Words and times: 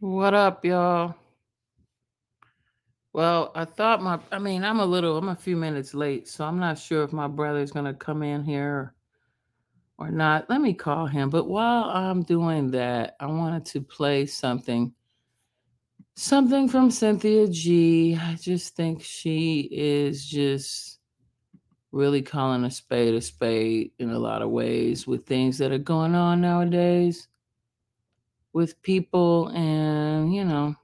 What 0.00 0.32
up, 0.32 0.64
y'all? 0.64 1.16
Well, 3.12 3.50
I 3.56 3.64
thought 3.64 4.00
my, 4.00 4.20
I 4.30 4.38
mean, 4.38 4.62
I'm 4.62 4.78
a 4.78 4.86
little, 4.86 5.18
I'm 5.18 5.28
a 5.28 5.34
few 5.34 5.56
minutes 5.56 5.92
late, 5.92 6.28
so 6.28 6.44
I'm 6.44 6.60
not 6.60 6.78
sure 6.78 7.02
if 7.02 7.12
my 7.12 7.26
brother's 7.26 7.72
gonna 7.72 7.94
come 7.94 8.22
in 8.22 8.44
here 8.44 8.94
or 9.98 10.12
not. 10.12 10.48
Let 10.48 10.60
me 10.60 10.72
call 10.72 11.06
him. 11.06 11.30
But 11.30 11.48
while 11.48 11.86
I'm 11.86 12.22
doing 12.22 12.70
that, 12.70 13.16
I 13.18 13.26
wanted 13.26 13.64
to 13.66 13.80
play 13.80 14.24
something, 14.26 14.94
something 16.14 16.68
from 16.68 16.92
Cynthia 16.92 17.48
G. 17.48 18.14
I 18.14 18.36
just 18.36 18.76
think 18.76 19.02
she 19.02 19.68
is 19.72 20.24
just 20.24 21.00
really 21.90 22.22
calling 22.22 22.64
a 22.64 22.70
spade 22.70 23.16
a 23.16 23.20
spade 23.20 23.90
in 23.98 24.10
a 24.10 24.18
lot 24.18 24.42
of 24.42 24.50
ways 24.50 25.08
with 25.08 25.26
things 25.26 25.58
that 25.58 25.72
are 25.72 25.78
going 25.78 26.14
on 26.14 26.40
nowadays 26.40 27.26
with 28.52 28.80
people 28.82 29.48
and, 29.48 30.34
you 30.34 30.44
know, 30.44 30.74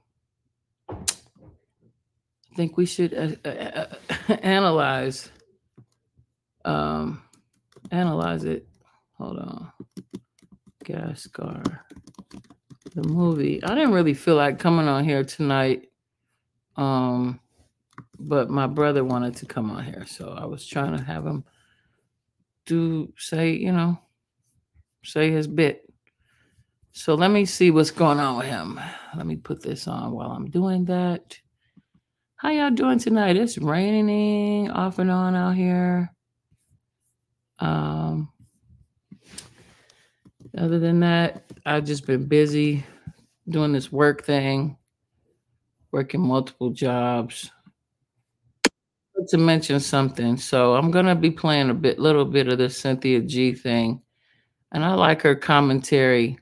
I 0.89 2.55
think 2.55 2.77
we 2.77 2.85
should 2.85 3.13
uh, 3.13 3.35
uh, 3.47 3.85
uh, 4.29 4.33
analyze 4.41 5.29
um 6.63 7.21
analyze 7.91 8.43
it. 8.43 8.67
Hold 9.17 9.37
on. 9.39 9.71
Gascar. 10.83 11.79
The 12.95 13.03
movie. 13.07 13.63
I 13.63 13.75
didn't 13.75 13.91
really 13.91 14.13
feel 14.13 14.35
like 14.35 14.57
coming 14.57 14.87
on 14.87 15.03
here 15.03 15.23
tonight. 15.23 15.89
Um 16.77 17.39
but 18.19 18.49
my 18.49 18.67
brother 18.67 19.03
wanted 19.03 19.35
to 19.37 19.45
come 19.45 19.69
on 19.71 19.83
here, 19.83 20.05
so 20.07 20.29
I 20.29 20.45
was 20.45 20.65
trying 20.65 20.97
to 20.97 21.03
have 21.03 21.25
him 21.25 21.43
do 22.65 23.13
say, 23.17 23.51
you 23.51 23.71
know, 23.71 23.99
say 25.03 25.31
his 25.31 25.47
bit. 25.47 25.84
So 26.97 27.13
let 27.13 27.29
me 27.29 27.43
see 27.45 27.71
what's 27.71 27.91
going 27.91 28.21
on 28.21 28.37
with 28.37 28.47
him. 28.47 28.79
Let 29.17 29.27
me 29.27 29.35
put 29.35 29.61
this 29.61 29.85
on 29.85 30.13
while 30.13 30.31
I'm 30.31 30.49
doing 30.49 30.85
that. 30.85 31.37
How 32.37 32.51
y'all 32.51 32.71
doing 32.71 32.99
tonight? 32.99 33.35
It's 33.35 33.57
raining 33.57 34.71
off 34.71 34.97
and 34.97 35.11
on 35.11 35.35
out 35.35 35.55
here. 35.55 36.09
Um, 37.59 38.29
other 40.57 40.79
than 40.79 41.01
that, 41.01 41.43
I've 41.65 41.83
just 41.83 42.07
been 42.07 42.27
busy 42.27 42.85
doing 43.49 43.73
this 43.73 43.91
work 43.91 44.23
thing, 44.23 44.77
working 45.91 46.21
multiple 46.21 46.69
jobs. 46.69 47.51
To 49.29 49.37
mention 49.37 49.79
something, 49.79 50.37
so 50.37 50.75
I'm 50.75 50.91
gonna 50.91 51.15
be 51.15 51.31
playing 51.31 51.71
a 51.71 51.73
bit, 51.73 51.99
little 51.99 52.25
bit 52.25 52.47
of 52.47 52.57
the 52.57 52.69
Cynthia 52.69 53.21
G 53.21 53.53
thing, 53.53 54.01
and 54.71 54.85
I 54.85 54.93
like 54.93 55.23
her 55.23 55.35
commentary. 55.35 56.37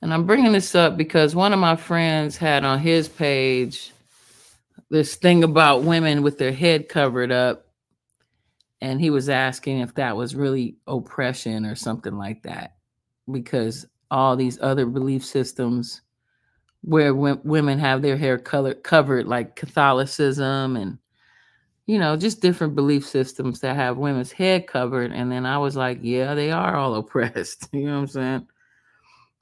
And 0.00 0.14
I'm 0.14 0.26
bringing 0.26 0.52
this 0.52 0.74
up 0.74 0.96
because 0.96 1.34
one 1.34 1.52
of 1.52 1.58
my 1.58 1.76
friends 1.76 2.36
had 2.36 2.64
on 2.64 2.78
his 2.78 3.08
page 3.08 3.92
this 4.90 5.16
thing 5.16 5.44
about 5.44 5.82
women 5.82 6.22
with 6.22 6.38
their 6.38 6.52
head 6.52 6.88
covered 6.88 7.32
up. 7.32 7.66
And 8.80 9.00
he 9.00 9.10
was 9.10 9.28
asking 9.28 9.80
if 9.80 9.94
that 9.96 10.16
was 10.16 10.36
really 10.36 10.76
oppression 10.86 11.66
or 11.66 11.74
something 11.74 12.16
like 12.16 12.44
that. 12.44 12.76
Because 13.30 13.86
all 14.10 14.36
these 14.36 14.58
other 14.62 14.86
belief 14.86 15.24
systems 15.24 16.00
where 16.82 17.12
women 17.14 17.78
have 17.78 18.02
their 18.02 18.16
hair 18.16 18.38
color 18.38 18.72
covered 18.72 19.26
like 19.26 19.56
catholicism 19.56 20.76
and 20.76 20.96
you 21.86 21.98
know 21.98 22.16
just 22.16 22.40
different 22.40 22.76
belief 22.76 23.04
systems 23.04 23.58
that 23.60 23.74
have 23.74 23.98
women's 23.98 24.30
head 24.30 24.68
covered. 24.68 25.10
And 25.12 25.30
then 25.30 25.44
i 25.44 25.58
was 25.58 25.76
like 25.76 25.98
yeah 26.02 26.34
they 26.34 26.52
are 26.52 26.76
all 26.76 26.94
oppressed. 27.00 27.68
You 27.72 27.86
know 27.86 27.94
what 27.94 28.00
i'm 28.02 28.06
saying 28.06 28.46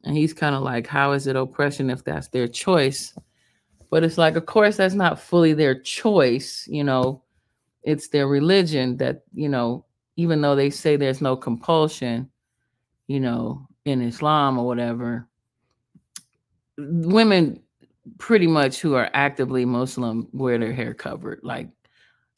and 0.06 0.16
he's 0.16 0.32
kind 0.32 0.54
of 0.54 0.62
like 0.62 0.86
how 0.86 1.12
is 1.12 1.26
it 1.26 1.36
oppression 1.36 1.90
if 1.90 2.02
that's 2.04 2.28
their 2.28 2.48
choice? 2.48 3.14
But 3.90 4.04
it's 4.04 4.18
like 4.18 4.36
of 4.36 4.46
course 4.46 4.78
that's 4.78 4.94
not 4.94 5.20
fully 5.20 5.52
their 5.52 5.78
choice 5.78 6.66
you 6.66 6.84
know? 6.84 7.22
It's 7.82 8.08
their 8.08 8.26
religion 8.26 8.96
that 8.96 9.22
you 9.34 9.48
know 9.48 9.84
even 10.16 10.40
though 10.40 10.56
they 10.56 10.70
say 10.70 10.96
there's 10.96 11.20
no 11.20 11.36
compulsion 11.36 12.30
you 13.06 13.20
know 13.20 13.66
in 13.84 14.02
islam 14.02 14.58
or 14.58 14.66
whatever 14.66 15.28
women 16.78 17.62
pretty 18.18 18.46
much 18.46 18.80
who 18.80 18.94
are 18.94 19.10
actively 19.14 19.64
muslim 19.64 20.28
wear 20.32 20.58
their 20.58 20.72
hair 20.72 20.94
covered 20.94 21.40
like 21.42 21.68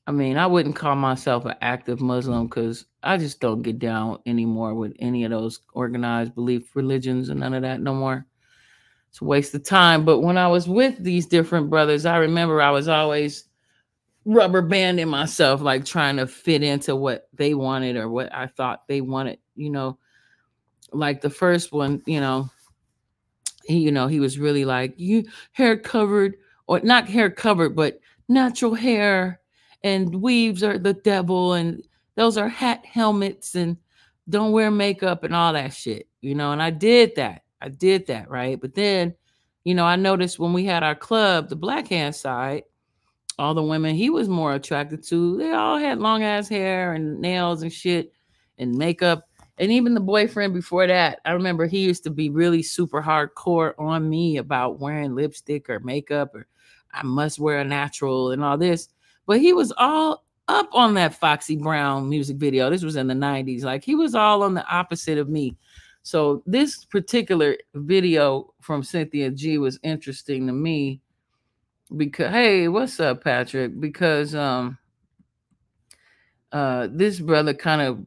i 0.08 0.10
mean 0.10 0.36
i 0.36 0.46
wouldn't 0.46 0.74
call 0.74 0.96
myself 0.96 1.44
an 1.44 1.54
active 1.60 2.00
muslim 2.00 2.48
because 2.48 2.86
i 3.04 3.16
just 3.16 3.40
don't 3.40 3.62
get 3.62 3.78
down 3.78 4.18
anymore 4.26 4.74
with 4.74 4.92
any 4.98 5.22
of 5.24 5.30
those 5.30 5.60
organized 5.74 6.34
belief 6.34 6.74
religions 6.74 7.28
and 7.28 7.38
none 7.38 7.54
of 7.54 7.62
that 7.62 7.80
no 7.80 7.94
more 7.94 8.26
it's 9.08 9.20
a 9.20 9.24
waste 9.24 9.54
of 9.54 9.62
time 9.62 10.04
but 10.04 10.20
when 10.20 10.36
i 10.36 10.48
was 10.48 10.68
with 10.68 10.96
these 11.02 11.26
different 11.26 11.70
brothers 11.70 12.04
i 12.04 12.16
remember 12.16 12.60
i 12.60 12.70
was 12.70 12.88
always 12.88 13.48
rubber 14.28 14.60
banding 14.60 15.08
myself, 15.08 15.62
like 15.62 15.86
trying 15.86 16.18
to 16.18 16.26
fit 16.26 16.62
into 16.62 16.94
what 16.94 17.28
they 17.32 17.54
wanted 17.54 17.96
or 17.96 18.10
what 18.10 18.32
I 18.34 18.46
thought 18.46 18.86
they 18.86 19.00
wanted, 19.00 19.38
you 19.56 19.70
know. 19.70 19.98
Like 20.92 21.22
the 21.22 21.30
first 21.30 21.72
one, 21.72 22.02
you 22.06 22.20
know, 22.20 22.50
he, 23.64 23.78
you 23.78 23.90
know, 23.90 24.06
he 24.06 24.20
was 24.20 24.38
really 24.38 24.64
like, 24.64 24.94
you 24.98 25.24
hair 25.52 25.78
covered, 25.78 26.36
or 26.66 26.80
not 26.80 27.08
hair 27.08 27.30
covered, 27.30 27.74
but 27.74 28.00
natural 28.28 28.74
hair 28.74 29.40
and 29.82 30.14
weaves 30.14 30.62
are 30.62 30.78
the 30.78 30.94
devil, 30.94 31.54
and 31.54 31.82
those 32.14 32.36
are 32.36 32.48
hat 32.48 32.84
helmets, 32.84 33.54
and 33.54 33.76
don't 34.28 34.52
wear 34.52 34.70
makeup 34.70 35.24
and 35.24 35.34
all 35.34 35.52
that 35.52 35.72
shit, 35.72 36.06
you 36.20 36.34
know. 36.34 36.52
And 36.52 36.62
I 36.62 36.70
did 36.70 37.14
that. 37.16 37.42
I 37.60 37.68
did 37.68 38.06
that, 38.06 38.30
right? 38.30 38.60
But 38.60 38.74
then, 38.74 39.14
you 39.64 39.74
know, 39.74 39.84
I 39.84 39.96
noticed 39.96 40.38
when 40.38 40.52
we 40.52 40.64
had 40.64 40.82
our 40.82 40.94
club, 40.94 41.48
the 41.48 41.56
black 41.56 41.88
hand 41.88 42.14
side, 42.14 42.64
all 43.38 43.54
the 43.54 43.62
women 43.62 43.94
he 43.94 44.10
was 44.10 44.28
more 44.28 44.54
attracted 44.54 45.02
to, 45.04 45.36
they 45.36 45.52
all 45.52 45.78
had 45.78 45.98
long 45.98 46.22
ass 46.22 46.48
hair 46.48 46.94
and 46.94 47.20
nails 47.20 47.62
and 47.62 47.72
shit 47.72 48.12
and 48.58 48.76
makeup. 48.76 49.28
And 49.58 49.72
even 49.72 49.94
the 49.94 50.00
boyfriend 50.00 50.54
before 50.54 50.86
that, 50.86 51.20
I 51.24 51.32
remember 51.32 51.66
he 51.66 51.80
used 51.80 52.04
to 52.04 52.10
be 52.10 52.30
really 52.30 52.62
super 52.62 53.02
hardcore 53.02 53.74
on 53.78 54.08
me 54.08 54.36
about 54.36 54.78
wearing 54.78 55.14
lipstick 55.14 55.68
or 55.68 55.80
makeup 55.80 56.34
or 56.34 56.46
I 56.92 57.02
must 57.02 57.38
wear 57.38 57.60
a 57.60 57.64
natural 57.64 58.30
and 58.30 58.42
all 58.42 58.56
this. 58.56 58.88
But 59.28 59.40
he 59.40 59.52
was 59.52 59.72
all 59.76 60.24
up 60.48 60.70
on 60.72 60.94
that 60.94 61.14
Foxy 61.14 61.54
Brown 61.54 62.08
music 62.08 62.38
video. 62.38 62.70
This 62.70 62.82
was 62.82 62.96
in 62.96 63.06
the 63.06 63.14
90s. 63.14 63.62
Like 63.62 63.84
he 63.84 63.94
was 63.94 64.14
all 64.14 64.42
on 64.42 64.54
the 64.54 64.66
opposite 64.66 65.18
of 65.18 65.28
me. 65.28 65.54
So 66.02 66.42
this 66.46 66.86
particular 66.86 67.58
video 67.74 68.54
from 68.62 68.82
Cynthia 68.82 69.30
G 69.30 69.58
was 69.58 69.78
interesting 69.82 70.46
to 70.46 70.54
me 70.54 71.02
because 71.94 72.32
hey, 72.32 72.68
what's 72.68 72.98
up, 73.00 73.22
Patrick? 73.22 73.78
Because 73.78 74.34
um, 74.34 74.78
uh, 76.50 76.88
this 76.90 77.20
brother 77.20 77.52
kind 77.52 77.82
of 77.82 78.06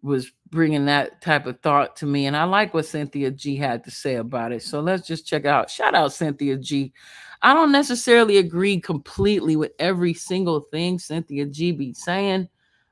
was 0.00 0.32
bringing 0.48 0.86
that 0.86 1.20
type 1.20 1.44
of 1.44 1.60
thought 1.60 1.96
to 1.96 2.06
me, 2.06 2.24
and 2.24 2.34
I 2.34 2.44
like 2.44 2.72
what 2.72 2.86
Cynthia 2.86 3.30
G 3.30 3.56
had 3.56 3.84
to 3.84 3.90
say 3.90 4.14
about 4.14 4.52
it. 4.52 4.62
So 4.62 4.80
let's 4.80 5.06
just 5.06 5.26
check 5.26 5.44
out. 5.44 5.68
Shout 5.68 5.94
out 5.94 6.14
Cynthia 6.14 6.56
G. 6.56 6.94
I 7.42 7.54
don't 7.54 7.72
necessarily 7.72 8.38
agree 8.38 8.80
completely 8.80 9.56
with 9.56 9.72
every 9.78 10.14
single 10.14 10.60
thing 10.60 10.98
Cynthia 10.98 11.46
G 11.46 11.72
be 11.72 11.92
saying, 11.94 12.48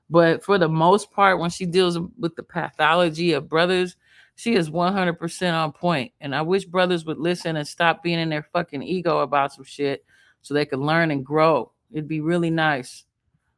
but 0.08 0.44
for 0.44 0.56
the 0.56 0.68
most 0.68 1.10
part, 1.10 1.38
when 1.38 1.50
she 1.50 1.66
deals 1.66 1.98
with 2.18 2.36
the 2.36 2.42
pathology 2.42 3.32
of 3.32 3.48
brothers, 3.48 3.96
she 4.36 4.54
is 4.54 4.70
100% 4.70 5.52
on 5.54 5.72
point. 5.72 6.12
And 6.20 6.34
I 6.34 6.42
wish 6.42 6.64
brothers 6.64 7.04
would 7.06 7.18
listen 7.18 7.56
and 7.56 7.66
stop 7.66 8.02
being 8.02 8.20
in 8.20 8.28
their 8.28 8.46
fucking 8.52 8.82
ego 8.82 9.20
about 9.20 9.52
some 9.52 9.64
shit 9.64 10.04
so 10.42 10.54
they 10.54 10.66
could 10.66 10.78
learn 10.78 11.10
and 11.10 11.24
grow. 11.24 11.72
It'd 11.90 12.06
be 12.06 12.20
really 12.20 12.50
nice. 12.50 13.04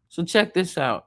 So 0.08 0.24
check 0.24 0.54
this 0.54 0.78
out. 0.78 1.04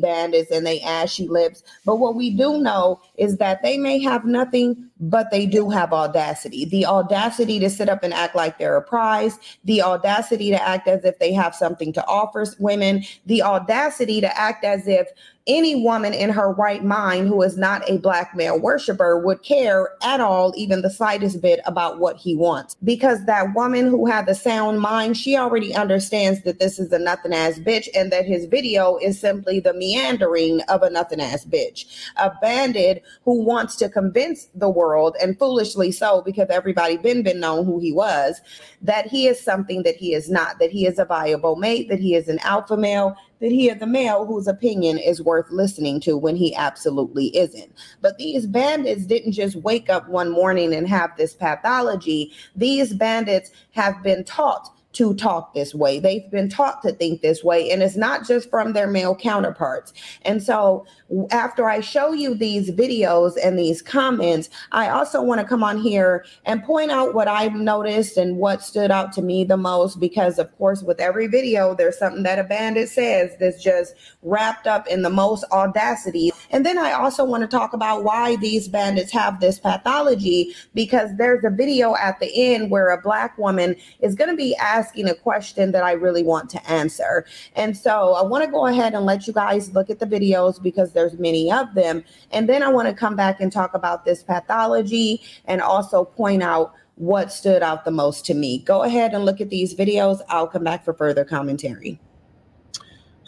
Bandits 0.00 0.50
and 0.50 0.66
they 0.66 0.80
ashy 0.82 1.26
lips. 1.26 1.62
But 1.84 1.96
what 1.96 2.14
we 2.14 2.30
do 2.36 2.58
know 2.58 3.00
is 3.16 3.38
that 3.38 3.62
they 3.62 3.78
may 3.78 4.00
have 4.00 4.24
nothing, 4.24 4.90
but 5.02 5.30
they 5.30 5.46
do 5.46 5.68
have 5.68 5.92
audacity. 5.92 6.64
The 6.64 6.86
audacity 6.86 7.58
to 7.58 7.68
sit 7.68 7.88
up 7.88 8.04
and 8.04 8.14
act 8.14 8.36
like 8.36 8.58
they're 8.58 8.76
a 8.76 8.82
prize, 8.82 9.38
the 9.64 9.82
audacity 9.82 10.50
to 10.50 10.62
act 10.62 10.86
as 10.86 11.04
if 11.04 11.18
they 11.18 11.32
have 11.32 11.54
something 11.54 11.92
to 11.94 12.06
offer 12.06 12.46
women, 12.58 13.04
the 13.26 13.42
audacity 13.42 14.20
to 14.20 14.38
act 14.38 14.64
as 14.64 14.86
if 14.86 15.08
any 15.48 15.82
woman 15.82 16.14
in 16.14 16.30
her 16.30 16.52
right 16.52 16.84
mind 16.84 17.26
who 17.26 17.42
is 17.42 17.56
not 17.56 17.88
a 17.90 17.98
black 17.98 18.34
male 18.36 18.60
worshiper 18.60 19.18
would 19.18 19.42
care 19.42 19.90
at 20.02 20.20
all, 20.20 20.52
even 20.56 20.82
the 20.82 20.90
slightest 20.90 21.42
bit, 21.42 21.58
about 21.66 21.98
what 21.98 22.16
he 22.16 22.36
wants. 22.36 22.76
Because 22.84 23.24
that 23.24 23.52
woman 23.54 23.88
who 23.88 24.06
had 24.06 24.26
the 24.26 24.36
sound 24.36 24.80
mind, 24.80 25.16
she 25.16 25.36
already 25.36 25.74
understands 25.74 26.42
that 26.42 26.60
this 26.60 26.78
is 26.78 26.92
a 26.92 26.98
nothing 26.98 27.34
ass 27.34 27.58
bitch 27.58 27.88
and 27.94 28.12
that 28.12 28.24
his 28.24 28.46
video 28.46 28.98
is 28.98 29.18
simply 29.18 29.58
the 29.58 29.74
meandering 29.74 30.60
of 30.68 30.82
a 30.82 30.90
nothing 30.90 31.20
ass 31.20 31.44
bitch. 31.44 31.86
A 32.16 32.30
bandit 32.40 33.02
who 33.24 33.42
wants 33.42 33.74
to 33.76 33.88
convince 33.88 34.48
the 34.54 34.70
world 34.70 34.91
world, 34.92 35.16
and 35.22 35.38
foolishly 35.38 35.90
so, 35.90 36.20
because 36.20 36.48
everybody 36.50 36.96
been 36.98 37.22
been 37.22 37.40
known 37.40 37.64
who 37.64 37.78
he 37.78 37.92
was, 37.92 38.40
that 38.82 39.06
he 39.06 39.26
is 39.26 39.40
something 39.40 39.82
that 39.84 39.96
he 39.96 40.12
is 40.12 40.30
not, 40.30 40.58
that 40.58 40.70
he 40.70 40.86
is 40.86 40.98
a 40.98 41.04
viable 41.04 41.56
mate, 41.56 41.88
that 41.88 41.98
he 41.98 42.14
is 42.14 42.28
an 42.28 42.38
alpha 42.40 42.76
male, 42.76 43.16
that 43.40 43.50
he 43.50 43.70
is 43.70 43.78
the 43.78 43.86
male 43.86 44.26
whose 44.26 44.46
opinion 44.46 44.98
is 44.98 45.22
worth 45.22 45.50
listening 45.50 45.98
to 46.00 46.18
when 46.18 46.36
he 46.36 46.54
absolutely 46.54 47.34
isn't. 47.36 47.72
But 48.02 48.18
these 48.18 48.46
bandits 48.46 49.06
didn't 49.06 49.32
just 49.32 49.56
wake 49.56 49.88
up 49.88 50.08
one 50.08 50.30
morning 50.30 50.74
and 50.74 50.86
have 50.88 51.16
this 51.16 51.34
pathology. 51.34 52.32
These 52.54 52.92
bandits 52.94 53.50
have 53.72 54.02
been 54.02 54.24
taught 54.24 54.68
to 54.92 55.14
talk 55.14 55.54
this 55.54 55.74
way. 55.74 55.98
They've 55.98 56.30
been 56.30 56.48
taught 56.48 56.82
to 56.82 56.92
think 56.92 57.22
this 57.22 57.42
way, 57.42 57.70
and 57.70 57.82
it's 57.82 57.96
not 57.96 58.26
just 58.26 58.50
from 58.50 58.72
their 58.72 58.86
male 58.86 59.14
counterparts. 59.14 59.92
And 60.22 60.42
so, 60.42 60.86
after 61.30 61.68
I 61.68 61.80
show 61.80 62.12
you 62.12 62.34
these 62.34 62.70
videos 62.70 63.36
and 63.42 63.58
these 63.58 63.82
comments, 63.82 64.48
I 64.72 64.88
also 64.88 65.22
want 65.22 65.40
to 65.40 65.46
come 65.46 65.62
on 65.62 65.78
here 65.78 66.24
and 66.46 66.62
point 66.62 66.90
out 66.90 67.14
what 67.14 67.28
I've 67.28 67.54
noticed 67.54 68.16
and 68.16 68.38
what 68.38 68.62
stood 68.62 68.90
out 68.90 69.12
to 69.14 69.22
me 69.22 69.44
the 69.44 69.56
most. 69.56 70.00
Because, 70.00 70.38
of 70.38 70.56
course, 70.56 70.82
with 70.82 71.00
every 71.00 71.26
video, 71.26 71.74
there's 71.74 71.98
something 71.98 72.22
that 72.22 72.38
a 72.38 72.44
bandit 72.44 72.88
says 72.88 73.32
that's 73.38 73.62
just 73.62 73.94
wrapped 74.22 74.66
up 74.66 74.86
in 74.88 75.02
the 75.02 75.10
most 75.10 75.44
audacity. 75.52 76.32
And 76.50 76.64
then 76.64 76.78
I 76.78 76.92
also 76.92 77.24
want 77.24 77.42
to 77.42 77.46
talk 77.46 77.72
about 77.72 78.04
why 78.04 78.36
these 78.36 78.68
bandits 78.68 79.12
have 79.12 79.40
this 79.40 79.58
pathology 79.58 80.54
because 80.74 81.10
there's 81.16 81.44
a 81.44 81.50
video 81.50 81.94
at 81.96 82.20
the 82.20 82.30
end 82.34 82.70
where 82.70 82.90
a 82.90 83.00
black 83.00 83.36
woman 83.38 83.76
is 84.00 84.14
going 84.14 84.30
to 84.30 84.36
be 84.36 84.54
asked 84.56 84.81
asking 84.82 85.08
a 85.08 85.14
question 85.14 85.70
that 85.70 85.84
I 85.84 85.92
really 85.92 86.24
want 86.24 86.50
to 86.50 86.70
answer. 86.70 87.24
And 87.54 87.76
so 87.76 88.14
I 88.14 88.22
want 88.22 88.44
to 88.44 88.50
go 88.50 88.66
ahead 88.66 88.94
and 88.94 89.06
let 89.06 89.28
you 89.28 89.32
guys 89.32 89.72
look 89.72 89.90
at 89.90 90.00
the 90.00 90.06
videos 90.06 90.60
because 90.60 90.92
there's 90.92 91.16
many 91.18 91.52
of 91.52 91.72
them. 91.74 92.02
And 92.32 92.48
then 92.48 92.64
I 92.64 92.68
want 92.68 92.88
to 92.88 92.94
come 92.94 93.14
back 93.14 93.40
and 93.40 93.52
talk 93.52 93.74
about 93.74 94.04
this 94.04 94.24
pathology 94.24 95.22
and 95.44 95.60
also 95.60 96.04
point 96.04 96.42
out 96.42 96.74
what 96.96 97.32
stood 97.32 97.62
out 97.62 97.84
the 97.84 97.92
most 97.92 98.26
to 98.26 98.34
me. 98.34 98.58
Go 98.58 98.82
ahead 98.82 99.14
and 99.14 99.24
look 99.24 99.40
at 99.40 99.50
these 99.50 99.72
videos. 99.72 100.20
I'll 100.28 100.48
come 100.48 100.64
back 100.64 100.84
for 100.84 100.92
further 100.94 101.24
commentary. 101.24 102.00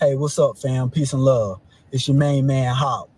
Hey, 0.01 0.17
what's 0.17 0.39
up, 0.41 0.59
fam? 0.59 0.91
Peace 0.91 1.12
and 1.12 1.23
love. 1.23 1.61
It's 1.93 2.09
your 2.09 2.17
main 2.17 2.47
man, 2.47 2.75
Hop. 2.75 3.09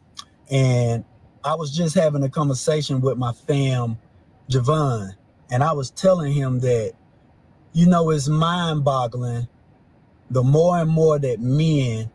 And 0.50 1.05
I 1.43 1.55
was 1.55 1.75
just 1.75 1.94
having 1.94 2.23
a 2.23 2.29
conversation 2.29 3.00
with 3.00 3.17
my 3.17 3.33
fam, 3.33 3.97
Javon, 4.50 5.15
and 5.50 5.65
I 5.65 5.73
was 5.73 5.91
telling 5.91 6.33
him 6.33 6.61
that 6.61 6.93
you 7.76 7.84
know, 7.84 8.08
it's 8.08 8.26
mind 8.26 8.82
boggling 8.84 9.46
the 10.31 10.43
more 10.43 10.78
and 10.78 10.88
more 10.90 11.19
that 11.19 11.40
men 11.40 12.11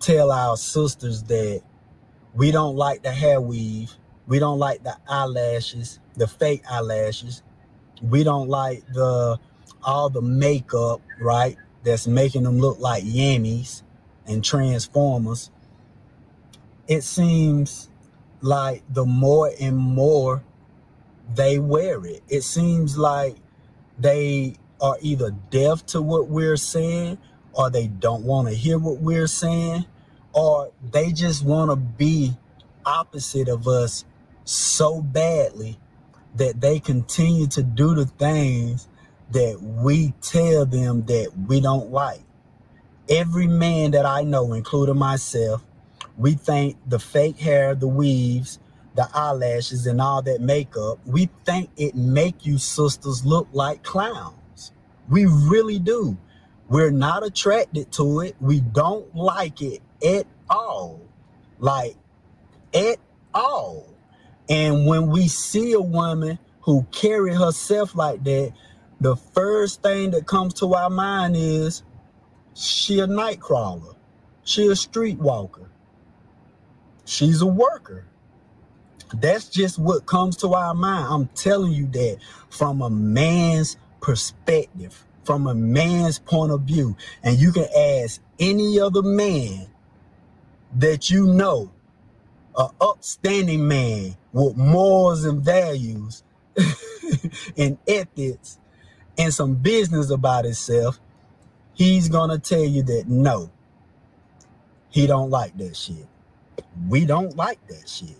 tell 0.00 0.32
our 0.32 0.56
sisters 0.56 1.22
that 1.22 1.62
we 2.34 2.50
don't 2.50 2.74
like 2.74 3.04
the 3.04 3.12
hair 3.12 3.40
weave, 3.40 3.92
we 4.26 4.40
don't 4.40 4.58
like 4.58 4.82
the 4.82 4.96
eyelashes, 5.08 6.00
the 6.14 6.26
fake 6.26 6.64
eyelashes, 6.68 7.44
we 8.02 8.24
don't 8.24 8.48
like 8.48 8.82
the 8.92 9.38
all 9.84 10.10
the 10.10 10.20
makeup, 10.20 11.00
right? 11.20 11.56
That's 11.84 12.08
making 12.08 12.42
them 12.42 12.58
look 12.58 12.80
like 12.80 13.04
yammies 13.04 13.84
and 14.26 14.44
transformers. 14.44 15.52
It 16.88 17.02
seems 17.02 17.88
like 18.40 18.82
the 18.92 19.06
more 19.06 19.52
and 19.60 19.76
more 19.76 20.42
they 21.36 21.60
wear 21.60 22.04
it, 22.04 22.24
it 22.28 22.42
seems 22.42 22.98
like 22.98 23.36
they 23.98 24.56
are 24.80 24.96
either 25.00 25.30
deaf 25.50 25.84
to 25.86 26.02
what 26.02 26.28
we're 26.28 26.56
saying 26.56 27.18
or 27.52 27.70
they 27.70 27.86
don't 27.86 28.24
want 28.24 28.48
to 28.48 28.54
hear 28.54 28.78
what 28.78 28.98
we're 28.98 29.26
saying 29.26 29.86
or 30.32 30.70
they 30.92 31.12
just 31.12 31.44
want 31.44 31.70
to 31.70 31.76
be 31.76 32.36
opposite 32.84 33.48
of 33.48 33.66
us 33.66 34.04
so 34.44 35.00
badly 35.00 35.78
that 36.34 36.60
they 36.60 36.78
continue 36.78 37.46
to 37.46 37.62
do 37.62 37.94
the 37.94 38.04
things 38.04 38.86
that 39.30 39.60
we 39.60 40.12
tell 40.20 40.66
them 40.66 41.04
that 41.06 41.32
we 41.48 41.60
don't 41.60 41.90
like. 41.90 42.20
Every 43.08 43.46
man 43.46 43.92
that 43.92 44.04
I 44.04 44.22
know, 44.22 44.52
including 44.52 44.98
myself, 44.98 45.64
we 46.16 46.34
think 46.34 46.76
the 46.86 46.98
fake 46.98 47.38
hair, 47.38 47.74
the 47.74 47.88
weaves, 47.88 48.58
the 48.96 49.08
eyelashes 49.14 49.86
and 49.86 50.00
all 50.00 50.22
that 50.22 50.40
makeup, 50.40 50.98
we 51.06 51.28
think 51.44 51.70
it 51.76 51.94
make 51.94 52.46
you 52.46 52.58
sisters 52.58 53.24
look 53.24 53.48
like 53.52 53.82
clowns. 53.82 54.72
We 55.08 55.26
really 55.26 55.78
do. 55.78 56.16
We're 56.68 56.90
not 56.90 57.24
attracted 57.24 57.92
to 57.92 58.20
it. 58.20 58.36
We 58.40 58.60
don't 58.60 59.14
like 59.14 59.62
it 59.62 59.82
at 60.04 60.26
all. 60.50 61.00
Like 61.58 61.96
at 62.74 62.98
all. 63.34 63.94
And 64.48 64.86
when 64.86 65.08
we 65.08 65.28
see 65.28 65.72
a 65.72 65.80
woman 65.80 66.38
who 66.62 66.86
carry 66.90 67.34
herself 67.34 67.94
like 67.94 68.24
that, 68.24 68.52
the 69.00 69.16
first 69.16 69.82
thing 69.82 70.12
that 70.12 70.26
comes 70.26 70.54
to 70.54 70.74
our 70.74 70.90
mind 70.90 71.36
is 71.36 71.82
she 72.54 72.98
a 73.00 73.06
night 73.06 73.40
crawler. 73.40 73.94
She 74.44 74.66
a 74.66 74.72
streetwalker. 74.72 75.66
She's 77.04 77.40
a 77.40 77.46
worker. 77.46 78.06
That's 79.14 79.48
just 79.48 79.78
what 79.78 80.06
comes 80.06 80.36
to 80.38 80.54
our 80.54 80.74
mind. 80.74 81.06
I'm 81.08 81.26
telling 81.28 81.72
you 81.72 81.86
that 81.88 82.18
from 82.50 82.82
a 82.82 82.90
man's 82.90 83.76
perspective, 84.00 85.04
from 85.24 85.46
a 85.46 85.54
man's 85.54 86.18
point 86.18 86.52
of 86.52 86.62
view. 86.62 86.96
And 87.22 87.38
you 87.38 87.52
can 87.52 87.66
ask 87.76 88.20
any 88.40 88.80
other 88.80 89.02
man 89.02 89.68
that 90.74 91.08
you 91.10 91.26
know, 91.26 91.70
an 92.58 92.70
upstanding 92.80 93.68
man 93.68 94.16
with 94.32 94.56
morals 94.56 95.24
and 95.24 95.42
values 95.42 96.24
and 97.56 97.78
ethics 97.86 98.58
and 99.18 99.32
some 99.32 99.54
business 99.54 100.10
about 100.10 100.44
himself, 100.44 100.98
he's 101.74 102.08
gonna 102.08 102.38
tell 102.38 102.64
you 102.64 102.82
that 102.82 103.04
no, 103.08 103.50
he 104.90 105.06
don't 105.06 105.30
like 105.30 105.56
that 105.58 105.76
shit. 105.76 106.06
We 106.88 107.04
don't 107.04 107.36
like 107.36 107.64
that 107.68 107.88
shit 107.88 108.16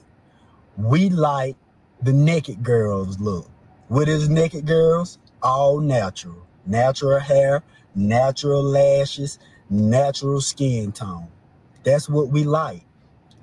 we 0.77 1.09
like 1.09 1.57
the 2.03 2.13
naked 2.13 2.63
girls 2.63 3.19
look. 3.21 3.49
What 3.89 4.09
is 4.09 4.29
naked 4.29 4.67
girls? 4.67 5.19
All 5.43 5.81
natural. 5.81 6.47
Natural 6.67 7.21
hair, 7.21 7.63
natural 7.95 8.63
lashes, 8.63 9.39
natural 9.71 10.41
skin 10.41 10.93
tone. 10.93 11.29
That's 11.85 12.09
what 12.09 12.29
we 12.29 12.45
like. 12.45 12.83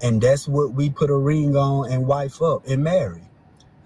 And 0.01 0.21
that's 0.21 0.47
what 0.47 0.74
we 0.74 0.89
put 0.89 1.09
a 1.09 1.15
ring 1.15 1.56
on 1.56 1.91
and 1.91 2.06
wife 2.06 2.41
up 2.41 2.68
and 2.68 2.83
marry. 2.83 3.21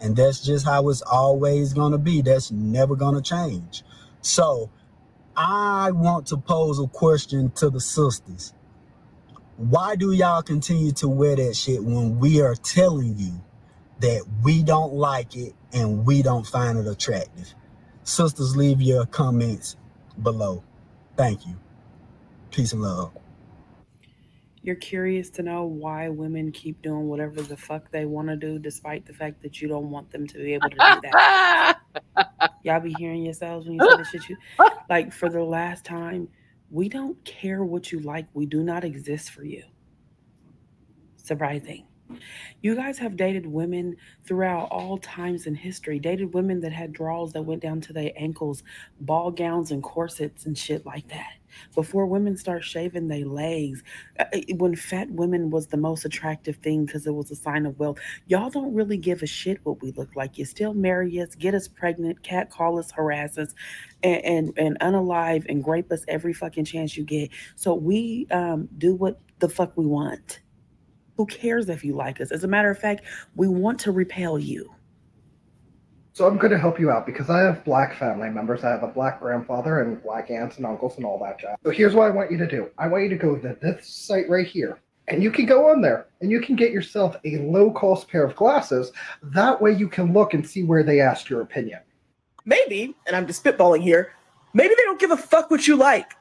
And 0.02 0.16
that's 0.16 0.44
just 0.44 0.66
how 0.66 0.90
it's 0.90 1.02
always 1.04 1.74
going 1.74 1.92
to 1.92 1.98
be. 1.98 2.22
That's 2.22 2.52
never 2.52 2.96
going 2.96 3.16
to 3.16 3.22
change. 3.22 3.84
So 4.22 4.72
I 5.36 5.92
want 5.92 6.28
to 6.28 6.38
pose 6.38 6.80
a 6.80 6.88
question 6.88 7.52
to 7.52 7.70
the 7.70 7.80
sisters 7.80 8.54
why 9.58 9.96
do 9.96 10.12
y'all 10.12 10.44
continue 10.44 10.92
to 10.94 11.08
wear 11.08 11.36
that 11.36 11.56
shit 11.56 11.84
when 11.84 12.20
we 12.20 12.42
are 12.42 12.56
telling 12.56 13.18
you 13.18 13.34
that 14.00 14.24
we 14.44 14.62
don't 14.62 14.94
like 14.94 15.36
it 15.36 15.54
and 15.74 16.06
we 16.06 16.22
don't 16.22 16.46
find 16.46 16.78
it 16.78 16.88
attractive? 16.88 17.54
Sisters, 18.04 18.56
leave 18.56 18.82
your 18.82 19.08
comments 19.08 19.76
below. 20.22 20.64
Thank 21.18 21.48
you. 21.48 21.56
Peace 22.52 22.72
and 22.72 22.84
love. 22.84 23.12
You're 24.62 24.76
curious 24.76 25.30
to 25.32 25.44
know 25.44 25.66
why 25.66 26.10
women 26.10 26.52
keep 26.52 26.82
doing 26.84 27.08
whatever 27.08 27.42
the 27.42 27.58
fuck 27.58 27.90
they 27.90 28.06
want 28.06 28.28
to 28.28 28.36
do, 28.36 28.60
despite 28.60 29.06
the 29.08 29.14
fact 29.14 29.42
that 29.42 29.60
you 29.62 29.68
don't 29.68 29.90
want 29.90 30.12
them 30.12 30.28
to 30.28 30.38
be 30.38 30.54
able 30.54 30.70
to 30.70 30.76
do 30.76 31.02
that. 31.02 31.80
Y'all 32.64 32.80
be 32.80 32.94
hearing 32.94 33.24
yourselves 33.24 33.66
when 33.66 33.76
you 33.76 33.84
say 33.84 33.96
this 33.96 34.10
shit. 34.10 34.30
You 34.30 34.38
like 34.90 35.12
for 35.12 35.30
the 35.30 35.44
last 35.44 35.84
time 35.84 36.28
we 36.70 36.90
don't 36.90 37.24
care 37.24 37.64
what 37.64 37.92
you 37.92 38.00
like. 38.00 38.28
We 38.34 38.46
do 38.46 38.64
not 38.64 38.84
exist 38.84 39.32
for 39.32 39.44
you. 39.44 39.64
Surprising. 41.18 41.86
You 42.62 42.76
guys 42.76 42.98
have 43.00 43.18
dated 43.18 43.46
women 43.46 43.98
throughout 44.26 44.70
all 44.72 44.98
times 44.98 45.46
in 45.46 45.56
history, 45.56 46.00
dated 46.00 46.34
women 46.34 46.62
that 46.62 46.72
had 46.72 46.94
draws 46.94 47.34
that 47.34 47.42
went 47.42 47.62
down 47.62 47.82
to 47.82 47.94
their 47.94 48.12
ankles, 48.16 48.64
ball 49.02 49.32
gowns 49.32 49.72
and 49.72 49.84
corsets 49.84 50.46
and 50.46 50.58
shit 50.58 50.86
like 50.86 51.08
that. 51.10 51.34
Before 51.76 52.06
women 52.06 52.38
start 52.38 52.64
shaving 52.64 53.08
their 53.08 53.26
legs, 53.26 53.84
uh, 54.20 54.26
uh, 54.34 54.40
when 54.56 54.76
fat 54.76 55.10
women 55.12 55.50
was 55.50 55.68
the 55.68 55.78
most 55.78 56.06
attractive 56.06 56.58
thing 56.58 56.86
because 56.86 57.08
it 57.08 57.14
was 57.14 57.32
a 57.32 57.36
sign 57.36 57.66
of 57.66 57.78
wealth. 57.80 58.00
Y'all 58.28 58.50
don't 58.50 58.74
really 58.74 58.98
give 58.98 59.24
a 59.24 59.28
shit 59.28 59.60
what 59.64 59.82
we 59.82 59.92
look 59.92 60.16
like. 60.16 60.38
You 60.38 60.46
still 60.46 60.74
marry 60.74 61.20
us, 61.20 61.36
get 61.36 61.54
us 61.54 61.68
pregnant, 61.68 62.24
cat 62.24 62.50
call 62.50 62.80
us, 62.80 62.92
harass 62.92 63.38
us, 63.38 63.54
and 64.04 64.24
and, 64.24 64.54
and 64.58 64.80
unalive 64.80 65.46
and 65.50 65.64
grape 65.64 65.92
us 65.92 66.04
every 66.08 66.34
fucking 66.34 66.66
chance 66.66 66.98
you 66.98 67.04
get. 67.04 67.30
So 67.56 67.74
we 67.74 68.28
um, 68.32 68.70
do 68.78 68.96
what 68.96 69.20
the 69.40 69.50
fuck 69.50 69.76
we 69.78 69.86
want. 69.86 70.42
Who 71.18 71.26
cares 71.26 71.68
if 71.70 71.84
you 71.84 71.96
like 71.96 72.22
us? 72.22 72.32
As 72.32 72.44
a 72.44 72.48
matter 72.48 72.70
of 72.70 72.78
fact, 72.78 73.02
we 73.36 73.48
want 73.48 73.80
to 73.82 73.92
repel 73.92 74.38
you. 74.38 74.74
So 76.18 76.26
I'm 76.26 76.40
going 76.40 76.50
to 76.50 76.58
help 76.58 76.80
you 76.80 76.90
out 76.90 77.06
because 77.06 77.30
I 77.30 77.42
have 77.42 77.64
black 77.64 77.94
family 77.94 78.32
members. 78.32 78.64
I 78.64 78.72
have 78.72 78.82
a 78.82 78.88
black 78.88 79.20
grandfather 79.20 79.82
and 79.82 80.02
black 80.02 80.32
aunts 80.32 80.58
and 80.58 80.66
uncles 80.66 80.98
and 80.98 81.06
all 81.06 81.20
that 81.20 81.38
jazz. 81.40 81.58
So 81.64 81.70
here's 81.70 81.94
what 81.94 82.08
I 82.08 82.10
want 82.10 82.32
you 82.32 82.40
to 82.40 82.48
do. 82.48 82.72
I 82.80 82.88
want 82.88 83.04
you 83.04 83.10
to 83.10 83.16
go 83.16 83.36
to 83.36 83.56
this 83.62 83.88
site 83.88 84.28
right 84.28 84.48
here. 84.48 84.80
And 85.10 85.22
you 85.22 85.30
can 85.30 85.46
go 85.46 85.70
on 85.70 85.80
there 85.80 86.08
and 86.22 86.32
you 86.32 86.42
can 86.42 86.56
get 86.56 86.72
yourself 86.72 87.16
a 87.24 87.38
low 87.38 87.70
cost 87.70 88.08
pair 88.08 88.24
of 88.26 88.36
glasses. 88.36 88.92
That 89.22 89.62
way 89.62 89.74
you 89.74 89.88
can 89.88 90.12
look 90.12 90.34
and 90.34 90.44
see 90.44 90.64
where 90.64 90.82
they 90.82 91.02
asked 91.02 91.30
your 91.30 91.42
opinion. 91.42 91.82
Maybe, 92.46 92.96
and 93.06 93.16
I'm 93.16 93.28
just 93.28 93.44
spitballing 93.44 93.84
here, 93.84 94.14
maybe 94.56 94.74
they 94.76 94.86
don't 94.86 95.00
give 95.00 95.12
a 95.12 95.18
fuck 95.18 95.52
what 95.52 95.68
you 95.68 95.76
like. 95.76 96.14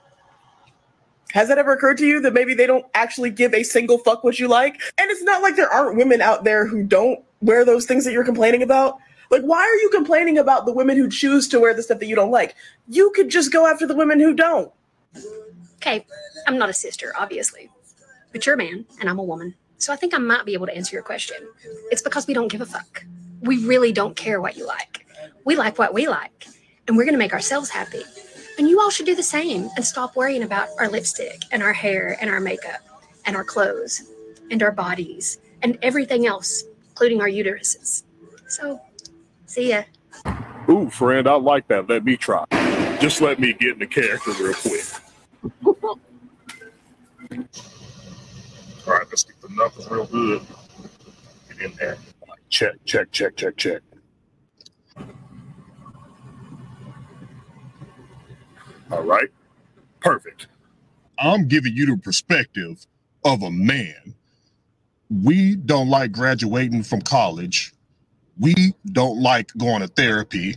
Has 1.30 1.48
that 1.48 1.56
ever 1.56 1.72
occurred 1.72 1.96
to 1.96 2.06
you 2.06 2.20
that 2.20 2.34
maybe 2.34 2.52
they 2.52 2.66
don't 2.66 2.84
actually 2.92 3.30
give 3.30 3.54
a 3.54 3.62
single 3.62 3.96
fuck 3.96 4.24
what 4.24 4.38
you 4.38 4.46
like? 4.46 4.78
And 4.98 5.10
it's 5.10 5.22
not 5.22 5.40
like 5.40 5.56
there 5.56 5.72
aren't 5.72 5.96
women 5.96 6.20
out 6.20 6.44
there 6.44 6.66
who 6.66 6.82
don't 6.82 7.24
wear 7.40 7.64
those 7.64 7.86
things 7.86 8.04
that 8.04 8.12
you're 8.12 8.24
complaining 8.24 8.62
about. 8.62 8.98
Like, 9.30 9.42
why 9.42 9.60
are 9.60 9.74
you 9.76 9.90
complaining 9.90 10.38
about 10.38 10.66
the 10.66 10.72
women 10.72 10.96
who 10.96 11.08
choose 11.08 11.48
to 11.48 11.60
wear 11.60 11.74
the 11.74 11.82
stuff 11.82 11.98
that 11.98 12.06
you 12.06 12.16
don't 12.16 12.30
like? 12.30 12.54
You 12.88 13.10
could 13.10 13.28
just 13.28 13.52
go 13.52 13.66
after 13.66 13.86
the 13.86 13.96
women 13.96 14.20
who 14.20 14.34
don't. 14.34 14.72
Okay, 15.76 16.06
I'm 16.46 16.58
not 16.58 16.68
a 16.68 16.74
sister, 16.74 17.12
obviously, 17.18 17.70
but 18.32 18.46
you're 18.46 18.54
a 18.54 18.58
man 18.58 18.86
and 19.00 19.08
I'm 19.08 19.18
a 19.18 19.24
woman. 19.24 19.54
So 19.78 19.92
I 19.92 19.96
think 19.96 20.14
I 20.14 20.18
might 20.18 20.46
be 20.46 20.54
able 20.54 20.66
to 20.66 20.74
answer 20.74 20.96
your 20.96 21.02
question. 21.02 21.36
It's 21.90 22.02
because 22.02 22.26
we 22.26 22.34
don't 22.34 22.48
give 22.48 22.60
a 22.60 22.66
fuck. 22.66 23.04
We 23.42 23.64
really 23.64 23.92
don't 23.92 24.16
care 24.16 24.40
what 24.40 24.56
you 24.56 24.66
like. 24.66 25.06
We 25.44 25.54
like 25.54 25.78
what 25.78 25.94
we 25.94 26.08
like, 26.08 26.46
and 26.88 26.96
we're 26.96 27.04
going 27.04 27.14
to 27.14 27.18
make 27.18 27.32
ourselves 27.32 27.70
happy. 27.70 28.02
And 28.58 28.68
you 28.68 28.80
all 28.80 28.90
should 28.90 29.06
do 29.06 29.14
the 29.14 29.22
same 29.22 29.68
and 29.76 29.84
stop 29.84 30.16
worrying 30.16 30.42
about 30.42 30.68
our 30.78 30.88
lipstick 30.88 31.42
and 31.52 31.62
our 31.62 31.74
hair 31.74 32.16
and 32.20 32.30
our 32.30 32.40
makeup 32.40 32.80
and 33.26 33.36
our 33.36 33.44
clothes 33.44 34.02
and 34.50 34.62
our 34.62 34.72
bodies 34.72 35.38
and 35.62 35.78
everything 35.82 36.26
else, 36.26 36.64
including 36.88 37.20
our 37.20 37.28
uteruses. 37.28 38.04
So, 38.48 38.80
see 39.56 39.70
ya. 39.70 39.82
Ooh, 40.68 40.90
friend, 40.90 41.26
I 41.26 41.34
like 41.34 41.66
that. 41.68 41.88
Let 41.88 42.04
me 42.04 42.16
try. 42.16 42.44
Just 43.00 43.20
let 43.20 43.38
me 43.38 43.52
get 43.54 43.74
in 43.74 43.78
the 43.78 43.86
character 43.86 44.32
real 44.32 44.54
quick. 44.54 44.84
All 48.86 48.92
right, 48.92 49.06
let's 49.08 49.24
get 49.24 49.40
the 49.40 49.48
knuckles 49.50 49.90
real 49.90 50.06
good. 50.06 50.42
Get 51.48 51.60
in 51.70 51.76
there. 51.76 51.96
Check, 52.50 52.74
check, 52.84 53.10
check, 53.12 53.36
check, 53.36 53.56
check. 53.56 53.82
All 58.90 59.02
right, 59.02 59.28
perfect. 60.00 60.46
I'm 61.18 61.48
giving 61.48 61.74
you 61.74 61.86
the 61.86 61.96
perspective 61.96 62.86
of 63.24 63.42
a 63.42 63.50
man. 63.50 64.14
We 65.10 65.56
don't 65.56 65.88
like 65.88 66.12
graduating 66.12 66.82
from 66.82 67.00
college. 67.00 67.72
We 68.38 68.74
don't 68.92 69.20
like 69.20 69.52
going 69.56 69.80
to 69.80 69.88
therapy. 69.88 70.56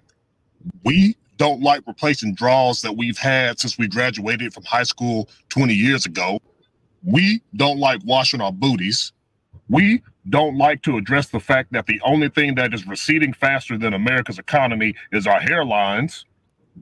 We 0.84 1.16
don't 1.38 1.62
like 1.62 1.84
replacing 1.88 2.36
draws 2.36 2.82
that 2.82 2.98
we've 2.98 3.18
had 3.18 3.60
since 3.60 3.78
we 3.78 3.88
graduated 3.88 4.54
from 4.54 4.64
high 4.64 4.84
school 4.84 5.30
20 5.50 5.74
years 5.74 6.06
ago. 6.06 6.40
We 7.04 7.42
don't 7.56 7.80
like 7.80 8.02
washing 8.04 8.42
our 8.42 8.52
booties. 8.52 9.14
We 9.70 10.04
don't 10.30 10.58
like 10.58 10.82
to 10.84 10.98
address 10.98 11.30
the 11.30 11.40
fact 11.40 11.72
that 11.72 11.86
the 11.86 12.02
only 12.04 12.30
thing 12.30 12.56
that 12.56 12.74
is 12.74 12.86
receding 12.86 13.34
faster 13.34 13.78
than 13.78 13.94
America's 13.94 14.38
economy 14.38 14.96
is 15.12 15.26
our 15.26 15.40
hairlines. 15.40 16.26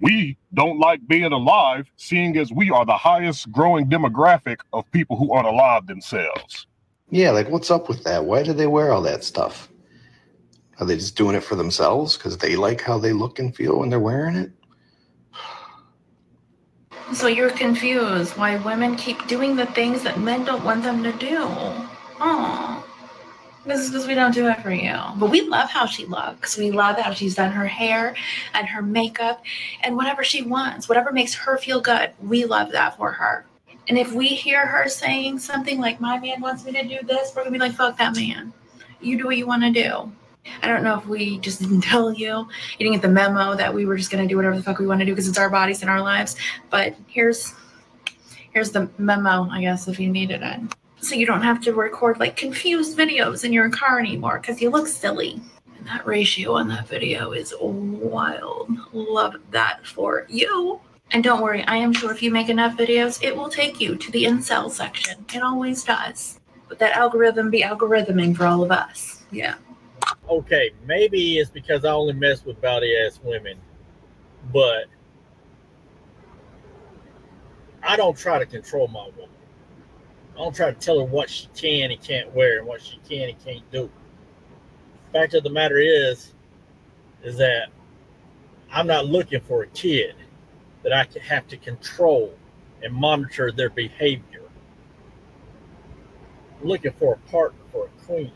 We 0.01 0.37
don't 0.53 0.79
like 0.79 1.07
being 1.07 1.31
alive, 1.31 1.91
seeing 1.97 2.37
as 2.37 2.51
we 2.51 2.71
are 2.71 2.85
the 2.85 2.97
highest 2.97 3.51
growing 3.51 3.87
demographic 3.87 4.57
of 4.73 4.89
people 4.91 5.17
who 5.17 5.31
aren't 5.33 5.47
alive 5.47 5.87
themselves. 5.87 6.65
Yeah, 7.09 7.31
like 7.31 7.49
what's 7.49 7.71
up 7.71 7.87
with 7.87 8.03
that? 8.03 8.25
Why 8.25 8.43
do 8.43 8.53
they 8.53 8.67
wear 8.67 8.91
all 8.91 9.01
that 9.03 9.23
stuff? 9.23 9.69
Are 10.79 10.86
they 10.86 10.96
just 10.96 11.15
doing 11.15 11.36
it 11.36 11.43
for 11.43 11.55
themselves 11.55 12.17
because 12.17 12.38
they 12.38 12.55
like 12.55 12.81
how 12.81 12.98
they 12.98 13.13
look 13.13 13.39
and 13.39 13.55
feel 13.55 13.79
when 13.79 13.89
they're 13.89 14.00
wearing 14.00 14.36
it? 14.36 14.51
So 17.13 17.27
you're 17.27 17.50
confused 17.50 18.38
why 18.38 18.57
women 18.57 18.96
keep 18.96 19.25
doing 19.27 19.55
the 19.55 19.65
things 19.67 20.03
that 20.03 20.19
men 20.19 20.43
don't 20.43 20.63
want 20.63 20.84
them 20.84 21.03
to 21.03 21.12
do. 21.13 21.38
Oh, 22.19 22.86
this 23.65 23.81
is 23.81 23.89
because 23.89 24.07
we 24.07 24.13
don't 24.13 24.34
do 24.34 24.48
it 24.48 24.62
for 24.62 24.72
you. 24.72 24.96
But 25.17 25.29
we 25.29 25.41
love 25.41 25.69
how 25.69 25.86
she 25.86 26.05
looks. 26.05 26.57
We 26.57 26.72
love 26.72 26.98
how 26.98 27.12
she's 27.12 27.36
done 27.36 27.51
her 27.51 27.65
hair 27.65 28.15
and 28.53 28.67
her 28.67 28.81
makeup 28.81 29.43
and 29.81 29.96
whatever 29.96 30.24
she 30.24 30.41
wants, 30.41 30.88
whatever 30.88 31.12
makes 31.12 31.34
her 31.34 31.57
feel 31.57 31.81
good. 31.81 32.12
We 32.22 32.46
love 32.46 32.72
that 32.72 32.98
for 32.98 33.12
her. 33.12 33.46
And 33.89 33.98
if 33.98 34.12
we 34.13 34.27
hear 34.27 34.65
her 34.65 34.88
saying 34.89 35.39
something 35.39 35.79
like, 35.79 36.00
my 36.00 36.19
man 36.19 36.41
wants 36.41 36.65
me 36.65 36.72
to 36.74 36.84
do 36.84 37.00
this, 37.05 37.34
we're 37.36 37.43
going 37.43 37.53
to 37.53 37.60
be 37.60 37.65
like, 37.65 37.74
fuck 37.74 37.98
that 37.98 38.15
man. 38.15 38.53
You 39.01 39.17
do 39.17 39.25
what 39.25 39.38
you 39.38 39.48
want 39.48 39.63
to 39.63 39.72
do. 39.72 40.12
I 40.61 40.67
don't 40.67 40.83
know 40.83 40.97
if 40.97 41.07
we 41.07 41.39
just 41.39 41.61
didn't 41.61 41.81
tell 41.93 42.13
you. 42.13 42.27
You 42.27 42.47
didn't 42.79 42.93
get 42.93 43.01
the 43.01 43.09
memo 43.09 43.55
that 43.55 43.73
we 43.73 43.85
were 43.85 43.97
just 43.97 44.11
going 44.11 44.23
to 44.23 44.27
do 44.27 44.35
whatever 44.35 44.55
the 44.55 44.63
fuck 44.63 44.79
we 44.79 44.87
want 44.87 44.99
to 44.99 45.05
do 45.05 45.11
because 45.13 45.27
it's 45.27 45.37
our 45.37 45.49
bodies 45.49 45.81
and 45.81 45.89
our 45.89 46.01
lives. 46.01 46.35
But 46.69 46.95
here's 47.07 47.53
here's 48.53 48.71
the 48.71 48.89
memo, 48.97 49.47
I 49.51 49.61
guess, 49.61 49.87
if 49.87 49.99
you 49.99 50.09
needed 50.09 50.41
it. 50.41 50.59
So 50.99 51.15
you 51.15 51.25
don't 51.25 51.43
have 51.43 51.61
to 51.61 51.73
record 51.73 52.19
like 52.19 52.35
confused 52.35 52.97
videos 52.97 53.43
in 53.43 53.53
your 53.53 53.69
car 53.69 53.99
anymore 53.99 54.39
because 54.39 54.61
you 54.61 54.69
look 54.69 54.87
silly. 54.87 55.39
And 55.77 55.87
that 55.87 56.05
ratio 56.07 56.53
on 56.53 56.67
that 56.69 56.87
video 56.87 57.33
is 57.33 57.53
wild. 57.61 58.71
Love 58.93 59.35
that 59.51 59.85
for 59.85 60.25
you. 60.27 60.79
And 61.11 61.23
don't 61.23 61.41
worry, 61.41 61.63
I 61.63 61.77
am 61.77 61.93
sure 61.93 62.11
if 62.11 62.21
you 62.21 62.31
make 62.31 62.49
enough 62.49 62.75
videos, 62.75 63.23
it 63.23 63.35
will 63.35 63.47
take 63.47 63.79
you 63.79 63.95
to 63.95 64.11
the 64.11 64.25
incel 64.25 64.69
section. 64.69 65.23
It 65.33 65.41
always 65.41 65.83
does. 65.83 66.39
But 66.67 66.79
that 66.79 66.97
algorithm 66.97 67.49
be 67.49 67.61
algorithming 67.61 68.35
for 68.35 68.45
all 68.45 68.61
of 68.61 68.71
us. 68.71 69.23
Yeah. 69.31 69.55
Okay, 70.29 70.72
maybe 70.86 71.38
it's 71.38 71.50
because 71.50 71.86
I 71.86 71.91
only 71.91 72.13
mess 72.13 72.46
with 72.46 72.62
body 72.62 72.96
ass 72.98 73.19
women, 73.24 73.57
but 74.53 74.86
I 77.84 77.96
don't 77.96 78.17
try 78.17 78.39
to 78.39 78.46
control 78.46 78.88
my 78.88 79.05
woman. 79.17 79.29
I 80.36 80.39
don't 80.39 80.55
try 80.55 80.72
to 80.72 80.79
tell 80.79 81.00
her 81.00 81.05
what 81.05 81.29
she 81.29 81.48
can 81.55 81.91
and 81.91 82.01
can't 82.01 82.34
wear 82.34 82.60
and 82.60 82.67
what 82.67 82.81
she 82.81 83.00
can 83.10 83.29
and 83.29 83.43
can't 83.43 83.72
do. 83.72 83.89
Fact 85.13 85.34
of 85.34 85.43
the 85.43 85.50
matter 85.50 85.79
is, 85.79 86.34
is 87.24 87.38
that 87.38 87.69
I'm 88.72 88.88
not 88.88 89.05
looking 89.05 89.41
for 89.41 89.63
a 89.63 89.67
kid 89.67 90.15
that 90.84 90.93
I 90.93 91.05
can 91.05 91.22
have 91.22 91.48
to 91.48 91.57
control 91.57 92.34
and 92.84 92.93
monitor 92.93 93.51
their 93.51 93.69
behavior. 93.69 94.43
I'm 96.62 96.67
looking 96.67 96.91
for 96.93 97.13
a 97.13 97.29
partner, 97.29 97.60
for 97.72 97.86
a 97.86 98.05
queen 98.05 98.31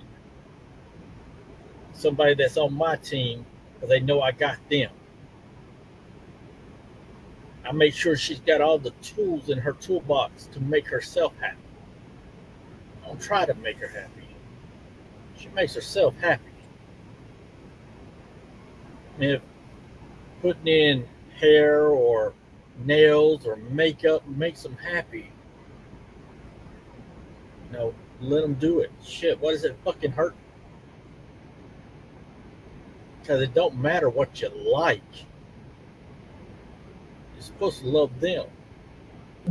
somebody 2.02 2.34
that's 2.34 2.58
on 2.58 2.74
my 2.74 2.96
team 2.98 3.46
because 3.74 3.90
they 3.90 4.00
know 4.00 4.22
I 4.22 4.32
got 4.32 4.58
them. 4.70 4.92
I 7.64 7.72
make 7.72 7.94
sure 7.94 8.16
she's 8.16 8.40
got 8.40 8.60
all 8.60 8.80
the 8.80 8.92
tools 9.02 9.50
in 9.50 9.60
her 9.60 9.74
toolbox 9.74 10.48
to 10.48 10.60
make 10.60 10.88
herself 10.88 11.34
happy. 11.40 11.58
I 13.04 13.08
don't 13.08 13.22
try 13.22 13.46
to 13.46 13.54
make 13.56 13.78
her 13.78 13.88
happy. 13.88 14.28
She 15.38 15.48
makes 15.50 15.76
herself 15.76 16.16
happy. 16.20 16.44
And 19.16 19.24
if 19.24 19.42
putting 20.42 20.68
in 20.68 21.08
hair 21.36 21.88
or 21.88 22.34
nails 22.84 23.46
or 23.46 23.56
makeup 23.56 24.28
makes 24.28 24.64
them 24.64 24.76
happy, 24.78 25.32
you 27.68 27.78
know, 27.78 27.94
let 28.20 28.42
them 28.42 28.56
do 28.56 28.80
it. 28.80 28.92
Shit, 29.04 29.40
what 29.40 29.52
does 29.52 29.64
it 29.64 29.78
fucking 29.84 30.12
hurt? 30.12 30.36
Because 33.22 33.42
it 33.42 33.54
don't 33.54 33.78
matter 33.78 34.10
what 34.10 34.42
you 34.42 34.50
like. 34.74 35.02
You're 37.36 37.44
supposed 37.44 37.82
to 37.82 37.88
love 37.88 38.20
them. 38.22 38.46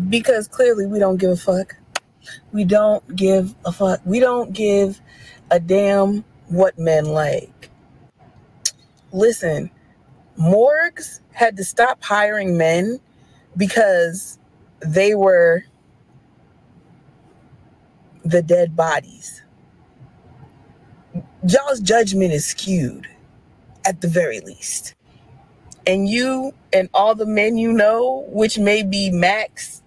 because 0.08 0.48
clearly 0.48 0.86
we 0.86 0.98
don't 0.98 1.18
give 1.18 1.30
a 1.30 1.36
fuck. 1.36 1.76
We 2.52 2.64
don't 2.64 3.16
give 3.16 3.54
a 3.64 3.72
fuck. 3.72 4.00
We 4.04 4.20
don't 4.20 4.52
give 4.52 5.00
a 5.50 5.60
damn 5.60 6.24
what 6.48 6.78
men 6.78 7.06
like. 7.06 7.70
Listen, 9.12 9.70
morgues 10.36 11.20
had 11.32 11.56
to 11.58 11.64
stop 11.64 12.02
hiring 12.02 12.56
men 12.58 13.00
because 13.56 14.38
they 14.80 15.14
were 15.14 15.64
the 18.24 18.42
dead 18.42 18.76
bodies. 18.76 19.42
Y'all's 21.48 21.80
judgment 21.80 22.32
is 22.32 22.46
skewed 22.46 23.08
at 23.84 24.00
the 24.00 24.08
very 24.08 24.40
least. 24.40 24.94
And 25.86 26.08
you 26.08 26.52
and 26.72 26.88
all 26.92 27.14
the 27.14 27.26
men 27.26 27.56
you 27.56 27.72
know, 27.72 28.26
which 28.28 28.58
may 28.58 28.82
be 28.82 29.10
max 29.10 29.82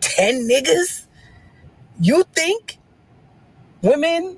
10 0.00 0.48
niggas, 0.48 1.06
you 2.00 2.24
think 2.32 2.78
women 3.82 4.36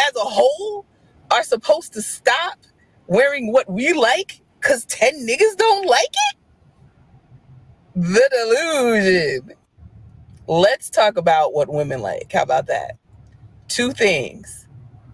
as 0.00 0.16
a 0.16 0.20
whole 0.20 0.86
are 1.30 1.42
supposed 1.42 1.92
to 1.94 2.02
stop 2.02 2.58
wearing 3.06 3.52
what 3.52 3.70
we 3.70 3.92
like 3.92 4.40
because 4.60 4.84
10 4.86 5.26
niggas 5.26 5.56
don't 5.56 5.86
like 5.86 6.04
it? 6.30 6.36
The 7.96 8.28
delusion. 8.30 9.52
Let's 10.46 10.90
talk 10.90 11.16
about 11.16 11.54
what 11.54 11.72
women 11.72 12.02
like. 12.02 12.32
How 12.32 12.42
about 12.42 12.66
that? 12.66 12.98
Two 13.68 13.92
things 13.92 14.64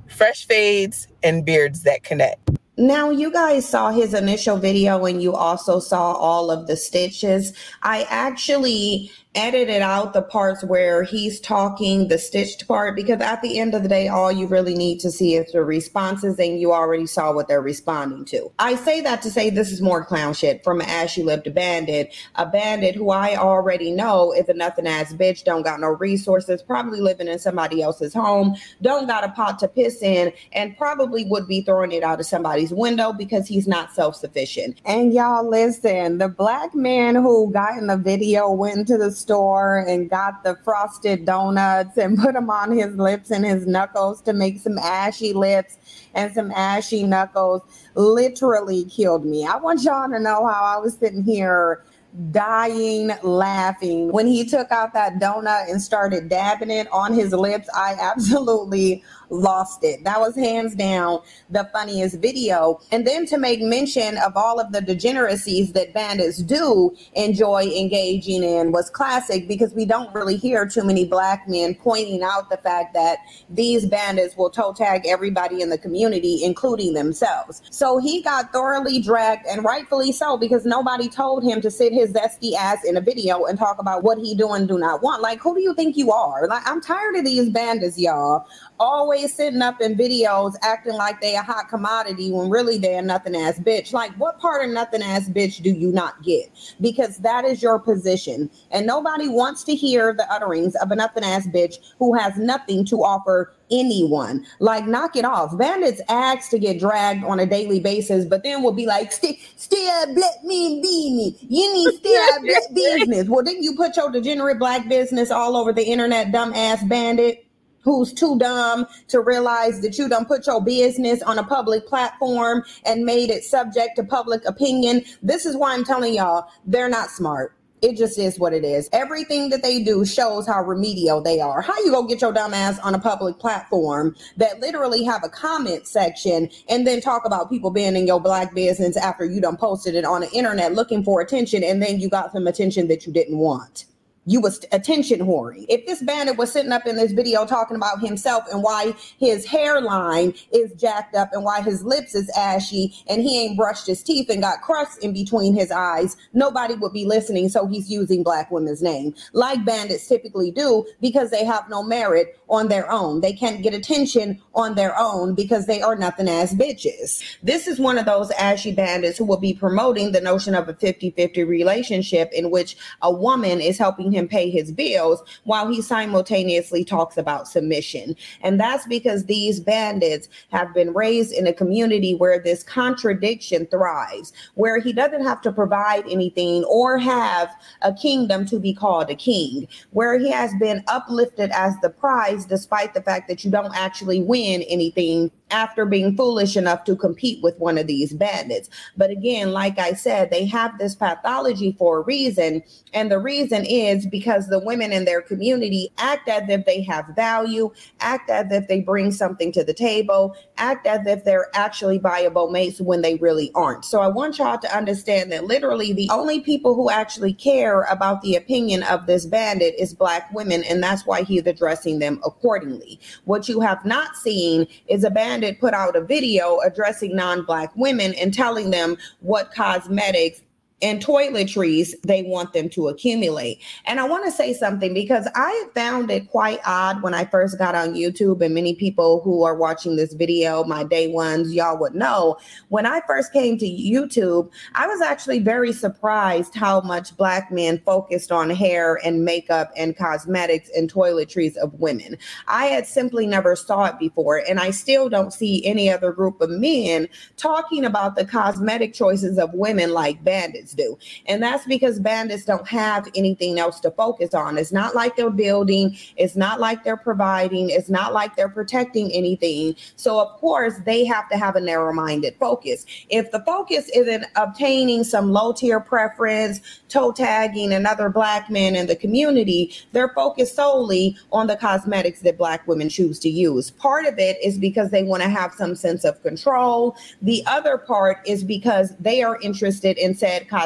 fresh 0.08 0.46
fades 0.46 1.08
and 1.22 1.44
beards 1.44 1.84
that 1.84 2.02
connect. 2.02 2.50
Now, 2.80 3.10
you 3.10 3.30
guys 3.30 3.68
saw 3.68 3.90
his 3.90 4.14
initial 4.14 4.56
video 4.56 5.04
and 5.04 5.22
you 5.22 5.34
also 5.34 5.80
saw 5.80 6.14
all 6.14 6.50
of 6.50 6.66
the 6.66 6.78
stitches. 6.78 7.52
I 7.82 8.06
actually 8.08 9.12
edited 9.34 9.80
out 9.80 10.12
the 10.12 10.22
parts 10.22 10.64
where 10.64 11.04
he's 11.04 11.40
talking, 11.40 12.08
the 12.08 12.18
stitched 12.18 12.66
part, 12.66 12.96
because 12.96 13.20
at 13.20 13.40
the 13.42 13.60
end 13.60 13.74
of 13.74 13.82
the 13.82 13.88
day, 13.88 14.08
all 14.08 14.32
you 14.32 14.46
really 14.46 14.74
need 14.74 14.98
to 14.98 15.10
see 15.10 15.36
is 15.36 15.52
the 15.52 15.62
responses, 15.62 16.38
and 16.38 16.60
you 16.60 16.72
already 16.72 17.06
saw 17.06 17.32
what 17.32 17.46
they're 17.46 17.62
responding 17.62 18.24
to. 18.24 18.50
I 18.58 18.74
say 18.74 19.00
that 19.02 19.22
to 19.22 19.30
say 19.30 19.48
this 19.48 19.70
is 19.70 19.80
more 19.80 20.04
clown 20.04 20.34
shit 20.34 20.64
from 20.64 20.80
an 20.80 20.88
ashy 20.88 21.22
lipped 21.22 21.52
bandit, 21.54 22.12
a 22.34 22.46
bandit 22.46 22.96
who 22.96 23.10
I 23.10 23.36
already 23.36 23.92
know 23.92 24.32
is 24.32 24.48
a 24.48 24.54
nothing 24.54 24.88
ass 24.88 25.12
bitch, 25.12 25.44
don't 25.44 25.62
got 25.62 25.78
no 25.78 25.88
resources, 25.88 26.62
probably 26.62 27.00
living 27.00 27.28
in 27.28 27.38
somebody 27.38 27.82
else's 27.82 28.12
home, 28.12 28.56
don't 28.82 29.06
got 29.06 29.22
a 29.22 29.28
pot 29.28 29.60
to 29.60 29.68
piss 29.68 30.02
in, 30.02 30.32
and 30.52 30.76
probably 30.76 31.24
would 31.26 31.46
be 31.46 31.60
throwing 31.62 31.92
it 31.92 32.02
out 32.02 32.18
of 32.18 32.26
somebody's 32.26 32.72
window 32.72 33.12
because 33.12 33.46
he's 33.46 33.68
not 33.68 33.92
self 33.92 34.16
sufficient. 34.16 34.80
And 34.84 35.14
y'all 35.14 35.48
listen, 35.48 36.18
the 36.18 36.28
black 36.28 36.74
man 36.74 37.14
who 37.14 37.52
got 37.52 37.78
in 37.78 37.86
the 37.86 37.96
video 37.96 38.50
went 38.50 38.88
to 38.88 38.98
the 38.98 39.19
store 39.20 39.84
and 39.86 40.08
got 40.08 40.42
the 40.42 40.56
frosted 40.64 41.24
donuts 41.24 41.96
and 41.96 42.18
put 42.22 42.34
them 42.34 42.50
on 42.50 42.72
his 42.72 42.94
lips 42.96 43.30
and 43.30 43.44
his 43.44 43.66
knuckles 43.66 44.20
to 44.22 44.32
make 44.32 44.58
some 44.58 44.78
ashy 44.78 45.32
lips 45.32 45.78
and 46.14 46.32
some 46.32 46.50
ashy 46.52 47.02
knuckles 47.02 47.62
literally 47.94 48.84
killed 48.84 49.24
me. 49.24 49.46
I 49.46 49.56
want 49.56 49.82
y'all 49.82 50.08
to 50.08 50.18
know 50.18 50.46
how 50.46 50.76
I 50.76 50.78
was 50.78 50.96
sitting 50.96 51.22
here 51.22 51.84
dying 52.32 53.10
laughing 53.22 54.10
when 54.10 54.26
he 54.26 54.44
took 54.44 54.70
out 54.72 54.92
that 54.94 55.20
donut 55.20 55.70
and 55.70 55.80
started 55.80 56.28
dabbing 56.28 56.70
it 56.70 56.88
on 56.92 57.14
his 57.14 57.32
lips. 57.32 57.68
I 57.74 57.94
absolutely 58.00 59.04
lost 59.30 59.84
it. 59.84 60.04
That 60.04 60.20
was 60.20 60.34
hands 60.34 60.74
down 60.74 61.20
the 61.48 61.68
funniest 61.72 62.18
video. 62.20 62.80
And 62.90 63.06
then 63.06 63.26
to 63.26 63.38
make 63.38 63.60
mention 63.60 64.18
of 64.18 64.36
all 64.36 64.60
of 64.60 64.72
the 64.72 64.80
degeneracies 64.80 65.72
that 65.72 65.94
bandits 65.94 66.38
do 66.38 66.94
enjoy 67.14 67.64
engaging 67.64 68.42
in 68.42 68.72
was 68.72 68.90
classic 68.90 69.48
because 69.48 69.72
we 69.74 69.84
don't 69.84 70.12
really 70.14 70.36
hear 70.36 70.66
too 70.66 70.84
many 70.84 71.04
black 71.04 71.48
men 71.48 71.74
pointing 71.74 72.22
out 72.22 72.50
the 72.50 72.56
fact 72.58 72.94
that 72.94 73.18
these 73.48 73.86
bandits 73.86 74.36
will 74.36 74.50
toe 74.50 74.72
tag 74.72 75.06
everybody 75.06 75.62
in 75.62 75.70
the 75.70 75.78
community, 75.78 76.42
including 76.44 76.94
themselves. 76.94 77.62
So 77.70 77.98
he 77.98 78.22
got 78.22 78.52
thoroughly 78.52 79.00
dragged 79.00 79.46
and 79.46 79.64
rightfully 79.64 80.12
so 80.12 80.36
because 80.36 80.64
nobody 80.64 81.08
told 81.08 81.44
him 81.44 81.60
to 81.60 81.70
sit 81.70 81.92
his 81.92 82.12
zesty 82.12 82.54
ass 82.54 82.84
in 82.84 82.96
a 82.96 83.00
video 83.00 83.44
and 83.44 83.58
talk 83.58 83.78
about 83.78 84.02
what 84.02 84.18
he 84.18 84.34
do 84.34 84.52
and 84.52 84.66
do 84.68 84.78
not 84.78 85.02
want. 85.02 85.22
Like, 85.22 85.40
who 85.40 85.54
do 85.54 85.62
you 85.62 85.74
think 85.74 85.96
you 85.96 86.10
are? 86.12 86.46
Like, 86.46 86.62
I'm 86.66 86.80
tired 86.80 87.16
of 87.16 87.24
these 87.24 87.48
bandits, 87.50 87.98
y'all 87.98 88.46
always 88.80 89.32
sitting 89.32 89.62
up 89.62 89.80
in 89.80 89.94
videos 89.94 90.54
acting 90.62 90.94
like 90.94 91.20
they 91.20 91.36
a 91.36 91.42
hot 91.42 91.68
commodity 91.68 92.32
when 92.32 92.48
really 92.48 92.78
they're 92.78 93.02
nothing 93.02 93.36
ass 93.36 93.60
bitch. 93.60 93.92
Like, 93.92 94.12
what 94.18 94.40
part 94.40 94.64
of 94.64 94.70
nothing 94.72 95.02
ass 95.02 95.28
bitch 95.28 95.62
do 95.62 95.70
you 95.70 95.92
not 95.92 96.22
get? 96.22 96.50
Because 96.80 97.18
that 97.18 97.44
is 97.44 97.62
your 97.62 97.78
position. 97.78 98.50
And 98.70 98.86
nobody 98.86 99.28
wants 99.28 99.62
to 99.64 99.74
hear 99.76 100.14
the 100.14 100.30
utterings 100.32 100.74
of 100.76 100.90
a 100.90 100.96
nothing 100.96 101.22
ass 101.22 101.46
bitch 101.46 101.76
who 101.98 102.14
has 102.14 102.36
nothing 102.38 102.84
to 102.86 102.96
offer 103.04 103.52
anyone. 103.70 104.46
Like, 104.58 104.86
knock 104.86 105.14
it 105.14 105.24
off. 105.24 105.56
Bandits 105.56 106.00
ask 106.08 106.50
to 106.50 106.58
get 106.58 106.80
dragged 106.80 107.22
on 107.22 107.38
a 107.38 107.46
daily 107.46 107.80
basis, 107.80 108.24
but 108.24 108.42
then 108.42 108.62
will 108.62 108.72
be 108.72 108.86
like, 108.86 109.12
stay, 109.12 109.38
stay 109.56 109.88
out 109.92 110.14
black 110.14 110.42
men 110.42 110.80
business. 110.80 111.42
You 111.48 111.72
need 111.72 111.98
stay 111.98 112.16
out 112.32 112.40
black 112.42 112.74
business. 112.74 113.28
Well, 113.28 113.44
didn't 113.44 113.62
you 113.62 113.76
put 113.76 113.96
your 113.96 114.10
degenerate 114.10 114.58
black 114.58 114.88
business 114.88 115.30
all 115.30 115.56
over 115.56 115.72
the 115.72 115.84
internet, 115.84 116.28
dumbass 116.32 116.88
bandit? 116.88 117.46
Who's 117.82 118.12
too 118.12 118.38
dumb 118.38 118.86
to 119.08 119.20
realize 119.20 119.80
that 119.80 119.98
you 119.98 120.08
don't 120.08 120.28
put 120.28 120.46
your 120.46 120.62
business 120.62 121.22
on 121.22 121.38
a 121.38 121.44
public 121.44 121.86
platform 121.86 122.64
and 122.84 123.04
made 123.04 123.30
it 123.30 123.44
subject 123.44 123.96
to 123.96 124.04
public 124.04 124.44
opinion. 124.46 125.02
This 125.22 125.46
is 125.46 125.56
why 125.56 125.74
I'm 125.74 125.84
telling 125.84 126.14
y'all 126.14 126.48
they're 126.66 126.88
not 126.88 127.10
smart. 127.10 127.54
It 127.82 127.96
just 127.96 128.18
is 128.18 128.38
what 128.38 128.52
it 128.52 128.62
is. 128.62 128.90
Everything 128.92 129.48
that 129.50 129.62
they 129.62 129.82
do 129.82 130.04
shows 130.04 130.46
how 130.46 130.62
remedial 130.62 131.22
they 131.22 131.40
are. 131.40 131.62
How 131.62 131.78
you 131.78 131.90
gonna 131.90 132.06
get 132.06 132.20
your 132.20 132.32
dumb 132.32 132.52
ass 132.52 132.78
on 132.80 132.94
a 132.94 132.98
public 132.98 133.38
platform 133.38 134.14
that 134.36 134.60
literally 134.60 135.02
have 135.04 135.24
a 135.24 135.30
comment 135.30 135.86
section 135.86 136.50
and 136.68 136.86
then 136.86 137.00
talk 137.00 137.24
about 137.24 137.48
people 137.48 137.70
being 137.70 137.96
in 137.96 138.06
your 138.06 138.20
black 138.20 138.54
business 138.54 138.98
after 138.98 139.24
you 139.24 139.40
done 139.40 139.56
posted 139.56 139.94
it 139.94 140.04
on 140.04 140.20
the 140.20 140.30
internet 140.32 140.74
looking 140.74 141.02
for 141.02 141.22
attention 141.22 141.64
and 141.64 141.82
then 141.82 141.98
you 141.98 142.10
got 142.10 142.32
some 142.32 142.46
attention 142.46 142.88
that 142.88 143.06
you 143.06 143.12
didn't 143.14 143.38
want? 143.38 143.86
You 144.26 144.40
was 144.40 144.64
attention 144.72 145.20
whoring. 145.20 145.66
If 145.68 145.86
this 145.86 146.02
bandit 146.02 146.36
was 146.36 146.52
sitting 146.52 146.72
up 146.72 146.86
in 146.86 146.96
this 146.96 147.12
video 147.12 147.46
talking 147.46 147.76
about 147.76 148.00
himself 148.00 148.44
and 148.52 148.62
why 148.62 148.94
his 149.18 149.46
hairline 149.46 150.34
is 150.52 150.72
jacked 150.74 151.14
up 151.14 151.30
and 151.32 151.44
why 151.44 151.62
his 151.62 151.82
lips 151.82 152.14
is 152.14 152.30
ashy 152.36 152.94
and 153.08 153.22
he 153.22 153.40
ain't 153.40 153.56
brushed 153.56 153.86
his 153.86 154.02
teeth 154.02 154.28
and 154.28 154.42
got 154.42 154.60
crusts 154.60 154.98
in 154.98 155.12
between 155.12 155.54
his 155.54 155.70
eyes, 155.70 156.16
nobody 156.32 156.74
would 156.74 156.92
be 156.92 157.04
listening. 157.04 157.48
So 157.48 157.66
he's 157.66 157.90
using 157.90 158.22
black 158.22 158.50
women's 158.50 158.82
name 158.82 159.14
like 159.32 159.64
bandits 159.64 160.06
typically 160.06 160.50
do 160.50 160.86
because 161.00 161.30
they 161.30 161.44
have 161.44 161.68
no 161.68 161.82
merit 161.82 162.38
on 162.48 162.68
their 162.68 162.90
own. 162.90 163.20
They 163.20 163.32
can't 163.32 163.62
get 163.62 163.74
attention 163.74 164.40
on 164.54 164.74
their 164.74 164.98
own 164.98 165.34
because 165.34 165.66
they 165.66 165.80
are 165.80 165.96
nothing 165.96 166.28
as 166.28 166.54
bitches. 166.54 167.22
This 167.42 167.66
is 167.66 167.78
one 167.78 167.98
of 167.98 168.06
those 168.06 168.30
ashy 168.32 168.72
bandits 168.72 169.18
who 169.18 169.24
will 169.24 169.38
be 169.38 169.54
promoting 169.54 170.12
the 170.12 170.20
notion 170.20 170.54
of 170.54 170.68
a 170.68 170.74
50 170.74 171.10
50 171.12 171.44
relationship 171.44 172.30
in 172.32 172.50
which 172.50 172.76
a 173.02 173.12
woman 173.12 173.60
is 173.60 173.78
helping 173.78 174.09
him 174.12 174.28
pay 174.28 174.50
his 174.50 174.72
bills 174.72 175.22
while 175.44 175.68
he 175.68 175.82
simultaneously 175.82 176.84
talks 176.84 177.16
about 177.16 177.48
submission. 177.48 178.16
And 178.42 178.58
that's 178.58 178.86
because 178.86 179.24
these 179.24 179.60
bandits 179.60 180.28
have 180.50 180.74
been 180.74 180.92
raised 180.92 181.32
in 181.32 181.46
a 181.46 181.52
community 181.52 182.14
where 182.14 182.38
this 182.38 182.62
contradiction 182.62 183.66
thrives, 183.66 184.32
where 184.54 184.80
he 184.80 184.92
doesn't 184.92 185.24
have 185.24 185.40
to 185.42 185.52
provide 185.52 186.04
anything 186.08 186.64
or 186.64 186.98
have 186.98 187.50
a 187.82 187.92
kingdom 187.92 188.44
to 188.46 188.58
be 188.58 188.72
called 188.72 189.10
a 189.10 189.14
king, 189.14 189.66
where 189.90 190.18
he 190.18 190.30
has 190.30 190.52
been 190.60 190.82
uplifted 190.88 191.50
as 191.50 191.74
the 191.80 191.90
prize 191.90 192.44
despite 192.44 192.94
the 192.94 193.02
fact 193.02 193.28
that 193.28 193.44
you 193.44 193.50
don't 193.50 193.74
actually 193.74 194.20
win 194.20 194.62
anything 194.62 195.30
after 195.50 195.84
being 195.84 196.16
foolish 196.16 196.56
enough 196.56 196.84
to 196.84 196.96
compete 196.96 197.42
with 197.42 197.58
one 197.58 197.78
of 197.78 197.86
these 197.86 198.12
bandits. 198.12 198.68
But 198.96 199.10
again, 199.10 199.52
like 199.52 199.78
I 199.78 199.92
said, 199.92 200.30
they 200.30 200.46
have 200.46 200.78
this 200.78 200.94
pathology 200.94 201.74
for 201.78 201.98
a 201.98 202.02
reason. 202.02 202.62
And 202.92 203.10
the 203.10 203.18
reason 203.18 203.64
is 203.64 204.06
because 204.06 204.48
the 204.48 204.58
women 204.58 204.92
in 204.92 205.04
their 205.04 205.22
community 205.22 205.92
act 205.98 206.28
as 206.28 206.48
if 206.48 206.64
they 206.66 206.82
have 206.82 207.06
value, 207.14 207.70
act 208.00 208.30
as 208.30 208.50
if 208.50 208.68
they 208.68 208.80
bring 208.80 209.12
something 209.12 209.52
to 209.52 209.64
the 209.64 209.74
table, 209.74 210.36
act 210.60 210.86
as 210.86 211.06
if 211.06 211.24
they're 211.24 211.48
actually 211.54 211.98
viable 211.98 212.50
mates 212.50 212.80
when 212.80 213.02
they 213.02 213.16
really 213.16 213.50
aren't. 213.54 213.84
So 213.84 214.00
I 214.00 214.08
want 214.08 214.38
y'all 214.38 214.58
to 214.58 214.76
understand 214.76 215.32
that 215.32 215.44
literally 215.44 215.92
the 215.92 216.08
only 216.10 216.40
people 216.40 216.74
who 216.74 216.90
actually 216.90 217.32
care 217.32 217.82
about 217.84 218.22
the 218.22 218.36
opinion 218.36 218.82
of 218.84 219.06
this 219.06 219.26
bandit 219.26 219.74
is 219.78 219.94
Black 219.94 220.32
women. 220.32 220.62
And 220.64 220.82
that's 220.82 221.06
why 221.06 221.22
he's 221.22 221.46
addressing 221.46 221.98
them 221.98 222.20
accordingly. 222.24 223.00
What 223.24 223.48
you 223.48 223.60
have 223.60 223.84
not 223.84 224.16
seen 224.16 224.68
is 224.86 225.02
a 225.02 225.10
bandit 225.10 225.58
put 225.58 225.74
out 225.74 225.96
a 225.96 226.00
video 226.00 226.60
addressing 226.60 227.16
non-black 227.16 227.74
women 227.74 228.14
and 228.14 228.32
telling 228.32 228.70
them 228.70 228.96
what 229.20 229.52
cosmetics 229.52 230.42
and 230.82 231.04
toiletries 231.04 231.94
they 232.02 232.22
want 232.22 232.52
them 232.52 232.68
to 232.70 232.88
accumulate. 232.88 233.60
And 233.84 234.00
I 234.00 234.08
want 234.08 234.24
to 234.24 234.30
say 234.30 234.54
something 234.54 234.94
because 234.94 235.28
I 235.34 235.66
found 235.74 236.10
it 236.10 236.30
quite 236.30 236.60
odd 236.64 237.02
when 237.02 237.14
I 237.14 237.24
first 237.24 237.58
got 237.58 237.74
on 237.74 237.94
YouTube, 237.94 238.40
and 238.40 238.54
many 238.54 238.74
people 238.74 239.20
who 239.22 239.42
are 239.42 239.54
watching 239.54 239.96
this 239.96 240.14
video, 240.14 240.64
my 240.64 240.84
day 240.84 241.08
ones, 241.08 241.54
y'all 241.54 241.78
would 241.78 241.94
know. 241.94 242.38
When 242.68 242.86
I 242.86 243.00
first 243.06 243.32
came 243.32 243.58
to 243.58 243.66
YouTube, 243.66 244.50
I 244.74 244.86
was 244.86 245.00
actually 245.00 245.40
very 245.40 245.72
surprised 245.72 246.54
how 246.54 246.80
much 246.80 247.16
Black 247.16 247.50
men 247.52 247.80
focused 247.84 248.32
on 248.32 248.50
hair 248.50 248.98
and 249.04 249.24
makeup 249.24 249.72
and 249.76 249.96
cosmetics 249.96 250.70
and 250.76 250.92
toiletries 250.92 251.56
of 251.56 251.74
women. 251.74 252.16
I 252.48 252.66
had 252.66 252.86
simply 252.86 253.26
never 253.26 253.56
saw 253.56 253.84
it 253.84 253.98
before, 253.98 254.42
and 254.48 254.60
I 254.60 254.70
still 254.70 255.08
don't 255.08 255.32
see 255.32 255.64
any 255.66 255.90
other 255.90 256.12
group 256.12 256.40
of 256.40 256.50
men 256.50 257.08
talking 257.36 257.84
about 257.84 258.16
the 258.16 258.24
cosmetic 258.24 258.94
choices 258.94 259.38
of 259.38 259.52
women 259.54 259.92
like 259.92 260.22
bandits 260.24 260.69
bandits 260.74 260.74
do. 260.74 260.98
And 261.26 261.42
that's 261.42 261.66
because 261.66 262.00
bandits 262.00 262.44
don't 262.44 262.66
have 262.68 263.08
anything 263.14 263.58
else 263.58 263.80
to 263.80 263.90
focus 263.90 264.34
on. 264.34 264.58
It's 264.58 264.72
not 264.72 264.94
like 264.94 265.16
they're 265.16 265.30
building, 265.30 265.96
it's 266.16 266.36
not 266.36 266.60
like 266.60 266.84
they're 266.84 266.96
providing, 266.96 267.70
it's 267.70 267.90
not 267.90 268.12
like 268.12 268.36
they're 268.36 268.48
protecting 268.48 269.12
anything. 269.12 269.76
So, 269.96 270.20
of 270.20 270.38
course, 270.40 270.74
they 270.84 271.04
have 271.04 271.28
to 271.30 271.36
have 271.36 271.56
a 271.56 271.60
narrow 271.60 271.92
minded 271.92 272.36
focus. 272.38 272.86
If 273.08 273.30
the 273.30 273.40
focus 273.40 273.88
is 273.94 274.08
in 274.08 274.24
obtaining 274.36 275.04
some 275.04 275.32
low 275.32 275.52
tier 275.52 275.80
preference, 275.80 276.60
toe 276.88 277.12
tagging 277.12 277.72
another 277.72 278.08
black 278.08 278.50
man 278.50 278.74
in 278.74 278.86
the 278.86 278.96
community, 278.96 279.72
they're 279.92 280.12
focused 280.14 280.56
solely 280.56 281.16
on 281.32 281.46
the 281.46 281.56
cosmetics 281.56 282.20
that 282.20 282.36
black 282.36 282.66
women 282.66 282.88
choose 282.88 283.18
to 283.20 283.28
use. 283.28 283.70
Part 283.70 284.06
of 284.06 284.18
it 284.18 284.36
is 284.42 284.58
because 284.58 284.90
they 284.90 285.02
want 285.02 285.22
to 285.22 285.28
have 285.28 285.52
some 285.54 285.74
sense 285.74 286.04
of 286.04 286.20
control. 286.22 286.96
The 287.22 287.42
other 287.46 287.78
part 287.78 288.18
is 288.26 288.42
because 288.44 288.94
they 288.98 289.22
are 289.22 289.38
interested 289.40 289.96
in 289.98 290.14
said 290.14 290.48
cosmetics 290.48 290.59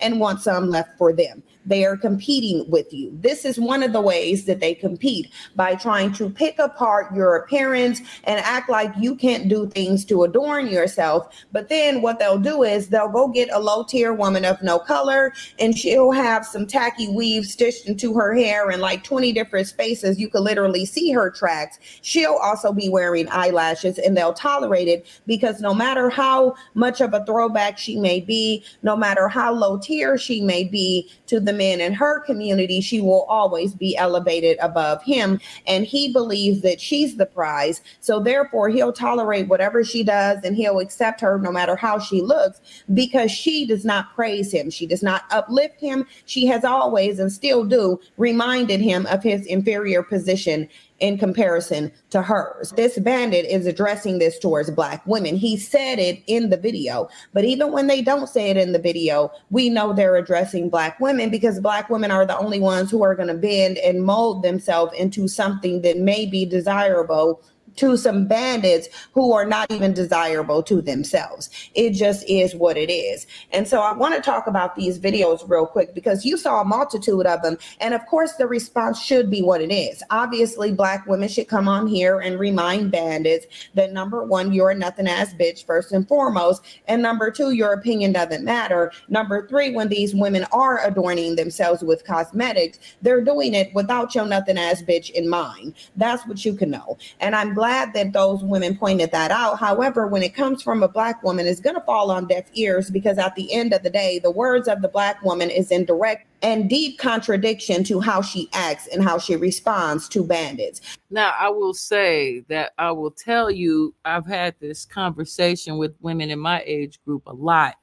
and 0.00 0.20
want 0.20 0.40
some 0.40 0.68
left 0.70 0.96
for 0.98 1.12
them. 1.12 1.42
They 1.66 1.84
are 1.84 1.96
competing 1.96 2.68
with 2.70 2.92
you. 2.92 3.16
This 3.20 3.44
is 3.44 3.58
one 3.58 3.82
of 3.82 3.92
the 3.92 4.00
ways 4.00 4.44
that 4.44 4.60
they 4.60 4.74
compete 4.74 5.30
by 5.56 5.74
trying 5.74 6.12
to 6.14 6.30
pick 6.30 6.58
apart 6.58 7.14
your 7.14 7.36
appearance 7.36 8.00
and 8.24 8.40
act 8.40 8.68
like 8.68 8.92
you 8.98 9.14
can't 9.14 9.48
do 9.48 9.68
things 9.68 10.04
to 10.06 10.24
adorn 10.24 10.66
yourself. 10.66 11.34
But 11.52 11.68
then 11.68 12.02
what 12.02 12.18
they'll 12.18 12.38
do 12.38 12.62
is 12.62 12.88
they'll 12.88 13.08
go 13.08 13.28
get 13.28 13.48
a 13.52 13.58
low 13.58 13.84
tier 13.84 14.12
woman 14.12 14.44
of 14.44 14.62
no 14.62 14.78
color 14.78 15.32
and 15.58 15.76
she'll 15.76 16.12
have 16.12 16.44
some 16.44 16.66
tacky 16.66 17.08
weave 17.08 17.46
stitched 17.46 17.86
into 17.86 18.14
her 18.14 18.34
hair 18.34 18.70
in 18.70 18.80
like 18.80 19.04
20 19.04 19.32
different 19.32 19.66
spaces. 19.66 20.18
You 20.18 20.28
could 20.28 20.42
literally 20.42 20.84
see 20.84 21.12
her 21.12 21.30
tracks. 21.30 21.78
She'll 22.02 22.38
also 22.42 22.72
be 22.72 22.88
wearing 22.88 23.28
eyelashes 23.30 23.98
and 23.98 24.16
they'll 24.16 24.34
tolerate 24.34 24.88
it 24.88 25.06
because 25.26 25.60
no 25.60 25.72
matter 25.72 26.10
how 26.10 26.54
much 26.74 27.00
of 27.00 27.14
a 27.14 27.24
throwback 27.24 27.78
she 27.78 27.96
may 27.96 28.20
be, 28.20 28.64
no 28.82 28.96
matter 28.96 29.28
how 29.28 29.52
low 29.52 29.78
tier 29.78 30.18
she 30.18 30.40
may 30.40 30.64
be 30.64 31.10
to 31.26 31.40
the 31.40 31.53
men 31.56 31.80
in 31.80 31.92
her 31.92 32.20
community, 32.20 32.80
she 32.80 33.00
will 33.00 33.22
always 33.22 33.74
be 33.74 33.96
elevated 33.96 34.58
above 34.60 35.02
him. 35.02 35.40
And 35.66 35.84
he 35.84 36.12
believes 36.12 36.62
that 36.62 36.80
she's 36.80 37.16
the 37.16 37.26
prize. 37.26 37.80
So 38.00 38.20
therefore, 38.20 38.68
he'll 38.68 38.92
tolerate 38.92 39.48
whatever 39.48 39.84
she 39.84 40.02
does 40.04 40.38
and 40.44 40.56
he'll 40.56 40.80
accept 40.80 41.20
her 41.20 41.38
no 41.38 41.52
matter 41.52 41.76
how 41.76 41.98
she 41.98 42.20
looks 42.20 42.60
because 42.92 43.30
she 43.30 43.66
does 43.66 43.84
not 43.84 44.14
praise 44.14 44.52
him. 44.52 44.70
She 44.70 44.86
does 44.86 45.02
not 45.02 45.22
uplift 45.30 45.80
him. 45.80 46.06
She 46.26 46.46
has 46.46 46.64
always 46.64 47.18
and 47.18 47.32
still 47.32 47.64
do 47.64 48.00
reminded 48.16 48.80
him 48.80 49.06
of 49.06 49.22
his 49.22 49.46
inferior 49.46 50.02
position 50.02 50.68
in 51.04 51.18
comparison 51.18 51.92
to 52.08 52.22
hers. 52.22 52.72
This 52.76 52.98
bandit 52.98 53.44
is 53.44 53.66
addressing 53.66 54.18
this 54.18 54.38
towards 54.38 54.70
black 54.70 55.06
women. 55.06 55.36
He 55.36 55.58
said 55.58 55.98
it 55.98 56.22
in 56.26 56.48
the 56.48 56.56
video, 56.56 57.08
but 57.34 57.44
even 57.44 57.72
when 57.72 57.88
they 57.88 58.00
don't 58.00 58.26
say 58.26 58.48
it 58.48 58.56
in 58.56 58.72
the 58.72 58.78
video, 58.78 59.30
we 59.50 59.68
know 59.68 59.92
they're 59.92 60.16
addressing 60.16 60.70
black 60.70 60.98
women 61.00 61.28
because 61.28 61.60
black 61.60 61.90
women 61.90 62.10
are 62.10 62.24
the 62.24 62.38
only 62.38 62.58
ones 62.58 62.90
who 62.90 63.02
are 63.02 63.14
going 63.14 63.28
to 63.28 63.34
bend 63.34 63.76
and 63.78 64.02
mold 64.02 64.42
themselves 64.42 64.94
into 64.94 65.28
something 65.28 65.82
that 65.82 65.98
may 65.98 66.24
be 66.24 66.46
desirable 66.46 67.42
to 67.76 67.96
some 67.96 68.26
bandits 68.26 68.88
who 69.12 69.32
are 69.32 69.44
not 69.44 69.70
even 69.70 69.92
desirable 69.92 70.62
to 70.62 70.80
themselves. 70.80 71.50
It 71.74 71.90
just 71.90 72.28
is 72.28 72.54
what 72.54 72.76
it 72.76 72.92
is. 72.92 73.26
And 73.52 73.66
so 73.66 73.80
I 73.80 73.92
want 73.92 74.14
to 74.14 74.20
talk 74.20 74.46
about 74.46 74.76
these 74.76 74.98
videos 74.98 75.48
real 75.48 75.66
quick 75.66 75.94
because 75.94 76.24
you 76.24 76.36
saw 76.36 76.60
a 76.60 76.64
multitude 76.64 77.26
of 77.26 77.42
them. 77.42 77.58
And 77.80 77.94
of 77.94 78.04
course, 78.06 78.34
the 78.34 78.46
response 78.46 79.02
should 79.02 79.30
be 79.30 79.42
what 79.42 79.60
it 79.60 79.72
is. 79.72 80.02
Obviously, 80.10 80.72
Black 80.72 81.06
women 81.06 81.28
should 81.28 81.48
come 81.48 81.68
on 81.68 81.86
here 81.86 82.20
and 82.20 82.38
remind 82.38 82.90
bandits 82.90 83.46
that 83.74 83.92
number 83.92 84.24
one, 84.24 84.52
you're 84.52 84.70
a 84.70 84.74
nothing 84.74 85.08
ass 85.08 85.34
bitch, 85.34 85.64
first 85.64 85.92
and 85.92 86.06
foremost. 86.06 86.64
And 86.86 87.02
number 87.02 87.30
two, 87.30 87.50
your 87.52 87.72
opinion 87.72 88.12
doesn't 88.12 88.44
matter. 88.44 88.92
Number 89.08 89.48
three, 89.48 89.72
when 89.72 89.88
these 89.88 90.14
women 90.14 90.44
are 90.52 90.84
adorning 90.86 91.36
themselves 91.36 91.82
with 91.82 92.04
cosmetics, 92.04 92.78
they're 93.02 93.24
doing 93.24 93.54
it 93.54 93.72
without 93.74 94.14
your 94.14 94.26
nothing 94.26 94.58
ass 94.58 94.82
bitch 94.82 95.10
in 95.10 95.28
mind. 95.28 95.74
That's 95.96 96.26
what 96.26 96.44
you 96.44 96.54
can 96.54 96.70
know. 96.70 96.98
And 97.20 97.34
I'm 97.34 97.54
glad 97.54 97.63
glad 97.64 97.94
that 97.94 98.12
those 98.12 98.44
women 98.44 98.76
pointed 98.76 99.10
that 99.10 99.30
out. 99.30 99.58
However, 99.58 100.06
when 100.06 100.22
it 100.22 100.34
comes 100.34 100.62
from 100.62 100.82
a 100.82 100.88
black 100.88 101.22
woman, 101.22 101.46
it's 101.46 101.60
going 101.60 101.76
to 101.76 101.80
fall 101.80 102.10
on 102.10 102.26
deaf 102.26 102.44
ears 102.52 102.90
because 102.90 103.16
at 103.16 103.34
the 103.36 103.50
end 103.54 103.72
of 103.72 103.82
the 103.82 103.88
day, 103.88 104.18
the 104.18 104.30
words 104.30 104.68
of 104.68 104.82
the 104.82 104.88
black 104.88 105.22
woman 105.22 105.48
is 105.48 105.70
in 105.70 105.86
direct 105.86 106.26
and 106.42 106.68
deep 106.68 106.98
contradiction 106.98 107.82
to 107.84 108.00
how 108.00 108.20
she 108.20 108.50
acts 108.52 108.86
and 108.88 109.02
how 109.02 109.16
she 109.18 109.34
responds 109.34 110.10
to 110.10 110.22
bandits. 110.22 110.82
Now, 111.08 111.32
I 111.40 111.48
will 111.48 111.72
say 111.72 112.40
that 112.50 112.72
I 112.76 112.90
will 112.90 113.10
tell 113.10 113.50
you, 113.50 113.94
I've 114.04 114.26
had 114.26 114.54
this 114.60 114.84
conversation 114.84 115.78
with 115.78 115.94
women 116.02 116.28
in 116.28 116.38
my 116.38 116.62
age 116.66 117.02
group 117.06 117.22
a 117.26 117.32
lot. 117.32 117.76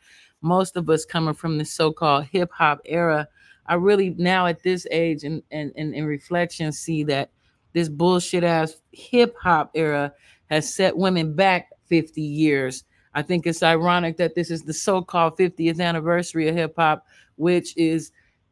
Most 0.43 0.77
of 0.77 0.91
us 0.91 1.05
coming 1.05 1.33
from 1.33 1.57
the 1.57 1.65
so 1.65 1.91
called 1.91 2.25
hip 2.25 2.51
hop 2.51 2.81
era. 2.85 3.27
I 3.65 3.75
really 3.75 4.11
now 4.11 4.45
at 4.45 4.61
this 4.61 4.85
age 4.91 5.23
and, 5.23 5.41
and, 5.49 5.71
and 5.75 5.95
in 5.95 6.05
reflection 6.05 6.71
see 6.71 7.03
that 7.05 7.31
this 7.73 7.89
bullshit 7.89 8.43
ass 8.43 8.75
hip 8.91 9.35
hop 9.41 9.71
era 9.73 10.13
has 10.49 10.73
set 10.73 10.97
women 10.97 11.33
back 11.33 11.69
50 11.87 12.21
years. 12.21 12.83
I 13.13 13.21
think 13.21 13.45
it's 13.45 13.63
ironic 13.63 14.17
that 14.17 14.35
this 14.35 14.51
is 14.51 14.63
the 14.63 14.73
so 14.73 15.01
called 15.01 15.37
50th 15.37 15.79
anniversary 15.79 16.47
of 16.47 16.55
hip 16.55 16.75
hop, 16.77 17.05
which 17.35 17.75
is 17.77 18.11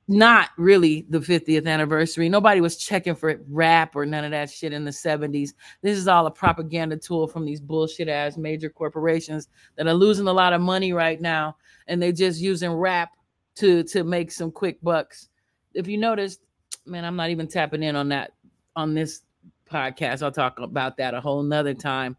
not 0.10 0.50
really 0.58 1.06
the 1.10 1.20
50th 1.20 1.68
anniversary. 1.68 2.30
Nobody 2.30 2.62
was 2.62 2.78
checking 2.78 3.14
for 3.14 3.40
rap 3.48 3.96
or 3.96 4.08
none 4.08 4.26
of 4.26 4.32
that 4.32 4.50
shit 4.50 4.74
in 4.74 4.84
the 4.84 4.92
70s. 4.92 5.52
This 5.84 5.98
is 5.98 6.08
all 6.08 6.26
a 6.26 6.32
propaganda 6.32 6.98
tool 6.98 7.28
from 7.28 7.46
these 7.46 7.62
bullshit 7.62 8.10
ass 8.10 8.36
major 8.36 8.70
corporations 8.70 9.50
that 9.76 9.86
are 9.86 9.94
losing 9.94 10.28
a 10.28 10.34
lot 10.34 10.52
of 10.52 10.62
money 10.62 10.94
right 10.94 11.22
now 11.22 11.56
and 11.88 12.02
they're 12.02 12.12
just 12.12 12.42
using 12.42 12.72
rap 12.72 13.12
to 13.56 13.84
to 13.84 14.04
make 14.04 14.32
some 14.32 14.52
quick 14.52 14.82
bucks. 14.82 15.30
If 15.76 15.88
you 15.88 15.98
notice, 15.98 16.40
man, 16.88 17.06
I'm 17.06 17.16
not 17.16 17.30
even 17.30 17.48
tapping 17.48 17.84
in 17.84 17.96
on 17.96 18.10
that 18.10 18.32
on 18.80 18.94
this 18.94 19.22
podcast. 19.70 20.24
I'll 20.24 20.32
talk 20.32 20.60
about 20.60 20.98
that 20.98 21.14
a 21.14 21.22
whole 21.22 21.44
nother 21.44 21.74
time. 21.74 22.18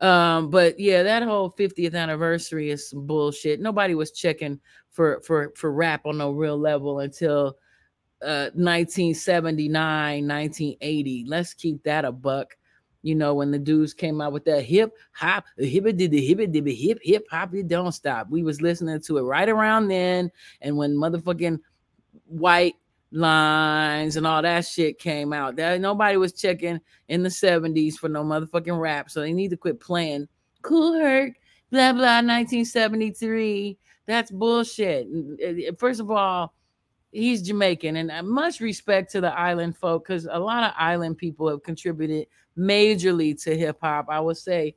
Um, 0.00 0.48
but 0.50 0.80
yeah, 0.80 1.02
that 1.02 1.22
whole 1.22 1.50
50th 1.50 1.94
anniversary 1.94 2.70
is 2.70 2.88
some 2.88 3.06
bullshit. 3.06 3.60
Nobody 3.60 3.94
was 3.94 4.12
checking 4.12 4.60
for 4.90 5.20
for 5.22 5.52
for 5.56 5.72
rap 5.72 6.06
on 6.06 6.18
no 6.18 6.32
real 6.32 6.58
level 6.58 7.00
until 7.00 7.56
uh 8.22 8.50
1979, 8.54 10.28
1980. 10.28 11.24
Let's 11.28 11.54
keep 11.54 11.82
that 11.84 12.04
a 12.04 12.12
buck. 12.12 12.56
You 13.02 13.16
know, 13.16 13.34
when 13.34 13.50
the 13.50 13.58
dudes 13.58 13.94
came 13.94 14.20
out 14.20 14.32
with 14.32 14.44
that 14.44 14.64
hip 14.64 14.96
hop, 15.12 15.44
hip 15.56 15.84
did 15.96 16.10
the 16.10 16.24
hip 16.24 16.38
did 16.52 16.66
hip 16.66 16.98
hip 17.02 17.26
hop, 17.30 17.54
it 17.54 17.68
don't 17.68 17.92
stop. 17.92 18.28
We 18.30 18.42
was 18.42 18.60
listening 18.60 19.00
to 19.02 19.18
it 19.18 19.22
right 19.22 19.48
around 19.48 19.88
then. 19.88 20.30
And 20.60 20.76
when 20.76 20.94
motherfucking 20.94 21.58
white 22.26 22.74
lines 23.12 24.16
and 24.16 24.26
all 24.26 24.42
that 24.42 24.66
shit 24.66 24.98
came 24.98 25.32
out. 25.32 25.56
That 25.56 25.80
nobody 25.80 26.16
was 26.16 26.32
checking 26.32 26.80
in 27.08 27.22
the 27.22 27.28
70s 27.28 27.94
for 27.94 28.08
no 28.08 28.24
motherfucking 28.24 28.78
rap. 28.78 29.10
So 29.10 29.20
they 29.20 29.32
need 29.32 29.50
to 29.50 29.56
quit 29.56 29.80
playing 29.80 30.28
Kool 30.62 30.94
Herc, 30.94 31.34
blah 31.70 31.92
blah 31.92 32.20
1973. 32.22 33.78
That's 34.06 34.30
bullshit. 34.30 35.06
First 35.78 36.00
of 36.00 36.10
all, 36.10 36.54
he's 37.12 37.42
Jamaican, 37.42 37.96
and 37.96 38.10
uh, 38.10 38.22
much 38.22 38.60
respect 38.60 39.12
to 39.12 39.20
the 39.20 39.32
island 39.32 39.76
folk 39.76 40.06
because 40.06 40.26
a 40.30 40.38
lot 40.38 40.64
of 40.64 40.72
island 40.76 41.18
people 41.18 41.48
have 41.48 41.62
contributed 41.62 42.26
majorly 42.58 43.40
to 43.44 43.56
hip 43.56 43.78
hop. 43.80 44.06
I 44.08 44.20
would 44.20 44.36
say 44.36 44.74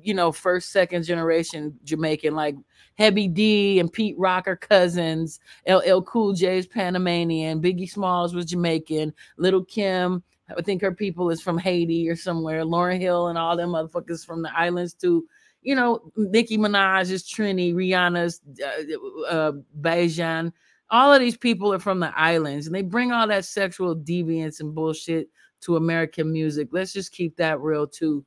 you 0.00 0.14
know, 0.14 0.32
first, 0.32 0.70
second 0.70 1.04
generation 1.04 1.78
Jamaican, 1.84 2.34
like 2.34 2.56
Heavy 2.96 3.28
D 3.28 3.80
and 3.80 3.92
Pete 3.92 4.16
Rocker 4.18 4.56
cousins, 4.56 5.40
LL 5.68 6.02
Cool 6.02 6.32
J's 6.32 6.66
Panamanian, 6.66 7.60
Biggie 7.60 7.90
Smalls 7.90 8.34
was 8.34 8.46
Jamaican, 8.46 9.12
Little 9.36 9.64
Kim, 9.64 10.22
I 10.56 10.62
think 10.62 10.82
her 10.82 10.92
people 10.92 11.30
is 11.30 11.40
from 11.40 11.58
Haiti 11.58 12.08
or 12.08 12.16
somewhere, 12.16 12.64
Lauryn 12.64 13.00
Hill 13.00 13.28
and 13.28 13.38
all 13.38 13.56
them 13.56 13.70
motherfuckers 13.70 14.24
from 14.24 14.42
the 14.42 14.56
islands 14.56 14.94
too. 14.94 15.26
You 15.62 15.74
know, 15.74 16.12
Nicki 16.16 16.58
Minaj 16.58 17.10
is 17.10 17.24
Trini, 17.24 17.74
Rihanna's 17.74 18.40
uh, 18.62 19.26
uh, 19.26 19.52
Bajan. 19.80 20.52
All 20.90 21.12
of 21.12 21.20
these 21.20 21.38
people 21.38 21.72
are 21.72 21.78
from 21.78 22.00
the 22.00 22.16
islands 22.18 22.66
and 22.66 22.74
they 22.74 22.82
bring 22.82 23.10
all 23.10 23.26
that 23.26 23.46
sexual 23.46 23.96
deviance 23.96 24.60
and 24.60 24.74
bullshit 24.74 25.28
to 25.62 25.76
American 25.76 26.30
music. 26.30 26.68
Let's 26.72 26.92
just 26.92 27.12
keep 27.12 27.36
that 27.36 27.60
real 27.60 27.86
too. 27.86 28.24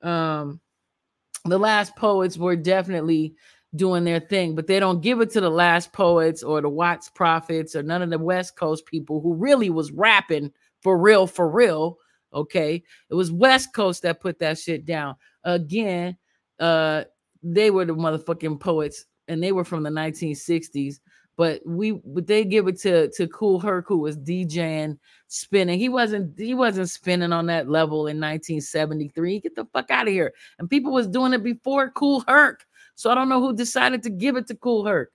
Um, 0.00 0.60
the 1.44 1.58
last 1.58 1.96
poets 1.96 2.38
were 2.38 2.56
definitely 2.56 3.34
doing 3.74 4.04
their 4.04 4.20
thing, 4.20 4.54
but 4.54 4.66
they 4.66 4.80
don't 4.80 5.02
give 5.02 5.20
it 5.20 5.30
to 5.30 5.40
the 5.40 5.50
last 5.50 5.92
poets 5.92 6.42
or 6.42 6.60
the 6.60 6.68
Watts 6.68 7.10
prophets 7.10 7.76
or 7.76 7.82
none 7.82 8.02
of 8.02 8.10
the 8.10 8.18
West 8.18 8.56
Coast 8.56 8.86
people 8.86 9.20
who 9.20 9.34
really 9.34 9.70
was 9.70 9.92
rapping 9.92 10.52
for 10.82 10.98
real, 10.98 11.26
for 11.26 11.50
real. 11.50 11.98
Okay. 12.32 12.82
It 13.10 13.14
was 13.14 13.32
West 13.32 13.74
Coast 13.74 14.02
that 14.02 14.20
put 14.20 14.38
that 14.38 14.58
shit 14.58 14.84
down. 14.84 15.16
Again, 15.44 16.16
uh, 16.58 17.04
they 17.42 17.70
were 17.70 17.84
the 17.84 17.94
motherfucking 17.94 18.60
poets 18.60 19.06
and 19.28 19.42
they 19.42 19.52
were 19.52 19.64
from 19.64 19.82
the 19.82 19.90
1960s 19.90 21.00
but 21.38 21.62
we 21.64 21.92
but 22.04 22.26
they 22.26 22.44
give 22.44 22.66
it 22.66 22.78
to 22.80 23.08
to 23.12 23.28
Kool 23.28 23.60
Herc 23.60 23.86
who 23.86 23.98
was 23.98 24.18
DJing 24.18 24.98
spinning. 25.28 25.78
He 25.78 25.88
wasn't 25.88 26.36
he 26.36 26.52
wasn't 26.52 26.90
spinning 26.90 27.32
on 27.32 27.46
that 27.46 27.70
level 27.70 28.08
in 28.08 28.20
1973. 28.20 29.40
Get 29.40 29.54
the 29.54 29.64
fuck 29.72 29.88
out 29.90 30.08
of 30.08 30.12
here. 30.12 30.34
And 30.58 30.68
people 30.68 30.92
was 30.92 31.06
doing 31.06 31.32
it 31.32 31.44
before 31.44 31.90
Kool 31.90 32.24
Herc. 32.26 32.66
So 32.98 33.12
I 33.12 33.14
don't 33.14 33.28
know 33.28 33.40
who 33.40 33.54
decided 33.54 34.02
to 34.02 34.10
give 34.10 34.34
it 34.34 34.48
to 34.48 34.56
Kool 34.56 34.84
Herc. 34.84 35.12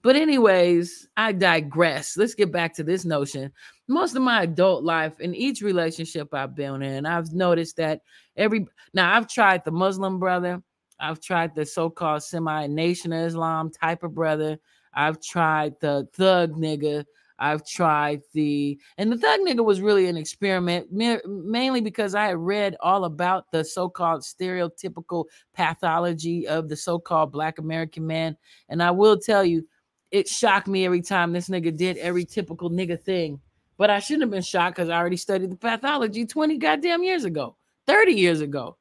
But 0.00 0.14
anyways, 0.14 1.08
I 1.16 1.32
digress. 1.32 2.16
Let's 2.16 2.36
get 2.36 2.52
back 2.52 2.72
to 2.74 2.84
this 2.84 3.04
notion. 3.04 3.50
Most 3.88 4.14
of 4.14 4.22
my 4.22 4.44
adult 4.44 4.84
life 4.84 5.18
in 5.18 5.34
each 5.34 5.60
relationship 5.60 6.32
I've 6.32 6.54
been 6.54 6.82
in, 6.82 7.04
I've 7.04 7.32
noticed 7.32 7.78
that 7.78 8.02
every 8.36 8.68
now 8.94 9.12
I've 9.16 9.26
tried 9.26 9.64
the 9.64 9.72
Muslim 9.72 10.20
brother, 10.20 10.62
I've 11.00 11.20
tried 11.20 11.56
the 11.56 11.66
so-called 11.66 12.22
semi-nation 12.22 13.12
of 13.12 13.26
Islam 13.26 13.72
type 13.72 14.04
of 14.04 14.14
brother. 14.14 14.58
I've 14.94 15.20
tried 15.20 15.74
the 15.80 16.06
thug 16.12 16.52
nigga. 16.52 17.06
I've 17.38 17.66
tried 17.66 18.22
the, 18.32 18.78
and 18.98 19.12
the 19.12 19.18
thug 19.18 19.40
nigga 19.40 19.64
was 19.64 19.80
really 19.80 20.06
an 20.06 20.16
experiment, 20.16 20.90
mainly 20.90 21.80
because 21.80 22.14
I 22.14 22.26
had 22.26 22.38
read 22.38 22.76
all 22.80 23.04
about 23.04 23.50
the 23.52 23.64
so 23.64 23.88
called 23.88 24.22
stereotypical 24.22 25.24
pathology 25.54 26.48
of 26.48 26.68
the 26.68 26.76
so 26.76 26.98
called 26.98 27.32
Black 27.32 27.58
American 27.58 28.06
man. 28.06 28.36
And 28.68 28.82
I 28.82 28.90
will 28.90 29.18
tell 29.18 29.44
you, 29.44 29.66
it 30.10 30.28
shocked 30.28 30.68
me 30.68 30.86
every 30.86 31.02
time 31.02 31.32
this 31.32 31.48
nigga 31.48 31.76
did 31.76 31.98
every 31.98 32.24
typical 32.24 32.70
nigga 32.70 32.98
thing. 33.02 33.40
But 33.76 33.90
I 33.90 33.98
shouldn't 33.98 34.22
have 34.22 34.30
been 34.30 34.40
shocked 34.40 34.76
because 34.76 34.88
I 34.88 34.96
already 34.96 35.18
studied 35.18 35.50
the 35.50 35.56
pathology 35.56 36.24
20 36.24 36.56
goddamn 36.56 37.02
years 37.02 37.24
ago, 37.24 37.56
30 37.86 38.12
years 38.12 38.40
ago. 38.40 38.78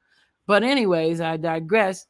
But, 0.48 0.64
anyways, 0.64 1.20
I 1.20 1.36
digress. 1.36 2.06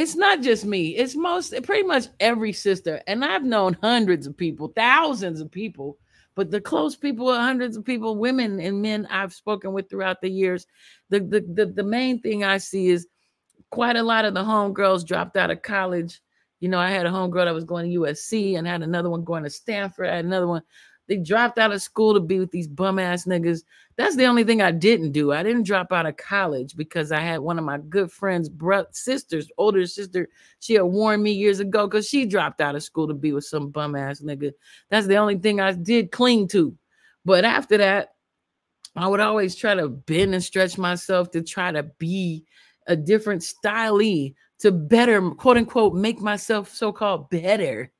It's 0.00 0.16
not 0.16 0.40
just 0.40 0.64
me, 0.64 0.96
it's 0.96 1.14
most 1.14 1.52
pretty 1.62 1.86
much 1.86 2.06
every 2.20 2.54
sister. 2.54 3.02
And 3.06 3.22
I've 3.22 3.44
known 3.44 3.76
hundreds 3.82 4.26
of 4.26 4.34
people, 4.34 4.72
thousands 4.74 5.42
of 5.42 5.50
people, 5.50 5.98
but 6.34 6.50
the 6.50 6.58
close 6.58 6.96
people, 6.96 7.30
hundreds 7.34 7.76
of 7.76 7.84
people, 7.84 8.16
women 8.16 8.60
and 8.60 8.80
men 8.80 9.06
I've 9.10 9.34
spoken 9.34 9.74
with 9.74 9.90
throughout 9.90 10.22
the 10.22 10.30
years. 10.30 10.66
The, 11.10 11.20
the, 11.20 11.40
the, 11.42 11.66
the 11.66 11.82
main 11.82 12.18
thing 12.22 12.44
I 12.44 12.56
see 12.56 12.88
is 12.88 13.08
quite 13.68 13.96
a 13.96 14.02
lot 14.02 14.24
of 14.24 14.32
the 14.32 14.42
homegirls 14.42 15.04
dropped 15.04 15.36
out 15.36 15.50
of 15.50 15.60
college. 15.60 16.22
You 16.60 16.70
know, 16.70 16.78
I 16.78 16.88
had 16.88 17.04
a 17.04 17.10
homegirl 17.10 17.44
that 17.44 17.52
was 17.52 17.64
going 17.64 17.90
to 17.90 17.98
USC 17.98 18.56
and 18.56 18.66
had 18.66 18.80
another 18.80 19.10
one 19.10 19.22
going 19.22 19.42
to 19.42 19.50
Stanford. 19.50 20.08
I 20.08 20.16
had 20.16 20.24
another 20.24 20.46
one 20.46 20.62
they 21.10 21.16
dropped 21.16 21.58
out 21.58 21.72
of 21.72 21.82
school 21.82 22.14
to 22.14 22.20
be 22.20 22.38
with 22.38 22.52
these 22.52 22.68
bum 22.68 23.00
ass 23.00 23.24
niggas. 23.24 23.64
That's 23.96 24.14
the 24.14 24.26
only 24.26 24.44
thing 24.44 24.62
I 24.62 24.70
didn't 24.70 25.10
do. 25.10 25.32
I 25.32 25.42
didn't 25.42 25.64
drop 25.64 25.92
out 25.92 26.06
of 26.06 26.16
college 26.16 26.76
because 26.76 27.10
I 27.10 27.18
had 27.18 27.40
one 27.40 27.58
of 27.58 27.64
my 27.64 27.78
good 27.78 28.12
friends, 28.12 28.48
bro- 28.48 28.86
sisters, 28.92 29.50
older 29.58 29.84
sister. 29.88 30.28
She 30.60 30.74
had 30.74 30.84
warned 30.84 31.24
me 31.24 31.32
years 31.32 31.58
ago 31.58 31.88
because 31.88 32.08
she 32.08 32.26
dropped 32.26 32.60
out 32.60 32.76
of 32.76 32.84
school 32.84 33.08
to 33.08 33.14
be 33.14 33.32
with 33.32 33.44
some 33.44 33.70
bum 33.70 33.96
ass 33.96 34.20
nigga. 34.20 34.52
That's 34.88 35.08
the 35.08 35.16
only 35.16 35.36
thing 35.36 35.58
I 35.58 35.72
did 35.72 36.12
cling 36.12 36.46
to. 36.48 36.76
But 37.24 37.44
after 37.44 37.76
that, 37.78 38.10
I 38.94 39.08
would 39.08 39.18
always 39.18 39.56
try 39.56 39.74
to 39.74 39.88
bend 39.88 40.32
and 40.32 40.44
stretch 40.44 40.78
myself 40.78 41.32
to 41.32 41.42
try 41.42 41.72
to 41.72 41.82
be 41.98 42.44
a 42.86 42.94
different 42.94 43.42
stylee 43.42 44.36
to 44.60 44.70
better, 44.70 45.28
quote 45.32 45.56
unquote, 45.56 45.92
make 45.92 46.20
myself 46.20 46.72
so 46.72 46.92
called 46.92 47.30
better 47.30 47.90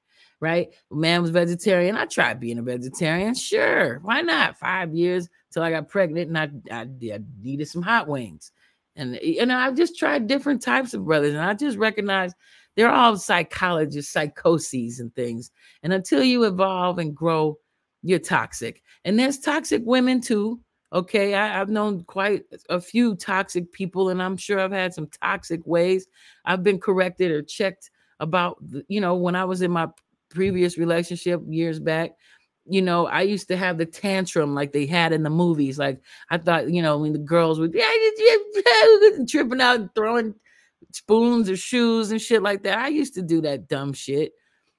right? 0.41 0.69
Man 0.91 1.23
was 1.23 1.31
vegetarian. 1.31 1.97
I 1.97 2.07
tried 2.07 2.41
being 2.41 2.59
a 2.59 2.63
vegetarian. 2.63 3.35
Sure, 3.35 4.01
why 4.01 4.23
not? 4.23 4.59
Five 4.59 4.95
years 4.95 5.29
till 5.53 5.63
I 5.63 5.71
got 5.71 5.89
pregnant 5.89 6.29
and 6.29 6.39
I, 6.39 6.75
I, 6.75 6.81
I 6.83 7.21
needed 7.43 7.69
some 7.69 7.83
hot 7.83 8.09
wings. 8.09 8.53
And 8.97 9.17
and 9.17 9.53
I've 9.53 9.77
just 9.77 9.99
tried 9.99 10.27
different 10.27 10.63
types 10.63 10.95
of 10.95 11.05
brothers, 11.05 11.35
and 11.35 11.43
I 11.43 11.55
just 11.55 11.79
recognize 11.79 12.35
they're 12.77 12.91
all 12.91 13.17
psychologists, 13.17 14.13
psychoses, 14.13 15.01
and 15.01 15.15
things. 15.15 15.51
And 15.83 15.93
until 15.93 16.23
you 16.23 16.45
evolve 16.45 16.99
and 16.99 17.15
grow, 17.15 17.59
you're 18.03 18.19
toxic. 18.19 18.83
And 19.05 19.19
there's 19.19 19.39
toxic 19.39 19.83
women 19.85 20.21
too. 20.21 20.61
Okay, 20.93 21.35
I, 21.35 21.47
have 21.47 21.69
known 21.69 22.03
quite 22.05 22.43
a 22.69 22.81
few 22.81 23.15
toxic 23.15 23.71
people, 23.73 24.09
and 24.09 24.21
I'm 24.21 24.37
sure 24.37 24.59
I've 24.59 24.73
had 24.73 24.93
some 24.93 25.09
toxic 25.23 25.65
ways. 25.65 26.07
I've 26.45 26.65
been 26.65 26.81
corrected 26.81 27.31
or 27.31 27.43
checked 27.43 27.91
about, 28.19 28.59
you 28.89 29.01
know, 29.01 29.15
when 29.15 29.37
I 29.37 29.45
was 29.45 29.63
in 29.63 29.71
my 29.71 29.87
previous 30.31 30.79
relationship 30.79 31.43
years 31.47 31.79
back 31.79 32.13
you 32.67 32.83
know, 32.83 33.07
I 33.07 33.23
used 33.23 33.49
to 33.49 33.57
have 33.57 33.79
the 33.79 33.87
tantrum 33.87 34.55
like 34.55 34.73
they 34.73 34.87
had 34.87 35.13
in 35.13 35.25
the 35.25 35.31
movies. 35.31 35.79
Like 35.79 36.01
I 36.31 36.39
thought, 36.39 36.71
you 36.71 36.83
know, 36.83 36.99
when 36.99 37.13
the 37.13 37.19
girls 37.19 37.59
would 37.59 37.75
yeah, 37.75 37.91
tripping 39.29 39.61
out 39.61 39.81
and 39.81 39.95
throwing 39.95 40.35
spoons 40.93 41.51
or 41.51 41.57
shoes 41.57 42.11
and 42.11 42.21
shit 42.21 42.43
like 42.43 42.63
that. 42.63 42.79
I 42.79 42.89
used 42.89 43.15
to 43.15 43.23
do 43.23 43.41
that 43.43 43.69
dumb 43.69 43.93
shit 43.93 44.33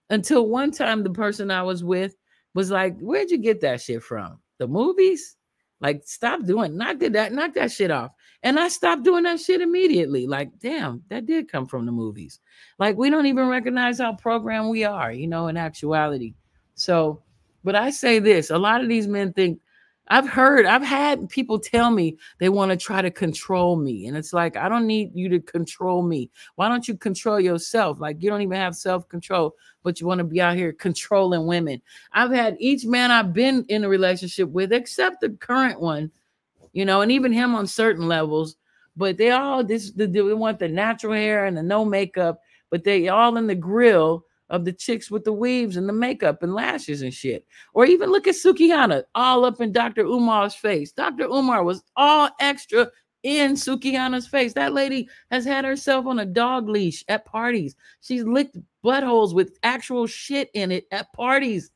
until 0.10 0.48
one 0.48 0.72
time 0.72 1.04
the 1.04 1.10
person 1.10 1.52
I 1.52 1.64
was 1.64 1.84
with 1.84 2.16
was 2.54 2.72
like, 2.72 2.98
"Where'd 3.00 3.32
you 3.32 3.38
get 3.38 3.62
that 3.62 3.82
shit 3.82 4.04
from? 4.04 4.40
The 4.58 4.68
movies? 4.68 5.36
Like, 5.80 6.04
stop 6.06 6.46
doing, 6.46 6.78
knock 6.78 7.00
that, 7.00 7.34
knock 7.34 7.54
that 7.56 7.72
shit 7.72 7.92
off." 7.92 8.12
And 8.44 8.60
I 8.60 8.70
stopped 8.70 9.04
doing 9.04 9.24
that 9.24 9.40
shit 9.40 9.62
immediately. 9.62 10.26
Like, 10.26 10.58
damn, 10.60 11.04
that 11.10 11.26
did 11.26 11.52
come 11.52 11.68
from 11.68 11.86
the 11.86 11.92
movies. 11.92 12.40
Like, 12.80 12.98
we 12.98 13.10
don't 13.10 13.28
even 13.28 13.48
recognize 13.48 14.00
how 14.00 14.14
programmed 14.14 14.70
we 14.70 14.84
are, 14.84 15.12
you 15.12 15.28
know, 15.28 15.48
in 15.48 15.58
actuality. 15.58 16.34
So, 16.74 17.22
but 17.64 17.76
I 17.76 17.92
say 17.92 18.20
this 18.20 18.50
a 18.50 18.58
lot 18.58 18.82
of 18.82 18.90
these 18.90 19.08
men 19.08 19.34
think, 19.34 19.60
I've 20.08 20.28
heard, 20.28 20.66
I've 20.66 20.84
had 20.84 21.30
people 21.30 21.60
tell 21.60 21.92
me 21.92 22.18
they 22.40 22.50
want 22.50 22.72
to 22.72 22.78
try 22.78 23.02
to 23.02 23.12
control 23.12 23.78
me. 23.78 24.08
And 24.08 24.18
it's 24.18 24.34
like, 24.34 24.58
I 24.58 24.68
don't 24.68 24.88
need 24.88 25.12
you 25.14 25.30
to 25.30 25.40
control 25.40 26.02
me. 26.02 26.30
Why 26.56 26.68
don't 26.68 26.86
you 26.86 26.98
control 26.98 27.40
yourself? 27.40 28.00
Like, 28.02 28.22
you 28.22 28.30
don't 28.30 28.42
even 28.42 28.58
have 28.58 28.76
self 28.76 29.08
control, 29.08 29.56
but 29.84 30.02
you 30.02 30.08
want 30.08 30.18
to 30.18 30.26
be 30.26 30.42
out 30.42 30.58
here 30.58 30.74
controlling 30.74 31.46
women. 31.46 31.82
I've 32.12 32.32
had 32.32 32.58
each 32.60 32.86
man 32.86 33.12
I've 33.12 33.32
been 33.32 33.64
in 33.70 33.84
a 33.84 33.90
relationship 33.90 34.50
with, 34.50 34.74
except 34.74 35.22
the 35.22 35.30
current 35.30 35.80
one, 35.80 36.12
you 36.74 36.86
know, 36.86 37.02
and 37.02 37.12
even 37.12 37.34
him 37.34 37.56
on 37.56 37.68
certain 37.68 38.08
levels. 38.08 38.56
But 38.96 39.18
they 39.18 39.32
all 39.32 39.64
this 39.64 39.92
they 39.92 40.22
want 40.22 40.60
the 40.60 40.68
natural 40.68 41.14
hair 41.14 41.46
and 41.46 41.56
the 41.56 41.64
no 41.64 41.86
makeup, 41.86 42.42
but 42.70 42.84
they 42.84 43.08
all 43.08 43.38
in 43.38 43.48
the 43.48 43.56
grill 43.56 44.26
of 44.50 44.66
the 44.66 44.74
chicks 44.74 45.10
with 45.10 45.24
the 45.24 45.32
weaves 45.32 45.78
and 45.78 45.88
the 45.88 45.94
makeup 45.94 46.44
and 46.44 46.54
lashes 46.54 47.02
and 47.02 47.14
shit. 47.14 47.46
Or 47.74 47.86
even 47.86 48.12
look 48.12 48.28
at 48.28 48.36
Sukihana, 48.36 49.04
all 49.16 49.46
up 49.46 49.62
in 49.62 49.72
Dr. 49.72 50.06
Umar's 50.06 50.54
face. 50.54 50.92
Dr. 50.92 51.24
Umar 51.24 51.64
was 51.64 51.82
all 51.96 52.30
extra 52.42 52.92
in 53.24 53.54
Sukihana's 53.54 54.28
face. 54.28 54.54
That 54.54 54.74
lady 54.74 55.08
has 55.32 55.46
had 55.46 55.64
herself 55.64 56.06
on 56.06 56.20
a 56.20 56.26
dog 56.26 56.68
leash 56.68 57.04
at 57.08 57.26
parties. 57.26 57.76
She's 58.02 58.24
licked 58.24 58.58
buttholes 58.84 59.34
with 59.34 59.58
actual 59.64 60.06
shit 60.06 60.50
in 60.54 60.72
it 60.72 60.86
at 60.92 61.12
parties. 61.14 61.72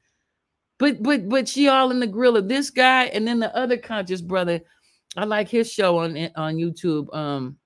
But 0.78 1.02
but 1.02 1.30
but 1.30 1.48
she 1.48 1.70
all 1.70 1.92
in 1.92 2.02
the 2.02 2.08
grill 2.08 2.36
of 2.36 2.50
this 2.50 2.70
guy 2.70 3.06
and 3.06 3.26
then 3.26 3.40
the 3.40 3.56
other 3.56 3.78
conscious 3.78 4.22
brother 4.22 4.60
I 5.18 5.26
like 5.26 5.50
his 5.50 5.72
show 5.72 5.98
on 6.00 6.18
on 6.36 6.56
YouTube. 6.56 7.14
Um, 7.16 7.58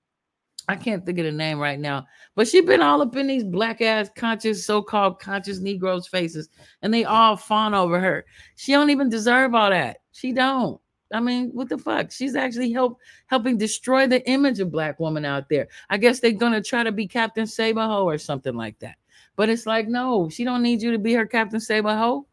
I 0.68 0.76
can't 0.76 1.04
think 1.04 1.18
of 1.18 1.24
the 1.24 1.32
name 1.32 1.58
right 1.58 1.80
now, 1.80 2.06
but 2.36 2.46
she's 2.46 2.64
been 2.64 2.82
all 2.82 3.02
up 3.02 3.16
in 3.16 3.26
these 3.26 3.42
black 3.42 3.80
ass 3.80 4.08
conscious, 4.14 4.64
so-called 4.64 5.18
conscious 5.18 5.58
Negroes' 5.58 6.06
faces, 6.06 6.48
and 6.82 6.94
they 6.94 7.04
all 7.04 7.36
fawn 7.36 7.74
over 7.74 7.98
her. 7.98 8.24
She 8.54 8.72
don't 8.72 8.90
even 8.90 9.08
deserve 9.08 9.54
all 9.54 9.70
that. 9.70 9.98
She 10.12 10.32
don't. 10.32 10.80
I 11.12 11.18
mean, 11.18 11.50
what 11.52 11.68
the 11.68 11.78
fuck? 11.78 12.12
She's 12.12 12.36
actually 12.36 12.70
help 12.72 12.98
helping 13.26 13.58
destroy 13.58 14.06
the 14.06 14.24
image 14.28 14.60
of 14.60 14.70
black 14.70 15.00
woman 15.00 15.24
out 15.24 15.48
there. 15.48 15.66
I 15.88 15.96
guess 15.96 16.20
they're 16.20 16.30
gonna 16.30 16.62
try 16.62 16.84
to 16.84 16.92
be 16.92 17.08
Captain 17.08 17.46
Save-a-Ho 17.46 18.04
or 18.04 18.18
something 18.18 18.54
like 18.54 18.78
that. 18.78 18.94
But 19.34 19.48
it's 19.48 19.66
like, 19.66 19.88
no, 19.88 20.28
she 20.28 20.44
don't 20.44 20.62
need 20.62 20.82
you 20.82 20.92
to 20.92 20.98
be 20.98 21.14
her 21.14 21.26
Captain 21.26 21.58
Save-a-Ho. 21.60 22.26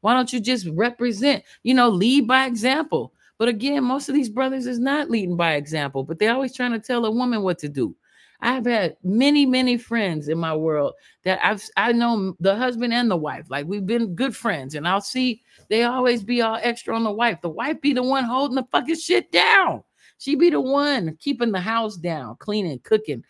Why 0.00 0.12
don't 0.14 0.32
you 0.32 0.40
just 0.40 0.66
represent? 0.72 1.42
You 1.62 1.74
know, 1.74 1.88
lead 1.88 2.26
by 2.26 2.46
example. 2.46 3.14
But 3.38 3.48
again, 3.48 3.84
most 3.84 4.08
of 4.08 4.14
these 4.14 4.28
brothers 4.28 4.66
is 4.66 4.78
not 4.78 5.10
leading 5.10 5.36
by 5.36 5.54
example, 5.54 6.02
but 6.02 6.18
they're 6.18 6.34
always 6.34 6.54
trying 6.54 6.72
to 6.72 6.80
tell 6.80 7.04
a 7.04 7.10
woman 7.10 7.42
what 7.42 7.58
to 7.60 7.68
do. 7.68 7.94
I've 8.40 8.66
had 8.66 8.96
many, 9.02 9.46
many 9.46 9.76
friends 9.76 10.28
in 10.28 10.38
my 10.38 10.54
world 10.54 10.94
that 11.24 11.40
I've 11.42 11.62
I 11.76 11.92
know 11.92 12.36
the 12.38 12.54
husband 12.54 12.92
and 12.92 13.10
the 13.10 13.16
wife. 13.16 13.46
Like 13.50 13.66
we've 13.66 13.86
been 13.86 14.14
good 14.14 14.36
friends, 14.36 14.74
and 14.74 14.86
I'll 14.86 15.00
see 15.00 15.42
they 15.68 15.82
always 15.82 16.22
be 16.22 16.40
all 16.40 16.58
extra 16.62 16.94
on 16.94 17.02
the 17.02 17.10
wife. 17.10 17.40
The 17.40 17.48
wife 17.48 17.80
be 17.80 17.92
the 17.92 18.02
one 18.02 18.24
holding 18.24 18.56
the 18.56 18.66
fucking 18.70 18.96
shit 18.96 19.32
down. 19.32 19.82
She 20.18 20.34
be 20.34 20.50
the 20.50 20.60
one 20.60 21.16
keeping 21.18 21.52
the 21.52 21.60
house 21.60 21.96
down, 21.96 22.36
cleaning, 22.36 22.80
cooking, 22.80 23.24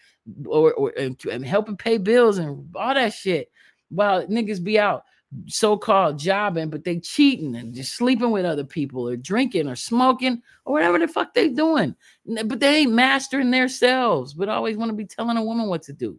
or, 0.47 0.73
or 0.75 0.93
and, 0.99 1.19
and 1.31 1.45
helping 1.45 1.77
pay 1.77 1.97
bills 1.99 2.39
and 2.39 2.69
all 2.75 2.95
that 2.95 3.15
shit. 3.15 3.51
While 3.91 4.27
niggas 4.27 4.63
be 4.63 4.79
out 4.79 5.05
so-called 5.47 6.19
jobbing, 6.19 6.71
but 6.71 6.85
they 6.85 6.99
cheating 7.01 7.55
and 7.57 7.75
just 7.75 7.95
sleeping 7.95 8.31
with 8.31 8.45
other 8.45 8.65
people 8.65 9.09
or 9.09 9.17
drinking 9.17 9.69
or 9.69 9.77
smoking 9.77 10.43
or 10.65 10.73
whatever 10.73 10.99
the 10.99 11.09
fuck 11.09 11.35
they 11.35 11.49
doing. 11.49 11.95
But 12.25 12.61
they 12.61 12.79
ain't 12.79 12.93
mastering 12.93 13.51
themselves, 13.51 14.35
but 14.35 14.49
always 14.49 14.77
want 14.77 14.91
to 14.91 14.97
be 14.97 15.05
telling 15.05 15.37
a 15.37 15.45
woman 15.45 15.69
what 15.69 15.83
to 15.83 15.93
do. 15.93 16.19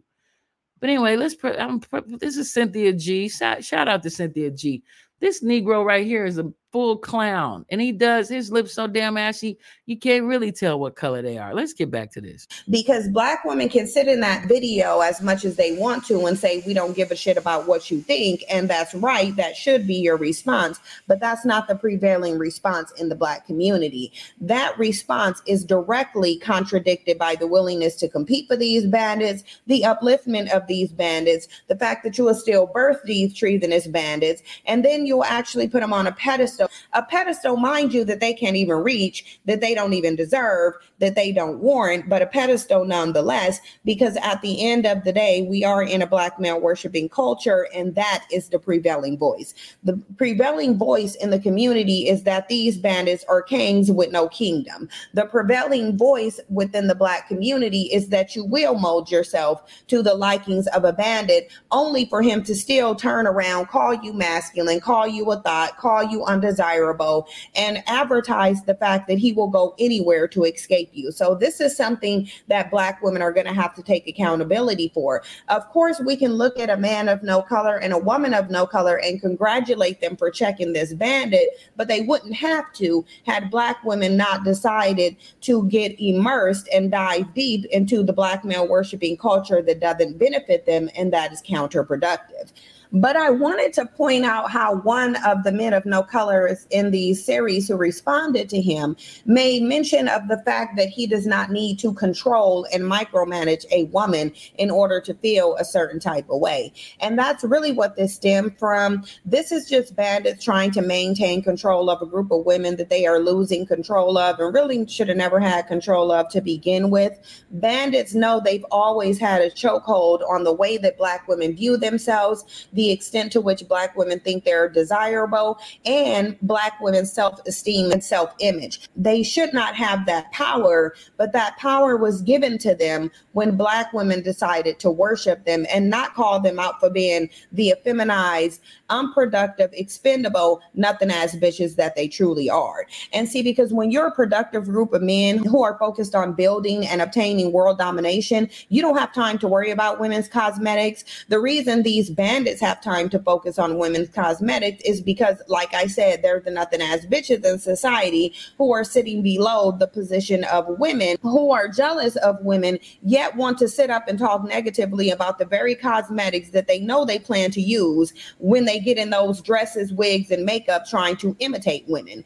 But 0.80 0.90
anyway, 0.90 1.16
let's 1.16 1.34
put. 1.34 1.58
I'm, 1.58 1.82
this 2.18 2.36
is 2.36 2.52
Cynthia 2.52 2.92
G. 2.92 3.28
Shout, 3.28 3.64
shout 3.64 3.88
out 3.88 4.02
to 4.02 4.10
Cynthia 4.10 4.50
G. 4.50 4.82
This 5.20 5.42
Negro 5.44 5.84
right 5.84 6.06
here 6.06 6.24
is 6.24 6.38
a 6.38 6.50
full 6.72 6.96
clown, 6.96 7.64
and 7.70 7.80
he 7.80 7.92
does 7.92 8.28
his 8.28 8.52
lips 8.52 8.74
so 8.74 8.86
damn 8.86 9.16
ashy 9.16 9.58
you 9.86 9.98
can't 9.98 10.24
really 10.24 10.52
tell 10.52 10.78
what 10.78 10.94
color 10.94 11.20
they 11.20 11.36
are. 11.36 11.52
Let's 11.52 11.72
get 11.72 11.90
back 11.90 12.12
to 12.12 12.20
this. 12.20 12.46
Because 12.68 13.08
black 13.08 13.44
women 13.44 13.68
can 13.68 13.88
sit 13.88 14.06
in 14.06 14.20
that 14.20 14.46
video 14.46 15.00
as 15.00 15.20
much 15.20 15.44
as 15.44 15.56
they 15.56 15.76
want 15.76 16.06
to 16.06 16.26
and 16.26 16.38
say 16.38 16.62
we 16.64 16.74
don't 16.74 16.94
give 16.94 17.10
a 17.10 17.16
shit 17.16 17.36
about 17.36 17.66
what 17.66 17.90
you 17.90 18.00
think, 18.00 18.44
and 18.48 18.70
that's 18.70 18.94
right. 18.94 19.34
That 19.34 19.56
should 19.56 19.86
be 19.86 19.96
your 19.96 20.16
response, 20.16 20.78
but 21.08 21.18
that's 21.18 21.44
not 21.44 21.66
the 21.66 21.74
prevailing 21.74 22.38
response 22.38 22.92
in 22.92 23.08
the 23.08 23.16
black 23.16 23.46
community. 23.46 24.12
That 24.40 24.78
response 24.78 25.42
is 25.46 25.64
directly 25.64 26.38
contradicted 26.38 27.18
by 27.18 27.34
the 27.34 27.48
willingness 27.48 27.96
to 27.96 28.08
compete 28.08 28.46
for 28.46 28.56
these 28.56 28.86
bandits, 28.86 29.42
the 29.66 29.82
upliftment 29.82 30.50
of 30.50 30.66
these 30.68 30.92
bandits, 30.92 31.48
the 31.66 31.76
fact 31.76 32.04
that 32.04 32.16
you 32.16 32.24
will 32.24 32.34
still 32.34 32.66
birth 32.66 33.00
these 33.04 33.34
treasonous 33.34 33.88
bandits, 33.88 34.42
and 34.66 34.84
then 34.84 35.04
you'll 35.04 35.24
actually 35.24 35.66
put 35.66 35.80
them 35.80 35.92
on 35.92 36.06
a 36.06 36.12
pedestal. 36.12 36.59
A 36.92 37.02
pedestal, 37.02 37.56
mind 37.56 37.92
you, 37.94 38.04
that 38.04 38.20
they 38.20 38.34
can't 38.34 38.56
even 38.56 38.76
reach, 38.76 39.40
that 39.44 39.60
they 39.60 39.74
don't 39.74 39.94
even 39.94 40.16
deserve, 40.16 40.74
that 40.98 41.14
they 41.14 41.32
don't 41.32 41.58
warrant, 41.58 42.08
but 42.08 42.22
a 42.22 42.26
pedestal 42.26 42.84
nonetheless, 42.84 43.60
because 43.84 44.16
at 44.22 44.40
the 44.42 44.64
end 44.66 44.86
of 44.86 45.04
the 45.04 45.12
day, 45.12 45.46
we 45.48 45.64
are 45.64 45.82
in 45.82 46.02
a 46.02 46.06
black 46.06 46.38
male 46.38 46.60
worshiping 46.60 47.08
culture, 47.08 47.68
and 47.74 47.94
that 47.94 48.24
is 48.30 48.48
the 48.48 48.58
prevailing 48.58 49.16
voice. 49.16 49.54
The 49.84 50.00
prevailing 50.16 50.76
voice 50.76 51.14
in 51.14 51.30
the 51.30 51.38
community 51.38 52.08
is 52.08 52.24
that 52.24 52.48
these 52.48 52.78
bandits 52.78 53.24
are 53.28 53.42
kings 53.42 53.90
with 53.90 54.12
no 54.12 54.28
kingdom. 54.28 54.88
The 55.14 55.26
prevailing 55.26 55.96
voice 55.96 56.40
within 56.48 56.86
the 56.86 56.94
black 56.94 57.28
community 57.28 57.82
is 57.92 58.08
that 58.08 58.36
you 58.36 58.44
will 58.44 58.78
mold 58.78 59.10
yourself 59.10 59.62
to 59.88 60.02
the 60.02 60.14
likings 60.14 60.66
of 60.68 60.84
a 60.84 60.92
bandit 60.92 61.50
only 61.70 62.06
for 62.06 62.22
him 62.22 62.42
to 62.44 62.54
still 62.54 62.94
turn 62.94 63.26
around, 63.26 63.68
call 63.68 63.94
you 63.94 64.12
masculine, 64.12 64.80
call 64.80 65.06
you 65.06 65.30
a 65.30 65.40
thought, 65.40 65.76
call 65.78 66.02
you 66.02 66.24
undesirable, 66.50 67.28
and 67.54 67.82
advertise 67.86 68.62
the 68.64 68.74
fact 68.74 69.08
that 69.08 69.18
he 69.18 69.32
will 69.32 69.48
go 69.48 69.74
anywhere 69.78 70.26
to 70.28 70.44
escape 70.44 70.90
you. 70.92 71.10
So, 71.12 71.34
this 71.34 71.60
is 71.60 71.76
something 71.76 72.28
that 72.48 72.70
Black 72.70 73.02
women 73.02 73.22
are 73.22 73.32
going 73.32 73.46
to 73.46 73.52
have 73.52 73.74
to 73.74 73.82
take 73.82 74.06
accountability 74.08 74.90
for. 74.94 75.22
Of 75.48 75.68
course, 75.68 76.00
we 76.00 76.16
can 76.16 76.32
look 76.34 76.58
at 76.58 76.70
a 76.70 76.76
man 76.76 77.08
of 77.08 77.22
no 77.22 77.42
color 77.42 77.76
and 77.76 77.92
a 77.92 77.98
woman 77.98 78.34
of 78.34 78.50
no 78.50 78.66
color 78.66 78.98
and 78.98 79.20
congratulate 79.20 80.00
them 80.00 80.16
for 80.16 80.30
checking 80.30 80.72
this 80.72 80.94
bandit, 80.94 81.48
but 81.76 81.88
they 81.88 82.02
wouldn't 82.02 82.34
have 82.34 82.72
to 82.74 83.04
had 83.24 83.50
Black 83.50 83.82
women 83.84 84.16
not 84.16 84.44
decided 84.44 85.16
to 85.42 85.66
get 85.68 86.00
immersed 86.00 86.68
and 86.72 86.90
dive 86.90 87.32
deep 87.34 87.64
into 87.66 88.02
the 88.02 88.12
Black 88.12 88.44
male 88.44 88.68
worshiping 88.68 89.16
culture 89.16 89.62
that 89.62 89.80
doesn't 89.80 90.18
benefit 90.18 90.66
them 90.66 90.88
and 90.96 91.12
that 91.12 91.32
is 91.32 91.42
counterproductive. 91.42 92.52
But 92.92 93.14
I 93.14 93.30
wanted 93.30 93.72
to 93.74 93.86
point 93.86 94.24
out 94.24 94.50
how 94.50 94.76
one 94.76 95.14
of 95.24 95.44
the 95.44 95.52
men 95.52 95.72
of 95.72 95.86
no 95.86 96.02
colors 96.02 96.66
in 96.70 96.90
the 96.90 97.14
series 97.14 97.68
who 97.68 97.76
responded 97.76 98.48
to 98.48 98.60
him 98.60 98.96
made 99.24 99.62
mention 99.62 100.08
of 100.08 100.26
the 100.26 100.38
fact 100.38 100.76
that 100.76 100.88
he 100.88 101.06
does 101.06 101.24
not 101.24 101.50
need 101.50 101.78
to 101.80 101.94
control 101.94 102.66
and 102.72 102.82
micromanage 102.82 103.64
a 103.70 103.84
woman 103.84 104.32
in 104.58 104.72
order 104.72 105.00
to 105.02 105.14
feel 105.14 105.54
a 105.56 105.64
certain 105.64 106.00
type 106.00 106.28
of 106.30 106.40
way. 106.40 106.72
And 106.98 107.16
that's 107.16 107.44
really 107.44 107.70
what 107.70 107.94
this 107.94 108.14
stemmed 108.14 108.58
from. 108.58 109.04
This 109.24 109.52
is 109.52 109.68
just 109.68 109.94
bandits 109.94 110.42
trying 110.42 110.72
to 110.72 110.82
maintain 110.82 111.42
control 111.42 111.90
of 111.90 112.02
a 112.02 112.06
group 112.06 112.32
of 112.32 112.44
women 112.44 112.74
that 112.76 112.90
they 112.90 113.06
are 113.06 113.20
losing 113.20 113.66
control 113.66 114.18
of 114.18 114.40
and 114.40 114.52
really 114.52 114.86
should 114.88 115.08
have 115.08 115.16
never 115.16 115.38
had 115.38 115.68
control 115.68 116.10
of 116.10 116.28
to 116.30 116.40
begin 116.40 116.90
with. 116.90 117.16
Bandits 117.52 118.14
know 118.14 118.40
they've 118.40 118.66
always 118.72 119.18
had 119.18 119.42
a 119.42 119.50
chokehold 119.50 120.28
on 120.28 120.42
the 120.42 120.52
way 120.52 120.76
that 120.76 120.98
Black 120.98 121.28
women 121.28 121.54
view 121.54 121.76
themselves 121.76 122.66
the 122.80 122.90
extent 122.90 123.30
to 123.30 123.42
which 123.42 123.68
Black 123.68 123.94
women 123.94 124.18
think 124.20 124.42
they're 124.42 124.66
desirable, 124.66 125.58
and 125.84 126.34
Black 126.40 126.80
women's 126.80 127.12
self 127.12 127.38
esteem 127.46 127.92
and 127.92 128.02
self 128.02 128.34
image. 128.38 128.88
They 128.96 129.22
should 129.22 129.52
not 129.52 129.74
have 129.76 130.06
that 130.06 130.32
power, 130.32 130.94
but 131.18 131.32
that 131.32 131.58
power 131.58 131.98
was 131.98 132.22
given 132.22 132.56
to 132.56 132.74
them 132.74 133.10
when 133.32 133.58
Black 133.58 133.92
women 133.92 134.22
decided 134.22 134.78
to 134.78 134.90
worship 134.90 135.44
them 135.44 135.66
and 135.70 135.90
not 135.90 136.14
call 136.14 136.40
them 136.40 136.58
out 136.58 136.80
for 136.80 136.88
being 136.88 137.28
the 137.52 137.74
effeminized, 137.76 138.60
unproductive, 138.88 139.68
expendable, 139.74 140.62
nothing 140.72 141.10
as 141.10 141.34
bitches 141.34 141.76
that 141.76 141.94
they 141.96 142.08
truly 142.08 142.48
are. 142.48 142.86
And 143.12 143.28
see, 143.28 143.42
because 143.42 143.74
when 143.74 143.90
you're 143.90 144.06
a 144.06 144.14
productive 144.14 144.64
group 144.64 144.94
of 144.94 145.02
men 145.02 145.44
who 145.44 145.62
are 145.62 145.76
focused 145.78 146.14
on 146.14 146.32
building 146.32 146.86
and 146.86 147.02
obtaining 147.02 147.52
world 147.52 147.76
domination, 147.76 148.48
you 148.70 148.80
don't 148.80 148.96
have 148.96 149.12
time 149.12 149.38
to 149.40 149.48
worry 149.48 149.70
about 149.70 150.00
women's 150.00 150.28
cosmetics. 150.28 151.04
The 151.28 151.38
reason 151.38 151.82
these 151.82 152.08
bandits 152.08 152.60
have 152.60 152.69
time 152.82 153.08
to 153.10 153.18
focus 153.18 153.58
on 153.58 153.78
women's 153.78 154.08
cosmetics 154.08 154.82
is 154.84 155.00
because, 155.00 155.42
like 155.48 155.74
I 155.74 155.86
said, 155.86 156.22
they're 156.22 156.40
the 156.40 156.50
nothing 156.50 156.80
as 156.80 157.06
bitches 157.06 157.44
in 157.44 157.58
society 157.58 158.34
who 158.58 158.72
are 158.72 158.84
sitting 158.84 159.22
below 159.22 159.72
the 159.72 159.86
position 159.86 160.44
of 160.44 160.78
women 160.78 161.16
who 161.22 161.50
are 161.50 161.68
jealous 161.68 162.16
of 162.16 162.36
women, 162.42 162.78
yet 163.02 163.36
want 163.36 163.58
to 163.58 163.68
sit 163.68 163.90
up 163.90 164.08
and 164.08 164.18
talk 164.18 164.44
negatively 164.44 165.10
about 165.10 165.38
the 165.38 165.44
very 165.44 165.74
cosmetics 165.74 166.50
that 166.50 166.66
they 166.66 166.78
know 166.78 167.04
they 167.04 167.18
plan 167.18 167.50
to 167.50 167.60
use 167.60 168.12
when 168.38 168.64
they 168.64 168.78
get 168.78 168.98
in 168.98 169.10
those 169.10 169.40
dresses, 169.40 169.92
wigs, 169.92 170.30
and 170.30 170.44
makeup 170.44 170.86
trying 170.86 171.16
to 171.16 171.36
imitate 171.40 171.84
women. 171.88 172.24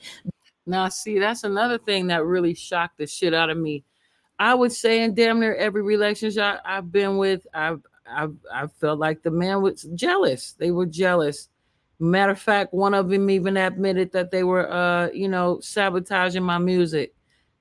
Now, 0.66 0.88
see, 0.88 1.18
that's 1.18 1.44
another 1.44 1.78
thing 1.78 2.07
that 2.09 2.24
really 2.24 2.54
shocked 2.54 2.98
the 2.98 3.07
shit 3.07 3.35
out 3.35 3.50
of 3.50 3.59
me. 3.59 3.85
I 4.38 4.54
would 4.54 4.72
say 4.72 5.02
in 5.02 5.14
damn 5.14 5.40
near 5.40 5.54
every 5.54 5.83
relationship 5.83 6.61
I've 6.64 6.90
been 6.90 7.18
with, 7.18 7.46
I've 7.54 7.83
I 8.07 8.29
I 8.53 8.67
felt 8.67 8.99
like 8.99 9.23
the 9.23 9.31
man 9.31 9.62
was 9.62 9.87
jealous. 9.95 10.53
They 10.53 10.71
were 10.71 10.87
jealous. 10.87 11.49
Matter 12.01 12.33
of 12.33 12.40
fact, 12.40 12.75
one 12.75 12.93
of 12.93 13.09
them 13.09 13.31
even 13.31 13.57
admitted 13.57 14.12
that 14.12 14.31
they 14.31 14.45
were 14.45 14.71
uh, 14.71 15.11
you 15.12 15.29
know, 15.29 15.61
sabotaging 15.61 16.43
my 16.43 16.59
music. 16.59 17.14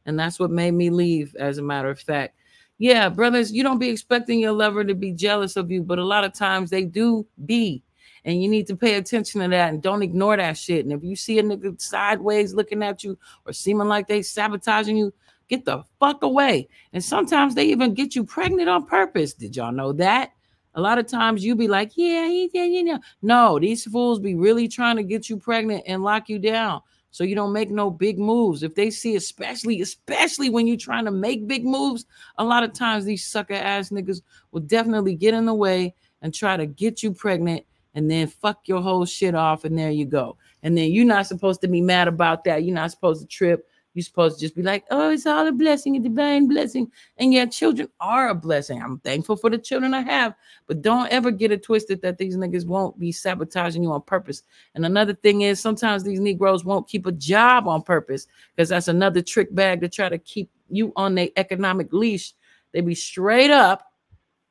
And 0.05 0.19
that's 0.19 0.39
what 0.39 0.51
made 0.51 0.71
me 0.71 0.89
leave, 0.89 1.35
as 1.39 1.59
a 1.59 1.61
matter 1.61 1.89
of 1.89 1.99
fact. 1.99 2.35
Yeah, 2.77 3.07
brothers, 3.07 3.51
you 3.51 3.63
don't 3.63 3.79
be 3.79 3.89
expecting 3.89 4.39
your 4.39 4.51
lover 4.51 4.83
to 4.83 4.95
be 4.95 5.11
jealous 5.11 5.55
of 5.55 5.71
you, 5.71 5.83
but 5.83 5.99
a 5.99 6.03
lot 6.03 6.25
of 6.25 6.33
times 6.33 6.69
they 6.69 6.83
do 6.83 7.25
be. 7.45 7.83
And 8.25 8.41
you 8.41 8.49
need 8.49 8.67
to 8.67 8.75
pay 8.75 8.95
attention 8.95 9.41
to 9.41 9.47
that 9.49 9.69
and 9.69 9.81
don't 9.81 10.01
ignore 10.01 10.35
that 10.37 10.57
shit. 10.57 10.85
And 10.85 10.93
if 10.93 11.03
you 11.03 11.15
see 11.15 11.39
a 11.39 11.43
nigga 11.43 11.79
sideways 11.79 12.53
looking 12.53 12.81
at 12.81 13.03
you 13.03 13.17
or 13.45 13.53
seeming 13.53 13.87
like 13.87 14.07
they 14.07 14.21
sabotaging 14.21 14.97
you, 14.97 15.13
get 15.47 15.65
the 15.65 15.83
fuck 15.99 16.23
away. 16.23 16.67
And 16.93 17.03
sometimes 17.03 17.55
they 17.55 17.65
even 17.65 17.93
get 17.93 18.15
you 18.15 18.23
pregnant 18.23 18.69
on 18.69 18.85
purpose. 18.85 19.33
Did 19.33 19.55
y'all 19.55 19.71
know 19.71 19.93
that? 19.93 20.31
A 20.75 20.81
lot 20.81 20.97
of 20.97 21.07
times 21.07 21.45
you 21.45 21.55
be 21.55 21.67
like, 21.67 21.91
yeah, 21.95 22.27
yeah, 22.27 22.63
you 22.63 22.83
know. 22.83 22.99
No, 23.21 23.59
these 23.59 23.83
fools 23.85 24.19
be 24.19 24.35
really 24.35 24.67
trying 24.67 24.95
to 24.97 25.03
get 25.03 25.29
you 25.29 25.37
pregnant 25.37 25.83
and 25.85 26.03
lock 26.03 26.29
you 26.29 26.39
down 26.39 26.81
so 27.11 27.23
you 27.23 27.35
don't 27.35 27.53
make 27.53 27.69
no 27.69 27.91
big 27.91 28.17
moves. 28.17 28.63
If 28.63 28.73
they 28.73 28.89
see, 28.89 29.15
especially, 29.15 29.81
especially 29.81 30.49
when 30.49 30.65
you're 30.65 30.77
trying 30.77 31.05
to 31.05 31.11
make 31.11 31.47
big 31.47 31.63
moves, 31.63 32.05
a 32.39 32.43
lot 32.43 32.63
of 32.63 32.73
times 32.73 33.05
these 33.05 33.27
sucker 33.27 33.53
ass 33.53 33.89
niggas 33.89 34.21
will 34.51 34.61
definitely 34.61 35.13
get 35.13 35.35
in 35.35 35.45
the 35.45 35.53
way 35.53 35.93
and 36.23 36.33
try 36.33 36.57
to 36.57 36.65
get 36.65 37.03
you 37.03 37.13
pregnant 37.13 37.65
and 37.93 38.09
then 38.09 38.25
fuck 38.25 38.67
your 38.67 38.81
whole 38.81 39.05
shit 39.05 39.35
off. 39.35 39.63
And 39.63 39.77
there 39.77 39.91
you 39.91 40.05
go. 40.05 40.37
And 40.63 40.75
then 40.75 40.91
you're 40.91 41.05
not 41.05 41.27
supposed 41.27 41.61
to 41.61 41.67
be 41.67 41.81
mad 41.81 42.07
about 42.07 42.45
that. 42.45 42.63
You're 42.63 42.73
not 42.73 42.89
supposed 42.89 43.21
to 43.21 43.27
trip 43.27 43.67
you're 43.93 44.03
supposed 44.03 44.37
to 44.37 44.41
just 44.45 44.55
be 44.55 44.63
like, 44.63 44.85
oh, 44.89 45.11
it's 45.11 45.25
all 45.25 45.47
a 45.47 45.51
blessing, 45.51 45.95
a 45.95 45.99
divine 45.99 46.47
blessing. 46.47 46.91
And 47.17 47.33
yeah, 47.33 47.45
children 47.45 47.89
are 47.99 48.29
a 48.29 48.35
blessing. 48.35 48.81
I'm 48.81 48.99
thankful 48.99 49.35
for 49.35 49.49
the 49.49 49.57
children 49.57 49.93
I 49.93 50.01
have, 50.01 50.33
but 50.67 50.81
don't 50.81 51.11
ever 51.11 51.31
get 51.31 51.51
it 51.51 51.63
twisted 51.63 52.01
that 52.01 52.17
these 52.17 52.35
niggas 52.35 52.65
won't 52.65 52.97
be 52.99 53.11
sabotaging 53.11 53.83
you 53.83 53.91
on 53.91 54.01
purpose. 54.01 54.43
And 54.75 54.85
another 54.85 55.13
thing 55.13 55.41
is 55.41 55.59
sometimes 55.59 56.03
these 56.03 56.19
Negroes 56.19 56.65
won't 56.65 56.87
keep 56.87 57.05
a 57.05 57.11
job 57.11 57.67
on 57.67 57.83
purpose 57.83 58.27
because 58.55 58.69
that's 58.69 58.87
another 58.87 59.21
trick 59.21 59.53
bag 59.53 59.81
to 59.81 59.89
try 59.89 60.09
to 60.09 60.17
keep 60.17 60.49
you 60.69 60.91
on 60.95 61.15
the 61.15 61.31
economic 61.37 61.93
leash. 61.93 62.33
They 62.71 62.81
be 62.81 62.95
straight 62.95 63.51
up 63.51 63.91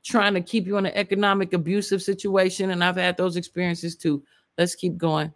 trying 0.04 0.34
to 0.34 0.40
keep 0.40 0.66
you 0.66 0.76
in 0.76 0.86
an 0.86 0.92
economic 0.94 1.52
abusive 1.52 2.02
situation. 2.02 2.70
And 2.70 2.82
I've 2.82 2.96
had 2.96 3.16
those 3.16 3.36
experiences 3.36 3.96
too. 3.96 4.22
Let's 4.58 4.74
keep 4.74 4.96
going. 4.96 5.32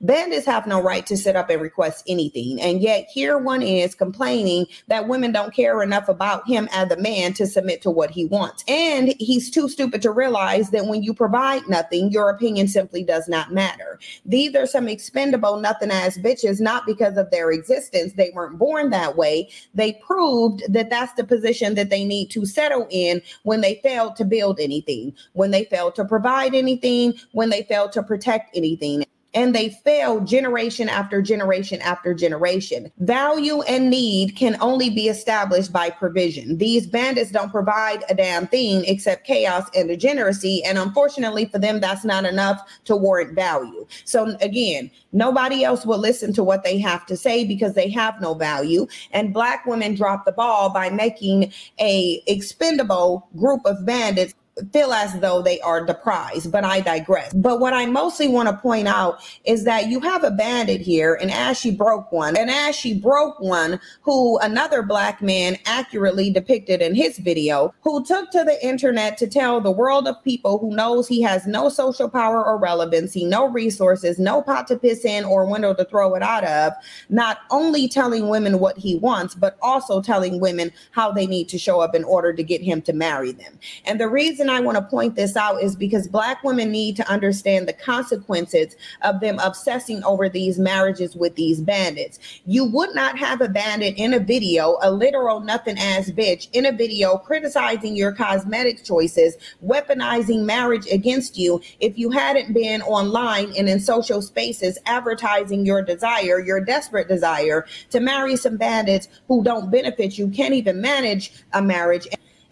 Bandits 0.00 0.46
have 0.46 0.66
no 0.66 0.82
right 0.82 1.06
to 1.06 1.16
sit 1.16 1.36
up 1.36 1.50
and 1.50 1.60
request 1.60 2.04
anything. 2.06 2.60
And 2.60 2.80
yet, 2.80 3.06
here 3.10 3.38
one 3.38 3.62
is 3.62 3.94
complaining 3.94 4.66
that 4.88 5.08
women 5.08 5.32
don't 5.32 5.54
care 5.54 5.82
enough 5.82 6.08
about 6.08 6.46
him 6.46 6.68
as 6.72 6.90
a 6.90 6.96
man 6.96 7.32
to 7.34 7.46
submit 7.46 7.82
to 7.82 7.90
what 7.90 8.10
he 8.10 8.24
wants. 8.24 8.64
And 8.68 9.14
he's 9.18 9.50
too 9.50 9.68
stupid 9.68 10.02
to 10.02 10.10
realize 10.10 10.70
that 10.70 10.86
when 10.86 11.02
you 11.02 11.14
provide 11.14 11.68
nothing, 11.68 12.10
your 12.10 12.30
opinion 12.30 12.68
simply 12.68 13.02
does 13.02 13.28
not 13.28 13.52
matter. 13.52 13.98
These 14.24 14.54
are 14.54 14.66
some 14.66 14.88
expendable, 14.88 15.58
nothing 15.58 15.90
ass 15.90 16.18
bitches, 16.18 16.60
not 16.60 16.86
because 16.86 17.16
of 17.16 17.30
their 17.30 17.50
existence. 17.50 18.12
They 18.12 18.30
weren't 18.34 18.58
born 18.58 18.90
that 18.90 19.16
way. 19.16 19.48
They 19.74 19.94
proved 20.06 20.62
that 20.72 20.90
that's 20.90 21.14
the 21.14 21.24
position 21.24 21.74
that 21.74 21.90
they 21.90 22.04
need 22.04 22.30
to 22.30 22.44
settle 22.44 22.86
in 22.90 23.22
when 23.44 23.60
they 23.60 23.80
failed 23.82 24.16
to 24.16 24.24
build 24.24 24.60
anything, 24.60 25.14
when 25.32 25.50
they 25.50 25.64
failed 25.64 25.94
to 25.96 26.04
provide 26.04 26.54
anything, 26.54 27.14
when 27.32 27.50
they 27.50 27.62
failed 27.62 27.92
to 27.92 28.02
protect 28.02 28.56
anything 28.56 29.04
and 29.36 29.54
they 29.54 29.68
fail 29.68 30.20
generation 30.20 30.88
after 30.88 31.20
generation 31.20 31.80
after 31.82 32.14
generation. 32.14 32.90
Value 32.98 33.60
and 33.62 33.90
need 33.90 34.34
can 34.34 34.56
only 34.62 34.88
be 34.88 35.08
established 35.08 35.70
by 35.70 35.90
provision. 35.90 36.56
These 36.56 36.86
bandits 36.86 37.30
don't 37.30 37.52
provide 37.52 38.02
a 38.08 38.14
damn 38.14 38.46
thing 38.46 38.84
except 38.86 39.26
chaos 39.26 39.68
and 39.76 39.88
degeneracy. 39.88 40.64
And 40.64 40.78
unfortunately 40.78 41.44
for 41.44 41.58
them, 41.58 41.80
that's 41.80 42.04
not 42.04 42.24
enough 42.24 42.62
to 42.86 42.96
warrant 42.96 43.34
value. 43.34 43.86
So 44.04 44.36
again, 44.40 44.90
nobody 45.12 45.64
else 45.64 45.84
will 45.84 45.98
listen 45.98 46.32
to 46.32 46.42
what 46.42 46.64
they 46.64 46.78
have 46.78 47.04
to 47.06 47.16
say 47.16 47.44
because 47.44 47.74
they 47.74 47.90
have 47.90 48.18
no 48.22 48.32
value. 48.32 48.86
And 49.12 49.34
black 49.34 49.66
women 49.66 49.94
drop 49.94 50.24
the 50.24 50.32
ball 50.32 50.70
by 50.70 50.88
making 50.88 51.52
a 51.78 52.22
expendable 52.26 53.28
group 53.36 53.60
of 53.66 53.84
bandits 53.84 54.32
feel 54.72 54.92
as 54.92 55.18
though 55.20 55.42
they 55.42 55.60
are 55.60 55.84
the 55.84 55.94
prize, 55.94 56.46
but 56.46 56.64
I 56.64 56.80
digress. 56.80 57.32
But 57.34 57.60
what 57.60 57.74
I 57.74 57.84
mostly 57.84 58.26
want 58.26 58.48
to 58.48 58.56
point 58.56 58.88
out 58.88 59.20
is 59.44 59.64
that 59.64 59.88
you 59.88 60.00
have 60.00 60.24
a 60.24 60.30
bandit 60.30 60.80
here, 60.80 61.14
and 61.20 61.30
as 61.30 61.58
she 61.58 61.70
broke 61.70 62.10
one, 62.10 62.36
and 62.36 62.50
as 62.50 62.74
she 62.74 62.98
broke 62.98 63.38
one, 63.38 63.78
who 64.00 64.38
another 64.38 64.82
black 64.82 65.20
man 65.20 65.58
accurately 65.66 66.30
depicted 66.30 66.80
in 66.80 66.94
his 66.94 67.18
video, 67.18 67.74
who 67.82 68.02
took 68.04 68.30
to 68.30 68.44
the 68.44 68.64
internet 68.66 69.18
to 69.18 69.26
tell 69.26 69.60
the 69.60 69.70
world 69.70 70.08
of 70.08 70.22
people 70.24 70.58
who 70.58 70.74
knows 70.74 71.06
he 71.06 71.20
has 71.20 71.46
no 71.46 71.68
social 71.68 72.08
power 72.08 72.44
or 72.44 72.58
relevancy, 72.58 73.26
no 73.26 73.48
resources, 73.48 74.18
no 74.18 74.40
pot 74.40 74.66
to 74.68 74.78
piss 74.78 75.04
in 75.04 75.24
or 75.24 75.44
window 75.44 75.74
to 75.74 75.84
throw 75.84 76.14
it 76.14 76.22
out 76.22 76.44
of, 76.44 76.72
not 77.10 77.40
only 77.50 77.88
telling 77.88 78.28
women 78.28 78.58
what 78.58 78.78
he 78.78 78.96
wants, 78.96 79.34
but 79.34 79.58
also 79.60 80.00
telling 80.00 80.40
women 80.40 80.72
how 80.92 81.12
they 81.12 81.26
need 81.26 81.48
to 81.48 81.58
show 81.58 81.80
up 81.80 81.94
in 81.94 82.04
order 82.04 82.32
to 82.32 82.42
get 82.42 82.62
him 82.62 82.80
to 82.80 82.94
marry 82.94 83.32
them. 83.32 83.58
And 83.84 84.00
the 84.00 84.08
reason 84.08 84.45
I 84.50 84.60
want 84.60 84.76
to 84.76 84.82
point 84.82 85.14
this 85.16 85.36
out 85.36 85.62
is 85.62 85.76
because 85.76 86.08
Black 86.08 86.42
women 86.42 86.70
need 86.70 86.96
to 86.96 87.08
understand 87.10 87.68
the 87.68 87.72
consequences 87.72 88.76
of 89.02 89.20
them 89.20 89.38
obsessing 89.38 90.02
over 90.04 90.28
these 90.28 90.58
marriages 90.58 91.16
with 91.16 91.34
these 91.36 91.60
bandits. 91.60 92.18
You 92.44 92.64
would 92.64 92.94
not 92.94 93.18
have 93.18 93.40
a 93.40 93.48
bandit 93.48 93.94
in 93.96 94.14
a 94.14 94.18
video, 94.18 94.78
a 94.82 94.90
literal 94.90 95.40
nothing 95.40 95.78
ass 95.78 96.10
bitch 96.10 96.48
in 96.52 96.66
a 96.66 96.72
video 96.72 97.16
criticizing 97.18 97.96
your 97.96 98.12
cosmetic 98.12 98.84
choices, 98.84 99.36
weaponizing 99.64 100.44
marriage 100.44 100.86
against 100.86 101.38
you 101.38 101.60
if 101.80 101.98
you 101.98 102.10
hadn't 102.10 102.52
been 102.52 102.82
online 102.82 103.52
and 103.56 103.68
in 103.68 103.80
social 103.80 104.22
spaces 104.22 104.78
advertising 104.86 105.64
your 105.64 105.82
desire, 105.82 106.40
your 106.40 106.60
desperate 106.60 107.08
desire 107.08 107.66
to 107.90 108.00
marry 108.00 108.36
some 108.36 108.56
bandits 108.56 109.08
who 109.28 109.42
don't 109.42 109.70
benefit 109.70 110.18
you, 110.18 110.28
can't 110.28 110.54
even 110.54 110.80
manage 110.80 111.32
a 111.52 111.62
marriage 111.62 112.06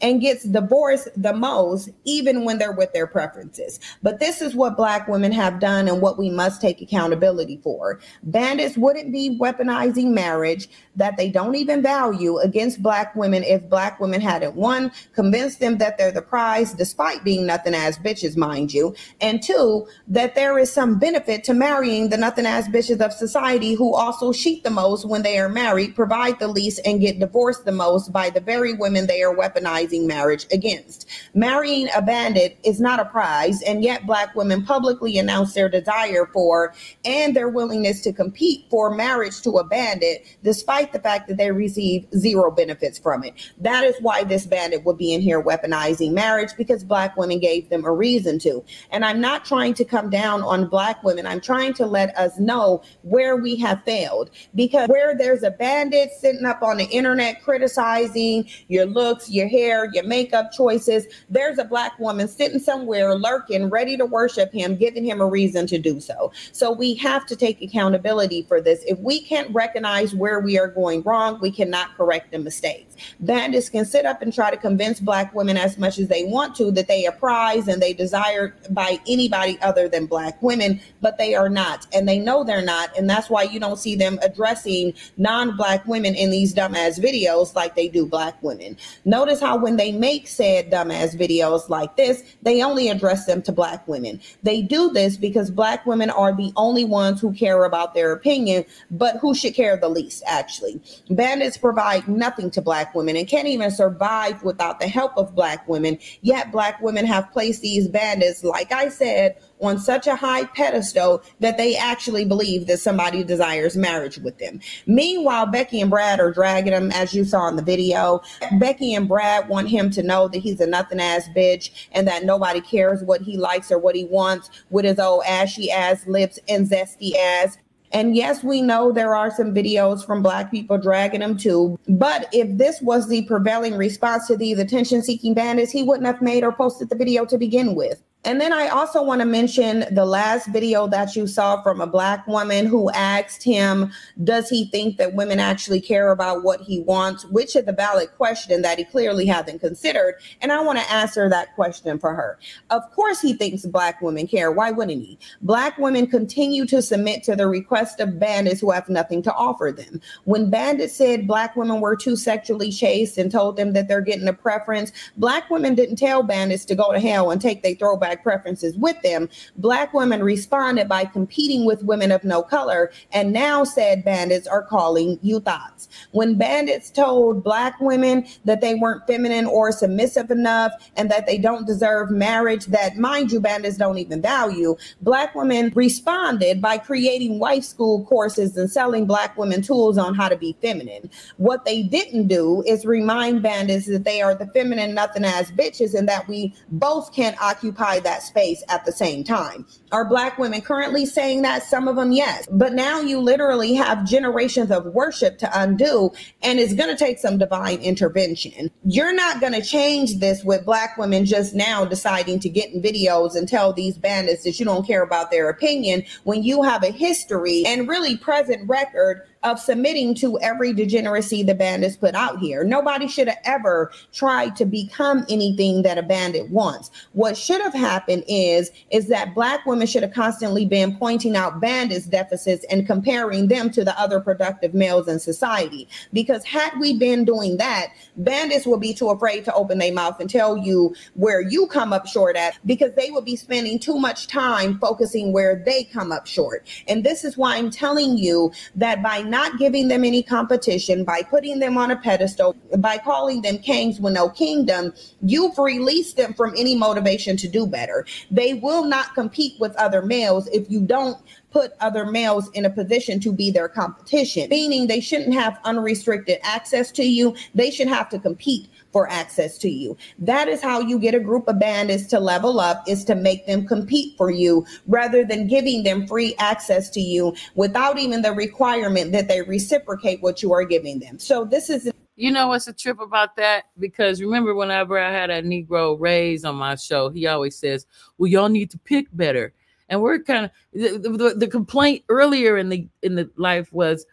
and 0.05 0.21
gets 0.21 0.45
divorced 0.45 1.09
the 1.17 1.33
most, 1.33 1.89
even 2.05 2.45
when 2.45 2.59
they're 2.59 2.73
with 2.73 2.93
their 2.93 3.07
preferences. 3.07 3.81
But 4.03 4.21
this 4.21 4.43
is 4.43 4.55
what 4.55 4.77
Black 4.77 5.09
women 5.09 5.33
have 5.33 5.61
done 5.61 5.89
and 5.89 6.03
what 6.03 6.19
we 6.19 6.29
must 6.29 6.61
take 6.61 6.83
accountability 6.83 7.59
for. 7.63 8.01
Bandits 8.23 8.77
wouldn't 8.77 9.13
be 9.13 9.39
weaponizing 9.41 10.13
marriage 10.13 10.69
that 10.97 11.17
they 11.17 11.31
don't 11.31 11.55
even 11.55 11.83
value 11.83 12.39
against 12.39 12.83
Black 12.83 13.15
women 13.17 13.43
if 13.43 13.69
Black 13.69 14.01
women 14.01 14.21
hadn't, 14.21 14.55
one, 14.55 14.93
convinced 15.15 15.61
them 15.61 15.79
that 15.79 15.99
they're 15.99 16.13
the 16.13 16.23
prize, 16.23 16.73
despite 16.73 17.25
being 17.25 17.47
nothing 17.47 17.75
as 17.75 17.99
bitches, 17.99 18.37
mind 18.37 18.73
you, 18.73 18.95
and 19.21 19.43
two, 19.43 19.87
that 20.09 20.35
there 20.35 20.59
is 20.59 20.71
some 20.71 20.99
benefit 20.99 21.45
to 21.45 21.55
marrying 21.55 22.09
the 22.09 22.17
nothing 22.17 22.47
as 22.47 22.69
bitches 22.69 23.01
of 23.01 23.13
society 23.13 23.75
who 23.75 23.95
also 23.95 24.33
cheat 24.33 24.63
the 24.65 24.71
most 24.71 25.05
when 25.05 25.23
they 25.23 25.39
are 25.39 25.49
married, 25.49 25.95
provide 25.95 26.39
the 26.39 26.49
least, 26.49 26.81
and 26.85 27.01
get 27.01 27.19
divorced 27.19 27.65
the 27.65 27.73
most 27.73 28.13
by 28.13 28.31
the 28.31 28.41
very 28.41 28.75
women 28.75 29.07
they 29.07 29.23
are 29.23 29.35
weaponizing 29.35 30.07
marriage 30.07 30.47
against. 30.53 31.09
Marrying 31.35 31.89
a 31.97 32.03
bandit 32.03 32.59
is 32.65 32.81
not 32.81 33.01
a 33.01 33.05
prize, 33.05 33.63
and 33.63 33.83
yet 33.83 34.07
Black 34.07 34.35
women 34.35 34.65
publicly 34.65 35.19
announce 35.19 35.55
their 35.55 35.69
desire 35.69 36.29
for 36.33 36.75
and 37.05 37.35
their 37.35 37.49
willingness 37.49 38.01
to 38.03 38.13
compete 38.13 38.65
for 38.71 38.95
marriage 38.95 39.41
to 39.43 39.51
a 39.53 39.65
bandit, 39.65 40.27
despite 40.43 40.84
the 40.93 40.99
fact 41.01 41.28
that 41.28 41.37
they 41.37 41.51
receive 41.51 42.07
zero 42.16 42.51
benefits 42.51 42.99
from 42.99 43.24
it. 43.24 43.35
That 43.59 43.85
is 43.85 43.95
why 44.01 44.24
this 44.24 44.47
bandit 44.47 44.85
would 44.85 44.99
be 44.99 45.12
in 45.12 45.20
here 45.20 45.43
weaponizing 45.43 46.12
marriage 46.12 46.51
because 46.57 46.85
Black 46.85 47.16
women 47.16 47.39
gave 47.39 47.68
them 47.68 47.85
a 47.85 47.93
reason 47.93 48.39
to. 48.41 48.64
And 48.91 49.05
I'm 49.05 49.20
not 49.20 49.45
trying 49.45 49.74
to 49.74 49.85
come 49.85 50.11
down 50.11 50.43
on 50.43 50.66
Black 50.68 51.03
women, 51.03 51.26
I'm 51.26 51.41
trying 51.41 51.74
to 51.74 51.87
let 51.87 52.16
us 52.16 52.39
know 52.39 52.82
where 53.03 53.37
we 53.37 53.57
have 53.57 53.82
failed 53.85 54.30
because 54.55 54.89
where 54.89 55.16
there's 55.16 55.43
a 55.43 55.51
bandit 55.51 56.11
sitting 56.18 56.45
up 56.45 56.62
on 56.62 56.78
the 56.78 56.87
internet 56.87 57.43
criticizing 57.43 58.49
your 58.68 58.87
looks, 58.87 59.30
your 59.30 59.49
hair, 59.49 59.91
your 59.93 60.05
makeup 60.05 60.53
choices. 60.53 61.07
There's 61.28 61.59
a 61.59 61.64
black 61.64 61.99
woman 61.99 62.28
sitting 62.28 62.59
somewhere 62.59 63.14
lurking, 63.14 63.70
ready 63.70 63.97
to 63.97 64.07
worship 64.07 64.53
him, 64.53 64.76
giving 64.76 65.05
him 65.05 65.20
a 65.20 65.26
reason 65.26 65.66
to 65.68 65.78
do 65.78 66.01
so. 66.01 66.32
So 66.53 66.72
we 66.72 66.95
have 66.97 67.26
to 67.26 67.37
take 67.37 67.62
accountability 67.62 68.43
for 68.43 68.61
this. 68.61 68.82
If 68.87 68.99
we 68.99 69.22
can't 69.22 69.53
recognize 69.55 70.14
where 70.14 70.41
we 70.41 70.59
are 70.59 70.68
going 70.75 71.03
wrong, 71.03 71.39
we 71.41 71.51
cannot 71.51 71.97
correct 71.97 72.33
the 72.33 72.39
mistakes. 72.39 72.94
Bandits 73.21 73.69
can 73.69 73.85
sit 73.85 74.07
up 74.07 74.23
and 74.23 74.33
try 74.33 74.51
to 74.51 74.57
convince 74.57 75.01
black 75.01 75.35
women 75.35 75.57
as 75.57 75.79
much 75.79 75.99
as 75.99 76.09
they 76.09 76.25
want 76.25 76.55
to 76.57 76.71
that 76.73 76.89
they 76.89 77.07
are 77.07 77.13
prized 77.13 77.69
and 77.69 77.81
they 77.81 77.93
desired 77.93 78.55
by 78.71 78.99
anybody 79.07 79.59
other 79.63 79.89
than 79.89 80.07
black 80.07 80.43
women, 80.43 80.81
but 81.01 81.19
they 81.19 81.35
are 81.35 81.49
not. 81.49 81.87
And 81.95 82.09
they 82.09 82.19
know 82.19 82.45
they're 82.45 82.63
not. 82.63 82.97
And 82.97 83.09
that's 83.09 83.31
why 83.31 83.45
you 83.45 83.61
don't 83.61 83.79
see 83.79 83.97
them 83.97 84.19
addressing 84.23 84.95
non-black 85.17 85.87
women 85.87 86.15
in 86.15 86.31
these 86.31 86.55
dumbass 86.55 86.99
videos 86.99 87.55
like 87.55 87.75
they 87.75 87.89
do 87.89 88.07
black 88.07 88.43
women. 88.43 88.77
Notice 89.05 89.41
how 89.41 89.57
when 89.57 89.77
they 89.77 89.93
make 89.93 90.29
said 90.29 90.71
dumbass 90.71 91.17
videos 91.17 91.69
like 91.69 91.97
this, 91.97 92.23
they 92.43 92.63
only 92.63 92.89
address 92.89 93.27
them 93.27 93.43
to 93.43 93.53
black 93.53 93.87
women. 93.89 94.21
They 94.43 94.63
do 94.63 94.91
this 94.91 95.17
because 95.17 95.51
black 95.51 95.87
women 95.87 96.11
are 96.11 96.35
the 96.35 96.53
only 96.57 96.85
ones 96.85 97.21
who 97.21 97.33
care 97.33 97.65
about 97.65 97.95
their 97.95 98.13
opinion, 98.13 98.65
but 98.91 99.17
who 99.17 99.35
should 99.35 99.55
care 99.55 99.77
the 99.77 99.89
least, 99.89 100.23
actually. 100.27 100.81
Bandits 101.11 101.57
provide 101.57 102.07
nothing 102.09 102.51
to 102.51 102.61
black 102.61 102.84
women 102.93 103.16
and 103.16 103.28
can't 103.28 103.47
even 103.47 103.70
survive 103.70 104.43
without 104.43 104.80
the 104.80 104.89
help 104.89 105.16
of 105.16 105.37
black 105.37 105.68
women. 105.68 105.99
Yet 106.22 106.51
black 106.51 106.82
women 106.82 107.07
have 107.07 107.30
placed 107.30 107.62
these 107.62 107.87
bandits, 107.87 108.43
like 108.43 108.72
I 108.72 108.89
said, 108.89 109.37
on 109.61 109.78
such 109.78 110.07
a 110.07 110.16
high 110.16 110.45
pedestal 110.47 111.22
that 111.41 111.57
they 111.57 111.76
actually 111.76 112.24
believe 112.24 112.66
that 112.66 112.80
somebody 112.80 113.22
desires 113.22 113.76
marriage 113.76 114.18
with 114.18 114.39
them. 114.39 114.61
Meanwhile, 114.87 115.47
Becky 115.47 115.80
and 115.80 115.91
Brad 115.91 116.20
are 116.20 116.32
dragging 116.32 116.72
him, 116.72 116.91
as 116.91 117.14
you 117.14 117.24
saw 117.24 117.49
in 117.49 117.57
the 117.57 117.62
video. 117.62 118.20
Becky 118.59 118.95
and 118.95 119.09
Brad 119.09 119.49
want 119.49 119.68
him 119.68 119.91
to 119.91 120.03
know 120.03 120.28
that 120.28 120.39
he's 120.39 120.61
a 120.61 120.66
nothing 120.66 121.01
ass 121.01 121.28
bitch 121.35 121.70
and 121.93 122.07
that 122.09 122.24
nobody 122.24 122.61
cares 122.61 123.03
what 123.03 123.20
he 123.20 123.37
likes 123.37 123.70
or 123.70 123.78
what 123.78 123.95
he 123.95 124.05
wants 124.05 124.51
with 124.70 124.85
his 124.85 124.99
old 124.99 125.22
ashy 125.26 125.70
ass 125.70 126.07
lips 126.07 126.39
and 126.49 126.68
zesty 126.68 127.14
ass. 127.16 127.59
And 127.95 128.17
yes, 128.17 128.43
we 128.43 128.61
know 128.61 128.91
there 128.91 129.15
are 129.15 129.31
some 129.31 129.55
videos 129.55 130.05
from 130.05 130.21
Black 130.21 130.51
people 130.51 130.77
dragging 130.79 131.23
him 131.23 131.39
too. 131.39 131.79
But 131.89 132.29
if 132.33 132.59
this 132.59 132.83
was 132.83 133.09
the 133.09 133.23
prevailing 133.23 133.77
response 133.77 134.27
to 134.27 134.37
these 134.37 134.59
attention 134.59 135.01
seeking 135.01 135.33
bandits, 135.33 135.71
he 135.71 135.85
wouldn't 135.85 136.07
have 136.07 136.21
made 136.21 136.43
or 136.43 136.51
posted 136.51 136.91
the 136.91 136.97
video 136.97 137.25
to 137.25 137.39
begin 137.39 137.77
with. 137.77 138.03
And 138.25 138.41
then 138.41 138.55
I 138.55 138.68
also 138.68 139.03
want 139.03 139.20
to 139.20 139.27
mention 139.27 139.85
the 139.91 140.07
last 140.07 140.47
video 140.47 140.87
that 140.89 141.14
you 141.14 141.27
saw 141.27 141.61
from 141.62 141.83
a 141.83 141.87
black 141.87 142.27
woman 142.27 142.64
who 142.64 142.91
asked 142.91 143.43
him, 143.43 143.93
does 144.22 144.49
he 144.49 144.64
think 144.70 144.97
that 144.97 145.14
women 145.14 145.39
actually 145.39 145.83
care 145.83 146.11
about 146.11 146.43
what 146.43 146.62
he 146.62 146.81
wants? 146.81 147.27
Which 147.27 147.55
is 147.55 147.64
a 147.66 147.72
valid 147.72 148.09
question 148.16 148.62
that 148.62 148.79
he 148.79 148.85
clearly 148.85 149.27
hasn't 149.27 149.61
considered. 149.61 150.14
And 150.41 150.53
I 150.53 150.62
want 150.62 150.79
to 150.79 150.91
answer 150.91 151.29
that 151.29 151.55
question 151.55 151.99
for 151.99 152.14
her. 152.14 152.39
Of 152.70 152.91
course, 152.93 153.20
he 153.20 153.35
thinks 153.35 153.66
black 153.66 154.01
women 154.01 154.27
care. 154.27 154.51
Why 154.51 154.70
wouldn't 154.70 155.03
he? 155.03 155.18
Black 155.43 155.77
women 155.77 156.07
continue 156.07 156.64
to 156.66 156.81
submit 156.81 157.25
to 157.25 157.37
the 157.37 157.47
request 157.47 158.01
of 158.01 158.18
bandits 158.18 158.62
who 158.62 158.70
have 158.70 158.89
nothing 158.89 159.20
to 159.22 159.35
offer 159.35 159.70
them. 159.70 160.01
When 160.25 160.49
bandits 160.49 160.95
said 160.95 161.27
black 161.27 161.57
women 161.57 161.81
were 161.81 161.97
too 161.97 162.16
sexually 162.16 162.72
chaste 162.72 163.18
and 163.18 163.31
told 163.31 163.57
them 163.57 163.75
that 163.75 163.89
they're 163.89 164.01
getting 164.01 164.29
a 164.29 164.33
preference, 164.33 164.93
black 165.18 165.51
women 165.51 165.75
didn't 165.75 165.97
tell 165.97 166.22
bandits 166.22 166.64
to 166.66 166.75
go 166.75 166.91
to 166.91 167.01
hell 167.01 167.31
and 167.31 167.41
take 167.41 167.62
their 167.62 167.75
throwback 167.75 168.14
preferences 168.17 168.77
with 168.77 169.01
them, 169.03 169.29
Black 169.57 169.93
women 169.95 170.23
responded 170.23 170.89
by 170.89 171.05
competing 171.05 171.65
with 171.65 171.83
women 171.83 172.12
of 172.12 172.25
no 172.25 172.43
color. 172.43 172.93
And 173.12 173.33
now 173.33 173.65
said 173.65 174.05
bandits 174.05 174.47
are 174.47 174.62
calling 174.62 175.19
you 175.23 175.41
thoughts. 175.41 175.89
When 176.12 176.37
bandits 176.37 176.91
told 176.91 177.45
Black 177.45 177.79
women 177.81 178.27
that 178.45 178.61
they 178.61 178.75
weren't 178.75 179.07
feminine 179.07 179.47
or 179.47 179.73
submissive 179.73 180.31
enough 180.31 180.73
and 180.97 181.11
that 181.11 181.27
they 181.27 181.39
don't 181.39 181.67
deserve 181.67 182.11
marriage, 182.11 182.67
that 182.67 182.97
mind 182.97 183.33
you, 183.33 183.41
bandits 183.41 183.77
don't 183.77 183.99
even 183.99 184.23
value, 184.23 184.77
Black 185.03 185.35
women 185.35 185.73
responded 185.75 186.61
by 186.61 186.79
creating 186.79 187.39
wife 187.39 187.65
school 187.65 188.05
courses 188.07 188.57
and 188.57 188.71
selling 188.71 189.07
Black 189.07 189.37
women 189.37 189.62
tools 189.62 189.99
on 189.99 190.15
how 190.15 190.29
to 190.29 190.37
be 190.37 190.57
feminine. 190.61 191.11
What 191.37 191.65
they 191.65 191.83
didn't 191.83 192.29
do 192.29 192.62
is 192.67 192.85
remind 192.85 193.43
bandits 193.43 193.87
that 193.87 194.05
they 194.05 194.23
are 194.23 194.35
the 194.35 194.47
feminine, 194.49 194.95
nothing 194.95 195.25
as 195.25 195.51
bitches, 195.51 195.95
and 195.95 196.09
that 196.09 196.29
we 196.29 196.55
both 196.71 197.12
can 197.12 197.35
occupy 197.41 198.01
that 198.05 198.23
space 198.23 198.63
at 198.69 198.85
the 198.85 198.93
same 198.93 199.25
time. 199.25 199.67
Are 199.93 200.05
Black 200.05 200.39
women 200.39 200.61
currently 200.61 201.07
saying 201.07 201.43
that? 201.43 201.63
Some 201.63 201.89
of 201.89 201.97
them, 201.97 202.13
yes. 202.13 202.47
But 202.51 202.73
now 202.73 203.01
you 203.01 203.21
literally 203.21 203.75
have 203.75 204.05
generations 204.05 204.71
of 204.71 204.87
worship 204.87 205.39
to 205.39 205.61
undo, 205.61 206.13
and 206.43 206.59
it's 206.59 206.75
going 206.75 206.91
to 206.91 206.97
take 206.97 207.19
some 207.19 207.39
divine 207.39 207.79
intervention. 207.79 208.71
You're 208.85 209.15
not 209.15 209.41
going 209.41 209.53
to 209.53 209.63
change 209.63 210.19
this 210.19 210.45
with 210.45 210.65
Black 210.65 210.97
women 210.97 211.25
just 211.25 211.55
now 211.55 211.85
deciding 211.85 212.41
to 212.41 212.49
get 212.49 212.71
in 212.73 212.83
videos 212.83 213.37
and 213.37 213.49
tell 213.49 213.73
these 213.73 213.99
bandits 213.99 214.45
that 214.45 214.59
you 214.59 214.65
don't 214.65 214.87
care 214.87 215.03
about 215.03 215.31
their 215.31 215.49
opinion 215.49 216.05
when 216.25 216.43
you 216.43 216.63
have 216.63 216.83
a 216.83 216.91
history 216.91 217.65
and 217.67 217.89
really 217.89 218.17
present 218.17 218.69
record 218.69 219.23
of 219.45 219.61
submitting 219.61 220.15
to 220.17 220.39
every 220.41 220.73
degeneracy 220.73 221.43
the 221.43 221.55
bandits 221.55 221.97
put 221.97 222.15
out 222.15 222.39
here. 222.39 222.65
Nobody 222.65 223.07
should 223.07 223.29
have 223.29 223.39
ever 223.45 223.93
tried 224.13 224.57
to 224.57 224.65
become 224.65 225.25
anything 225.29 225.83
that 225.83 225.99
a 225.99 226.03
bandit 226.03 226.51
wants. 226.51 226.91
What 227.13 227.37
should 227.37 227.61
have 227.61 227.75
happened 227.75 228.25
is 228.27 228.71
is 228.91 229.09
that 229.09 229.35
black 229.35 229.65
women 229.67 229.87
should 229.87 230.03
have 230.03 230.15
constantly 230.15 230.65
been 230.65 230.97
pointing 230.97 231.37
out 231.37 231.61
bandits 231.61 232.07
deficits 232.07 232.65
and 232.71 232.87
comparing 232.87 233.49
them 233.49 233.71
to 233.71 233.85
the 233.85 233.99
other 234.01 234.19
productive 234.21 234.75
males 234.75 235.09
in 235.09 235.19
society. 235.19 235.87
Because 236.13 236.45
had 236.45 236.73
we 236.81 236.99
been 236.99 237.25
doing 237.25 237.59
that, 237.59 237.89
bandits 238.17 238.67
would 238.67 238.81
be 238.81 238.95
too 238.95 239.11
afraid 239.11 239.45
to 239.45 239.55
open 239.55 239.79
their 239.79 239.93
mouth 239.93 240.19
and 240.21 240.31
tell 240.31 240.57
you 240.57 240.95
where 241.15 241.41
you 241.41 241.67
come 241.67 241.93
up 241.93 242.07
short 242.07 242.37
at 242.37 242.59
because 242.65 242.93
they 242.95 243.11
will 243.11 243.23
be 243.23 243.37
spending 243.37 243.79
too 243.79 243.99
much 243.99 244.27
time 244.27 244.79
focusing 244.79 245.33
where 245.33 245.63
they 245.65 245.85
come 245.85 246.13
up 246.13 246.27
short. 246.27 246.67
And 246.89 247.05
this 247.05 247.25
is 247.25 247.37
why 247.37 247.57
I'm 247.57 247.71
telling 247.71 248.17
you 248.17 248.53
that 248.77 249.03
by 249.03 249.23
not 249.35 249.59
giving 249.59 249.89
them 249.89 250.05
any 250.05 250.22
competition, 250.22 251.03
by 251.03 251.20
putting 251.20 251.59
them 251.59 251.76
on 251.76 251.91
a 251.91 251.97
pedestal, 251.97 252.55
by 252.78 252.97
calling 252.97 253.43
them 253.43 253.59
kings 253.59 253.99
with 253.99 254.12
no 254.12 254.28
kingdom, 254.28 254.95
you've 255.22 255.59
released 255.59 256.16
them 256.16 256.32
from 256.35 256.55
any 256.57 256.76
motivation 256.76 257.37
to 257.37 257.49
do 257.49 257.66
better. 257.66 258.07
They 258.30 258.55
will 258.55 258.85
not 258.85 259.12
compete 259.16 259.59
with 259.59 259.74
other 259.74 260.03
males 260.03 260.47
if 260.53 260.70
you 260.70 260.80
don't 260.82 261.18
put 261.51 261.72
other 261.80 262.05
males 262.05 262.49
in 262.51 262.64
a 262.64 262.70
position 262.70 263.18
to 263.20 263.32
be 263.32 263.51
their 263.51 263.68
competition, 263.68 264.49
meaning 264.51 264.87
they 264.87 265.01
shouldn't 265.01 265.35
have 265.35 265.59
unrestricted 265.64 266.39
access 266.45 266.93
to 266.93 267.03
you. 267.03 267.35
They 267.57 267.72
should 267.72 267.89
have 267.89 268.09
to 268.11 268.20
compete 268.20 268.68
for 268.95 269.11
access 269.11 269.59
to 269.59 269.69
you. 269.69 269.97
That 270.21 270.47
is 270.47 270.63
how 270.63 270.79
you 270.79 271.01
get 271.01 271.17
a 271.17 271.21
group 271.21 271.49
of 271.49 271.59
bandits 271.59 272.07
to 272.11 272.21
level 272.21 272.61
up 272.61 272.85
is 272.87 273.05
to 273.07 273.17
make 273.17 273.45
them 273.45 273.67
compete 273.67 274.17
for 274.17 274.31
you 274.31 274.65
rather 274.87 275.25
than 275.25 275.49
giving 275.49 275.83
them 275.83 276.07
free 276.07 276.37
access 276.39 276.89
to 276.91 277.01
you 277.01 277.35
without 277.57 277.99
even 277.99 278.23
the 278.23 278.31
requirement 278.31 279.11
that 279.11 279.27
they 279.27 279.43
reciprocate 279.43 280.23
what 280.23 280.45
you 280.45 280.53
are 280.53 280.65
giving 280.65 281.01
them. 281.01 281.19
So 281.19 281.45
this 281.45 281.69
is 281.71 281.91
You 282.15 282.31
know 282.31 282.47
what's 282.47 282.69
a 282.69 282.73
trip 282.73 283.01
about 283.01 283.35
that? 283.35 283.65
Because 283.81 284.23
remember, 284.23 284.55
whenever 284.55 284.97
I 284.97 285.11
had 285.11 285.29
a 285.29 285.43
Negro 285.43 285.99
raise 285.99 286.45
on 286.45 286.55
my 286.55 286.77
show, 286.77 287.09
he 287.09 287.27
always 287.27 287.57
says, 287.57 287.87
"Well, 288.17 288.31
y'all 288.31 288.49
need 288.49 288.71
to 288.71 288.79
pick 288.79 289.09
better." 289.13 289.53
And 289.89 290.01
we're 290.01 290.21
kind 290.21 290.45
of 290.45 290.51
the, 290.73 290.99
the, 290.99 291.35
the 291.37 291.49
complaint 291.49 292.05
earlier 292.09 292.57
in 292.57 292.69
the 292.69 292.87
in 293.03 293.17
the 293.17 293.29
life 293.37 293.73
was, 293.73 294.07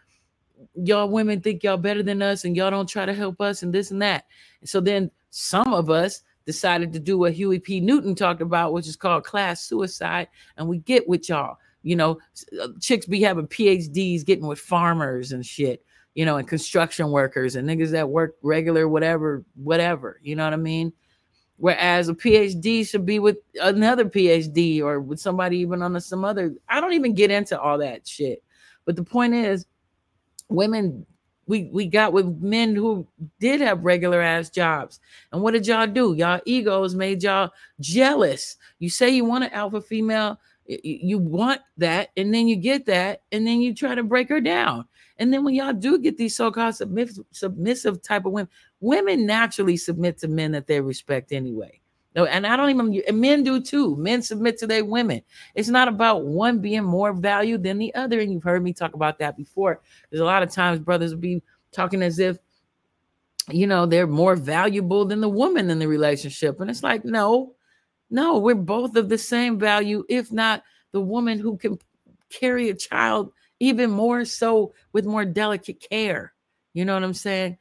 y'all 0.74 1.08
women 1.08 1.40
think 1.40 1.62
y'all 1.62 1.76
better 1.76 2.02
than 2.02 2.22
us, 2.22 2.44
and 2.44 2.56
y'all 2.56 2.70
don't 2.70 2.88
try 2.88 3.06
to 3.06 3.14
help 3.14 3.40
us, 3.40 3.62
and 3.62 3.72
this 3.72 3.90
and 3.90 4.02
that. 4.02 4.26
And 4.60 4.68
so 4.68 4.80
then 4.80 5.10
some 5.30 5.72
of 5.72 5.90
us 5.90 6.22
decided 6.46 6.92
to 6.92 7.00
do 7.00 7.18
what 7.18 7.32
Huey 7.32 7.58
P. 7.58 7.80
Newton 7.80 8.14
talked 8.14 8.42
about, 8.42 8.72
which 8.72 8.88
is 8.88 8.96
called 8.96 9.24
class 9.24 9.62
suicide, 9.62 10.28
and 10.56 10.68
we 10.68 10.78
get 10.78 11.08
with 11.08 11.28
y'all. 11.28 11.56
You 11.82 11.96
know, 11.96 12.18
uh, 12.60 12.68
chicks 12.80 13.06
be 13.06 13.20
having 13.20 13.48
PhDs, 13.48 14.24
getting 14.24 14.46
with 14.46 14.60
farmers 14.60 15.32
and 15.32 15.44
shit 15.44 15.84
you 16.14 16.24
know, 16.24 16.36
and 16.36 16.46
construction 16.46 17.10
workers 17.10 17.56
and 17.56 17.68
niggas 17.68 17.90
that 17.90 18.08
work 18.08 18.36
regular, 18.42 18.88
whatever, 18.88 19.44
whatever. 19.54 20.20
You 20.22 20.36
know 20.36 20.44
what 20.44 20.52
I 20.52 20.56
mean? 20.56 20.92
Whereas 21.56 22.08
a 22.08 22.14
PhD 22.14 22.86
should 22.86 23.06
be 23.06 23.18
with 23.18 23.38
another 23.60 24.04
PhD 24.04 24.80
or 24.80 25.00
with 25.00 25.20
somebody 25.20 25.58
even 25.58 25.82
on 25.82 25.96
a, 25.96 26.00
some 26.00 26.24
other. 26.24 26.54
I 26.68 26.80
don't 26.80 26.92
even 26.94 27.14
get 27.14 27.30
into 27.30 27.58
all 27.58 27.78
that 27.78 28.06
shit. 28.06 28.42
But 28.84 28.96
the 28.96 29.04
point 29.04 29.34
is, 29.34 29.64
women, 30.54 31.06
we 31.46 31.64
we 31.72 31.86
got 31.86 32.12
with 32.12 32.40
men 32.40 32.74
who 32.74 33.06
did 33.40 33.60
have 33.60 33.84
regular 33.84 34.20
ass 34.20 34.48
jobs. 34.48 35.00
And 35.32 35.42
what 35.42 35.52
did 35.52 35.66
y'all 35.66 35.86
do? 35.86 36.14
Y'all 36.14 36.40
egos 36.46 36.94
made 36.94 37.22
y'all 37.22 37.50
jealous. 37.80 38.56
You 38.78 38.88
say 38.88 39.10
you 39.10 39.24
want 39.24 39.44
an 39.44 39.50
alpha 39.50 39.80
female, 39.80 40.38
you 40.66 41.18
want 41.18 41.60
that, 41.78 42.10
and 42.16 42.32
then 42.32 42.46
you 42.48 42.56
get 42.56 42.86
that, 42.86 43.22
and 43.32 43.46
then 43.46 43.60
you 43.60 43.74
try 43.74 43.94
to 43.94 44.04
break 44.04 44.28
her 44.28 44.40
down. 44.40 44.86
And 45.18 45.32
then 45.32 45.44
when 45.44 45.54
y'all 45.54 45.74
do 45.74 45.98
get 45.98 46.16
these 46.16 46.34
so-called 46.34 46.74
submissive, 46.74 47.24
submissive 47.32 48.02
type 48.02 48.24
of 48.24 48.32
women, 48.32 48.48
women 48.80 49.26
naturally 49.26 49.76
submit 49.76 50.18
to 50.18 50.28
men 50.28 50.52
that 50.52 50.66
they 50.66 50.80
respect 50.80 51.32
anyway. 51.32 51.81
No, 52.14 52.26
and 52.26 52.46
I 52.46 52.56
don't 52.56 52.70
even 52.70 53.20
men 53.20 53.42
do 53.42 53.60
too. 53.60 53.96
Men 53.96 54.20
submit 54.20 54.58
to 54.58 54.66
their 54.66 54.84
women. 54.84 55.22
It's 55.54 55.68
not 55.68 55.88
about 55.88 56.26
one 56.26 56.58
being 56.58 56.84
more 56.84 57.14
valued 57.14 57.62
than 57.62 57.78
the 57.78 57.94
other. 57.94 58.20
And 58.20 58.30
you've 58.32 58.42
heard 58.42 58.62
me 58.62 58.72
talk 58.74 58.94
about 58.94 59.18
that 59.20 59.36
before. 59.36 59.80
There's 60.10 60.20
a 60.20 60.26
lot 60.26 60.42
of 60.42 60.50
times 60.50 60.78
brothers 60.78 61.14
will 61.14 61.20
be 61.20 61.42
talking 61.72 62.02
as 62.02 62.18
if 62.18 62.36
you 63.50 63.66
know 63.66 63.86
they're 63.86 64.06
more 64.06 64.36
valuable 64.36 65.04
than 65.04 65.20
the 65.20 65.28
woman 65.28 65.70
in 65.70 65.78
the 65.78 65.88
relationship. 65.88 66.60
And 66.60 66.68
it's 66.68 66.82
like, 66.82 67.04
no, 67.04 67.54
no, 68.10 68.38
we're 68.38 68.54
both 68.54 68.94
of 68.96 69.08
the 69.08 69.18
same 69.18 69.58
value, 69.58 70.04
if 70.08 70.30
not 70.30 70.62
the 70.92 71.00
woman 71.00 71.38
who 71.38 71.56
can 71.56 71.78
carry 72.28 72.68
a 72.68 72.74
child 72.74 73.32
even 73.58 73.90
more 73.90 74.24
so 74.24 74.74
with 74.92 75.06
more 75.06 75.24
delicate 75.24 75.80
care. 75.88 76.34
You 76.74 76.84
know 76.84 76.94
what 76.94 77.04
I'm 77.04 77.14
saying? 77.14 77.56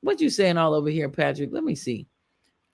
What 0.00 0.20
you 0.20 0.30
saying 0.30 0.56
all 0.56 0.74
over 0.74 0.88
here, 0.88 1.08
Patrick? 1.08 1.50
Let 1.52 1.62
me 1.62 1.76
see. 1.76 2.08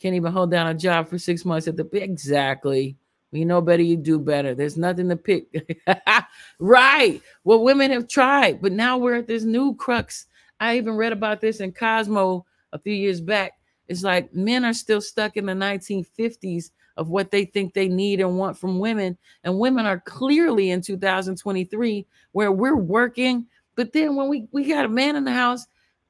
Can't 0.01 0.14
even 0.14 0.32
hold 0.32 0.51
down 0.51 0.68
a 0.68 0.74
job 0.74 1.09
for 1.09 1.18
six 1.18 1.44
months 1.44 1.66
at 1.66 1.76
the 1.76 1.88
exactly. 1.92 2.96
You 3.30 3.44
know 3.44 3.61
better, 3.61 3.82
you 3.82 3.96
do 3.96 4.18
better. 4.18 4.55
There's 4.55 4.76
nothing 4.76 5.09
to 5.11 5.16
pick. 5.16 5.49
right. 6.59 7.20
Well, 7.44 7.62
women 7.62 7.90
have 7.90 8.09
tried, 8.09 8.62
but 8.62 8.72
now 8.72 8.96
we're 8.96 9.16
at 9.16 9.26
this 9.26 9.42
new 9.42 9.74
crux. 9.74 10.26
I 10.61 10.76
even 10.78 10.96
read 10.96 11.12
about 11.12 11.40
this 11.40 11.61
in 11.61 11.72
Cosmo 11.72 12.46
a 12.72 12.78
few 12.78 12.94
years 12.94 13.20
back. 13.20 13.53
It's 13.86 14.03
like 14.03 14.32
men 14.34 14.64
are 14.64 14.72
still 14.72 15.01
stuck 15.01 15.36
in 15.36 15.46
the 15.46 15.53
1950s 15.53 16.70
of 16.96 17.09
what 17.09 17.30
they 17.30 17.44
think 17.44 17.72
they 17.72 17.88
need 17.88 18.20
and 18.20 18.38
want 18.38 18.59
from 18.59 18.78
women. 18.78 19.16
And 19.44 19.59
women 19.59 19.86
are 19.86 20.01
clearly 20.01 20.70
in 20.70 20.80
2023 20.80 22.07
where 22.32 22.53
we're 22.53 22.76
working. 22.76 23.46
But 23.76 23.92
then 23.92 24.16
when 24.16 24.28
we, 24.28 24.49
we 24.53 24.64
got 24.64 24.84
a 24.84 24.88
man 24.88 25.16
in 25.16 25.24
the 25.24 25.32
house, 25.32 25.66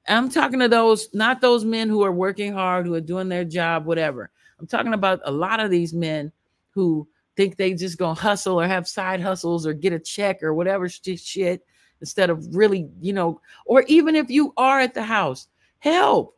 I'm 0.09 0.31
talking 0.31 0.61
to 0.61 0.69
those, 0.69 1.09
not 1.13 1.41
those 1.41 1.65
men 1.65 1.89
who 1.89 2.03
are 2.03 2.13
working 2.13 2.53
hard, 2.53 2.87
who 2.87 2.95
are 2.95 3.01
doing 3.01 3.29
their 3.29 3.45
job, 3.45 3.85
whatever. 3.85 4.31
I'm 4.59 4.67
talking 4.67 4.95
about 4.95 5.21
a 5.25 5.31
lot 5.31 5.61
of 5.61 5.71
these 5.71 5.93
men 5.93 6.33
who 6.71 7.07
think 7.37 7.57
they 7.57 7.75
just 7.75 7.99
gonna 7.99 8.15
hustle 8.15 8.61
or 8.61 8.67
have 8.67 8.89
side 8.89 9.21
hustles 9.21 9.67
or 9.67 9.73
get 9.73 9.93
a 9.93 9.99
check 9.99 10.43
or 10.43 10.55
whatever 10.55 10.89
sh- 10.89 11.01
shit 11.17 11.65
instead 12.01 12.31
of 12.31 12.55
really, 12.55 12.89
you 13.01 13.13
know, 13.13 13.41
or 13.67 13.85
even 13.87 14.17
if 14.17 14.31
you 14.31 14.53
are 14.57 14.81
at 14.81 14.95
the 14.95 15.03
house, 15.03 15.49
help. 15.79 16.37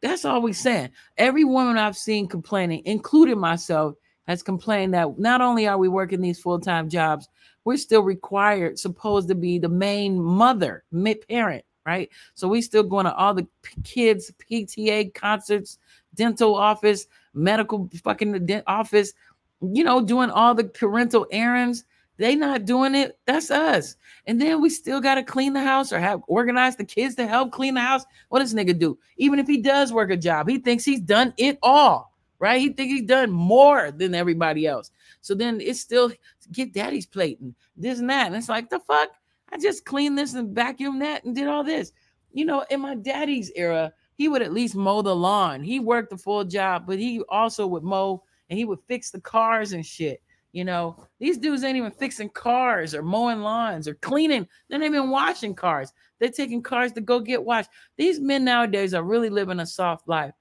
That's 0.00 0.24
all 0.24 0.40
we're 0.40 0.54
saying. 0.54 0.90
Every 1.16 1.44
woman 1.44 1.76
I've 1.76 1.96
seen 1.96 2.28
complaining, 2.28 2.82
including 2.84 3.38
myself, 3.38 3.96
has 4.26 4.42
complained 4.42 4.94
that 4.94 5.18
not 5.18 5.40
only 5.40 5.66
are 5.66 5.78
we 5.78 5.88
working 5.88 6.20
these 6.20 6.38
full-time 6.38 6.88
jobs, 6.88 7.28
we're 7.64 7.78
still 7.78 8.02
required, 8.02 8.78
supposed 8.78 9.28
to 9.28 9.34
be 9.34 9.58
the 9.58 9.68
main 9.68 10.22
mother, 10.22 10.84
parent, 11.28 11.64
right? 11.88 12.10
So 12.34 12.46
we 12.46 12.60
still 12.60 12.82
going 12.82 13.06
to 13.06 13.14
all 13.14 13.32
the 13.32 13.46
kids, 13.82 14.30
PTA 14.50 15.14
concerts, 15.14 15.78
dental 16.14 16.54
office, 16.54 17.06
medical 17.32 17.88
fucking 18.04 18.62
office, 18.66 19.14
you 19.62 19.82
know, 19.82 20.02
doing 20.02 20.30
all 20.30 20.54
the 20.54 20.64
parental 20.64 21.26
errands. 21.32 21.84
They 22.18 22.34
not 22.34 22.64
doing 22.64 22.94
it. 22.94 23.16
That's 23.26 23.50
us. 23.50 23.96
And 24.26 24.40
then 24.40 24.60
we 24.60 24.70
still 24.70 25.00
got 25.00 25.14
to 25.14 25.22
clean 25.22 25.52
the 25.52 25.62
house 25.62 25.92
or 25.92 26.00
have 26.00 26.20
organize 26.26 26.76
the 26.76 26.84
kids 26.84 27.14
to 27.14 27.26
help 27.26 27.52
clean 27.52 27.74
the 27.74 27.80
house. 27.80 28.04
What 28.28 28.40
does 28.40 28.54
nigga 28.54 28.78
do? 28.78 28.98
Even 29.16 29.38
if 29.38 29.46
he 29.46 29.56
does 29.58 29.92
work 29.92 30.10
a 30.10 30.16
job, 30.16 30.48
he 30.48 30.58
thinks 30.58 30.84
he's 30.84 31.00
done 31.00 31.32
it 31.38 31.58
all, 31.62 32.12
right? 32.40 32.60
He 32.60 32.70
thinks 32.70 32.92
he's 32.92 33.08
done 33.08 33.30
more 33.30 33.92
than 33.92 34.14
everybody 34.14 34.66
else. 34.66 34.90
So 35.20 35.34
then 35.34 35.60
it's 35.60 35.80
still 35.80 36.12
get 36.52 36.74
daddy's 36.74 37.06
plate 37.06 37.38
and 37.40 37.54
this 37.76 38.00
and 38.00 38.10
that. 38.10 38.26
And 38.26 38.36
it's 38.36 38.48
like 38.48 38.68
the 38.68 38.80
fuck. 38.80 39.10
I 39.52 39.58
just 39.58 39.84
cleaned 39.84 40.18
this 40.18 40.34
and 40.34 40.54
vacuumed 40.54 41.00
that 41.00 41.24
and 41.24 41.34
did 41.34 41.48
all 41.48 41.64
this. 41.64 41.92
You 42.32 42.44
know, 42.44 42.64
in 42.70 42.80
my 42.80 42.94
daddy's 42.94 43.50
era, 43.56 43.92
he 44.14 44.28
would 44.28 44.42
at 44.42 44.52
least 44.52 44.74
mow 44.74 45.02
the 45.02 45.14
lawn. 45.14 45.62
He 45.62 45.80
worked 45.80 46.12
a 46.12 46.18
full 46.18 46.44
job, 46.44 46.86
but 46.86 46.98
he 46.98 47.22
also 47.28 47.66
would 47.66 47.82
mow 47.82 48.22
and 48.50 48.58
he 48.58 48.64
would 48.64 48.80
fix 48.86 49.10
the 49.10 49.20
cars 49.20 49.72
and 49.72 49.84
shit. 49.84 50.22
You 50.52 50.64
know, 50.64 51.04
these 51.20 51.38
dudes 51.38 51.62
ain't 51.62 51.76
even 51.76 51.90
fixing 51.90 52.30
cars 52.30 52.94
or 52.94 53.02
mowing 53.02 53.40
lawns 53.40 53.86
or 53.86 53.94
cleaning. 53.94 54.48
They're 54.68 54.78
not 54.78 54.86
even 54.86 55.10
washing 55.10 55.54
cars. 55.54 55.92
They're 56.18 56.30
taking 56.30 56.62
cars 56.62 56.92
to 56.92 57.00
go 57.00 57.20
get 57.20 57.44
washed. 57.44 57.70
These 57.96 58.18
men 58.18 58.44
nowadays 58.44 58.94
are 58.94 59.02
really 59.02 59.30
living 59.30 59.60
a 59.60 59.66
soft 59.66 60.08
life. 60.08 60.32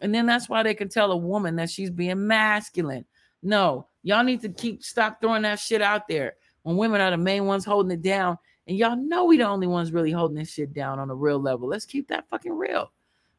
And 0.00 0.14
then 0.14 0.26
that's 0.26 0.48
why 0.48 0.62
they 0.62 0.74
can 0.74 0.88
tell 0.88 1.12
a 1.12 1.16
woman 1.16 1.56
that 1.56 1.70
she's 1.70 1.90
being 1.90 2.26
masculine. 2.26 3.04
No, 3.42 3.86
y'all 4.02 4.24
need 4.24 4.40
to 4.42 4.48
keep 4.48 4.82
stop 4.82 5.20
throwing 5.20 5.42
that 5.42 5.60
shit 5.60 5.82
out 5.82 6.08
there 6.08 6.34
when 6.62 6.76
women 6.76 7.00
are 7.00 7.10
the 7.10 7.18
main 7.18 7.46
ones 7.46 7.64
holding 7.64 7.92
it 7.92 8.02
down. 8.02 8.38
And 8.70 8.78
y'all 8.78 8.94
know 8.94 9.24
we 9.24 9.36
the 9.36 9.48
only 9.48 9.66
ones 9.66 9.90
really 9.90 10.12
holding 10.12 10.36
this 10.36 10.52
shit 10.52 10.72
down 10.72 11.00
on 11.00 11.10
a 11.10 11.14
real 11.14 11.40
level. 11.40 11.66
Let's 11.66 11.84
keep 11.84 12.06
that 12.06 12.28
fucking 12.28 12.56
real. 12.56 12.92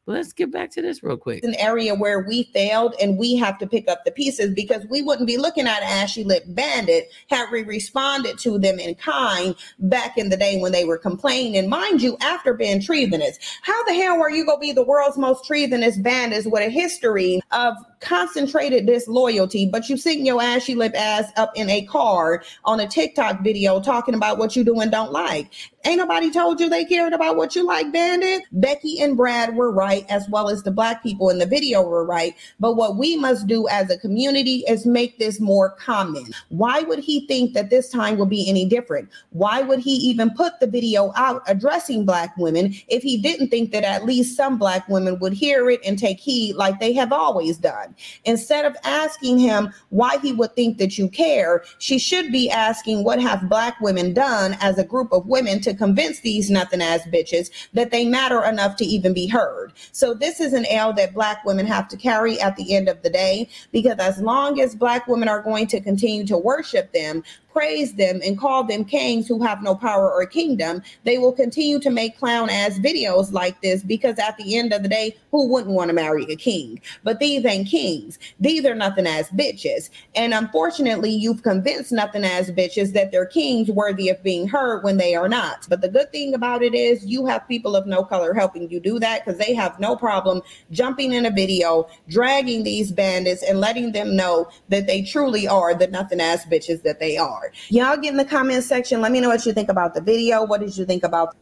But 0.04 0.16
let's 0.16 0.34
get 0.34 0.52
back 0.52 0.70
to 0.72 0.82
this 0.82 1.02
real 1.02 1.16
quick. 1.16 1.38
It's 1.38 1.46
an 1.46 1.54
area 1.54 1.94
where 1.94 2.20
we 2.28 2.42
failed 2.52 2.94
and 3.00 3.16
we 3.16 3.36
have 3.36 3.56
to 3.60 3.66
pick 3.66 3.88
up 3.88 4.04
the 4.04 4.10
pieces 4.10 4.52
because 4.52 4.84
we 4.90 5.00
wouldn't 5.00 5.26
be 5.26 5.38
looking 5.38 5.66
at 5.66 5.80
an 5.80 5.88
Ashy 5.88 6.22
Lip 6.22 6.42
Bandit 6.48 7.08
had 7.30 7.50
we 7.50 7.62
responded 7.62 8.36
to 8.40 8.58
them 8.58 8.78
in 8.78 8.94
kind 8.96 9.54
back 9.78 10.18
in 10.18 10.28
the 10.28 10.36
day 10.36 10.60
when 10.60 10.72
they 10.72 10.84
were 10.84 10.98
complaining. 10.98 11.66
Mind 11.66 12.02
you, 12.02 12.18
after 12.20 12.52
being 12.52 12.82
treasonous, 12.82 13.38
how 13.62 13.84
the 13.84 13.94
hell 13.94 14.20
are 14.20 14.30
you 14.30 14.44
going 14.44 14.58
to 14.58 14.60
be 14.60 14.72
the 14.72 14.84
world's 14.84 15.16
most 15.16 15.46
treasonous 15.46 15.96
bandits 15.96 16.46
with 16.46 16.62
a 16.62 16.68
history 16.68 17.40
of 17.52 17.74
concentrated 18.02 18.86
disloyalty, 18.86 19.66
but 19.66 19.88
you 19.88 19.96
sitting 19.96 20.26
your 20.26 20.42
ashy 20.42 20.74
lip 20.74 20.92
ass 20.94 21.32
up 21.36 21.52
in 21.54 21.70
a 21.70 21.82
car 21.82 22.42
on 22.64 22.80
a 22.80 22.86
TikTok 22.86 23.40
video 23.40 23.80
talking 23.80 24.14
about 24.14 24.38
what 24.38 24.54
you 24.56 24.64
do 24.64 24.80
and 24.80 24.90
don't 24.90 25.12
like. 25.12 25.50
Ain't 25.84 25.98
nobody 25.98 26.30
told 26.30 26.60
you 26.60 26.68
they 26.68 26.84
cared 26.84 27.12
about 27.12 27.36
what 27.36 27.56
you 27.56 27.66
like, 27.66 27.92
Bandit. 27.92 28.42
Becky 28.52 29.00
and 29.00 29.16
Brad 29.16 29.56
were 29.56 29.72
right, 29.72 30.06
as 30.08 30.28
well 30.28 30.48
as 30.48 30.62
the 30.62 30.70
black 30.70 31.02
people 31.02 31.28
in 31.28 31.38
the 31.38 31.46
video 31.46 31.82
were 31.82 32.04
right. 32.04 32.36
But 32.60 32.74
what 32.74 32.96
we 32.96 33.16
must 33.16 33.48
do 33.48 33.66
as 33.66 33.90
a 33.90 33.98
community 33.98 34.62
is 34.68 34.86
make 34.86 35.18
this 35.18 35.40
more 35.40 35.70
common. 35.70 36.32
Why 36.50 36.82
would 36.82 37.00
he 37.00 37.26
think 37.26 37.54
that 37.54 37.70
this 37.70 37.88
time 37.88 38.16
will 38.16 38.26
be 38.26 38.48
any 38.48 38.64
different? 38.64 39.08
Why 39.30 39.62
would 39.62 39.80
he 39.80 39.94
even 39.94 40.30
put 40.30 40.60
the 40.60 40.68
video 40.68 41.12
out 41.16 41.42
addressing 41.48 42.06
black 42.06 42.36
women 42.36 42.74
if 42.86 43.02
he 43.02 43.16
didn't 43.16 43.48
think 43.48 43.72
that 43.72 43.82
at 43.82 44.04
least 44.04 44.36
some 44.36 44.58
black 44.58 44.88
women 44.88 45.18
would 45.18 45.32
hear 45.32 45.68
it 45.68 45.80
and 45.84 45.98
take 45.98 46.20
heed 46.20 46.54
like 46.54 46.78
they 46.78 46.92
have 46.92 47.12
always 47.12 47.58
done? 47.58 47.91
Instead 48.24 48.64
of 48.64 48.76
asking 48.84 49.38
him 49.38 49.72
why 49.90 50.18
he 50.18 50.32
would 50.32 50.54
think 50.54 50.78
that 50.78 50.98
you 50.98 51.08
care, 51.08 51.64
she 51.78 51.98
should 51.98 52.32
be 52.32 52.50
asking 52.50 53.04
what 53.04 53.20
have 53.20 53.48
black 53.48 53.80
women 53.80 54.12
done 54.12 54.56
as 54.60 54.78
a 54.78 54.84
group 54.84 55.12
of 55.12 55.26
women 55.26 55.60
to 55.60 55.74
convince 55.74 56.20
these 56.20 56.50
nothing 56.50 56.82
ass 56.82 57.02
bitches 57.06 57.50
that 57.72 57.90
they 57.90 58.04
matter 58.04 58.44
enough 58.44 58.76
to 58.76 58.84
even 58.84 59.12
be 59.12 59.26
heard. 59.26 59.72
So 59.92 60.14
this 60.14 60.40
is 60.40 60.52
an 60.52 60.66
L 60.66 60.92
that 60.94 61.14
black 61.14 61.44
women 61.44 61.66
have 61.66 61.88
to 61.88 61.96
carry 61.96 62.40
at 62.40 62.56
the 62.56 62.74
end 62.74 62.88
of 62.88 63.02
the 63.02 63.10
day 63.10 63.48
because 63.72 63.98
as 63.98 64.18
long 64.18 64.60
as 64.60 64.74
black 64.74 65.06
women 65.06 65.28
are 65.28 65.42
going 65.42 65.66
to 65.68 65.80
continue 65.80 66.26
to 66.26 66.38
worship 66.38 66.92
them, 66.92 67.22
praise 67.52 67.94
them 67.94 68.20
and 68.24 68.38
call 68.38 68.64
them 68.64 68.84
kings 68.84 69.28
who 69.28 69.42
have 69.42 69.62
no 69.62 69.74
power 69.74 70.12
or 70.12 70.24
kingdom, 70.26 70.82
they 71.04 71.18
will 71.18 71.32
continue 71.32 71.78
to 71.80 71.90
make 71.90 72.18
clown 72.18 72.48
ass 72.50 72.78
videos 72.78 73.32
like 73.32 73.60
this 73.60 73.82
because 73.82 74.18
at 74.18 74.36
the 74.36 74.56
end 74.56 74.72
of 74.72 74.82
the 74.82 74.88
day, 74.88 75.16
who 75.30 75.46
wouldn't 75.48 75.74
want 75.74 75.88
to 75.88 75.94
marry 75.94 76.24
a 76.24 76.36
king? 76.36 76.80
But 77.02 77.18
these 77.18 77.44
ain't 77.44 77.68
kings. 77.68 78.18
These 78.40 78.64
are 78.64 78.74
nothing 78.74 79.06
ass 79.06 79.30
bitches. 79.30 79.90
And 80.14 80.34
unfortunately, 80.34 81.10
you've 81.10 81.42
convinced 81.42 81.92
nothing 81.92 82.24
ass 82.24 82.50
bitches 82.50 82.92
that 82.92 83.12
they're 83.12 83.26
kings 83.26 83.70
worthy 83.70 84.08
of 84.08 84.22
being 84.22 84.48
heard 84.48 84.82
when 84.82 84.96
they 84.96 85.14
are 85.14 85.28
not. 85.28 85.66
But 85.68 85.80
the 85.80 85.88
good 85.88 86.12
thing 86.12 86.34
about 86.34 86.62
it 86.62 86.74
is 86.74 87.04
you 87.04 87.26
have 87.26 87.46
people 87.48 87.76
of 87.76 87.86
no 87.86 88.04
color 88.04 88.34
helping 88.34 88.70
you 88.70 88.80
do 88.80 88.98
that 89.00 89.24
because 89.24 89.38
they 89.38 89.54
have 89.54 89.78
no 89.80 89.96
problem 89.96 90.42
jumping 90.70 91.12
in 91.12 91.26
a 91.26 91.30
video, 91.30 91.88
dragging 92.08 92.62
these 92.62 92.92
bandits 92.92 93.42
and 93.42 93.60
letting 93.60 93.92
them 93.92 94.16
know 94.16 94.48
that 94.68 94.86
they 94.86 95.02
truly 95.02 95.48
are 95.48 95.74
the 95.74 95.86
nothing 95.86 96.20
ass 96.20 96.44
bitches 96.46 96.82
that 96.82 97.00
they 97.00 97.16
are. 97.16 97.41
Y'all 97.68 97.96
get 97.96 98.12
in 98.12 98.16
the 98.16 98.24
comment 98.24 98.64
section. 98.64 99.00
Let 99.00 99.12
me 99.12 99.20
know 99.20 99.28
what 99.28 99.44
you 99.46 99.52
think 99.52 99.68
about 99.68 99.94
the 99.94 100.00
video. 100.00 100.44
What 100.44 100.60
did 100.60 100.76
you 100.76 100.84
think 100.84 101.02
about? 101.02 101.36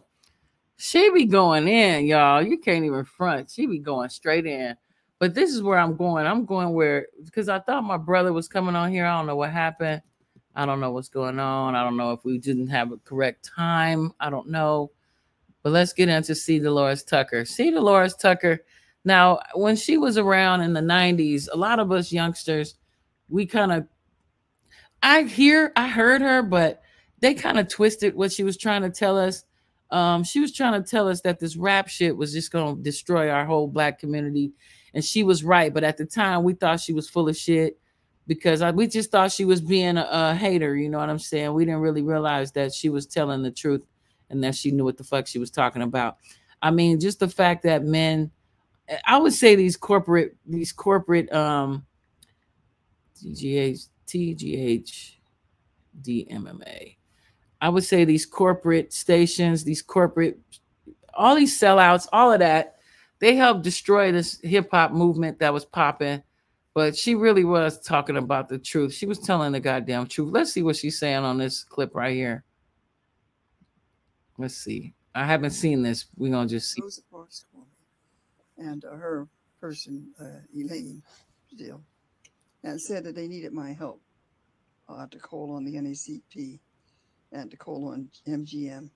She 0.76 1.11
be 1.11 1.26
going 1.26 1.68
in, 1.68 2.07
y'all. 2.07 2.42
You 2.42 2.59
can't 2.59 2.84
even 2.84 3.05
front. 3.05 3.51
She 3.51 3.66
be 3.66 3.78
going 3.78 4.09
straight 4.09 4.46
in. 4.46 4.76
But 5.18 5.34
this 5.34 5.51
is 5.51 5.62
where 5.62 5.78
I'm 5.78 5.96
going. 5.96 6.26
I'm 6.26 6.46
going 6.46 6.72
where 6.72 7.07
because 7.24 7.51
I 7.51 7.59
thought 7.61 7.84
my 7.84 7.98
brother 7.98 8.32
was 8.32 8.48
coming 8.48 8.74
on 8.74 8.90
here. 8.90 9.05
I 9.05 9.18
don't 9.18 9.26
know 9.26 9.36
what 9.36 9.51
happened. 9.51 10.01
I 10.55 10.66
don't 10.66 10.80
know 10.80 10.90
what's 10.90 11.11
going 11.11 11.38
on. 11.38 11.74
I 11.74 11.84
don't 11.84 11.96
know 11.96 12.12
if 12.12 12.24
we 12.24 12.38
didn't 12.38 12.68
have 12.68 12.92
a 12.92 12.96
correct 12.98 13.44
time. 13.44 14.12
I 14.18 14.30
don't 14.30 14.48
know. 14.48 14.90
But 15.62 15.72
let's 15.72 15.92
get 15.92 16.09
into 16.09 16.34
C. 16.34 16.59
DeLores 16.59 17.07
Tucker. 17.07 17.44
C. 17.44 17.70
DeLores 17.70 18.18
Tucker. 18.18 18.61
Now, 19.05 19.40
when 19.55 19.76
she 19.76 19.98
was 19.98 20.18
around 20.18 20.62
in 20.62 20.72
the 20.72 20.80
90s, 20.80 21.48
a 21.53 21.57
lot 21.57 21.78
of 21.78 21.92
us 21.92 22.11
youngsters, 22.12 22.76
we 23.28 23.46
kind 23.46 23.72
of 23.72 23.86
I 25.03 25.22
hear, 25.22 25.72
I 25.76 25.88
heard 25.88 26.20
her, 26.20 26.42
but 26.42 26.82
they 27.20 27.34
kind 27.34 27.59
of 27.59 27.68
twisted 27.68 28.14
what 28.14 28.32
she 28.32 28.42
was 28.42 28.57
trying 28.57 28.82
to 28.82 28.90
tell 28.90 29.18
us. 29.18 29.44
Um, 29.90 30.22
she 30.24 30.40
was 30.40 30.53
trying 30.53 30.82
to 30.82 30.88
tell 30.88 31.09
us 31.09 31.20
that 31.22 31.40
this 31.40 31.57
rap 31.57 31.88
shit 31.88 32.16
was 32.16 32.32
just 32.32 32.53
going 32.53 32.76
to 32.76 32.82
destroy 32.82 33.30
our 33.30 33.44
whole 33.44 33.66
black 33.66 33.98
community, 33.98 34.53
and 34.94 35.05
she 35.05 35.22
was 35.22 35.42
right. 35.42 35.72
But 35.72 35.84
at 35.84 35.96
the 35.96 36.07
time, 36.07 36.44
we 36.44 36.55
thought 36.55 36.80
she 36.80 36.92
was 36.92 37.09
full 37.09 37.28
of 37.28 37.36
shit 37.36 37.78
because 38.26 38.62
I, 38.62 38.70
we 38.70 38.86
just 38.86 39.11
thought 39.11 39.32
she 39.32 39.44
was 39.44 39.61
being 39.61 39.96
a, 39.96 40.07
a 40.09 40.34
hater. 40.34 40.76
You 40.76 40.88
know 40.88 40.98
what 40.98 41.11
I'm 41.11 41.18
saying? 41.18 41.53
We 41.53 41.64
didn't 41.64 41.80
really 41.80 42.03
realize 42.03 42.53
that 42.53 42.72
she 42.72 42.88
was 42.88 43.07
telling 43.07 43.42
the 43.42 43.51
truth 43.51 43.84
and 44.28 44.44
that 44.44 44.55
she 44.55 44.70
knew 44.70 44.84
what 44.84 44.96
the 44.96 45.05
fuck 45.05 45.26
she 45.26 45.38
was 45.38 45.51
talking 45.51 45.82
about. 45.82 46.18
I 46.62 46.70
mean, 46.70 47.01
just 47.01 47.18
the 47.18 47.28
fact 47.28 47.64
that 47.64 47.84
men, 47.84 48.30
I 49.05 49.18
would 49.18 49.32
say 49.32 49.57
these 49.57 49.76
corporate, 49.76 50.36
these 50.46 50.72
corporate, 50.72 51.32
um, 51.32 51.84
DGAs, 53.20 53.88
TGH 54.11 55.12
DMMA. 56.02 56.96
I 57.61 57.68
would 57.68 57.84
say 57.84 58.04
these 58.04 58.26
corporate 58.26 58.92
stations, 58.92 59.64
these 59.64 59.82
corporate, 59.82 60.38
all 61.14 61.36
these 61.36 61.58
sellouts, 61.58 62.08
all 62.12 62.32
of 62.32 62.40
that, 62.40 62.76
they 63.20 63.36
helped 63.36 63.62
destroy 63.62 64.11
this 64.11 64.40
hip 64.42 64.70
hop 64.70 64.92
movement 64.92 65.38
that 65.38 65.52
was 65.52 65.64
popping. 65.64 66.22
But 66.72 66.96
she 66.96 67.14
really 67.14 67.44
was 67.44 67.80
talking 67.80 68.16
about 68.16 68.48
the 68.48 68.58
truth. 68.58 68.94
She 68.94 69.06
was 69.06 69.18
telling 69.18 69.52
the 69.52 69.61
goddamn 69.61 70.06
truth. 70.06 70.32
Let's 70.32 70.52
see 70.52 70.62
what 70.62 70.76
she's 70.76 70.98
saying 70.98 71.24
on 71.24 71.36
this 71.36 71.64
clip 71.64 71.94
right 71.94 72.14
here. 72.14 72.44
Let's 74.38 74.56
see. 74.56 74.94
I 75.14 75.26
haven't 75.26 75.50
seen 75.50 75.82
this. 75.82 76.06
We're 76.16 76.30
gonna 76.30 76.48
just 76.48 76.72
see. 76.72 76.82
And 78.56 78.82
her 78.84 79.28
person, 79.61 80.12
uh, 80.20 80.40
Elaine, 80.56 81.02
Steele 81.52 81.82
and 82.62 82.80
said 82.80 83.04
that 83.04 83.14
they 83.14 83.28
needed 83.28 83.52
my 83.52 83.72
help 83.72 84.00
uh, 84.88 85.06
to 85.06 85.18
call 85.18 85.54
on 85.54 85.64
the 85.64 85.74
NAACP 85.74 86.58
and 87.32 87.50
to 87.50 87.56
call 87.56 87.88
on 87.88 88.08
MGM 88.26 88.90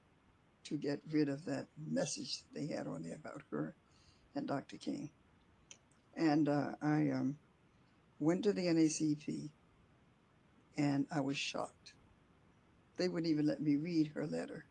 to 0.65 0.77
get 0.77 1.01
rid 1.11 1.29
of 1.29 1.45
that 1.45 1.67
message 1.91 2.39
that 2.39 2.61
they 2.61 2.75
had 2.75 2.87
on 2.87 3.03
there 3.03 3.17
about 3.17 3.43
her 3.51 3.75
and 4.35 4.47
Dr. 4.47 4.77
King. 4.77 5.11
And 6.17 6.49
uh, 6.49 6.73
I 6.83 7.11
um, 7.11 7.37
went 8.19 8.45
to 8.45 8.53
the 8.53 8.67
NAACP 8.67 9.51
and 10.77 11.07
I 11.15 11.21
was 11.21 11.37
shocked. 11.37 11.95
They 12.97 13.09
wouldn't 13.09 13.31
even 13.31 13.47
let 13.47 13.61
me 13.61 13.77
read 13.77 14.13
her 14.15 14.27
letter, 14.27 14.65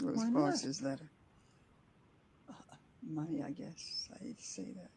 Rose? 0.00 0.24
Parks's 0.32 0.82
letter. 0.82 1.10
Uh, 2.48 2.76
money, 3.02 3.42
I 3.42 3.50
guess. 3.50 4.08
I 4.14 4.24
hate 4.24 4.38
to 4.38 4.44
say 4.44 4.66
that. 4.76 4.90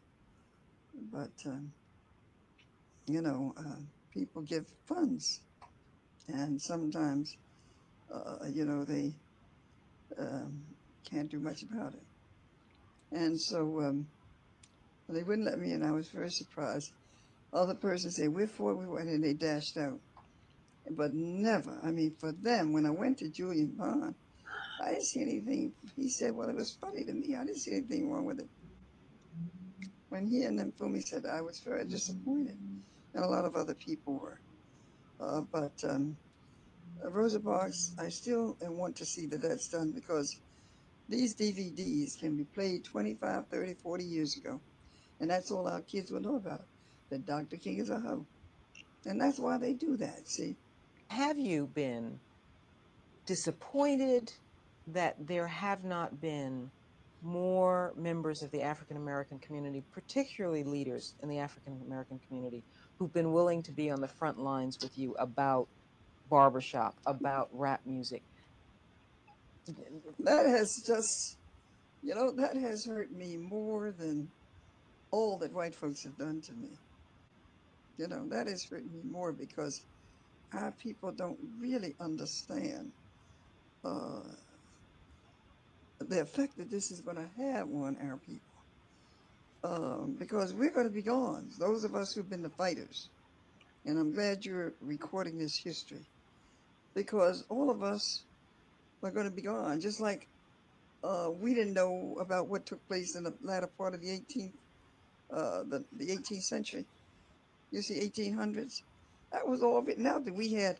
But 1.10 1.50
um, 1.50 1.72
you 3.06 3.22
know, 3.22 3.54
uh, 3.56 3.80
people 4.12 4.42
give 4.42 4.66
funds, 4.86 5.40
and 6.28 6.60
sometimes, 6.60 7.36
uh, 8.12 8.46
you 8.52 8.64
know, 8.64 8.84
they 8.84 9.12
um, 10.18 10.62
can't 11.08 11.30
do 11.30 11.38
much 11.38 11.62
about 11.62 11.94
it. 11.94 12.02
And 13.12 13.40
so 13.40 13.80
um, 13.80 14.06
they 15.08 15.22
wouldn't 15.22 15.46
let 15.46 15.58
me 15.58 15.72
in. 15.72 15.84
I 15.84 15.92
was 15.92 16.08
very 16.08 16.30
surprised. 16.30 16.92
Other 17.52 17.74
persons 17.74 18.16
say, 18.16 18.26
we're 18.28 18.48
for 18.48 18.72
it, 18.72 18.76
we 18.76 18.86
want 18.86 19.08
it, 19.08 19.14
and 19.14 19.24
they 19.24 19.32
dashed 19.32 19.76
out. 19.76 20.00
But 20.90 21.14
never, 21.14 21.78
I 21.82 21.90
mean, 21.90 22.14
for 22.18 22.32
them, 22.32 22.72
when 22.72 22.86
I 22.86 22.90
went 22.90 23.18
to 23.18 23.28
Julian 23.28 23.72
Bond, 23.78 24.14
I 24.82 24.90
didn't 24.90 25.04
see 25.04 25.22
anything. 25.22 25.72
He 25.96 26.08
said, 26.08 26.34
well, 26.34 26.48
it 26.48 26.56
was 26.56 26.76
funny 26.80 27.04
to 27.04 27.12
me. 27.12 27.34
I 27.34 27.44
didn't 27.44 27.58
see 27.58 27.72
anything 27.72 28.10
wrong 28.10 28.24
with 28.24 28.40
it. 28.40 28.48
When 30.08 30.26
he 30.26 30.42
and 30.42 30.58
then 30.58 30.72
Mfume 30.72 31.02
said, 31.04 31.26
I 31.26 31.40
was 31.40 31.60
very 31.60 31.84
disappointed 31.84 32.56
and 33.14 33.24
a 33.24 33.28
lot 33.28 33.44
of 33.44 33.56
other 33.56 33.74
people 33.74 34.18
were. 34.18 34.40
Uh, 35.20 35.40
but 35.52 35.72
um, 35.88 36.16
Rosa 37.02 37.40
Parks, 37.40 37.92
I 37.98 38.08
still 38.08 38.56
want 38.60 38.96
to 38.96 39.04
see 39.04 39.26
that 39.26 39.42
that's 39.42 39.68
done 39.68 39.92
because 39.92 40.40
these 41.08 41.34
DVDs 41.34 42.18
can 42.18 42.36
be 42.36 42.44
played 42.44 42.84
25, 42.84 43.46
30, 43.48 43.74
40 43.74 44.04
years 44.04 44.36
ago. 44.36 44.60
And 45.20 45.30
that's 45.30 45.50
all 45.50 45.66
our 45.66 45.80
kids 45.82 46.10
will 46.10 46.20
know 46.20 46.36
about, 46.36 46.64
that 47.10 47.24
Dr. 47.24 47.56
King 47.56 47.78
is 47.78 47.90
a 47.90 47.98
hoe. 47.98 48.26
And 49.06 49.20
that's 49.20 49.38
why 49.38 49.56
they 49.56 49.72
do 49.72 49.96
that, 49.96 50.28
see? 50.28 50.56
Have 51.08 51.38
you 51.38 51.68
been 51.74 52.18
disappointed 53.24 54.32
that 54.88 55.26
there 55.26 55.46
have 55.46 55.84
not 55.84 56.20
been 56.20 56.70
more 57.22 57.92
members 57.96 58.42
of 58.42 58.50
the 58.50 58.62
African 58.62 58.96
American 58.96 59.38
community, 59.38 59.82
particularly 59.92 60.64
leaders 60.64 61.14
in 61.22 61.28
the 61.28 61.38
African 61.38 61.80
American 61.86 62.20
community, 62.26 62.62
who've 62.98 63.12
been 63.12 63.32
willing 63.32 63.62
to 63.64 63.72
be 63.72 63.90
on 63.90 64.00
the 64.00 64.08
front 64.08 64.38
lines 64.38 64.78
with 64.80 64.96
you 64.98 65.14
about 65.18 65.68
barbershop, 66.30 66.96
about 67.06 67.48
rap 67.52 67.80
music? 67.84 68.22
That 70.20 70.46
has 70.46 70.82
just, 70.86 71.36
you 72.02 72.14
know, 72.14 72.30
that 72.32 72.56
has 72.56 72.84
hurt 72.84 73.12
me 73.12 73.36
more 73.36 73.92
than 73.96 74.28
all 75.10 75.38
that 75.38 75.52
white 75.52 75.74
folks 75.74 76.04
have 76.04 76.16
done 76.16 76.40
to 76.42 76.52
me. 76.52 76.70
You 77.98 78.08
know, 78.08 78.26
that 78.28 78.46
has 78.46 78.64
hurt 78.64 78.84
me 78.84 79.00
more 79.10 79.32
because 79.32 79.82
our 80.52 80.72
people 80.72 81.12
don't 81.12 81.38
really 81.58 81.94
understand 82.00 82.92
uh, 83.84 84.20
the 86.00 86.20
effect 86.20 86.56
that 86.58 86.70
this 86.70 86.90
is 86.90 87.00
going 87.00 87.16
to 87.16 87.28
have 87.42 87.68
on 87.68 87.96
our 88.02 88.18
people. 88.18 88.45
Um, 89.66 90.14
because 90.16 90.54
we're 90.54 90.70
going 90.70 90.86
to 90.86 90.92
be 90.92 91.02
gone, 91.02 91.48
those 91.58 91.82
of 91.82 91.96
us 91.96 92.14
who've 92.14 92.30
been 92.30 92.42
the 92.42 92.50
fighters. 92.50 93.08
And 93.84 93.98
I'm 93.98 94.12
glad 94.12 94.44
you're 94.44 94.74
recording 94.80 95.38
this 95.38 95.56
history 95.56 96.04
because 96.94 97.44
all 97.48 97.68
of 97.68 97.82
us 97.82 98.22
are 99.02 99.10
going 99.10 99.26
to 99.26 99.34
be 99.34 99.42
gone, 99.42 99.80
just 99.80 100.00
like 100.00 100.28
uh, 101.02 101.30
we 101.40 101.52
didn't 101.52 101.74
know 101.74 102.16
about 102.20 102.46
what 102.46 102.64
took 102.64 102.86
place 102.86 103.16
in 103.16 103.24
the 103.24 103.34
latter 103.42 103.66
part 103.66 103.92
of 103.92 104.00
the 104.00 104.08
18th 104.08 104.52
uh, 105.32 105.64
the, 105.68 105.82
the 105.96 106.06
18th 106.16 106.42
century. 106.42 106.84
You 107.72 107.82
see, 107.82 107.94
1800s. 107.94 108.82
That 109.32 109.48
was 109.48 109.64
all 109.64 109.82
written 109.82 110.06
out. 110.06 110.24
That 110.24 110.34
we 110.34 110.52
had 110.52 110.78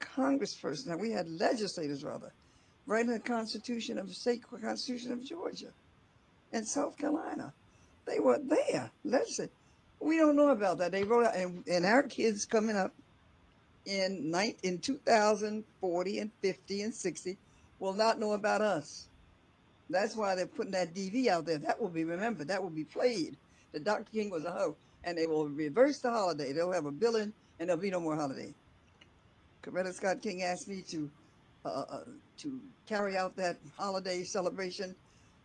congresspersons, 0.00 0.88
now 0.88 0.96
we 0.96 1.12
had 1.12 1.28
legislators 1.28 2.02
rather, 2.02 2.32
writing 2.86 3.12
the 3.12 3.20
Constitution 3.20 3.98
of 3.98 4.08
the 4.08 4.14
state 4.14 4.42
Constitution 4.42 5.12
of 5.12 5.24
Georgia 5.24 5.70
and 6.52 6.66
South 6.66 6.98
Carolina. 6.98 7.52
They 8.06 8.20
were 8.20 8.38
there, 8.38 8.90
legislating. 9.04 9.54
We 10.00 10.16
don't 10.16 10.36
know 10.36 10.48
about 10.48 10.78
that. 10.78 10.92
They 10.92 11.04
wrote 11.04 11.26
out, 11.26 11.36
and, 11.36 11.62
and 11.66 11.84
our 11.84 12.02
kids 12.02 12.46
coming 12.46 12.76
up 12.76 12.92
in 13.86 14.30
nine, 14.30 14.54
in 14.62 14.78
2040 14.78 16.18
and 16.18 16.30
50 16.40 16.82
and 16.82 16.94
60 16.94 17.36
will 17.78 17.92
not 17.92 18.18
know 18.18 18.32
about 18.32 18.62
us. 18.62 19.06
That's 19.90 20.16
why 20.16 20.34
they're 20.34 20.46
putting 20.46 20.72
that 20.72 20.94
DV 20.94 21.26
out 21.26 21.44
there. 21.44 21.58
That 21.58 21.80
will 21.80 21.88
be 21.88 22.04
remembered. 22.04 22.48
That 22.48 22.62
will 22.62 22.70
be 22.70 22.84
played. 22.84 23.36
That 23.72 23.84
Dr. 23.84 24.06
King 24.12 24.30
was 24.30 24.44
a 24.44 24.50
hoe, 24.50 24.76
and 25.04 25.18
they 25.18 25.26
will 25.26 25.48
reverse 25.48 25.98
the 25.98 26.10
holiday. 26.10 26.52
They'll 26.52 26.72
have 26.72 26.86
a 26.86 26.92
billing, 26.92 27.32
and 27.58 27.68
there'll 27.68 27.82
be 27.82 27.90
no 27.90 28.00
more 28.00 28.16
holiday. 28.16 28.54
Coretta 29.62 29.92
Scott 29.92 30.22
King 30.22 30.42
asked 30.42 30.68
me 30.68 30.82
to 30.88 31.10
uh, 31.64 31.84
uh, 31.90 32.00
to 32.38 32.58
carry 32.86 33.18
out 33.18 33.36
that 33.36 33.58
holiday 33.76 34.22
celebration. 34.22 34.94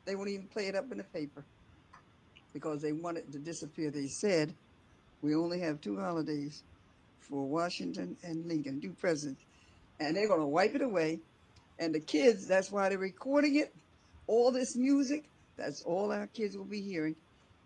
They 0.06 0.16
won't 0.16 0.30
even 0.30 0.45
play 0.47 0.68
it 0.68 0.76
up 0.76 0.89
in 0.91 0.99
the 0.99 1.03
paper 1.03 1.43
because 2.56 2.82
they 2.82 2.91
want 2.93 3.18
it 3.18 3.30
to 3.34 3.38
disappear. 3.38 3.91
They 3.91 4.08
said 4.08 4.56
we 5.22 5.36
only 5.36 5.60
have 5.60 5.82
two 5.82 5.99
holidays 5.99 6.64
for 7.20 7.45
Washington 7.45 8.16
and 8.24 8.47
Lincoln, 8.47 8.80
two 8.80 8.93
presidents, 8.93 9.43
and 9.99 10.16
they're 10.16 10.30
going 10.30 10.39
to 10.39 10.45
wipe 10.45 10.74
it 10.74 10.82
away. 10.82 11.20
And 11.80 11.93
the 11.93 11.99
kids, 11.99 12.47
that's 12.47 12.72
why 12.72 12.88
they're 12.88 12.97
recording 12.97 13.58
it. 13.58 13.76
All 14.28 14.53
this 14.53 14.78
music, 14.78 15.26
that's 15.58 15.82
all 15.82 16.14
our 16.14 16.28
kids 16.28 16.56
will 16.56 16.64
be 16.64 16.80
hearing 16.80 17.18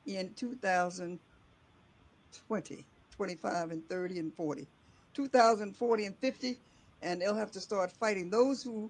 in 0.08 0.34
2020, 0.34 2.86
25 3.16 3.72
and 3.72 3.88
30 3.88 4.20
and 4.20 4.34
40. 4.34 4.66
2040 5.14 6.06
and 6.06 6.18
50, 6.18 6.58
and 7.04 7.22
they'll 7.22 7.36
have 7.36 7.52
to 7.52 7.60
start 7.60 7.92
fighting. 7.92 8.32
Those 8.32 8.64
who 8.64 8.90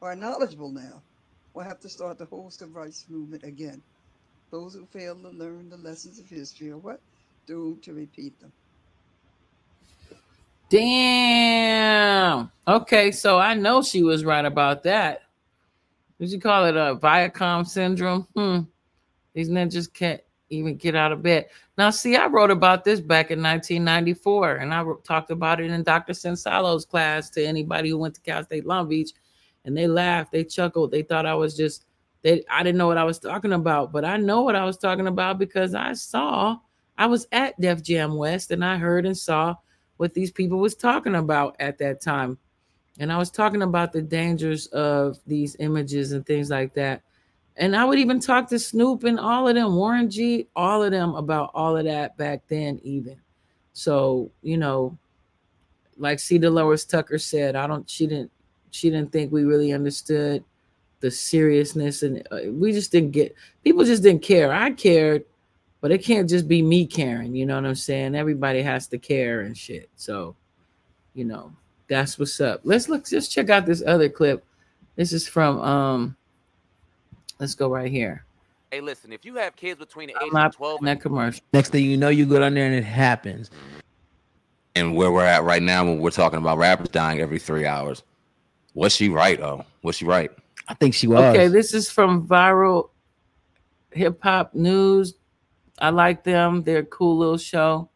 are 0.00 0.14
knowledgeable 0.14 0.70
now 0.70 1.02
will 1.52 1.64
have 1.64 1.80
to 1.80 1.88
start 1.88 2.18
the 2.18 2.26
whole 2.26 2.50
civil 2.50 2.80
rights 2.80 3.06
movement 3.08 3.42
again. 3.42 3.82
Those 4.52 4.74
who 4.74 4.84
fail 4.84 5.16
to 5.16 5.30
learn 5.30 5.70
the 5.70 5.78
lessons 5.78 6.18
of 6.18 6.28
history 6.28 6.70
are 6.70 6.76
what? 6.76 7.00
Doomed 7.46 7.82
to 7.84 7.94
repeat 7.94 8.38
them. 8.38 8.52
Damn. 10.68 12.50
Okay, 12.68 13.12
so 13.12 13.38
I 13.38 13.54
know 13.54 13.82
she 13.82 14.02
was 14.02 14.26
right 14.26 14.44
about 14.44 14.82
that. 14.82 15.22
Did 16.20 16.30
you 16.30 16.38
call 16.38 16.66
it 16.66 16.76
a 16.76 16.96
Viacom 16.96 17.66
syndrome? 17.66 18.28
Hmm. 18.36 18.60
These 19.32 19.48
ninjas 19.48 19.90
can't 19.90 20.20
even 20.50 20.76
get 20.76 20.94
out 20.94 21.12
of 21.12 21.22
bed. 21.22 21.48
Now, 21.78 21.88
see, 21.88 22.16
I 22.16 22.26
wrote 22.26 22.50
about 22.50 22.84
this 22.84 23.00
back 23.00 23.30
in 23.30 23.42
1994, 23.42 24.56
and 24.56 24.74
I 24.74 24.84
talked 25.02 25.30
about 25.30 25.62
it 25.62 25.70
in 25.70 25.82
Dr. 25.82 26.12
Sensalo's 26.12 26.84
class 26.84 27.30
to 27.30 27.42
anybody 27.42 27.88
who 27.88 27.96
went 27.96 28.16
to 28.16 28.20
Cal 28.20 28.44
State 28.44 28.66
Long 28.66 28.86
Beach, 28.86 29.12
and 29.64 29.74
they 29.74 29.86
laughed, 29.86 30.30
they 30.30 30.44
chuckled, 30.44 30.90
they 30.90 31.02
thought 31.02 31.24
I 31.24 31.34
was 31.34 31.56
just 31.56 31.86
they. 32.22 32.44
I 32.50 32.62
didn't 32.62 32.78
know 32.78 32.86
what 32.86 32.98
I 32.98 33.04
was 33.04 33.18
talking 33.18 33.52
about, 33.52 33.92
but 33.92 34.04
I 34.04 34.16
know 34.16 34.42
what 34.42 34.56
I 34.56 34.64
was 34.64 34.76
talking 34.76 35.06
about 35.06 35.38
because 35.38 35.74
I 35.74 35.92
saw 35.92 36.58
I 36.96 37.06
was 37.06 37.26
at 37.32 37.58
Def 37.60 37.82
Jam 37.82 38.16
West, 38.16 38.50
and 38.50 38.64
I 38.64 38.76
heard 38.76 39.06
and 39.06 39.16
saw 39.16 39.54
what 39.96 40.14
these 40.14 40.30
people 40.30 40.58
was 40.58 40.74
talking 40.74 41.14
about 41.14 41.56
at 41.60 41.78
that 41.78 42.00
time, 42.00 42.38
and 42.98 43.12
I 43.12 43.18
was 43.18 43.30
talking 43.30 43.62
about 43.62 43.92
the 43.92 44.02
dangers 44.02 44.66
of 44.68 45.18
these 45.26 45.56
images 45.58 46.12
and 46.12 46.24
things 46.26 46.50
like 46.50 46.74
that 46.74 47.02
and 47.56 47.76
I 47.76 47.84
would 47.84 47.98
even 47.98 48.20
talk 48.20 48.48
to 48.48 48.58
Snoop 48.58 49.04
and 49.04 49.20
all 49.20 49.46
of 49.46 49.54
them, 49.54 49.76
Warren 49.76 50.10
G, 50.10 50.48
all 50.56 50.82
of 50.82 50.90
them 50.90 51.14
about 51.14 51.50
all 51.54 51.76
of 51.76 51.84
that 51.84 52.16
back 52.16 52.42
then, 52.48 52.80
even. 52.82 53.16
So, 53.74 54.30
you 54.42 54.56
know, 54.56 54.96
like 55.98 56.18
C. 56.18 56.38
DeLores 56.38 56.88
Tucker 56.88 57.18
said, 57.18 57.54
I 57.54 57.66
don't, 57.66 57.88
she 57.88 58.06
didn't, 58.06 58.30
she 58.70 58.90
didn't 58.90 59.12
think 59.12 59.32
we 59.32 59.44
really 59.44 59.72
understood 59.72 60.42
the 61.02 61.10
seriousness 61.10 62.02
and 62.02 62.26
uh, 62.30 62.50
we 62.50 62.72
just 62.72 62.90
didn't 62.90 63.10
get, 63.10 63.34
people 63.62 63.84
just 63.84 64.02
didn't 64.02 64.22
care. 64.22 64.50
I 64.50 64.70
cared, 64.70 65.26
but 65.82 65.90
it 65.90 65.98
can't 65.98 66.28
just 66.28 66.48
be 66.48 66.62
me 66.62 66.86
caring. 66.86 67.34
You 67.34 67.44
know 67.44 67.56
what 67.56 67.66
I'm 67.66 67.74
saying? 67.74 68.14
Everybody 68.14 68.62
has 68.62 68.88
to 68.88 68.98
care 68.98 69.42
and 69.42 69.56
shit. 69.56 69.90
So, 69.96 70.34
you 71.12 71.26
know, 71.26 71.52
that's 71.88 72.18
what's 72.18 72.40
up. 72.40 72.62
Let's 72.64 72.88
look, 72.88 73.06
just 73.06 73.30
check 73.30 73.50
out 73.50 73.66
this 73.66 73.82
other 73.86 74.08
clip. 74.08 74.42
This 74.96 75.12
is 75.12 75.28
from, 75.28 75.60
um, 75.60 76.16
Let's 77.42 77.56
go 77.56 77.68
right 77.68 77.90
here. 77.90 78.24
Hey, 78.70 78.80
listen, 78.80 79.12
if 79.12 79.24
you 79.24 79.34
have 79.34 79.56
kids 79.56 79.80
between 79.80 80.06
the 80.06 80.14
I'm 80.14 80.26
ages 80.26 80.32
not 80.32 80.46
of 80.46 80.56
12 80.58 80.80
in 80.80 80.84
that 80.84 81.00
commercial. 81.00 81.44
Next 81.52 81.70
thing 81.70 81.84
you 81.84 81.96
know, 81.96 82.08
you 82.08 82.24
go 82.24 82.38
down 82.38 82.54
there 82.54 82.66
and 82.66 82.74
it 82.76 82.84
happens. 82.84 83.50
And 84.76 84.94
where 84.94 85.10
we're 85.10 85.24
at 85.24 85.42
right 85.42 85.60
now, 85.60 85.84
when 85.84 85.98
we're 85.98 86.10
talking 86.10 86.38
about 86.38 86.58
rappers 86.58 86.90
dying 86.90 87.18
every 87.20 87.40
three 87.40 87.66
hours, 87.66 88.04
was 88.74 88.94
she 88.94 89.08
right? 89.08 89.40
Oh, 89.40 89.64
was 89.82 89.96
she 89.96 90.04
right? 90.04 90.30
I 90.68 90.74
think 90.74 90.94
she 90.94 91.06
was. 91.06 91.20
Okay, 91.20 91.48
this 91.48 91.74
is 91.74 91.90
from 91.90 92.26
Viral 92.26 92.90
Hip 93.92 94.22
Hop 94.22 94.54
News. 94.54 95.14
I 95.78 95.90
like 95.90 96.24
them. 96.24 96.62
They're 96.62 96.78
a 96.78 96.84
cool 96.84 97.18
little 97.18 97.38
show. 97.38 97.90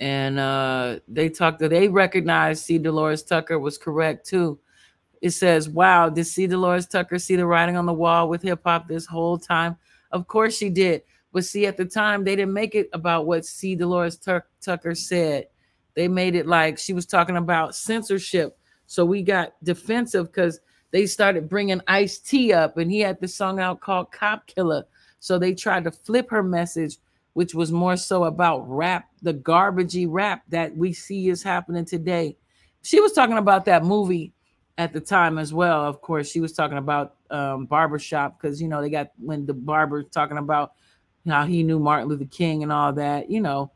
And 0.00 0.38
uh 0.38 1.00
they 1.08 1.28
talked 1.28 1.58
that 1.60 1.70
they 1.70 1.88
recognized 1.88 2.64
C. 2.64 2.78
DeLores 2.78 3.26
Tucker 3.26 3.58
was 3.58 3.78
correct 3.78 4.26
too. 4.26 4.58
It 5.20 5.30
says, 5.30 5.68
Wow, 5.68 6.08
did 6.08 6.24
C. 6.24 6.46
DeLores 6.46 6.88
Tucker 6.88 7.18
see 7.18 7.36
the 7.36 7.46
writing 7.46 7.76
on 7.76 7.86
the 7.86 7.92
wall 7.92 8.28
with 8.28 8.42
hip 8.42 8.60
hop 8.64 8.86
this 8.86 9.06
whole 9.06 9.38
time? 9.38 9.76
Of 10.12 10.28
course 10.28 10.56
she 10.56 10.70
did. 10.70 11.02
But 11.32 11.44
see, 11.44 11.66
at 11.66 11.76
the 11.76 11.84
time, 11.84 12.24
they 12.24 12.36
didn't 12.36 12.54
make 12.54 12.74
it 12.74 12.88
about 12.92 13.26
what 13.26 13.44
C. 13.44 13.76
DeLores 13.76 14.22
Tuck- 14.22 14.46
Tucker 14.60 14.94
said. 14.94 15.46
They 15.94 16.08
made 16.08 16.36
it 16.36 16.46
like 16.46 16.78
she 16.78 16.92
was 16.92 17.06
talking 17.06 17.36
about 17.36 17.74
censorship. 17.74 18.56
So 18.86 19.04
we 19.04 19.22
got 19.22 19.52
defensive 19.64 20.26
because 20.26 20.60
they 20.90 21.06
started 21.06 21.48
bringing 21.48 21.80
Ice 21.86 22.18
T 22.18 22.52
up, 22.52 22.76
and 22.78 22.90
he 22.90 23.00
had 23.00 23.20
this 23.20 23.34
song 23.34 23.60
out 23.60 23.80
called 23.80 24.10
Cop 24.12 24.46
Killer. 24.46 24.84
So 25.20 25.38
they 25.38 25.54
tried 25.54 25.84
to 25.84 25.90
flip 25.90 26.30
her 26.30 26.42
message, 26.42 26.96
which 27.34 27.54
was 27.54 27.72
more 27.72 27.96
so 27.96 28.24
about 28.24 28.68
rap, 28.68 29.08
the 29.22 29.34
garbagey 29.34 30.06
rap 30.08 30.42
that 30.48 30.76
we 30.76 30.92
see 30.92 31.28
is 31.28 31.42
happening 31.42 31.84
today. 31.84 32.36
She 32.82 33.00
was 33.00 33.12
talking 33.12 33.38
about 33.38 33.64
that 33.66 33.84
movie 33.84 34.32
at 34.78 34.92
the 34.92 35.00
time 35.00 35.38
as 35.38 35.52
well. 35.52 35.84
Of 35.84 36.00
course, 36.00 36.30
she 36.30 36.40
was 36.40 36.52
talking 36.52 36.78
about 36.78 37.16
um, 37.30 37.66
barbershop 37.66 38.40
because 38.40 38.62
you 38.62 38.68
know 38.68 38.80
they 38.80 38.90
got 38.90 39.10
when 39.18 39.44
the 39.44 39.54
barber 39.54 40.02
talking 40.04 40.38
about 40.38 40.72
how 41.26 41.44
he 41.44 41.62
knew 41.62 41.78
Martin 41.78 42.08
Luther 42.08 42.24
King 42.24 42.62
and 42.62 42.72
all 42.72 42.92
that, 42.94 43.30
you 43.30 43.40
know. 43.40 43.72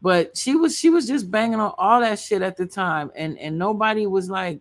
But 0.00 0.36
she 0.36 0.54
was 0.54 0.78
she 0.78 0.90
was 0.90 1.08
just 1.08 1.30
banging 1.30 1.58
on 1.58 1.74
all 1.76 2.00
that 2.00 2.20
shit 2.20 2.42
at 2.42 2.56
the 2.56 2.66
time, 2.66 3.10
and 3.16 3.38
and 3.38 3.58
nobody 3.58 4.06
was 4.06 4.30
like, 4.30 4.60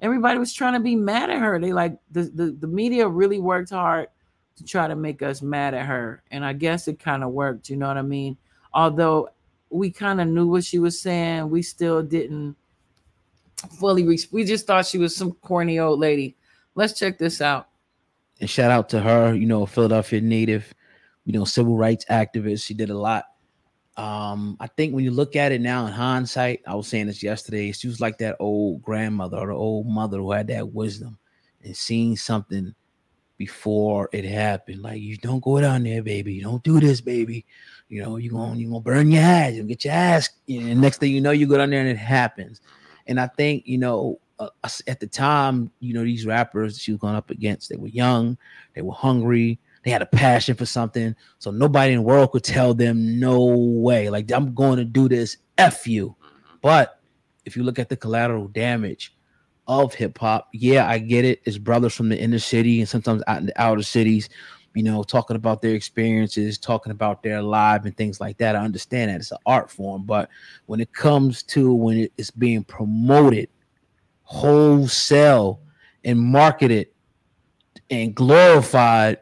everybody 0.00 0.38
was 0.38 0.52
trying 0.52 0.74
to 0.74 0.80
be 0.80 0.96
mad 0.96 1.30
at 1.30 1.38
her. 1.38 1.58
They 1.58 1.72
like 1.72 1.98
the 2.10 2.22
the, 2.22 2.56
the 2.58 2.66
media 2.66 3.08
really 3.08 3.38
worked 3.38 3.70
hard 3.70 4.08
to 4.56 4.64
try 4.64 4.88
to 4.88 4.96
make 4.96 5.22
us 5.22 5.42
mad 5.42 5.74
at 5.74 5.86
her, 5.86 6.22
and 6.30 6.44
I 6.44 6.52
guess 6.52 6.88
it 6.88 6.98
kind 6.98 7.22
of 7.22 7.30
worked. 7.30 7.68
You 7.68 7.76
know 7.76 7.88
what 7.88 7.96
I 7.96 8.02
mean? 8.02 8.36
Although 8.74 9.30
we 9.70 9.90
kind 9.90 10.20
of 10.20 10.28
knew 10.28 10.46
what 10.46 10.64
she 10.64 10.78
was 10.78 11.00
saying, 11.00 11.50
we 11.50 11.62
still 11.62 12.02
didn't 12.02 12.56
fully 13.78 14.04
re- 14.04 14.18
we 14.30 14.44
just 14.44 14.66
thought 14.66 14.86
she 14.86 14.98
was 14.98 15.16
some 15.16 15.32
corny 15.32 15.78
old 15.78 15.98
lady. 15.98 16.36
Let's 16.74 16.98
check 16.98 17.18
this 17.18 17.40
out. 17.40 17.68
And 18.40 18.48
shout 18.48 18.70
out 18.70 18.88
to 18.90 19.00
her, 19.00 19.34
you 19.34 19.46
know, 19.46 19.66
Philadelphia 19.66 20.20
native, 20.20 20.72
you 21.24 21.32
know, 21.32 21.44
civil 21.44 21.76
rights 21.76 22.04
activist. 22.08 22.64
She 22.64 22.74
did 22.74 22.90
a 22.90 22.96
lot. 22.96 23.24
Um, 23.98 24.56
I 24.60 24.68
think 24.68 24.94
when 24.94 25.04
you 25.04 25.10
look 25.10 25.34
at 25.34 25.50
it 25.50 25.60
now 25.60 25.84
in 25.84 25.92
hindsight, 25.92 26.62
I 26.68 26.76
was 26.76 26.86
saying 26.86 27.08
this 27.08 27.20
yesterday, 27.20 27.72
she 27.72 27.88
was 27.88 28.00
like 28.00 28.16
that 28.18 28.36
old 28.38 28.80
grandmother 28.80 29.36
or 29.36 29.48
the 29.48 29.54
old 29.54 29.88
mother 29.88 30.18
who 30.18 30.30
had 30.30 30.46
that 30.46 30.72
wisdom 30.72 31.18
and 31.64 31.76
seeing 31.76 32.16
something 32.16 32.72
before 33.38 34.08
it 34.12 34.24
happened. 34.24 34.82
Like 34.82 35.00
you 35.00 35.16
don't 35.16 35.42
go 35.42 35.60
down 35.60 35.82
there, 35.82 36.00
baby. 36.00 36.34
You 36.34 36.42
don't 36.42 36.62
do 36.62 36.78
this, 36.78 37.00
baby. 37.00 37.44
You 37.88 38.02
know, 38.02 38.16
you're 38.18 38.32
gonna 38.32 38.54
you 38.54 38.68
gonna 38.68 38.80
burn 38.80 39.10
your 39.10 39.22
ass, 39.22 39.54
and 39.54 39.68
get 39.68 39.84
your 39.84 39.94
ass. 39.94 40.30
And 40.48 40.80
next 40.80 40.98
thing 40.98 41.12
you 41.12 41.20
know, 41.20 41.32
you 41.32 41.48
go 41.48 41.58
down 41.58 41.70
there 41.70 41.80
and 41.80 41.88
it 41.88 41.96
happens. 41.96 42.60
And 43.08 43.18
I 43.18 43.26
think, 43.26 43.66
you 43.66 43.78
know, 43.78 44.20
uh, 44.38 44.50
at 44.86 45.00
the 45.00 45.08
time, 45.08 45.72
you 45.80 45.92
know, 45.92 46.04
these 46.04 46.24
rappers 46.24 46.78
she 46.78 46.92
was 46.92 47.00
going 47.00 47.16
up 47.16 47.30
against, 47.30 47.68
they 47.68 47.76
were 47.76 47.88
young, 47.88 48.38
they 48.74 48.82
were 48.82 48.92
hungry, 48.92 49.58
they 49.84 49.90
had 49.90 50.02
a 50.02 50.06
passion 50.06 50.54
for 50.54 50.66
something. 50.66 51.14
So 51.38 51.50
nobody 51.50 51.92
in 51.92 51.98
the 51.98 52.02
world 52.02 52.32
could 52.32 52.44
tell 52.44 52.74
them, 52.74 53.18
no 53.18 53.46
way, 53.46 54.10
like 54.10 54.30
I'm 54.32 54.54
going 54.54 54.78
to 54.78 54.84
do 54.84 55.08
this, 55.08 55.36
F 55.56 55.86
you. 55.86 56.08
Mm-hmm. 56.08 56.56
But 56.62 57.00
if 57.44 57.56
you 57.56 57.62
look 57.62 57.78
at 57.78 57.88
the 57.88 57.96
collateral 57.96 58.48
damage 58.48 59.14
of 59.66 59.94
hip 59.94 60.18
hop, 60.18 60.48
yeah, 60.52 60.88
I 60.88 60.98
get 60.98 61.24
it. 61.24 61.40
It's 61.44 61.58
brothers 61.58 61.94
from 61.94 62.08
the 62.08 62.18
inner 62.18 62.38
city 62.38 62.80
and 62.80 62.88
sometimes 62.88 63.22
out 63.26 63.38
in 63.38 63.46
the 63.46 63.60
outer 63.60 63.82
cities, 63.82 64.28
you 64.74 64.82
know, 64.82 65.02
talking 65.02 65.36
about 65.36 65.62
their 65.62 65.74
experiences, 65.74 66.58
talking 66.58 66.92
about 66.92 67.22
their 67.22 67.42
life 67.42 67.84
and 67.84 67.96
things 67.96 68.20
like 68.20 68.38
that. 68.38 68.56
I 68.56 68.60
understand 68.60 69.10
that 69.10 69.20
it's 69.20 69.32
an 69.32 69.38
art 69.46 69.70
form, 69.70 70.04
but 70.04 70.28
when 70.66 70.80
it 70.80 70.92
comes 70.92 71.42
to 71.44 71.72
when 71.72 72.08
it's 72.16 72.30
being 72.30 72.64
promoted 72.64 73.48
wholesale 74.22 75.60
and 76.04 76.20
marketed 76.20 76.88
and 77.90 78.14
glorified, 78.14 79.18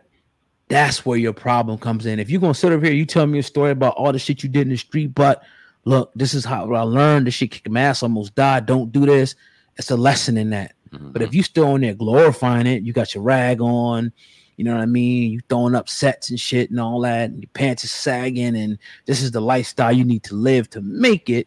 That's 0.69 1.07
where 1.07 1.19
your 1.19 1.33
problem 1.33 1.79
comes 1.79 2.07
in. 2.07 2.19
If 2.19 2.29
you're 2.29 2.41
gonna 2.41 2.55
sit 2.55 2.73
over 2.73 2.85
here, 2.85 2.95
you 2.95 3.07
tell 3.07 3.27
me 3.27 3.39
a 3.39 3.43
story 3.43 3.71
about 3.71 3.95
all 3.95 4.12
the 4.12 4.19
shit 4.19 4.43
you 4.43 4.49
did 4.49 4.62
in 4.62 4.71
the 4.71 4.77
street, 4.77 5.14
but 5.14 5.43
look, 5.85 6.11
this 6.14 6.35
is 6.35 6.45
how 6.45 6.73
I 6.75 6.81
learned. 6.83 7.27
This 7.27 7.35
shit 7.35 7.53
kicked 7.53 7.69
my 7.69 7.81
ass, 7.81 8.03
almost 8.03 8.35
died. 8.35 8.67
Don't 8.67 8.91
do 8.91 9.07
this. 9.07 9.37
It's 9.77 9.91
a 9.91 9.97
lesson 9.97 10.37
in 10.37 10.51
that. 10.51 10.75
Mm-hmm. 10.93 11.12
But 11.12 11.23
if 11.23 11.35
you 11.35 11.43
still 11.43 11.69
on 11.69 11.83
there 11.83 11.95
glorifying 11.95 12.67
it, 12.67 12.83
you 12.83 12.93
got 12.93 13.14
your 13.14 13.23
rag 13.23 13.61
on, 13.61 14.12
you 14.57 14.64
know 14.64 14.75
what 14.75 14.83
I 14.83 14.87
mean? 14.87 15.31
You 15.31 15.41
throwing 15.49 15.75
up 15.75 15.89
sets 15.89 16.31
and 16.31 16.41
shit 16.41 16.71
and 16.71 16.81
all 16.81 17.01
that, 17.03 17.31
and 17.31 17.41
your 17.41 17.51
pants 17.55 17.85
is 17.85 17.93
sagging, 17.93 18.57
and 18.57 18.79
this 19.05 19.23
is 19.23 19.31
the 19.31 19.41
lifestyle 19.41 19.93
you 19.93 20.05
need 20.05 20.25
to 20.25 20.35
live 20.35 20.69
to 20.71 20.81
make 20.81 21.31
it. 21.31 21.47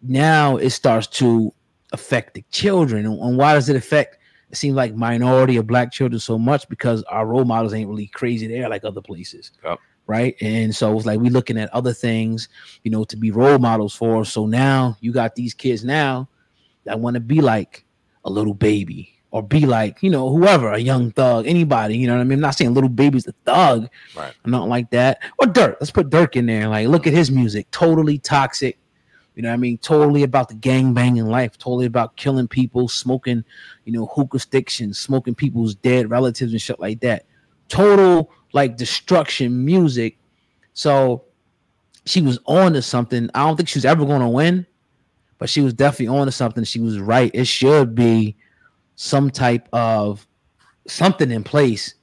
Now 0.00 0.56
it 0.56 0.70
starts 0.70 1.06
to 1.18 1.52
affect 1.92 2.34
the 2.34 2.44
children. 2.52 3.04
And 3.04 3.36
why 3.36 3.54
does 3.54 3.68
it 3.68 3.76
affect? 3.76 4.18
It 4.50 4.56
seems 4.56 4.76
like 4.76 4.94
minority 4.94 5.56
of 5.56 5.66
black 5.66 5.92
children 5.92 6.20
so 6.20 6.38
much 6.38 6.68
because 6.68 7.02
our 7.04 7.26
role 7.26 7.44
models 7.44 7.74
ain't 7.74 7.88
really 7.88 8.06
crazy 8.06 8.46
there 8.46 8.68
like 8.68 8.84
other 8.84 9.00
places 9.02 9.50
right? 10.06 10.36
And 10.40 10.74
so 10.74 10.96
it's 10.96 11.06
like 11.06 11.18
we 11.20 11.30
looking 11.30 11.58
at 11.58 11.68
other 11.74 11.92
things, 11.92 12.48
you 12.84 12.90
know, 12.90 13.04
to 13.04 13.16
be 13.16 13.30
role 13.30 13.58
models 13.58 13.94
for. 13.94 14.24
So 14.24 14.46
now 14.46 14.96
you 15.00 15.12
got 15.12 15.34
these 15.34 15.52
kids 15.52 15.84
now 15.84 16.28
that 16.84 17.00
want 17.00 17.14
to 17.14 17.20
be 17.20 17.40
like 17.40 17.84
a 18.24 18.30
Lil 18.30 18.54
Baby 18.54 19.12
or 19.32 19.42
be 19.42 19.66
like, 19.66 20.02
you 20.02 20.10
know, 20.10 20.30
whoever, 20.30 20.72
a 20.72 20.78
Young 20.78 21.10
Thug, 21.10 21.46
anybody, 21.46 21.96
you 21.96 22.06
know 22.06 22.14
what 22.14 22.20
I 22.20 22.24
mean? 22.24 22.38
I'm 22.38 22.40
not 22.42 22.54
saying 22.54 22.72
Lil 22.72 22.88
Baby's 22.88 23.26
a 23.26 23.32
thug, 23.44 23.88
Right. 24.16 24.32
not 24.46 24.68
like 24.68 24.90
that. 24.90 25.18
Or 25.38 25.46
Durk, 25.46 25.76
let's 25.80 25.90
put 25.90 26.08
Durk 26.08 26.36
in 26.36 26.46
there. 26.46 26.68
Like, 26.68 26.88
look 26.88 27.06
at 27.06 27.12
his 27.12 27.30
music, 27.30 27.70
totally 27.72 28.18
toxic. 28.18 28.78
You 29.36 29.42
know 29.42 29.50
what 29.50 29.54
I 29.54 29.58
mean? 29.58 29.78
Totally 29.78 30.22
about 30.22 30.48
the 30.48 30.54
gang 30.54 30.94
banging 30.94 31.26
life, 31.26 31.58
totally 31.58 31.84
about 31.84 32.16
killing 32.16 32.48
people, 32.48 32.88
smoking, 32.88 33.44
you 33.84 33.92
know, 33.92 34.06
hookah 34.06 34.38
sticks 34.38 34.80
and 34.80 34.96
smoking 34.96 35.34
people's 35.34 35.74
dead 35.74 36.10
relatives 36.10 36.52
and 36.52 36.60
shit 36.60 36.80
like 36.80 37.00
that. 37.00 37.26
Total 37.68 38.30
like 38.54 38.78
destruction 38.78 39.64
music. 39.64 40.16
So 40.72 41.24
she 42.06 42.22
was 42.22 42.38
on 42.46 42.72
to 42.72 42.82
something. 42.82 43.28
I 43.34 43.44
don't 43.44 43.56
think 43.56 43.68
she 43.68 43.78
was 43.78 43.84
ever 43.84 44.06
going 44.06 44.22
to 44.22 44.28
win, 44.28 44.66
but 45.38 45.50
she 45.50 45.60
was 45.60 45.74
definitely 45.74 46.16
on 46.18 46.26
to 46.26 46.32
something. 46.32 46.64
She 46.64 46.80
was 46.80 46.98
right. 46.98 47.30
It 47.34 47.46
should 47.46 47.94
be 47.94 48.36
some 48.94 49.30
type 49.30 49.68
of 49.74 50.26
something 50.86 51.30
in 51.30 51.44
place 51.44 51.94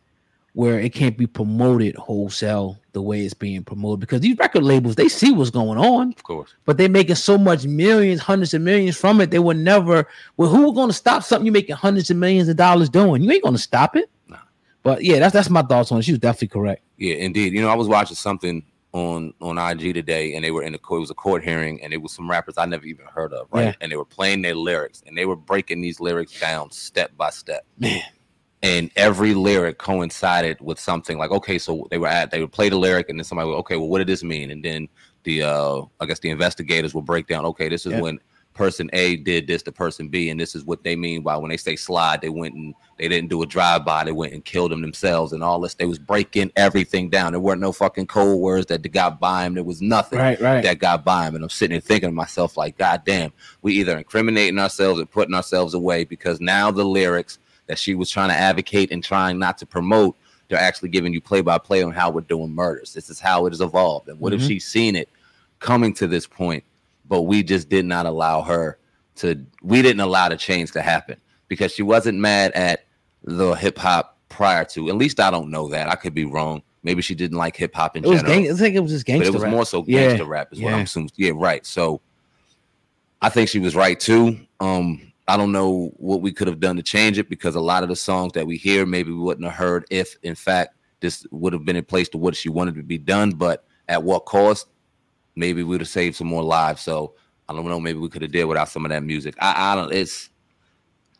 where 0.53 0.79
it 0.79 0.93
can't 0.93 1.17
be 1.17 1.25
promoted 1.25 1.95
wholesale 1.95 2.77
the 2.93 3.01
way 3.01 3.21
it's 3.25 3.33
being 3.33 3.63
promoted 3.63 3.99
because 3.99 4.21
these 4.21 4.37
record 4.37 4.63
labels 4.63 4.95
they 4.95 5.09
see 5.09 5.31
what's 5.31 5.49
going 5.49 5.77
on 5.77 6.09
Of 6.13 6.23
course. 6.23 6.53
but 6.65 6.77
they're 6.77 6.87
making 6.89 7.15
so 7.15 7.37
much 7.37 7.65
millions 7.65 8.21
hundreds 8.21 8.53
of 8.53 8.61
millions 8.61 8.95
from 8.95 9.19
it 9.19 9.31
they 9.31 9.39
would 9.39 9.57
never 9.57 10.07
well 10.37 10.49
who 10.49 10.69
are 10.69 10.73
going 10.73 10.89
to 10.89 10.93
stop 10.93 11.23
something 11.23 11.45
you're 11.45 11.53
making 11.53 11.75
hundreds 11.75 12.09
of 12.09 12.17
millions 12.17 12.47
of 12.49 12.55
dollars 12.55 12.89
doing 12.89 13.21
you 13.23 13.31
ain't 13.31 13.43
going 13.43 13.55
to 13.55 13.61
stop 13.61 13.95
it 13.95 14.09
Nah. 14.27 14.37
but 14.83 15.03
yeah 15.03 15.19
that's 15.19 15.33
that's 15.33 15.49
my 15.49 15.63
thoughts 15.63 15.91
on 15.91 15.99
it 15.99 16.03
she 16.03 16.11
was 16.11 16.19
definitely 16.19 16.47
correct 16.49 16.83
Yeah, 16.97 17.15
indeed. 17.15 17.53
You 17.53 17.61
know, 17.61 17.69
I 17.69 17.75
was 17.75 17.87
watching 17.87 18.15
something 18.15 18.63
on 18.93 19.33
on 19.41 19.57
IG 19.57 19.95
today, 19.95 20.35
and 20.35 20.45
they 20.45 20.51
were 20.51 20.61
in 20.61 20.71
the 20.73 20.77
court. 20.77 20.99
It 20.99 21.01
was 21.01 21.09
a 21.09 21.15
court 21.15 21.43
hearing, 21.43 21.81
and 21.83 21.91
it 21.93 21.97
was 21.97 22.11
some 22.11 22.29
rappers 22.29 22.59
I 22.59 22.65
never 22.67 22.85
even 22.85 23.07
heard 23.07 23.33
of, 23.33 23.47
right? 23.51 23.63
Yeah. 23.65 23.73
And 23.81 23.91
they 23.91 23.95
were 23.95 24.05
playing 24.05 24.43
their 24.43 24.53
lyrics, 24.53 25.01
and 25.07 25.17
they 25.17 25.25
were 25.25 25.35
breaking 25.35 25.81
these 25.81 25.99
lyrics 25.99 26.39
down 26.39 26.69
step 26.69 27.09
by 27.17 27.31
step. 27.31 27.65
Man. 27.79 28.03
And 28.63 28.89
every 28.95 29.33
lyric 29.33 29.77
coincided 29.77 30.59
with 30.61 30.79
something 30.79 31.17
like, 31.17 31.31
okay, 31.31 31.59
so 31.59 31.85
they 31.91 31.97
were 31.97 32.07
at 32.07 32.31
they 32.31 32.39
would 32.39 32.53
play 32.53 32.69
the 32.69 32.77
lyric, 32.77 33.09
and 33.09 33.19
then 33.19 33.25
somebody 33.25 33.49
would, 33.49 33.57
okay, 33.57 33.75
well, 33.75 33.89
what 33.89 33.97
did 33.99 34.07
this 34.07 34.23
mean? 34.23 34.49
And 34.51 34.63
then 34.63 34.87
the 35.23 35.43
uh 35.43 35.81
I 35.99 36.05
guess 36.05 36.19
the 36.19 36.29
investigators 36.29 36.93
will 36.93 37.01
break 37.01 37.27
down, 37.27 37.45
okay, 37.45 37.67
this 37.69 37.85
is 37.85 37.91
Yeah. 37.91 38.01
when 38.01 38.19
person 38.53 38.87
A 38.93 39.17
did 39.17 39.47
this 39.47 39.63
to 39.63 39.71
person 39.71 40.07
B, 40.09 40.29
and 40.29 40.39
this 40.39 40.53
is 40.55 40.63
what 40.63 40.83
they 40.83 40.95
mean 40.95 41.23
by 41.23 41.35
when 41.35 41.49
they 41.49 41.57
say 41.57 41.75
slide, 41.75 42.21
they 42.21 42.29
went 42.29 42.53
and 42.53 42.73
they 42.99 43.07
didn't 43.07 43.29
do 43.31 43.41
a 43.41 43.47
drive 43.47 43.83
by, 43.83 44.03
they 44.03 44.11
went 44.11 44.31
and 44.31 44.45
killed 44.45 44.71
them 44.71 44.81
themselves 44.81 45.33
and 45.33 45.43
all 45.43 45.59
this. 45.59 45.73
They 45.73 45.87
was 45.87 45.97
breaking 45.99 46.51
everything 46.55 47.09
down. 47.09 47.31
There 47.33 47.39
weren't 47.41 47.61
no 47.61 47.71
fucking 47.71 48.07
code 48.07 48.39
words 48.39 48.67
that 48.67 48.89
got 48.91 49.19
by 49.19 49.45
him. 49.45 49.55
There 49.55 49.63
was 49.63 49.81
nothing 49.81 50.19
Right, 50.19 50.39
right. 50.39 50.63
that 50.63 50.77
got 50.77 51.03
by 51.03 51.27
him. 51.27 51.33
And 51.35 51.43
I'm 51.43 51.49
sitting 51.49 51.73
there 51.73 51.81
thinking 51.81 52.09
to 52.09 52.13
myself, 52.15 52.55
like, 52.55 52.77
God 52.77 53.01
damn, 53.03 53.33
we 53.63 53.73
either 53.73 53.97
incriminating 53.97 54.59
ourselves 54.59 54.99
and 54.99 55.09
putting 55.09 55.33
ourselves 55.33 55.73
away 55.73 56.03
because 56.03 56.39
now 56.39 56.69
the 56.69 56.85
lyrics 56.85 57.39
that 57.67 57.79
she 57.79 57.95
was 57.95 58.09
trying 58.09 58.29
to 58.29 58.35
advocate 58.35 58.91
and 58.91 59.03
trying 59.03 59.39
not 59.39 59.57
to 59.59 59.65
promote, 59.65 60.15
they're 60.49 60.59
actually 60.59 60.89
giving 60.89 61.13
you 61.13 61.21
play 61.21 61.41
by 61.41 61.57
play 61.57 61.81
on 61.83 61.91
how 61.91 62.09
we're 62.09 62.21
doing 62.21 62.53
murders. 62.53 62.93
This 62.93 63.09
is 63.09 63.19
how 63.19 63.45
it 63.45 63.51
has 63.51 63.61
evolved. 63.61 64.09
And 64.09 64.19
what 64.19 64.33
if 64.33 64.41
Mhm. 64.41 64.47
she's 64.47 64.65
seen 64.65 64.95
it 64.95 65.09
coming 65.59 65.93
to 65.95 66.07
this 66.07 66.27
point, 66.27 66.63
but 67.07 67.21
we 67.23 67.41
just 67.43 67.69
did 67.69 67.85
not 67.85 68.05
allow 68.05 68.41
her 68.41 68.77
to, 69.15 69.39
we 69.61 69.81
didn't 69.81 70.01
allow 70.01 70.27
the 70.29 70.35
change 70.37 70.71
to 70.71 70.81
happen 70.81 71.17
because 71.47 71.73
she 71.73 71.83
wasn't 71.83 72.19
mad 72.19 72.51
at 72.51 72.85
the 73.23 73.53
hip 73.53 73.77
hop 73.77 74.17
prior 74.29 74.65
to. 74.65 74.89
At 74.89 74.95
least 74.95 75.19
I 75.19 75.31
don't 75.31 75.49
know 75.49 75.67
that. 75.69 75.87
I 75.87 75.95
could 75.95 76.13
be 76.13 76.25
wrong. 76.25 76.61
Maybe 76.83 77.01
she 77.01 77.15
didn't 77.15 77.37
like 77.37 77.55
hip 77.55 77.73
hop 77.73 77.95
in 77.95 78.03
it 78.03 78.09
was 78.09 78.19
general 78.21 78.41
gang 78.43 78.51
i 78.51 78.55
think 78.57 78.75
it 78.75 78.81
was 78.81 78.91
just 78.91 79.05
gangster 79.05 79.23
but 79.23 79.27
it 79.29 79.33
was 79.33 79.43
rap. 79.43 79.51
more 79.51 79.65
so 79.65 79.85
Yeah, 79.87 80.07
gangster 80.07 80.25
rap 80.25 80.49
is 80.51 80.59
what 80.59 80.71
yeah. 80.71 80.75
I'm 80.75 80.81
assuming. 80.81 81.11
Yeah, 81.15 81.31
right. 81.33 81.65
So 81.65 82.01
I 83.21 83.29
think 83.29 83.47
she 83.47 83.59
was 83.59 83.73
right 83.75 83.97
too. 83.97 84.37
Um, 84.59 85.12
I 85.27 85.37
don't 85.37 85.51
know 85.51 85.91
what 85.97 86.21
we 86.21 86.33
could 86.33 86.47
have 86.47 86.59
done 86.59 86.75
to 86.75 86.83
change 86.83 87.17
it 87.17 87.29
because 87.29 87.55
a 87.55 87.61
lot 87.61 87.83
of 87.83 87.89
the 87.89 87.95
songs 87.95 88.33
that 88.33 88.45
we 88.45 88.57
hear, 88.57 88.85
maybe 88.85 89.11
we 89.11 89.19
wouldn't 89.19 89.45
have 89.45 89.55
heard 89.55 89.85
if, 89.89 90.17
in 90.23 90.35
fact, 90.35 90.75
this 90.99 91.25
would 91.31 91.53
have 91.53 91.65
been 91.65 91.75
in 91.75 91.85
place 91.85 92.09
to 92.09 92.17
what 92.17 92.35
she 92.35 92.49
wanted 92.49 92.75
to 92.75 92.83
be 92.83 92.97
done. 92.97 93.31
But 93.31 93.65
at 93.87 94.03
what 94.03 94.25
cost? 94.25 94.67
Maybe 95.35 95.63
we 95.63 95.69
would 95.69 95.81
have 95.81 95.87
saved 95.87 96.15
some 96.15 96.27
more 96.27 96.43
lives. 96.43 96.81
So 96.81 97.15
I 97.47 97.53
don't 97.53 97.65
know. 97.65 97.79
Maybe 97.79 97.99
we 97.99 98.09
could 98.09 98.21
have 98.21 98.31
did 98.31 98.45
without 98.45 98.69
some 98.69 98.85
of 98.85 98.89
that 98.89 99.03
music. 99.03 99.35
I, 99.39 99.73
I 99.73 99.75
don't. 99.75 99.93
It's 99.93 100.29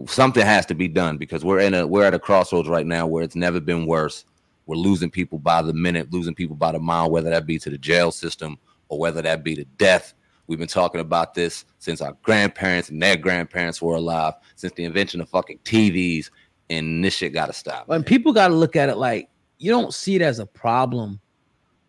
something 0.08 0.46
has 0.46 0.66
to 0.68 0.76
be 0.76 0.88
done 0.88 1.18
because 1.18 1.44
we're 1.44 1.60
in 1.60 1.74
a 1.74 1.86
we're 1.86 2.06
at 2.06 2.14
a 2.14 2.20
crossroads 2.20 2.70
right 2.70 2.86
now 2.86 3.08
where 3.08 3.24
it's 3.24 3.36
never 3.36 3.60
been 3.60 3.86
worse. 3.86 4.26
We're 4.66 4.78
losing 4.78 5.10
people 5.10 5.40
by 5.40 5.62
the 5.62 5.74
minute, 5.74 6.12
losing 6.14 6.36
people 6.36 6.56
by 6.56 6.72
the 6.72 6.80
mile, 6.80 7.12
whether 7.12 7.30
that 7.30 7.46
be 7.46 7.60
to 7.60 7.70
the 7.70 7.78
jail 7.78 8.12
system 8.12 8.58
or 8.88 9.00
whether 9.00 9.22
that 9.22 9.44
be 9.44 9.56
to 9.56 9.66
death. 9.66 10.14
We've 10.48 10.60
been 10.60 10.68
talking 10.68 11.02
about 11.02 11.34
this 11.34 11.66
since 11.80 12.02
our 12.02 12.16
grandparents 12.22 12.90
and 12.90 13.02
their 13.02 13.16
grandparents 13.16 13.82
were 13.82 13.96
alive, 13.96 14.34
since 14.56 14.74
the 14.74 14.84
invention 14.84 15.22
of 15.22 15.30
fucking 15.30 15.60
TVs, 15.60 16.30
and 16.70 17.04
this 17.04 17.16
shit 17.16 17.34
got 17.34 17.48
to 17.48 17.54
stop. 17.54 17.90
and 17.90 18.06
people 18.06 18.34
got 18.34 18.50
to 18.50 18.54
look 18.54 18.76
at 18.76 18.90
it 18.90 18.98
like 18.98 19.30
you 19.58 19.72
don't 19.72 19.94
see 19.94 20.16
it 20.16 20.22
as 20.22 20.40
a 20.40 20.46
problem 20.46 21.20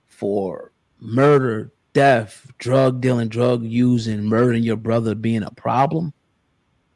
for 0.07 0.73
murder, 1.01 1.73
death, 1.93 2.51
drug 2.59 3.01
dealing, 3.01 3.29
drug 3.29 3.65
using, 3.65 4.25
murdering 4.25 4.63
your 4.63 4.77
brother 4.77 5.15
being 5.15 5.43
a 5.43 5.51
problem. 5.51 6.13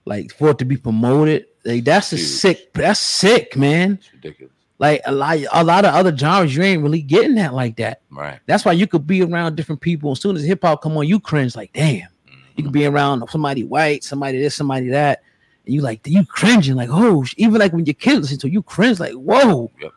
Like 0.04 0.32
for 0.32 0.50
it 0.50 0.58
to 0.58 0.64
be 0.64 0.76
promoted, 0.76 1.46
like 1.64 1.84
that's 1.84 2.12
a 2.12 2.18
sick. 2.18 2.72
That's 2.72 3.00
sick, 3.00 3.56
man. 3.56 3.98
ridiculous. 4.12 4.54
Like 4.78 5.00
a 5.06 5.12
lot, 5.12 5.38
a 5.52 5.64
lot 5.64 5.84
of 5.84 5.94
other 5.94 6.16
genres, 6.16 6.54
you 6.54 6.62
ain't 6.62 6.82
really 6.82 7.02
getting 7.02 7.34
that 7.34 7.52
like 7.52 7.76
that. 7.76 8.02
Right. 8.10 8.38
That's 8.46 8.64
why 8.64 8.72
you 8.72 8.86
could 8.86 9.06
be 9.06 9.22
around 9.22 9.56
different 9.56 9.80
people. 9.80 10.12
As 10.12 10.20
soon 10.20 10.36
as 10.36 10.44
hip 10.44 10.62
hop 10.62 10.82
come 10.82 10.96
on, 10.96 11.06
you 11.06 11.18
cringe 11.18 11.56
like, 11.56 11.72
damn. 11.72 12.08
You 12.56 12.64
could 12.64 12.72
be 12.72 12.80
mm-hmm. 12.80 12.94
around 12.94 13.30
somebody 13.30 13.62
white, 13.62 14.02
somebody 14.02 14.38
this, 14.40 14.56
somebody 14.56 14.88
that, 14.88 15.22
and 15.64 15.74
you 15.74 15.80
like 15.80 16.00
you 16.06 16.24
cringing 16.24 16.74
like, 16.74 16.88
oh, 16.90 17.24
even 17.36 17.58
like 17.60 17.72
when 17.72 17.86
your 17.86 17.94
kids 17.94 18.22
listen 18.22 18.38
to 18.38 18.46
it, 18.48 18.52
you 18.52 18.62
cringe 18.62 18.98
like, 18.98 19.12
whoa, 19.12 19.70
Yep. 19.80 19.92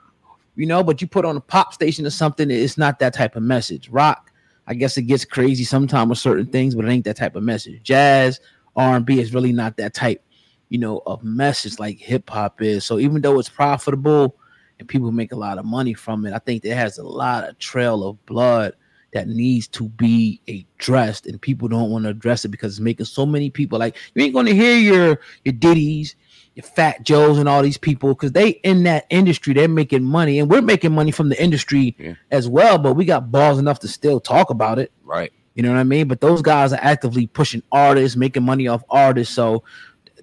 you 0.56 0.68
know. 0.68 0.84
But 0.84 1.02
you 1.02 1.08
put 1.08 1.26
on 1.26 1.38
a 1.38 1.42
pop 1.42 1.74
station 1.74 2.06
or 2.06 2.12
something, 2.12 2.52
it's 2.52 2.78
not 2.78 3.00
that 3.00 3.16
type 3.16 3.36
of 3.36 3.42
message. 3.42 3.90
Rock, 3.90 4.32
I 4.68 4.76
guess 4.76 4.96
it 4.98 5.04
gets 5.04 5.26
crazy 5.26 5.64
sometimes 5.64 6.10
with 6.10 6.20
certain 6.20 6.46
things, 6.48 6.76
but 6.76 6.86
it 6.86 6.90
ain't 6.90 7.06
that 7.06 7.18
type 7.18 7.36
of 7.36 7.42
message. 7.42 7.82
Jazz, 7.82 8.40
R 8.76 8.96
and 8.96 9.06
B 9.06 9.20
is 9.20 9.34
really 9.34 9.54
not 9.54 9.78
that 9.78 9.96
type, 9.96 10.24
you 10.70 10.78
know, 10.78 11.02
of 11.08 11.24
message 11.24 11.80
like 11.80 11.98
hip 11.98 12.30
hop 12.30 12.62
is. 12.62 12.86
So 12.86 13.00
even 13.00 13.22
though 13.22 13.40
it's 13.40 13.50
profitable 13.50 14.36
and 14.82 14.90
people 14.90 15.12
make 15.12 15.32
a 15.32 15.38
lot 15.38 15.60
of 15.60 15.66
money 15.66 15.94
from 15.94 16.26
it, 16.26 16.34
I 16.34 16.40
think 16.40 16.66
it 16.66 16.76
has 16.76 16.98
a 16.98 17.04
lot 17.04 17.48
of 17.48 17.58
trail 17.60 18.04
of 18.04 18.26
blood 18.26 18.74
that 19.14 19.28
needs 19.28 19.68
to 19.68 19.90
be 19.90 20.42
addressed, 20.48 21.28
and 21.28 21.40
people 21.40 21.68
don't 21.68 21.92
want 21.92 22.06
to 22.06 22.10
address 22.10 22.46
it 22.46 22.48
because 22.48 22.74
it's 22.74 22.80
making 22.80 23.06
so 23.06 23.26
many 23.26 23.50
people 23.50 23.78
like 23.78 23.96
you 24.16 24.24
ain't 24.24 24.34
going 24.34 24.48
to 24.48 24.56
hear 24.56 24.78
your 24.78 25.20
your 25.46 25.54
Diddy's, 25.54 26.16
your 26.56 26.64
Fat 26.64 27.04
Joes, 27.04 27.38
and 27.38 27.48
all 27.48 27.62
these 27.62 27.78
people 27.78 28.10
because 28.10 28.32
they 28.32 28.50
in 28.64 28.84
that 28.84 29.06
industry, 29.12 29.54
they're 29.54 29.68
making 29.68 30.04
money, 30.04 30.40
and 30.40 30.50
we're 30.50 30.62
making 30.62 30.94
money 30.94 31.12
from 31.12 31.30
the 31.30 31.42
industry 31.42 31.96
as 32.32 32.50
well. 32.50 32.80
But 32.80 32.96
we 32.96 33.06
got 33.06 33.32
balls 33.32 33.60
enough 33.60 33.80
to 33.80 33.88
still 33.88 34.20
talk 34.20 34.50
about 34.50 34.80
it, 34.80 34.92
right? 35.04 35.32
You 35.54 35.62
know 35.62 35.70
what 35.70 35.80
I 35.80 35.84
mean? 35.84 36.08
But 36.08 36.22
those 36.22 36.42
guys 36.42 36.74
are 36.74 36.80
actively 36.82 37.28
pushing 37.28 37.62
artists, 37.72 38.18
making 38.18 38.44
money 38.44 38.68
off 38.68 38.84
artists, 38.90 39.36
so. 39.36 39.64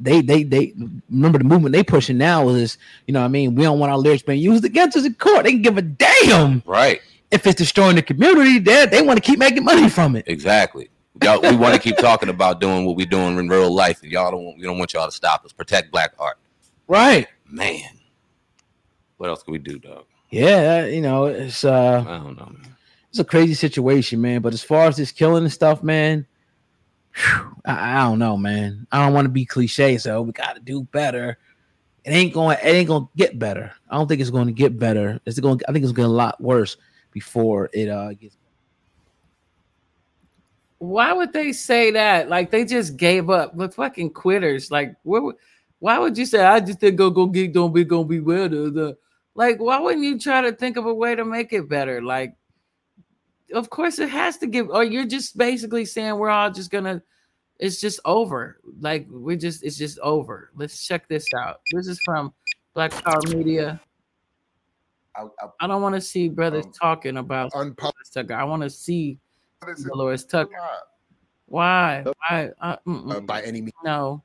They, 0.00 0.20
they, 0.20 0.42
they 0.42 0.74
remember 1.10 1.38
the 1.38 1.44
movement 1.44 1.72
they 1.72 1.82
pushing 1.82 2.18
now 2.18 2.48
is, 2.48 2.78
you 3.06 3.12
know, 3.12 3.20
what 3.20 3.26
I 3.26 3.28
mean, 3.28 3.54
we 3.54 3.64
don't 3.64 3.78
want 3.78 3.90
our 3.90 3.98
lyrics 3.98 4.22
being 4.22 4.40
used 4.40 4.64
against 4.64 4.96
us 4.96 5.04
in 5.04 5.14
court. 5.14 5.44
They 5.44 5.52
can 5.52 5.62
give 5.62 5.76
a 5.78 5.82
damn, 5.82 6.62
right? 6.66 7.00
If 7.30 7.46
it's 7.46 7.56
destroying 7.56 7.96
the 7.96 8.02
community, 8.02 8.58
they 8.58 8.86
they 8.86 9.02
want 9.02 9.22
to 9.22 9.22
keep 9.22 9.38
making 9.38 9.64
money 9.64 9.88
from 9.88 10.16
it. 10.16 10.24
Exactly. 10.26 10.88
Y'all, 11.22 11.40
we 11.40 11.56
want 11.56 11.74
to 11.74 11.80
keep 11.80 11.96
talking 11.96 12.28
about 12.28 12.60
doing 12.60 12.84
what 12.86 12.96
we're 12.96 13.06
doing 13.06 13.38
in 13.38 13.48
real 13.48 13.70
life, 13.70 14.02
and 14.02 14.10
y'all 14.12 14.30
don't. 14.30 14.44
Want, 14.44 14.58
we 14.58 14.64
don't 14.64 14.78
want 14.78 14.92
y'all 14.94 15.06
to 15.06 15.12
stop 15.12 15.44
us. 15.44 15.52
Protect 15.52 15.90
black 15.90 16.12
art, 16.18 16.38
right? 16.86 17.26
Man, 17.46 17.82
what 19.16 19.28
else 19.28 19.42
can 19.42 19.52
we 19.52 19.58
do, 19.58 19.78
dog? 19.78 20.04
Yeah, 20.30 20.86
you 20.86 21.00
know, 21.00 21.26
it's 21.26 21.64
uh 21.64 22.04
I 22.06 22.18
don't 22.18 22.36
know. 22.36 22.52
It's 23.10 23.18
a 23.18 23.24
crazy 23.24 23.54
situation, 23.54 24.20
man. 24.20 24.42
But 24.42 24.52
as 24.52 24.62
far 24.62 24.86
as 24.86 24.96
this 24.96 25.12
killing 25.12 25.44
and 25.44 25.52
stuff, 25.52 25.82
man, 25.82 26.26
I, 27.64 28.02
don't 28.02 28.18
know, 28.18 28.36
man. 28.36 28.86
I 28.92 29.04
don't 29.04 29.14
want 29.14 29.26
to 29.26 29.30
be 29.30 29.44
cliche, 29.44 29.98
so 29.98 30.22
we 30.22 30.32
gotta 30.32 30.60
do 30.60 30.82
better. 30.84 31.38
it 32.04 32.10
ain't 32.10 32.32
going. 32.32 32.56
It 32.62 32.68
ain't 32.68 32.88
going 32.88 33.04
to 33.04 33.10
get 33.16 33.38
better. 33.38 33.72
I 33.88 33.96
don't 33.96 34.08
think 34.08 34.20
it's 34.20 34.30
going 34.30 34.46
to 34.46 34.52
get 34.52 34.78
better. 34.78 35.20
It's 35.26 35.38
going. 35.40 35.60
I 35.68 35.72
think 35.72 35.84
it's 35.84 35.92
going 35.92 36.08
to 36.08 36.12
a 36.12 36.16
lot 36.16 36.40
worse 36.40 36.76
before 37.12 37.70
it 37.72 37.88
uh 37.88 38.12
gets. 38.14 38.36
Why 40.78 41.12
would 41.12 41.32
they 41.32 41.52
say 41.52 41.90
that? 41.90 42.28
Like 42.28 42.50
they 42.50 42.64
just 42.64 42.96
gave 42.96 43.30
up. 43.30 43.56
But 43.56 43.74
fucking 43.74 44.10
quitters. 44.10 44.70
Like 44.70 44.94
what? 45.02 45.36
Why 45.80 45.98
would 45.98 46.16
you 46.16 46.26
say 46.26 46.44
I 46.44 46.60
just 46.60 46.80
think 46.80 46.96
go 46.96 47.10
go 47.10 47.26
get 47.26 47.52
don't 47.52 47.72
be 47.72 47.84
gonna 47.84 48.04
be 48.04 48.20
better? 48.20 48.70
The 48.70 48.96
like 49.34 49.58
why 49.58 49.78
wouldn't 49.78 50.04
you 50.04 50.18
try 50.18 50.40
to 50.40 50.52
think 50.52 50.76
of 50.76 50.86
a 50.86 50.94
way 50.94 51.14
to 51.14 51.24
make 51.24 51.52
it 51.52 51.68
better? 51.68 52.02
Like 52.02 52.37
of 53.54 53.70
course 53.70 53.98
it 53.98 54.08
has 54.08 54.38
to 54.38 54.46
give. 54.46 54.68
Or 54.70 54.84
you're 54.84 55.06
just 55.06 55.36
basically 55.36 55.84
saying 55.84 56.16
we're 56.16 56.30
all 56.30 56.50
just 56.50 56.70
gonna. 56.70 57.02
It's 57.58 57.80
just 57.80 58.00
over. 58.04 58.58
Like 58.80 59.06
we're 59.10 59.36
just. 59.36 59.64
It's 59.64 59.76
just 59.76 59.98
over. 60.00 60.50
Let's 60.54 60.86
check 60.86 61.08
this 61.08 61.26
out. 61.36 61.60
This 61.72 61.88
is 61.88 62.00
from 62.04 62.32
Black 62.74 62.92
Power 62.92 63.20
Media. 63.28 63.80
I, 65.60 65.66
don't 65.66 65.82
want 65.82 65.96
to 65.96 66.00
see 66.00 66.28
brothers 66.28 66.64
talking 66.80 67.16
about 67.16 67.52
DeLores 67.52 68.12
Tucker. 68.12 68.34
I 68.34 68.44
want 68.44 68.62
to 68.62 68.70
see 68.70 69.18
DeLores 69.62 70.28
Tucker. 70.28 70.54
Why? 71.46 72.04
Why? 72.04 72.50
Uh, 72.60 72.76
mm-mm. 72.86 73.26
by 73.26 73.42
any 73.42 73.60
means. 73.60 73.72
No, 73.84 74.22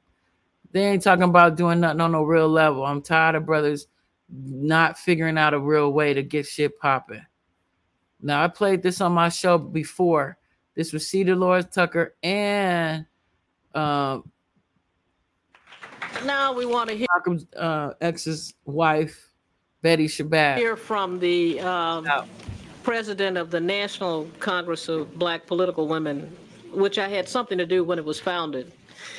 they 0.71 0.85
ain't 0.85 1.01
talking 1.01 1.23
about 1.23 1.55
doing 1.55 1.79
nothing 1.79 2.01
on 2.01 2.11
no 2.11 2.23
real 2.23 2.49
level. 2.49 2.85
I'm 2.85 3.01
tired 3.01 3.35
of 3.35 3.45
brothers 3.45 3.87
not 4.29 4.97
figuring 4.97 5.37
out 5.37 5.53
a 5.53 5.59
real 5.59 5.91
way 5.91 6.13
to 6.13 6.23
get 6.23 6.45
shit 6.45 6.77
popping. 6.79 7.25
Now 8.23 8.41
I 8.43 8.47
played 8.47 8.81
this 8.81 9.01
on 9.01 9.11
my 9.11 9.29
show 9.29 9.57
before. 9.57 10.37
This 10.75 10.93
was 10.93 11.07
Cedar 11.07 11.35
DeLores 11.35 11.69
Tucker 11.71 12.15
and 12.23 13.05
um, 13.75 14.31
Now 16.25 16.53
we 16.53 16.65
want 16.65 16.89
to 16.89 16.95
hear, 16.95 17.05
Malcolm's 17.13 17.45
uh, 17.53 17.93
ex's 18.01 18.53
wife, 18.65 19.29
Betty 19.81 20.07
Shabazz. 20.07 20.57
hear 20.57 20.75
from 20.77 21.19
the 21.19 21.59
um, 21.59 22.07
president 22.83 23.37
of 23.37 23.51
the 23.51 23.59
National 23.59 24.25
Congress 24.39 24.87
of 24.89 25.13
Black 25.19 25.45
Political 25.45 25.87
Women, 25.87 26.35
which 26.71 26.97
I 26.97 27.09
had 27.09 27.27
something 27.27 27.57
to 27.57 27.65
do 27.65 27.83
when 27.83 27.99
it 27.99 28.05
was 28.05 28.19
founded. 28.19 28.71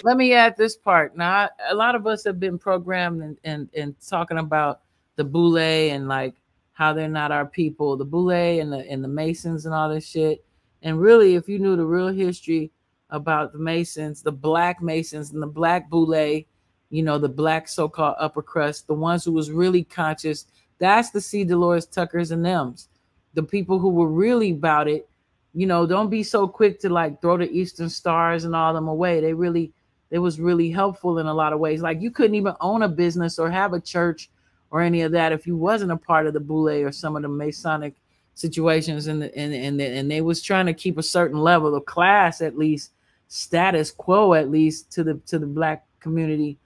Let 0.02 0.16
me 0.16 0.32
add 0.32 0.56
this 0.56 0.76
part. 0.76 1.16
Now, 1.16 1.30
I- 1.30 1.50
a 1.68 1.74
lot 1.74 1.94
of 1.94 2.06
us 2.06 2.24
have 2.24 2.40
been 2.40 2.58
programmed 2.58 3.22
and 3.22 3.38
and, 3.44 3.68
and 3.76 3.94
talking 4.00 4.38
about 4.38 4.80
the 5.16 5.24
Boule 5.24 5.58
and 5.58 6.08
like 6.08 6.34
how 6.74 6.92
they're 6.92 7.08
not 7.08 7.32
our 7.32 7.46
people, 7.46 7.96
the 7.96 8.04
Boule 8.04 8.30
and 8.30 8.72
the 8.72 8.88
and 8.90 9.02
the 9.02 9.08
Masons 9.08 9.64
and 9.66 9.74
all 9.74 9.88
this 9.88 10.06
shit. 10.06 10.44
And 10.82 11.00
really, 11.00 11.34
if 11.34 11.48
you 11.48 11.58
knew 11.58 11.76
the 11.76 11.86
real 11.86 12.08
history 12.08 12.70
about 13.10 13.52
the 13.52 13.58
Masons, 13.58 14.22
the 14.22 14.32
Black 14.32 14.82
Masons 14.82 15.32
and 15.32 15.42
the 15.42 15.46
Black 15.46 15.88
Boule, 15.88 16.44
you 16.90 17.02
know, 17.02 17.18
the 17.18 17.28
Black 17.28 17.68
so-called 17.68 18.16
upper 18.18 18.42
crust, 18.42 18.86
the 18.86 18.94
ones 18.94 19.24
who 19.24 19.32
was 19.32 19.50
really 19.50 19.84
conscious, 19.84 20.46
that's 20.78 21.10
the 21.10 21.20
C. 21.20 21.44
DeLores 21.44 21.90
Tuckers 21.90 22.32
and 22.32 22.44
them's, 22.44 22.88
the 23.32 23.42
people 23.42 23.78
who 23.78 23.88
were 23.88 24.08
really 24.08 24.50
about 24.50 24.88
it 24.88 25.08
you 25.54 25.66
know 25.66 25.86
don't 25.86 26.10
be 26.10 26.22
so 26.22 26.46
quick 26.46 26.80
to 26.80 26.88
like 26.88 27.20
throw 27.20 27.38
the 27.38 27.50
eastern 27.50 27.88
stars 27.88 28.44
and 28.44 28.54
all 28.54 28.74
them 28.74 28.88
away 28.88 29.20
they 29.20 29.32
really 29.32 29.72
they 30.10 30.18
was 30.18 30.40
really 30.40 30.70
helpful 30.70 31.18
in 31.18 31.26
a 31.26 31.34
lot 31.34 31.52
of 31.52 31.60
ways 31.60 31.80
like 31.80 32.02
you 32.02 32.10
couldn't 32.10 32.34
even 32.34 32.54
own 32.60 32.82
a 32.82 32.88
business 32.88 33.38
or 33.38 33.48
have 33.48 33.72
a 33.72 33.80
church 33.80 34.30
or 34.70 34.80
any 34.80 35.02
of 35.02 35.12
that 35.12 35.32
if 35.32 35.46
you 35.46 35.56
wasn't 35.56 35.90
a 35.90 35.96
part 35.96 36.26
of 36.26 36.32
the 36.32 36.40
boule 36.40 36.68
or 36.68 36.92
some 36.92 37.16
of 37.16 37.22
the 37.22 37.28
masonic 37.28 37.94
situations 38.34 39.06
and 39.06 39.22
and 39.22 39.54
and, 39.54 39.80
and 39.80 40.10
they 40.10 40.20
was 40.20 40.42
trying 40.42 40.66
to 40.66 40.74
keep 40.74 40.98
a 40.98 41.02
certain 41.02 41.38
level 41.38 41.74
of 41.74 41.84
class 41.84 42.40
at 42.40 42.58
least 42.58 42.92
status 43.28 43.90
quo 43.90 44.34
at 44.34 44.50
least 44.50 44.90
to 44.90 45.04
the 45.04 45.14
to 45.26 45.38
the 45.38 45.46
black 45.46 45.84
community 46.00 46.58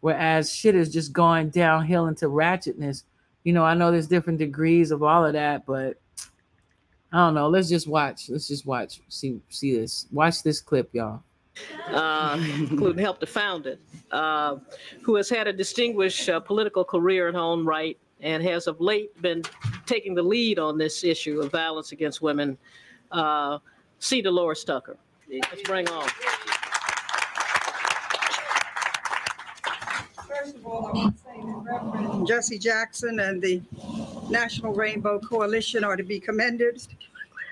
whereas 0.00 0.52
shit 0.52 0.74
is 0.74 0.92
just 0.92 1.12
going 1.12 1.48
downhill 1.48 2.06
into 2.06 2.26
ratchetness 2.26 3.04
you 3.42 3.52
know 3.52 3.64
i 3.64 3.74
know 3.74 3.90
there's 3.90 4.06
different 4.06 4.38
degrees 4.38 4.90
of 4.90 5.02
all 5.02 5.24
of 5.24 5.32
that 5.32 5.64
but 5.66 5.98
I 7.14 7.18
don't 7.18 7.34
know. 7.34 7.48
Let's 7.48 7.68
just 7.68 7.86
watch. 7.86 8.28
Let's 8.28 8.48
just 8.48 8.66
watch. 8.66 9.00
See 9.08 9.40
see 9.48 9.76
this. 9.76 10.08
Watch 10.10 10.42
this 10.42 10.60
clip, 10.60 10.90
y'all. 10.92 11.22
Uh, 11.88 12.42
including 12.58 13.02
helped 13.02 13.20
to 13.20 13.26
found 13.26 13.66
it, 13.66 13.80
uh, 14.10 14.56
who 15.02 15.14
has 15.14 15.28
had 15.28 15.46
a 15.46 15.52
distinguished 15.52 16.28
uh, 16.28 16.40
political 16.40 16.84
career 16.84 17.28
in 17.28 17.34
her 17.34 17.40
own 17.40 17.64
right 17.64 17.98
and 18.20 18.42
has 18.42 18.66
of 18.66 18.80
late 18.80 19.20
been 19.22 19.42
taking 19.86 20.14
the 20.14 20.22
lead 20.22 20.58
on 20.58 20.78
this 20.78 21.04
issue 21.04 21.40
of 21.40 21.52
violence 21.52 21.92
against 21.92 22.22
women. 22.22 22.56
Uh, 23.12 23.58
C. 23.98 24.22
DeLores 24.22 24.64
Tucker. 24.64 24.96
Let's 25.30 25.62
bring 25.62 25.88
on. 25.88 26.08
First 30.26 30.56
of 30.56 30.66
all, 30.66 30.86
I 30.86 30.92
want 30.92 31.16
to 31.16 31.22
say 31.22 31.40
that 31.40 32.24
Jesse 32.26 32.58
Jackson 32.58 33.20
and 33.20 33.40
the 33.40 33.62
National 34.28 34.72
Rainbow 34.72 35.18
Coalition 35.20 35.84
are 35.84 35.96
to 35.96 36.02
be 36.02 36.18
commended 36.18 36.82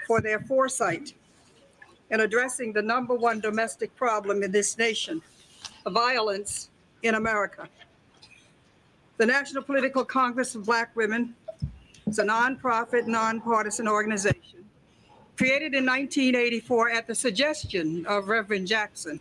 for 0.07 0.21
their 0.21 0.41
foresight 0.41 1.15
in 2.13 2.21
addressing 2.21 2.75
the 2.75 2.83
number 2.83 3.15
one 3.15 3.41
domestic 3.41 3.97
problem 3.97 4.43
in 4.43 4.53
this 4.53 4.77
nation, 4.77 5.23
violence 5.87 6.69
in 7.03 7.15
America. 7.15 7.67
The 9.17 9.27
National 9.27 9.63
Political 9.63 10.05
Congress 10.05 10.55
of 10.55 10.67
Black 10.67 10.95
Women 10.95 11.35
is 12.07 12.19
a 12.19 12.25
nonprofit, 12.25 13.07
nonpartisan 13.07 13.89
organization 13.89 14.65
created 15.39 15.75
in 15.75 15.87
1984 15.87 16.91
at 16.91 17.07
the 17.07 17.15
suggestion 17.15 18.05
of 18.07 18.29
Reverend 18.29 18.67
Jackson 18.67 19.19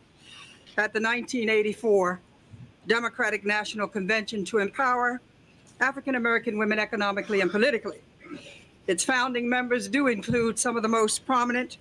at 0.77 0.91
the 0.93 0.99
1984 0.99 2.19
Democratic 2.87 3.45
National 3.45 3.87
Convention 3.87 4.43
to 4.45 4.57
empower 4.57 5.21
African 5.79 6.15
American 6.15 6.57
women 6.57 6.77
economically 6.77 7.39
and 7.39 7.49
politically. 7.49 8.01
Its 8.87 9.05
founding 9.05 9.47
members 9.47 9.87
do 9.87 10.07
include 10.07 10.59
some 10.59 10.75
of 10.75 10.83
the 10.83 10.89
most 10.89 11.25
prominent 11.25 11.77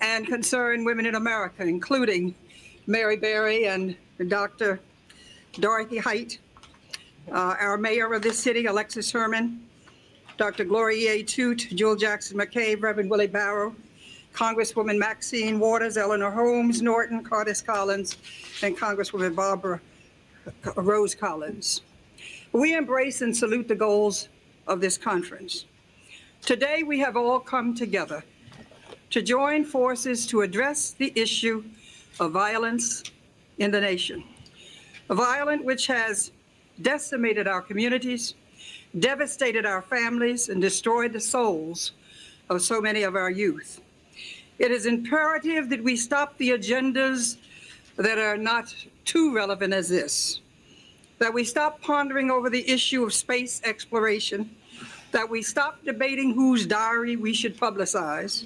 and 0.00 0.26
concerned 0.26 0.84
women 0.86 1.06
in 1.06 1.14
America, 1.14 1.62
including 1.62 2.34
Mary 2.86 3.16
Berry 3.16 3.66
and 3.66 3.96
Dr. 4.28 4.80
Dorothy 5.54 5.98
Height, 5.98 6.38
uh, 7.30 7.54
our 7.60 7.76
mayor 7.76 8.12
of 8.12 8.22
this 8.22 8.38
city, 8.38 8.66
Alexis 8.66 9.10
Herman, 9.10 9.60
Dr. 10.36 10.64
Gloria 10.64 11.12
A. 11.12 11.22
Toote, 11.22 11.68
Jewel 11.74 11.96
Jackson 11.96 12.38
McCabe, 12.38 12.82
Reverend 12.82 13.10
Willie 13.10 13.26
Barrow, 13.26 13.74
Congresswoman 14.32 14.96
Maxine 14.98 15.58
Waters, 15.58 15.96
Eleanor 15.96 16.30
Holmes, 16.30 16.80
Norton, 16.80 17.22
Cardiss 17.22 17.60
Collins, 17.60 18.16
and 18.62 18.76
Congresswoman 18.76 19.34
Barbara 19.34 19.80
Rose 20.76 21.14
Collins. 21.14 21.82
We 22.52 22.74
embrace 22.74 23.22
and 23.22 23.36
salute 23.36 23.68
the 23.68 23.74
goals 23.74 24.28
of 24.66 24.80
this 24.80 24.96
conference. 24.96 25.66
Today, 26.42 26.82
we 26.82 26.98
have 27.00 27.16
all 27.16 27.38
come 27.38 27.74
together 27.74 28.24
to 29.10 29.22
join 29.22 29.64
forces 29.64 30.26
to 30.26 30.42
address 30.42 30.92
the 30.92 31.12
issue 31.14 31.64
of 32.18 32.32
violence 32.32 33.02
in 33.58 33.70
the 33.70 33.80
nation. 33.80 34.24
A 35.08 35.14
violence 35.14 35.62
which 35.64 35.86
has 35.88 36.32
decimated 36.82 37.46
our 37.46 37.60
communities, 37.60 38.34
devastated 38.98 39.66
our 39.66 39.82
families, 39.82 40.48
and 40.48 40.60
destroyed 40.60 41.12
the 41.12 41.20
souls 41.20 41.92
of 42.48 42.62
so 42.62 42.80
many 42.80 43.02
of 43.02 43.16
our 43.16 43.30
youth. 43.30 43.80
It 44.58 44.70
is 44.70 44.86
imperative 44.86 45.70
that 45.70 45.82
we 45.82 45.96
stop 45.96 46.36
the 46.38 46.50
agendas 46.50 47.36
that 47.96 48.18
are 48.18 48.36
not 48.36 48.74
too 49.04 49.34
relevant 49.34 49.72
as 49.72 49.88
this 49.88 50.40
that 51.20 51.34
we 51.34 51.44
stop 51.44 51.82
pondering 51.82 52.30
over 52.30 52.48
the 52.48 52.68
issue 52.68 53.04
of 53.04 53.12
space 53.12 53.60
exploration, 53.62 54.50
that 55.12 55.28
we 55.28 55.42
stop 55.42 55.84
debating 55.84 56.34
whose 56.34 56.66
diary 56.66 57.16
we 57.16 57.34
should 57.34 57.56
publicize, 57.56 58.44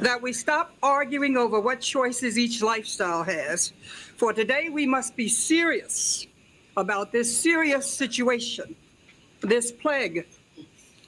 that 0.00 0.20
we 0.20 0.32
stop 0.32 0.72
arguing 0.82 1.36
over 1.36 1.60
what 1.60 1.80
choices 1.80 2.38
each 2.38 2.62
lifestyle 2.62 3.22
has. 3.22 3.72
For 4.16 4.32
today, 4.32 4.68
we 4.68 4.86
must 4.86 5.16
be 5.16 5.28
serious 5.28 6.26
about 6.76 7.10
this 7.12 7.36
serious 7.36 7.90
situation, 7.90 8.76
this 9.40 9.72
plague, 9.72 10.26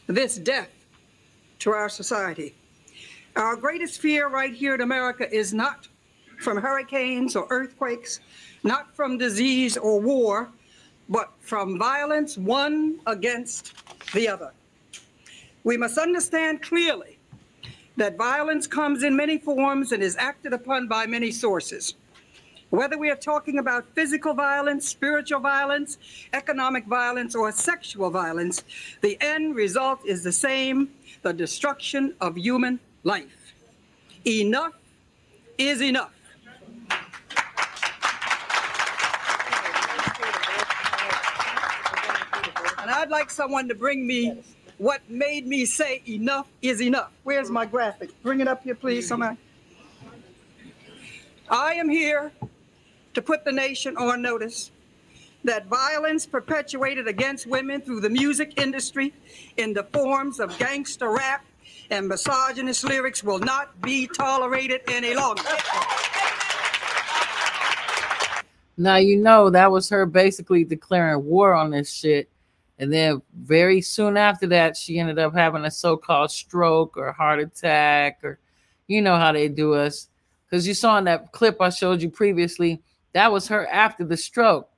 this 0.06 0.36
death 0.36 0.70
to 1.60 1.70
our 1.70 1.88
society. 1.88 2.54
Our 3.36 3.56
greatest 3.56 4.00
fear 4.00 4.28
right 4.28 4.52
here 4.52 4.74
in 4.74 4.80
America 4.80 5.32
is 5.32 5.54
not 5.54 5.86
from 6.40 6.56
hurricanes 6.58 7.36
or 7.36 7.46
earthquakes, 7.50 8.20
not 8.64 8.94
from 8.96 9.18
disease 9.18 9.76
or 9.76 10.00
war, 10.00 10.48
but 11.08 11.32
from 11.40 11.78
violence 11.78 12.36
one 12.36 13.00
against 13.06 13.74
the 14.12 14.28
other. 14.28 14.52
We 15.68 15.76
must 15.76 15.98
understand 15.98 16.62
clearly 16.62 17.18
that 17.98 18.16
violence 18.16 18.66
comes 18.66 19.02
in 19.02 19.14
many 19.14 19.36
forms 19.36 19.92
and 19.92 20.02
is 20.02 20.16
acted 20.16 20.54
upon 20.54 20.88
by 20.88 21.04
many 21.04 21.30
sources. 21.30 21.92
Whether 22.70 22.96
we 22.96 23.10
are 23.10 23.16
talking 23.16 23.58
about 23.58 23.84
physical 23.94 24.32
violence, 24.32 24.88
spiritual 24.88 25.40
violence, 25.40 25.98
economic 26.32 26.86
violence, 26.86 27.34
or 27.34 27.52
sexual 27.52 28.08
violence, 28.08 28.64
the 29.02 29.18
end 29.20 29.56
result 29.56 30.00
is 30.06 30.24
the 30.24 30.32
same 30.32 30.88
the 31.20 31.34
destruction 31.34 32.14
of 32.18 32.38
human 32.38 32.80
life. 33.04 33.52
Enough 34.24 34.72
is 35.58 35.82
enough. 35.82 36.14
And 42.80 42.90
I'd 42.90 43.10
like 43.10 43.28
someone 43.28 43.68
to 43.68 43.74
bring 43.74 44.06
me 44.06 44.42
what 44.78 45.02
made 45.10 45.46
me 45.46 45.66
say 45.66 46.02
enough 46.08 46.46
is 46.62 46.80
enough. 46.80 47.10
Where's 47.24 47.50
my 47.50 47.66
graphic? 47.66 48.10
Bring 48.22 48.40
it 48.40 48.48
up 48.48 48.62
here, 48.62 48.74
please, 48.74 49.06
somebody. 49.06 49.36
I 51.50 51.74
am 51.74 51.88
here 51.88 52.32
to 53.14 53.22
put 53.22 53.44
the 53.44 53.52
nation 53.52 53.96
on 53.96 54.22
notice 54.22 54.70
that 55.44 55.66
violence 55.66 56.26
perpetuated 56.26 57.08
against 57.08 57.46
women 57.46 57.80
through 57.80 58.00
the 58.00 58.10
music 58.10 58.60
industry 58.60 59.12
in 59.56 59.72
the 59.72 59.82
forms 59.84 60.40
of 60.40 60.56
gangster 60.58 61.10
rap 61.10 61.44
and 61.90 62.06
misogynist 62.06 62.84
lyrics 62.84 63.24
will 63.24 63.38
not 63.38 63.80
be 63.80 64.06
tolerated 64.06 64.82
any 64.88 65.14
longer. 65.14 65.42
Now 68.76 68.96
you 68.96 69.16
know 69.16 69.50
that 69.50 69.72
was 69.72 69.88
her 69.88 70.06
basically 70.06 70.64
declaring 70.64 71.24
war 71.24 71.54
on 71.54 71.70
this 71.70 71.90
shit. 71.90 72.28
And 72.78 72.92
then 72.92 73.22
very 73.34 73.80
soon 73.80 74.16
after 74.16 74.46
that, 74.48 74.76
she 74.76 74.98
ended 74.98 75.18
up 75.18 75.34
having 75.34 75.64
a 75.64 75.70
so-called 75.70 76.30
stroke 76.30 76.96
or 76.96 77.12
heart 77.12 77.40
attack, 77.40 78.20
or 78.22 78.38
you 78.86 79.02
know 79.02 79.16
how 79.16 79.32
they 79.32 79.48
do 79.48 79.74
us. 79.74 80.08
Because 80.48 80.66
you 80.66 80.74
saw 80.74 80.98
in 80.98 81.04
that 81.04 81.32
clip 81.32 81.60
I 81.60 81.70
showed 81.70 82.00
you 82.00 82.10
previously, 82.10 82.80
that 83.12 83.32
was 83.32 83.48
her 83.48 83.66
after 83.66 84.04
the 84.04 84.16
stroke. 84.16 84.70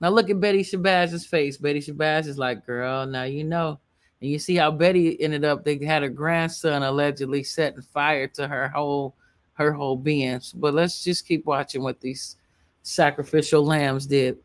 Now 0.00 0.08
look 0.10 0.28
at 0.28 0.40
Betty 0.40 0.62
Shabazz's 0.62 1.24
face. 1.26 1.56
Betty 1.56 1.80
Shabazz 1.80 2.26
is 2.26 2.38
like, 2.38 2.66
girl, 2.66 3.06
now 3.06 3.22
you 3.22 3.44
know. 3.44 3.78
And 4.20 4.30
you 4.30 4.38
see 4.38 4.56
how 4.56 4.70
Betty 4.70 5.20
ended 5.22 5.44
up, 5.44 5.64
they 5.64 5.78
had 5.84 6.02
a 6.02 6.08
grandson 6.08 6.82
allegedly 6.82 7.42
setting 7.42 7.82
fire 7.82 8.26
to 8.28 8.48
her 8.48 8.68
whole 8.68 9.14
her 9.54 9.72
whole 9.72 9.96
being. 9.96 10.40
But 10.54 10.74
let's 10.74 11.02
just 11.02 11.26
keep 11.26 11.46
watching 11.46 11.82
what 11.82 12.00
these 12.00 12.36
sacrificial 12.82 13.64
lambs 13.64 14.06
did. 14.06 14.38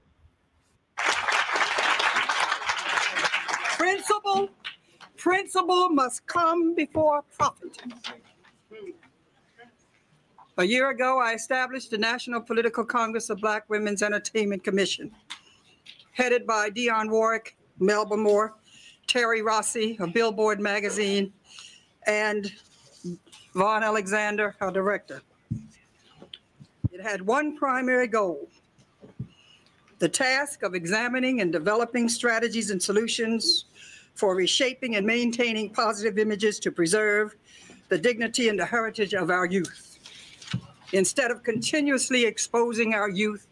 Principle, 4.29 4.55
principle 5.17 5.89
must 5.89 6.25
come 6.27 6.75
before 6.75 7.23
profit. 7.37 7.81
A 10.57 10.63
year 10.63 10.89
ago, 10.89 11.19
I 11.19 11.33
established 11.33 11.89
the 11.89 11.97
National 11.97 12.41
Political 12.41 12.85
Congress 12.85 13.29
of 13.29 13.39
Black 13.39 13.67
Women's 13.69 14.03
Entertainment 14.03 14.63
Commission, 14.63 15.11
headed 16.11 16.45
by 16.45 16.69
Dionne 16.69 17.09
Warwick, 17.09 17.57
Melba 17.79 18.17
Moore, 18.17 18.53
Terri 19.07 19.43
Rossi 19.43 19.97
of 19.99 20.13
Billboard 20.13 20.59
magazine, 20.59 21.33
and 22.05 22.51
Vaughn 23.55 23.83
Alexander, 23.83 24.55
our 24.61 24.71
director. 24.71 25.21
It 26.91 27.01
had 27.01 27.21
one 27.21 27.57
primary 27.57 28.07
goal 28.07 28.47
the 29.99 30.09
task 30.09 30.63
of 30.63 30.75
examining 30.75 31.41
and 31.41 31.51
developing 31.51 32.07
strategies 32.07 32.69
and 32.69 32.81
solutions 32.81 33.65
for 34.19 34.35
reshaping 34.35 34.97
and 34.97 35.07
maintaining 35.07 35.69
positive 35.69 36.17
images 36.17 36.59
to 36.59 36.71
preserve 36.71 37.35
the 37.87 37.97
dignity 37.97 38.49
and 38.49 38.59
the 38.59 38.65
heritage 38.65 39.13
of 39.13 39.29
our 39.29 39.45
youth. 39.45 39.97
Instead 40.91 41.31
of 41.31 41.41
continuously 41.41 42.25
exposing 42.25 42.93
our 42.93 43.09
youth 43.09 43.47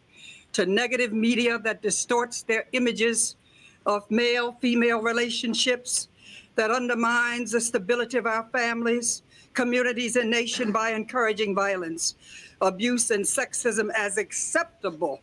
to 0.52 0.66
negative 0.66 1.14
media 1.14 1.58
that 1.60 1.82
distorts 1.82 2.44
their 2.44 2.66
images 2.74 3.38
of 3.86 4.10
male 4.12 4.58
female 4.60 5.02
relationships, 5.02 6.10
that 6.56 6.72
undermines 6.72 7.52
the 7.52 7.62
stability 7.62 8.18
of 8.18 8.26
our 8.26 8.50
families, 8.52 9.22
communities, 9.54 10.16
and 10.16 10.30
nation 10.30 10.72
by 10.72 10.92
encouraging 10.92 11.56
violence, 11.56 12.16
abuse, 12.62 13.12
and 13.12 13.24
sexism 13.24 13.90
as 13.96 14.18
acceptable 14.18 15.22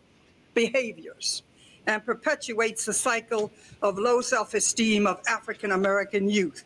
behaviors 0.55 1.43
and 1.87 2.05
perpetuates 2.05 2.85
the 2.85 2.93
cycle 2.93 3.53
of 3.83 3.99
low 3.99 4.21
self 4.21 4.55
esteem 4.55 5.07
of 5.07 5.21
African 5.29 5.73
American 5.73 6.29
youth. 6.29 6.65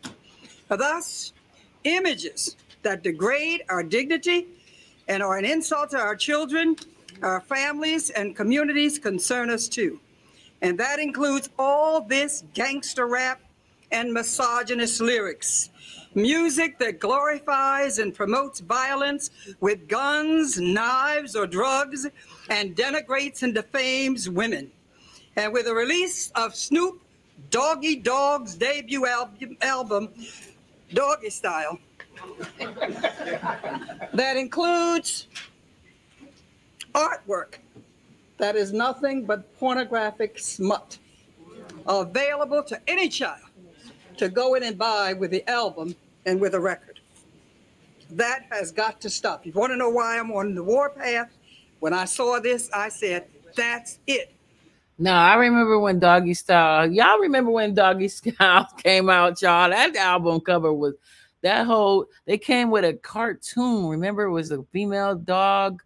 Thus, 0.67 1.33
images 1.83 2.55
that 2.83 3.03
degrade 3.03 3.63
our 3.69 3.83
dignity 3.83 4.47
and 5.07 5.23
are 5.23 5.37
an 5.37 5.45
insult 5.45 5.89
to 5.91 5.97
our 5.97 6.15
children, 6.15 6.75
our 7.21 7.41
families, 7.41 8.09
and 8.11 8.35
communities 8.35 8.99
concern 8.99 9.49
us 9.49 9.67
too. 9.67 9.99
And 10.61 10.77
that 10.79 10.99
includes 10.99 11.49
all 11.57 12.01
this 12.01 12.43
gangster 12.53 13.07
rap 13.07 13.41
and 13.91 14.13
misogynist 14.13 15.01
lyrics. 15.01 15.69
Music 16.15 16.79
that 16.79 16.99
glorifies 16.99 17.99
and 17.99 18.13
promotes 18.13 18.59
violence 18.59 19.29
with 19.59 19.87
guns, 19.87 20.59
knives, 20.59 21.35
or 21.35 21.47
drugs, 21.47 22.07
and 22.49 22.75
denigrates 22.75 23.43
and 23.43 23.53
defames 23.53 24.29
women. 24.29 24.71
And 25.39 25.53
with 25.53 25.67
the 25.67 25.73
release 25.73 26.31
of 26.35 26.53
Snoop 26.53 27.01
Doggy 27.49 27.95
Dogg's 27.95 28.55
debut 28.55 29.07
album, 29.07 29.55
album 29.61 30.09
Doggy 30.93 31.29
Style, 31.29 31.79
that 34.13 34.35
includes 34.35 35.27
artwork 36.93 37.59
that 38.37 38.57
is 38.57 38.73
nothing 38.73 39.25
but 39.25 39.57
pornographic 39.59 40.39
smut 40.39 40.97
available 41.87 42.61
to 42.63 42.77
any 42.89 43.07
child 43.07 43.39
to 44.17 44.27
go 44.27 44.55
in 44.55 44.63
and 44.63 44.77
buy 44.77 45.13
with 45.13 45.31
the 45.31 45.49
album 45.49 45.95
and 46.25 46.41
with 46.41 46.53
a 46.53 46.59
record. 46.59 46.99
That 48.11 48.45
has 48.51 48.73
got 48.73 48.99
to 48.99 49.09
stop. 49.09 49.45
You 49.45 49.53
want 49.53 49.71
to 49.71 49.77
know 49.77 49.89
why 49.89 50.19
I'm 50.19 50.31
on 50.31 50.53
the 50.53 50.63
warpath? 50.63 51.31
When 51.79 51.93
I 51.93 52.03
saw 52.03 52.41
this, 52.41 52.69
I 52.73 52.89
said, 52.89 53.27
that's 53.55 53.99
it. 54.05 54.33
No, 55.01 55.13
I 55.13 55.35
remember 55.35 55.79
when 55.79 55.97
Doggy 55.97 56.33
Style. 56.33 56.91
Y'all 56.91 57.19
remember 57.19 57.51
when 57.51 57.73
Doggy 57.73 58.07
Style 58.09 58.67
came 58.77 59.09
out, 59.09 59.41
y'all? 59.41 59.69
That 59.69 59.95
album 59.95 60.41
cover 60.41 60.73
was 60.73 60.95
that 61.41 61.65
whole. 61.65 62.07
They 62.25 62.37
came 62.37 62.69
with 62.69 62.83
a 62.83 62.93
cartoon. 62.95 63.87
Remember, 63.87 64.23
it 64.23 64.31
was 64.31 64.51
a 64.51 64.61
female 64.73 65.15
dog, 65.15 65.81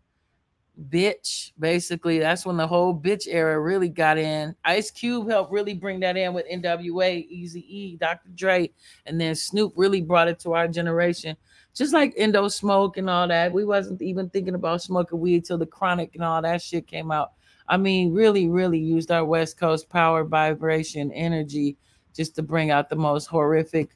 bitch. 0.89 1.51
Basically, 1.59 2.17
that's 2.17 2.43
when 2.43 2.57
the 2.57 2.65
whole 2.65 2.99
bitch 2.99 3.27
era 3.29 3.59
really 3.59 3.87
got 3.87 4.17
in. 4.17 4.55
Ice 4.65 4.89
Cube 4.89 5.29
helped 5.29 5.51
really 5.51 5.75
bring 5.75 5.99
that 5.99 6.17
in 6.17 6.33
with 6.33 6.47
N.W.A., 6.49 7.19
Easy 7.29 7.63
E, 7.69 7.97
Dr. 7.97 8.29
Dre, 8.33 8.71
and 9.05 9.21
then 9.21 9.35
Snoop 9.35 9.73
really 9.75 10.01
brought 10.01 10.27
it 10.27 10.39
to 10.39 10.53
our 10.53 10.67
generation. 10.67 11.37
Just 11.75 11.93
like 11.93 12.15
Indo 12.17 12.47
Smoke 12.47 12.97
and 12.97 13.07
all 13.11 13.27
that. 13.27 13.53
We 13.53 13.63
wasn't 13.63 14.01
even 14.01 14.31
thinking 14.31 14.55
about 14.55 14.81
smoking 14.81 15.19
weed 15.19 15.45
till 15.45 15.59
the 15.59 15.67
Chronic 15.67 16.15
and 16.15 16.23
all 16.23 16.41
that 16.41 16.63
shit 16.63 16.87
came 16.87 17.11
out. 17.11 17.33
I 17.67 17.77
mean, 17.77 18.13
really, 18.13 18.47
really 18.47 18.79
used 18.79 19.11
our 19.11 19.25
West 19.25 19.57
Coast 19.57 19.89
power, 19.89 20.23
vibration, 20.23 21.11
energy 21.11 21.77
just 22.15 22.35
to 22.35 22.43
bring 22.43 22.71
out 22.71 22.89
the 22.89 22.95
most 22.95 23.25
horrific 23.25 23.95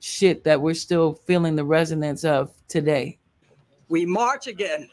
shit 0.00 0.44
that 0.44 0.60
we're 0.60 0.74
still 0.74 1.14
feeling 1.14 1.56
the 1.56 1.64
resonance 1.64 2.24
of 2.24 2.52
today. 2.68 3.18
We 3.88 4.06
march 4.06 4.46
again, 4.46 4.88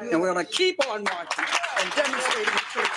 and 0.00 0.20
we're 0.20 0.32
going 0.32 0.44
to 0.44 0.52
keep 0.52 0.76
on 0.88 1.04
marching 1.04 1.44
and 1.80 1.92
demonstrating 1.94 2.52
the 2.52 2.60
truth. 2.70 2.88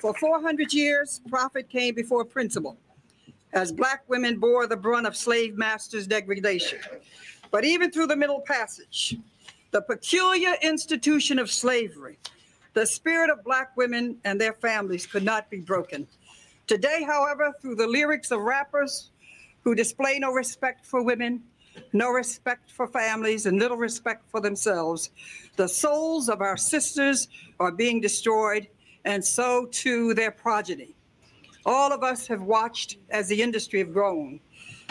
For 0.00 0.14
400 0.14 0.72
years, 0.72 1.20
profit 1.28 1.68
came 1.68 1.94
before 1.94 2.24
principle 2.24 2.78
as 3.52 3.72
black 3.72 4.04
women 4.08 4.38
bore 4.38 4.66
the 4.66 4.76
brunt 4.76 5.06
of 5.06 5.16
slave 5.16 5.56
masters' 5.56 6.06
degradation. 6.06 6.78
But 7.50 7.64
even 7.64 7.90
through 7.90 8.08
the 8.08 8.16
Middle 8.16 8.40
Passage, 8.40 9.16
the 9.70 9.82
peculiar 9.82 10.54
institution 10.62 11.38
of 11.38 11.50
slavery, 11.50 12.18
the 12.74 12.86
spirit 12.86 13.30
of 13.30 13.42
black 13.42 13.76
women 13.76 14.18
and 14.24 14.40
their 14.40 14.52
families 14.52 15.06
could 15.06 15.24
not 15.24 15.50
be 15.50 15.60
broken. 15.60 16.06
Today, 16.66 17.02
however, 17.02 17.52
through 17.60 17.76
the 17.76 17.86
lyrics 17.86 18.30
of 18.30 18.40
rappers 18.40 19.10
who 19.64 19.74
display 19.74 20.18
no 20.18 20.32
respect 20.32 20.84
for 20.84 21.02
women, 21.02 21.42
no 21.92 22.10
respect 22.10 22.70
for 22.70 22.86
families, 22.86 23.46
and 23.46 23.58
little 23.58 23.76
respect 23.76 24.28
for 24.30 24.40
themselves, 24.40 25.10
the 25.56 25.68
souls 25.68 26.28
of 26.28 26.40
our 26.40 26.56
sisters 26.56 27.28
are 27.60 27.72
being 27.72 28.00
destroyed, 28.00 28.68
and 29.04 29.24
so 29.24 29.66
too 29.66 30.12
their 30.14 30.30
progeny. 30.30 30.94
All 31.64 31.92
of 31.92 32.02
us 32.02 32.26
have 32.26 32.42
watched 32.42 32.96
as 33.10 33.28
the 33.28 33.42
industry 33.42 33.78
have 33.78 33.92
grown. 33.92 34.40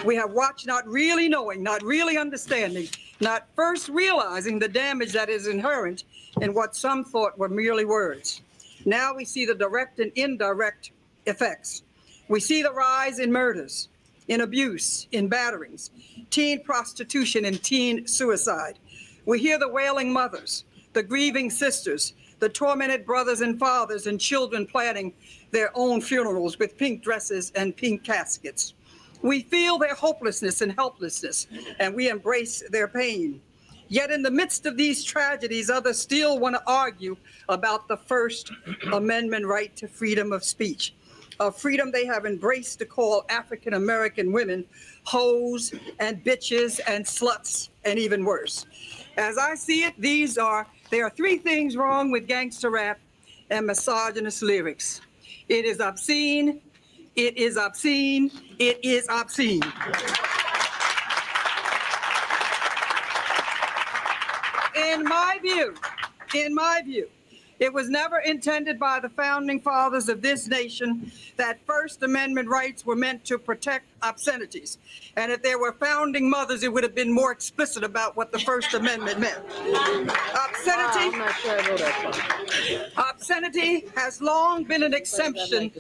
We 0.06 0.16
have 0.16 0.32
watched 0.32 0.68
not 0.68 0.88
really 0.88 1.28
knowing, 1.28 1.64
not 1.64 1.82
really 1.82 2.18
understanding, 2.18 2.88
not 3.20 3.48
first 3.56 3.90
realizing 3.90 4.60
the 4.60 4.68
damage 4.68 5.12
that 5.14 5.30
is 5.30 5.48
inherent 5.48 6.04
in 6.42 6.54
what 6.54 6.76
some 6.76 7.04
thought 7.04 7.38
were 7.38 7.50
merely 7.50 7.84
words. 7.84 8.42
Now 8.86 9.16
we 9.16 9.26
see 9.26 9.46
the 9.46 9.56
direct 9.56 10.00
and 10.00 10.12
indirect 10.16 10.92
effects. 11.26 11.84
We 12.28 12.40
see 12.40 12.62
the 12.62 12.72
rise 12.72 13.20
in 13.20 13.32
murders, 13.32 13.90
in 14.28 14.42
abuse, 14.42 15.08
in 15.12 15.30
batterings, 15.30 15.92
teen 16.30 16.64
prostitution, 16.64 17.46
and 17.46 17.62
teen 17.64 18.06
suicide. 18.06 18.78
We 19.26 19.40
hear 19.40 19.58
the 19.58 19.70
wailing 19.70 20.14
mothers, 20.14 20.66
the 20.94 21.04
grieving 21.04 21.50
sisters, 21.50 22.14
the 22.40 22.50
tormented 22.50 23.06
brothers 23.06 23.42
and 23.42 23.60
fathers, 23.60 24.06
and 24.06 24.20
children 24.20 24.68
planning 24.68 25.14
their 25.52 25.72
own 25.74 26.02
funerals 26.02 26.60
with 26.60 26.78
pink 26.78 27.02
dresses 27.02 27.52
and 27.56 27.76
pink 27.76 28.04
caskets. 28.04 28.74
We 29.22 29.42
feel 29.44 29.78
their 29.78 29.96
hopelessness 29.96 30.62
and 30.62 30.72
helplessness, 30.72 31.48
and 31.80 31.96
we 31.96 32.10
embrace 32.10 32.64
their 32.70 32.88
pain. 32.88 33.42
Yet, 33.90 34.12
in 34.12 34.22
the 34.22 34.32
midst 34.32 34.66
of 34.66 34.76
these 34.76 35.04
tragedies, 35.04 35.70
others 35.70 35.98
still 35.98 36.40
want 36.40 36.56
to 36.56 36.64
argue 36.68 37.16
about 37.48 37.88
the 37.88 37.98
First 37.98 38.52
Amendment 38.92 39.46
right 39.46 39.74
to 39.78 39.88
freedom 39.88 40.34
of 40.34 40.44
speech, 40.44 40.94
a 41.40 41.52
freedom 41.52 41.92
they 41.92 42.06
have 42.06 42.26
embraced 42.26 42.80
to 42.80 42.86
call 42.86 43.26
African 43.30 43.76
American 43.76 44.34
women 44.34 44.66
hoes 45.04 45.74
and 46.00 46.22
bitches 46.24 46.82
and 46.86 47.06
sluts 47.06 47.70
and 47.86 47.98
even 47.98 48.26
worse. 48.26 48.66
As 49.16 49.38
I 49.38 49.56
see 49.56 49.84
it, 49.84 49.94
these 49.98 50.38
are 50.38 50.68
there 50.90 51.06
are 51.06 51.10
three 51.10 51.38
things 51.38 51.78
wrong 51.78 52.12
with 52.12 52.28
gangster 52.28 52.70
rap 52.70 53.00
and 53.50 53.66
misogynist 53.66 54.42
lyrics. 54.42 55.00
It 55.48 55.64
is 55.64 55.80
obscene, 55.80 56.62
it 57.18 57.36
is 57.38 57.58
obscene, 57.58 58.32
it 58.60 58.80
is 58.84 59.08
obscene. 59.10 59.64
In 64.76 65.04
my 65.04 65.40
view, 65.42 65.74
in 66.36 66.54
my 66.54 66.82
view, 66.86 67.10
it 67.60 67.74
was 67.74 67.90
never 67.90 68.20
intended 68.20 68.80
by 68.80 69.00
the 69.00 69.10
founding 69.10 69.60
fathers 69.60 70.10
of 70.10 70.22
this 70.22 70.48
nation 70.48 71.12
that 71.38 71.60
First 71.66 72.04
Amendment 72.04 72.50
rights 72.50 72.86
were 72.86 72.96
meant 72.96 73.26
to 73.26 73.38
protect 73.38 73.86
obscenities. 74.02 74.78
And 75.16 75.32
if 75.32 75.42
there 75.42 75.58
were 75.58 75.74
founding 75.74 76.30
mothers, 76.30 76.64
it 76.64 76.72
would 76.72 76.84
have 76.84 76.94
been 76.94 77.12
more 77.12 77.32
explicit 77.32 77.84
about 77.84 78.16
what 78.16 78.32
the 78.32 78.40
First 78.40 78.74
Amendment 78.74 79.20
meant. 79.20 79.40
Obscenity, 80.50 81.16
I'm 81.16 81.34
sure 81.34 81.60
I 81.60 81.68
know 81.68 81.78
that 81.78 82.92
part. 82.96 83.10
obscenity 83.16 83.86
has 83.96 84.22
long 84.22 84.64
been 84.64 84.84
an 84.84 84.94
exception. 84.94 85.72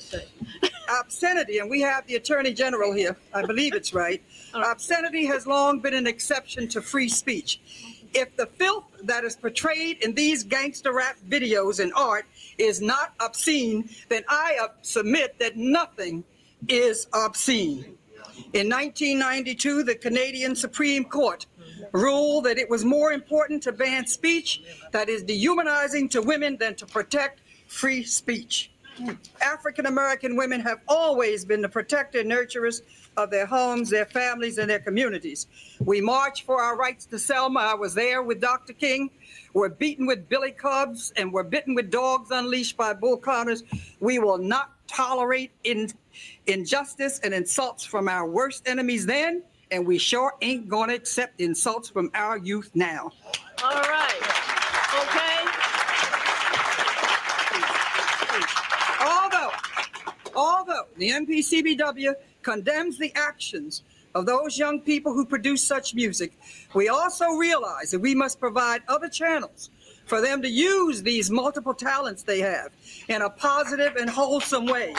Obscenity, 1.00 1.60
and 1.60 1.70
we 1.70 1.82
have 1.82 2.08
the 2.08 2.16
Attorney 2.16 2.54
General 2.54 2.94
here, 2.94 3.18
I 3.34 3.46
believe 3.46 3.76
it's 3.76 3.94
right. 3.94 4.24
Obscenity 4.54 5.26
has 5.26 5.46
long 5.46 5.80
been 5.80 5.94
an 5.94 6.08
exception 6.08 6.68
to 6.70 6.82
free 6.82 7.10
speech. 7.10 7.60
If 8.14 8.36
the 8.36 8.46
filth 8.46 8.86
that 9.04 9.24
is 9.24 9.36
portrayed 9.36 10.04
in 10.04 10.14
these 10.14 10.44
gangster 10.44 10.94
rap 10.94 11.18
videos 11.28 11.80
and 11.80 11.94
art 11.94 12.26
is 12.58 12.82
not 12.82 13.14
obscene, 13.20 13.90
then 14.10 14.24
I 14.28 14.68
submit 14.82 15.38
that 15.40 15.58
nothing 15.58 16.24
is 16.68 17.08
obscene. 17.14 17.98
In 18.54 18.70
1992, 18.70 19.84
the 19.84 19.96
Canadian 19.96 20.56
Supreme 20.56 21.04
Court 21.04 21.46
ruled 21.92 22.46
that 22.46 22.58
it 22.58 22.70
was 22.70 22.86
more 22.86 23.12
important 23.12 23.64
to 23.64 23.72
ban 23.72 24.06
speech 24.06 24.62
that 24.92 25.10
is 25.10 25.24
dehumanizing 25.24 26.10
to 26.10 26.22
women 26.22 26.58
than 26.58 26.76
to 26.76 26.86
protect 26.86 27.42
free 27.68 28.04
speech. 28.04 28.72
African 29.42 29.86
American 29.86 30.36
women 30.36 30.60
have 30.62 30.80
always 30.88 31.46
been 31.46 31.62
the 31.62 31.70
protected 31.70 32.26
nurturers 32.26 32.82
of 33.18 33.32
their 33.32 33.48
homes, 33.48 33.90
their 33.90 34.06
families, 34.06 34.60
and 34.60 34.70
their 34.70 34.80
communities. 34.80 35.48
We 35.80 36.00
march 36.00 36.46
for 36.46 36.62
our 36.62 36.78
rights 36.78 37.06
to 37.08 37.20
Selma. 37.20 37.60
I 37.60 37.74
was 37.74 37.94
there 37.96 38.22
with 38.22 38.40
Dr. 38.40 38.74
King. 38.74 39.10
We're 39.54 39.70
beaten 39.70 40.06
with 40.06 40.30
billy 40.30 40.52
cubs 40.52 41.12
and 41.18 41.34
we're 41.34 41.44
bitten 41.44 41.74
with 41.74 41.90
dogs 41.90 42.30
unleashed 42.30 42.78
by 42.78 42.94
Bull 42.94 43.18
Connors. 43.18 43.64
We 44.00 44.20
will 44.20 44.38
not 44.38 44.74
tolerate 44.88 45.52
in, 45.64 45.90
injustice 46.46 47.20
and 47.24 47.34
insults 47.34 47.84
from 47.84 48.08
our 48.08 48.28
worst 48.28 48.68
enemies 48.68 49.06
then, 49.06 49.42
and 49.72 49.86
we 49.86 49.98
sure 49.98 50.34
ain't 50.42 50.70
going 50.70 50.90
to 50.90 50.96
accept 50.96 51.42
insults 51.42 51.90
from 51.90 52.12
our 52.14 52.38
youth 52.38 52.70
now. 52.76 53.12
All 53.64 53.82
right. 53.82 54.22
Okay. 54.94 55.28
Although, 59.04 59.52
although 60.36 60.86
the 60.98 61.10
NPCBW 61.10 62.14
condemns 62.48 62.98
the 62.98 63.12
actions 63.14 63.84
of 64.16 64.26
those 64.26 64.58
young 64.58 64.80
people 64.80 65.14
who 65.14 65.26
produce 65.26 65.62
such 65.62 65.94
music, 65.94 66.32
we 66.74 66.88
also 66.88 67.32
realize 67.32 67.92
that 67.92 68.00
we 68.00 68.16
must 68.16 68.40
provide 68.40 68.82
other 68.88 69.10
channels 69.10 69.70
for 70.06 70.22
them 70.22 70.42
to 70.42 70.48
use 70.48 71.04
these 71.04 71.30
multiple 71.30 71.74
talents 71.74 72.24
they 72.24 72.40
have 72.40 72.72
in 73.10 73.22
a 73.22 73.30
positive 73.30 73.98
and 73.98 74.10
wholesome 74.10 74.66
way. 74.66 74.94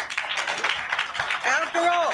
After 1.47 1.79
all, 1.79 2.13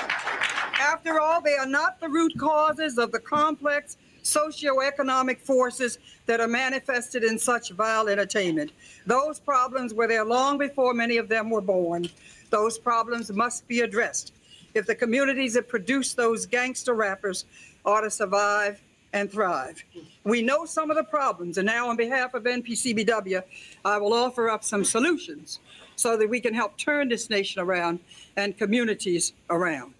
after 0.78 1.18
all, 1.18 1.40
they 1.40 1.56
are 1.56 1.66
not 1.66 1.98
the 1.98 2.08
root 2.08 2.38
causes 2.38 2.96
of 2.96 3.10
the 3.10 3.18
complex 3.18 3.96
socioeconomic 4.22 5.40
forces 5.40 5.98
that 6.26 6.38
are 6.40 6.46
manifested 6.46 7.24
in 7.24 7.40
such 7.40 7.72
vile 7.72 8.08
entertainment. 8.08 8.70
Those 9.04 9.40
problems 9.40 9.94
were 9.94 10.06
there 10.06 10.24
long 10.24 10.58
before 10.58 10.94
many 10.94 11.16
of 11.16 11.28
them 11.28 11.50
were 11.50 11.60
born. 11.60 12.08
Those 12.50 12.78
problems 12.78 13.32
must 13.32 13.66
be 13.66 13.80
addressed 13.80 14.32
if 14.74 14.86
the 14.86 14.94
communities 14.94 15.54
that 15.54 15.68
produce 15.68 16.14
those 16.14 16.46
gangster 16.46 16.94
rappers 16.94 17.44
are 17.84 18.02
to 18.02 18.10
survive 18.10 18.82
and 19.12 19.30
thrive. 19.30 19.82
We 20.24 20.42
know 20.42 20.64
some 20.64 20.90
of 20.90 20.96
the 20.96 21.04
problems, 21.04 21.56
and 21.56 21.66
now 21.66 21.88
on 21.88 21.96
behalf 21.96 22.34
of 22.34 22.42
NPCBW, 22.42 23.42
I 23.84 23.98
will 23.98 24.12
offer 24.12 24.50
up 24.50 24.64
some 24.64 24.84
solutions 24.84 25.60
so 25.96 26.16
that 26.16 26.28
we 26.28 26.40
can 26.40 26.52
help 26.52 26.76
turn 26.76 27.08
this 27.08 27.30
nation 27.30 27.62
around 27.62 28.00
and 28.36 28.58
communities 28.58 29.32
around. 29.50 29.94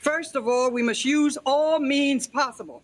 First 0.00 0.34
of 0.34 0.48
all, 0.48 0.70
we 0.70 0.82
must 0.82 1.04
use 1.04 1.36
all 1.44 1.78
means 1.78 2.26
possible 2.26 2.82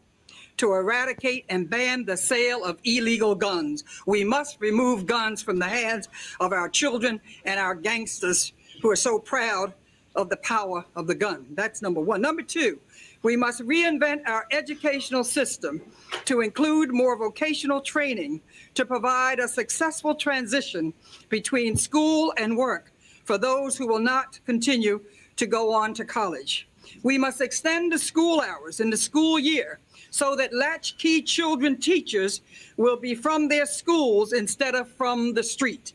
to 0.59 0.75
eradicate 0.75 1.47
and 1.49 1.71
ban 1.71 2.05
the 2.05 2.17
sale 2.17 2.65
of 2.65 2.79
illegal 2.85 3.35
guns. 3.35 3.83
We 4.05 4.25
must 4.25 4.61
remove 4.61 5.07
guns 5.07 5.43
from 5.43 5.59
the 5.59 5.69
hands 5.69 6.09
of 6.39 6.53
our 6.53 6.69
children 6.69 7.19
and 7.47 7.59
our 7.59 7.75
gangsters 7.75 8.53
who 8.83 8.91
are 8.91 8.97
so 8.97 9.19
proud 9.19 9.73
of 10.17 10.29
the 10.29 10.37
power 10.39 10.85
of 10.97 11.07
the 11.07 11.15
gun. 11.15 11.47
That's 11.51 11.83
number 11.83 12.01
one. 12.01 12.21
Number 12.21 12.43
two, 12.43 12.81
we 13.23 13.37
must 13.37 13.61
reinvent 13.63 14.27
our 14.27 14.47
educational 14.51 15.25
system 15.25 15.81
to 16.25 16.41
include 16.41 16.93
more 16.93 17.17
vocational 17.17 17.81
training 17.81 18.41
to 18.75 18.85
provide 18.85 19.39
a 19.39 19.49
successful 19.49 20.15
transition 20.15 20.93
between 21.29 21.77
school 21.77 22.33
and 22.39 22.57
work 22.57 22.93
for 23.25 23.39
those 23.39 23.77
who 23.77 23.87
will 23.87 24.01
not 24.01 24.41
continue 24.47 25.01
to 25.37 25.47
go 25.47 25.73
on 25.73 25.95
to 25.95 26.05
college. 26.05 26.69
We 27.03 27.19
must 27.19 27.41
extend 27.41 27.93
the 27.93 27.99
school 27.99 28.41
hours 28.41 28.81
in 28.81 28.91
the 28.91 28.97
school 28.97 29.39
year 29.39 29.79
so 30.11 30.35
that 30.37 30.53
latchkey 30.53 31.23
children 31.23 31.77
teachers 31.77 32.41
will 32.77 32.97
be 32.97 33.15
from 33.15 33.49
their 33.49 33.67
schools 33.67 34.33
instead 34.33 34.75
of 34.75 34.91
from 34.91 35.35
the 35.35 35.43
street. 35.43 35.93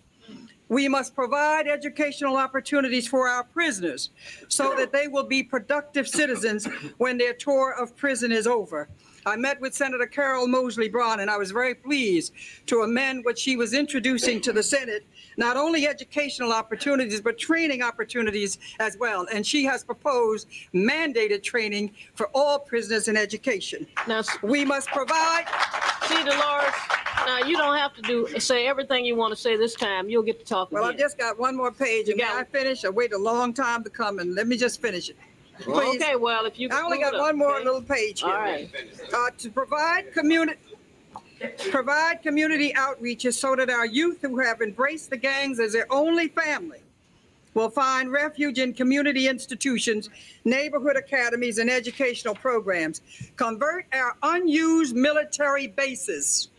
We 0.68 0.88
must 0.88 1.14
provide 1.14 1.68
educational 1.68 2.38
opportunities 2.38 3.08
for 3.08 3.28
our 3.28 3.44
prisoners 3.44 4.10
so 4.48 4.76
that 4.76 4.92
they 4.92 5.08
will 5.08 5.26
be 5.26 5.44
productive 5.44 6.08
citizens 6.08 6.66
when 6.98 7.18
their 7.18 7.34
tour 7.34 7.76
of 7.80 7.96
prison 7.96 8.32
is 8.32 8.48
over. 8.48 8.90
I 9.27 9.35
met 9.35 9.60
with 9.60 9.73
Senator 9.73 10.06
Carol 10.06 10.47
Moseley 10.47 10.88
Braun, 10.88 11.19
and 11.19 11.31
I 11.31 11.38
was 11.38 11.49
very 11.52 11.73
pleased 11.73 12.34
to 12.68 12.81
amend 12.81 13.26
what 13.26 13.39
she 13.39 13.56
was 13.57 13.73
introducing 13.73 14.39
to 14.41 14.53
the 14.53 14.61
Senate 14.61 15.06
not 15.38 15.57
only 15.57 15.88
educational 15.88 16.53
opportunities, 16.53 17.22
but 17.22 17.38
training 17.38 17.81
opportunities 17.81 18.57
as 18.80 18.97
well. 18.97 19.27
And 19.34 19.45
she 19.45 19.65
has 19.65 19.84
proposed 19.84 20.47
mandated 20.73 21.43
training 21.43 21.93
for 22.14 22.30
all 22.34 22.60
prisoners 22.60 23.07
in 23.07 23.18
education. 23.18 23.85
Now, 24.07 24.23
we 24.41 24.64
must 24.64 24.88
provide. 24.89 25.45
See, 26.07 26.15
DeLores, 26.15 27.26
now 27.26 27.39
you 27.39 27.57
don't 27.57 27.77
have 27.77 27.93
to 27.95 28.02
do 28.03 28.39
say 28.39 28.68
everything 28.68 29.06
you 29.06 29.15
want 29.15 29.34
to 29.35 29.41
say 29.41 29.57
this 29.57 29.73
time. 29.76 30.07
You'll 30.10 30.23
get 30.23 30.39
to 30.39 30.45
talk 30.45 30.72
Well, 30.72 30.85
I 30.85 30.89
again. 30.89 30.99
just 30.99 31.18
got 31.18 31.38
one 31.39 31.56
more 31.56 31.72
page, 31.72 32.10
and 32.10 32.18
may 32.18 32.23
I 32.23 32.43
finish? 32.43 32.85
I 32.85 32.89
wait 32.89 33.14
a 33.14 33.18
long 33.18 33.53
time 33.53 33.84
to 33.84 33.89
come, 33.89 34.19
and 34.19 34.35
let 34.35 34.47
me 34.47 34.56
just 34.56 34.81
finish 34.81 35.10
it. 35.10 35.18
Please. 35.60 36.02
okay, 36.02 36.15
well, 36.15 36.45
if 36.45 36.60
you 36.60 36.69
I 36.72 36.82
only 36.82 36.99
got 36.99 37.18
one 37.18 37.38
more 37.38 37.60
little 37.60 37.82
page 37.82 38.22
here. 38.22 38.30
All 38.30 38.40
right. 38.40 38.69
Uh, 39.14 39.30
to 39.38 39.49
provide 39.49 40.11
community, 40.14 40.60
provide 41.69 42.22
community 42.22 42.73
outreaches 42.73 43.34
so 43.34 43.56
that 43.56 43.69
our 43.69 43.86
youth 43.86 44.22
who 44.22 44.40
have 44.40 44.61
embraced 44.61 45.10
the 45.10 45.18
gangs 45.18 45.60
as 45.60 45.73
their 45.73 45.91
only 45.91 46.27
family 46.27 46.80
will 47.53 47.69
find 47.69 48.11
refuge 48.11 48.60
in 48.60 48.73
community 48.73 49.27
institutions, 49.30 50.10
neighborhood 50.44 50.98
academies, 50.98 51.57
and 51.57 51.69
educational 51.69 52.36
programs. 52.36 53.02
Convert 53.38 53.86
our 53.94 54.18
unused 54.23 54.95
military 54.95 55.68
bases 55.68 56.49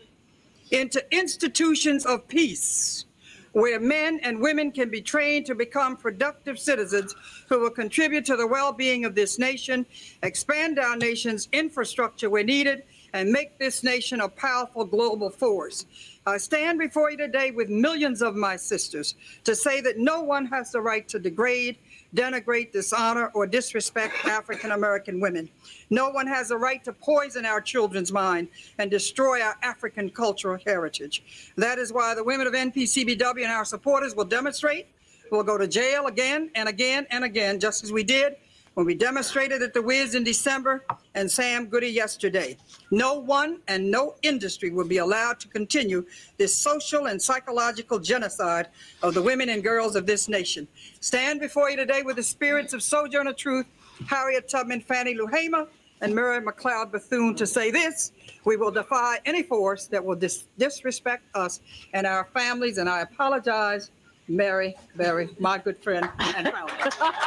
into 0.71 1.03
institutions 1.15 2.05
of 2.05 2.27
peace 2.27 3.05
where 3.53 3.79
men 3.79 4.19
and 4.21 4.39
women 4.39 4.71
can 4.71 4.89
be 4.89 5.01
trained 5.01 5.45
to 5.45 5.55
become 5.55 5.97
productive 5.97 6.59
citizens 6.59 7.15
who 7.47 7.59
will 7.59 7.69
contribute 7.69 8.25
to 8.25 8.35
the 8.35 8.47
well-being 8.47 9.05
of 9.05 9.15
this 9.15 9.39
nation, 9.39 9.85
expand 10.23 10.79
our 10.79 10.97
nation's 10.97 11.47
infrastructure 11.51 12.29
where 12.29 12.43
needed, 12.43 12.83
and 13.13 13.31
make 13.31 13.57
this 13.57 13.83
nation 13.83 14.21
a 14.21 14.27
powerful 14.27 14.85
global 14.85 15.29
force. 15.29 15.85
I 16.25 16.37
stand 16.37 16.77
before 16.77 17.09
you 17.09 17.17
today 17.17 17.51
with 17.51 17.69
millions 17.69 18.21
of 18.21 18.35
my 18.35 18.57
sisters 18.57 19.15
to 19.45 19.55
say 19.55 19.79
that 19.81 19.97
no 19.97 20.21
one 20.21 20.45
has 20.47 20.71
the 20.71 20.81
right 20.81 21.07
to 21.07 21.19
degrade, 21.19 21.77
denigrate, 22.13 22.73
dishonor, 22.73 23.31
or 23.33 23.47
disrespect 23.47 24.13
African 24.25 24.71
American 24.71 25.21
women. 25.21 25.49
No 25.89 26.09
one 26.09 26.27
has 26.27 26.49
the 26.49 26.57
right 26.57 26.83
to 26.83 26.91
poison 26.91 27.45
our 27.45 27.61
children's 27.61 28.11
mind 28.11 28.49
and 28.77 28.91
destroy 28.91 29.41
our 29.41 29.55
African 29.63 30.09
cultural 30.09 30.59
heritage. 30.65 31.51
That 31.55 31.79
is 31.79 31.93
why 31.93 32.13
the 32.13 32.23
women 32.23 32.45
of 32.45 32.53
NPCBW 32.53 33.43
and 33.43 33.51
our 33.51 33.65
supporters 33.65 34.15
will 34.15 34.25
demonstrate, 34.25 34.87
will 35.31 35.43
go 35.43 35.57
to 35.57 35.67
jail 35.67 36.07
again 36.07 36.49
and 36.55 36.67
again 36.69 37.07
and 37.09 37.23
again, 37.23 37.59
just 37.59 37.83
as 37.83 37.91
we 37.91 38.03
did 38.03 38.35
when 38.77 38.85
we 38.85 38.93
demonstrated 38.93 39.63
at 39.63 39.73
the 39.73 39.81
Wiz 39.81 40.13
in 40.13 40.23
December 40.23 40.85
and 41.15 41.31
Sam 41.31 41.65
Goody 41.65 41.87
yesterday. 41.87 42.55
No 42.91 43.15
one 43.15 43.59
and 43.67 43.89
no 43.89 44.13
industry 44.21 44.69
will 44.69 44.85
be 44.85 44.99
allowed 44.99 45.39
to 45.39 45.47
continue 45.47 46.05
this 46.37 46.53
social 46.53 47.07
and 47.07 47.19
psychological 47.19 47.97
genocide 47.97 48.67
of 49.01 49.15
the 49.15 49.21
women 49.23 49.49
and 49.49 49.63
girls 49.63 49.95
of 49.95 50.05
this 50.05 50.29
nation. 50.29 50.67
Stand 50.99 51.39
before 51.39 51.71
you 51.71 51.75
today 51.75 52.03
with 52.03 52.17
the 52.17 52.23
spirits 52.23 52.71
of 52.71 52.83
Sojourner 52.83 53.33
Truth, 53.33 53.65
Harriet 54.05 54.47
Tubman, 54.47 54.81
Fannie 54.81 55.15
Lou 55.15 55.25
Hamer, 55.25 55.67
and 56.01 56.13
Mary 56.13 56.39
McLeod 56.39 56.91
Bethune 56.91 57.33
to 57.33 57.47
say 57.47 57.71
this. 57.71 58.11
We 58.45 58.57
will 58.57 58.69
defy 58.69 59.19
any 59.25 59.41
force 59.41 59.87
that 59.87 60.05
will 60.05 60.15
dis- 60.15 60.45
disrespect 60.59 61.23
us 61.33 61.61
and 61.93 62.05
our 62.05 62.25
families, 62.25 62.77
and 62.77 62.87
I 62.87 63.01
apologize, 63.01 63.89
Mary, 64.27 64.75
Mary, 64.95 65.29
my 65.39 65.57
good 65.57 65.77
friend 65.77 66.09
and 66.19 66.49
founder. 66.49 66.73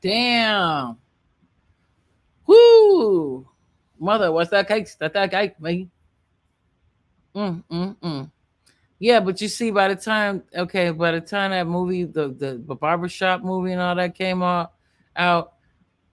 Damn. 0.00 0.96
Woo. 2.46 3.48
Mother, 3.98 4.30
what's 4.30 4.50
that 4.50 4.68
cake? 4.68 4.88
That 4.98 5.12
that 5.14 5.30
cake, 5.30 5.60
me. 5.60 5.88
Mm, 7.34 7.64
mm, 7.70 7.96
mm. 7.96 8.30
Yeah, 8.98 9.20
but 9.20 9.40
you 9.40 9.48
see, 9.48 9.70
by 9.70 9.88
the 9.88 9.96
time, 9.96 10.42
okay, 10.54 10.90
by 10.90 11.12
the 11.12 11.20
time 11.20 11.50
that 11.50 11.66
movie, 11.66 12.04
the 12.04 12.28
the, 12.28 12.62
the 12.66 12.74
barbershop 12.74 13.42
movie 13.42 13.72
and 13.72 13.80
all 13.80 13.94
that 13.94 14.14
came 14.14 14.42
out, 14.42 14.72
out, 15.16 15.54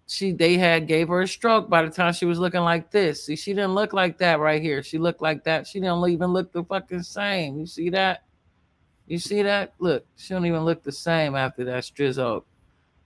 she 0.08 0.32
they 0.32 0.58
had 0.58 0.88
gave 0.88 1.08
her 1.08 1.22
a 1.22 1.28
stroke 1.28 1.70
by 1.70 1.82
the 1.82 1.90
time 1.90 2.14
she 2.14 2.26
was 2.26 2.38
looking 2.38 2.62
like 2.62 2.92
this. 2.92 3.26
See, 3.26 3.36
she 3.36 3.54
didn't 3.54 3.74
look 3.74 3.92
like 3.94 4.18
that 4.20 4.40
right 4.40 4.62
here. 4.62 4.84
She 4.84 4.98
looked 4.98 5.22
like 5.22 5.44
that. 5.46 5.66
She 5.68 5.80
didn't 5.80 6.08
even 6.10 6.32
look 6.32 6.52
the 6.52 6.64
fucking 6.64 7.04
same. 7.04 7.58
You 7.58 7.66
see 7.66 7.90
that? 7.90 8.24
You 9.08 9.18
see 9.18 9.42
that? 9.42 9.74
Look, 9.80 10.06
she 10.16 10.34
don't 10.34 10.46
even 10.46 10.64
look 10.64 10.84
the 10.84 10.92
same 10.92 11.36
after 11.36 11.64
that 11.66 11.84
strizzo. 11.84 12.44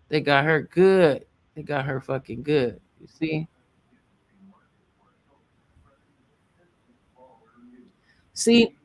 They 0.09 0.21
got 0.21 0.43
her 0.43 0.61
good. 0.61 1.25
They 1.55 1.63
got 1.63 1.85
her 1.85 2.01
fucking 2.01 2.43
good. 2.43 2.79
You 2.99 3.07
see? 3.07 3.47
See, 8.33 8.75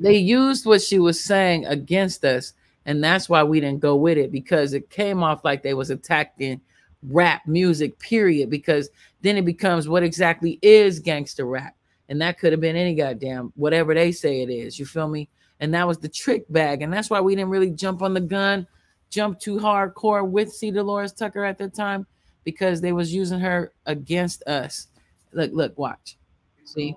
they 0.00 0.16
used 0.16 0.64
what 0.64 0.80
she 0.80 0.98
was 0.98 1.22
saying 1.22 1.66
against 1.66 2.24
us, 2.24 2.54
and 2.86 3.02
that's 3.02 3.28
why 3.28 3.42
we 3.42 3.60
didn't 3.60 3.80
go 3.80 3.96
with 3.96 4.16
it 4.16 4.32
because 4.32 4.72
it 4.72 4.88
came 4.90 5.22
off 5.22 5.44
like 5.44 5.62
they 5.62 5.74
was 5.74 5.90
attacking 5.90 6.60
rap 7.02 7.46
music, 7.46 7.98
period. 7.98 8.50
Because 8.50 8.90
then 9.22 9.36
it 9.36 9.44
becomes 9.44 9.88
what 9.88 10.02
exactly 10.02 10.58
is 10.62 11.00
gangster 11.00 11.46
rap, 11.46 11.74
and 12.08 12.20
that 12.20 12.38
could 12.38 12.52
have 12.52 12.60
been 12.60 12.76
any 12.76 12.94
goddamn 12.94 13.52
whatever 13.56 13.94
they 13.94 14.12
say 14.12 14.42
it 14.42 14.50
is. 14.50 14.78
You 14.78 14.86
feel 14.86 15.08
me? 15.08 15.28
And 15.60 15.74
that 15.74 15.86
was 15.86 15.98
the 15.98 16.08
trick 16.08 16.44
bag, 16.50 16.82
and 16.82 16.92
that's 16.92 17.10
why 17.10 17.20
we 17.20 17.34
didn't 17.34 17.50
really 17.50 17.70
jump 17.70 18.02
on 18.02 18.14
the 18.14 18.20
gun, 18.20 18.66
jump 19.10 19.40
too 19.40 19.58
hardcore 19.58 20.28
with 20.28 20.52
C. 20.52 20.70
DeLores 20.70 21.16
Tucker 21.16 21.44
at 21.44 21.58
the 21.58 21.68
time 21.68 22.06
because 22.44 22.80
they 22.80 22.92
was 22.92 23.12
using 23.12 23.40
her 23.40 23.72
against 23.86 24.42
us. 24.44 24.86
Look, 25.32 25.50
look, 25.52 25.76
watch. 25.78 26.16
See? 26.64 26.94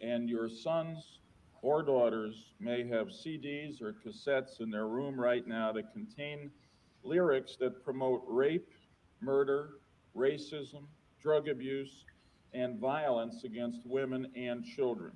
and 0.00 0.28
your 0.28 0.48
sons 0.48 1.18
or 1.62 1.82
daughters 1.82 2.52
may 2.60 2.86
have 2.86 3.08
CDs 3.08 3.82
or 3.82 3.94
cassettes 4.04 4.60
in 4.60 4.70
their 4.70 4.86
room 4.86 5.18
right 5.18 5.46
now 5.46 5.72
that 5.72 5.92
contain 5.92 6.50
lyrics 7.06 7.56
that 7.60 7.84
promote 7.84 8.22
rape, 8.26 8.68
murder, 9.20 9.70
racism, 10.16 10.84
drug 11.22 11.48
abuse, 11.48 12.04
and 12.52 12.78
violence 12.78 13.44
against 13.44 13.80
women 13.84 14.26
and 14.36 14.64
children. 14.64 15.12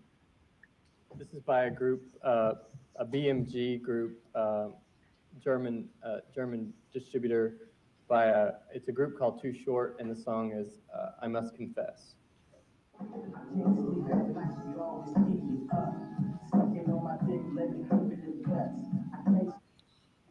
This 1.17 1.29
is 1.33 1.43
by 1.43 1.65
a 1.65 1.71
group, 1.71 2.03
uh, 2.25 2.53
a 2.97 3.05
BMG 3.05 3.83
group, 3.83 4.19
uh, 4.35 4.69
German 5.43 5.89
uh, 6.05 6.19
German 6.35 6.73
distributor. 6.93 7.57
By 8.09 8.27
a, 8.27 8.53
it's 8.75 8.89
a 8.89 8.93
group 8.93 9.19
called 9.19 9.41
Too 9.41 9.55
Short, 9.65 9.97
and 9.99 10.11
the 10.11 10.21
song 10.21 10.53
is 10.53 10.69
uh, 10.95 11.11
"I 11.23 11.29
Must 11.29 11.55
Confess." 11.57 12.15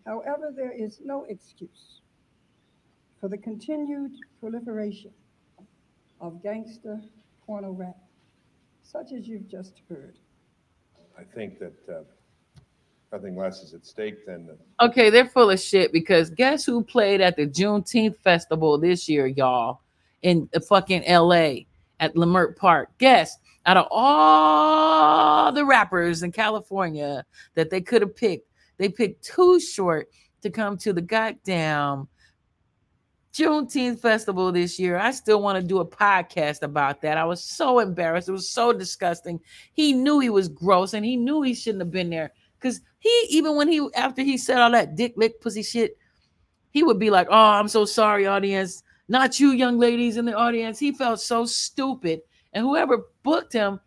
However, 0.10 0.52
there 0.52 0.72
is 0.72 1.02
no 1.06 1.26
excuse 1.26 2.02
for 3.22 3.30
the 3.30 3.38
continued 3.38 4.14
proliferation 4.40 5.12
of 6.20 6.42
gangster 6.42 7.00
porno 7.46 7.70
rap, 7.70 7.96
such 8.82 9.12
as 9.12 9.28
you've 9.28 9.48
just 9.48 9.84
heard. 9.88 10.18
I 11.16 11.22
think 11.22 11.60
that 11.60 11.76
uh, 11.88 12.02
nothing 13.12 13.38
less 13.38 13.62
is 13.62 13.76
at 13.76 13.86
stake 13.86 14.26
than 14.26 14.48
the 14.48 14.58
Okay, 14.84 15.12
they're 15.12 15.28
full 15.28 15.52
of 15.52 15.60
shit 15.60 15.94
because 15.94 16.32
guess 16.32 16.66
who 16.66 16.84
played 16.84 17.22
at 17.22 17.36
the 17.36 17.46
Juneteenth 17.46 18.18
festival 18.18 18.80
this 18.80 19.08
year, 19.08 19.28
y'all, 19.28 19.82
in 20.24 20.50
the 20.54 20.60
fucking 20.60 21.04
LA 21.08 21.66
at 22.00 22.16
Leimert 22.16 22.56
Park? 22.56 22.90
Guess 22.98 23.38
out 23.68 23.78
of 23.78 23.86
all 23.92 25.52
the 25.52 25.66
rappers 25.66 26.24
in 26.24 26.32
California 26.32 27.24
that 27.54 27.70
they 27.70 27.82
could 27.82 28.02
have 28.02 28.16
picked, 28.16 28.49
they 28.80 28.90
picked 28.90 29.24
Too 29.24 29.60
Short 29.60 30.10
to 30.42 30.50
come 30.50 30.78
to 30.80 30.94
the 30.94 31.02
goddamn 31.02 32.08
Juneteenth 33.34 34.00
festival 34.00 34.52
this 34.52 34.80
year. 34.80 34.98
I 34.98 35.12
still 35.12 35.42
want 35.42 35.62
to 35.62 35.68
do 35.68 35.80
a 35.80 35.86
podcast 35.86 36.64
about 36.64 37.02
that. 37.02 37.18
I 37.18 37.26
was 37.26 37.44
so 37.44 37.80
embarrassed. 37.80 38.30
It 38.30 38.34
was 38.34 38.50
so 38.50 38.74
disgusting. 38.74 39.40
He 39.74 39.94
knew 39.94 40.20
he 40.20 40.30
was 40.30 40.48
gross 40.48 40.94
and 40.94 41.06
he 41.06 41.16
knew 41.16 41.42
he 41.42 41.54
shouldn't 41.54 41.82
have 41.82 41.92
been 41.92 42.10
there. 42.10 42.32
Because 42.60 42.82
he, 42.98 43.28
even 43.30 43.56
when 43.56 43.68
he, 43.68 43.88
after 43.96 44.24
he 44.24 44.38
said 44.38 44.58
all 44.58 44.72
that 44.72 44.96
dick 44.96 45.14
lick 45.16 45.40
pussy 45.42 45.62
shit, 45.62 45.98
he 46.72 46.84
would 46.84 47.00
be 47.00 47.10
like, 47.10 47.28
Oh, 47.30 47.36
I'm 47.36 47.68
so 47.68 47.86
sorry, 47.86 48.26
audience. 48.26 48.84
Not 49.08 49.40
you, 49.40 49.52
young 49.52 49.80
ladies 49.80 50.18
in 50.18 50.26
the 50.26 50.36
audience. 50.36 50.80
He 50.80 50.92
felt 50.92 51.20
so 51.20 51.46
stupid. 51.46 52.22
And 52.54 52.64
whoever 52.64 53.06
booked 53.24 53.54
him, 53.54 53.80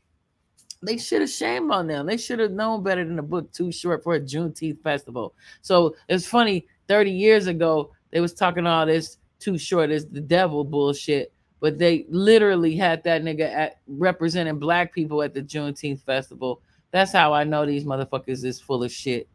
they 0.82 0.98
should 0.98 1.20
have 1.20 1.30
shamed 1.30 1.70
on 1.70 1.86
them. 1.86 2.06
They 2.06 2.16
should 2.16 2.40
have 2.40 2.50
known 2.50 2.82
better 2.82 3.04
than 3.04 3.16
to 3.16 3.22
book 3.22 3.52
too 3.52 3.70
short 3.70 4.02
for 4.02 4.14
a 4.14 4.20
Juneteenth 4.20 4.82
festival. 4.82 5.34
So 5.60 5.94
it's 6.08 6.26
funny, 6.26 6.66
30 6.88 7.10
years 7.10 7.46
ago, 7.46 7.92
they 8.10 8.20
was 8.20 8.34
talking 8.34 8.66
all 8.66 8.84
this 8.86 9.18
too 9.38 9.56
short 9.56 9.90
as 9.90 10.06
the 10.06 10.20
devil 10.20 10.64
bullshit, 10.64 11.32
but 11.60 11.78
they 11.78 12.06
literally 12.08 12.76
had 12.76 13.02
that 13.04 13.22
nigga 13.22 13.52
at 13.52 13.80
representing 13.86 14.58
black 14.58 14.92
people 14.92 15.22
at 15.22 15.34
the 15.34 15.42
Juneteenth 15.42 16.02
festival. 16.02 16.60
That's 16.90 17.12
how 17.12 17.32
I 17.32 17.44
know 17.44 17.64
these 17.64 17.84
motherfuckers 17.84 18.44
is 18.44 18.60
full 18.60 18.82
of 18.82 18.92
shit. 18.92 19.28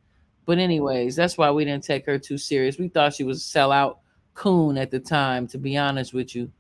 But 0.45 0.59
anyways, 0.59 1.15
that's 1.15 1.37
why 1.37 1.51
we 1.51 1.65
didn't 1.65 1.83
take 1.83 2.05
her 2.05 2.19
too 2.19 2.37
serious. 2.37 2.77
We 2.77 2.87
thought 2.89 3.13
she 3.13 3.23
was 3.23 3.39
a 3.43 3.57
sellout 3.57 3.97
coon 4.33 4.77
at 4.77 4.91
the 4.91 4.99
time, 4.99 5.47
to 5.47 5.57
be 5.57 5.77
honest 5.77 6.13
with 6.13 6.35
you. 6.35 6.51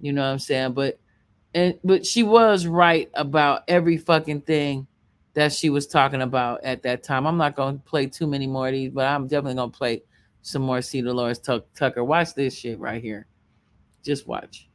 You 0.00 0.12
know 0.12 0.22
what 0.22 0.28
I'm 0.28 0.38
saying? 0.38 0.72
But 0.72 0.98
and 1.54 1.78
but 1.84 2.04
she 2.04 2.22
was 2.22 2.66
right 2.66 3.10
about 3.14 3.62
every 3.68 3.96
fucking 3.96 4.42
thing 4.42 4.86
that 5.34 5.52
she 5.52 5.70
was 5.70 5.86
talking 5.86 6.22
about 6.22 6.62
at 6.64 6.82
that 6.82 7.02
time. 7.02 7.26
I'm 7.26 7.36
not 7.36 7.56
gonna 7.56 7.78
play 7.78 8.06
too 8.06 8.26
many 8.26 8.46
more 8.46 8.68
of 8.68 8.72
these, 8.72 8.90
but 8.90 9.06
I'm 9.06 9.26
definitely 9.26 9.54
gonna 9.54 9.70
play 9.70 10.02
some 10.42 10.62
more 10.62 10.82
C. 10.82 11.02
DeLores 11.02 11.64
Tucker. 11.74 12.04
Watch 12.04 12.34
this 12.34 12.56
shit 12.56 12.78
right 12.78 13.02
here. 13.02 13.26
Just 14.02 14.26
watch. 14.26 14.68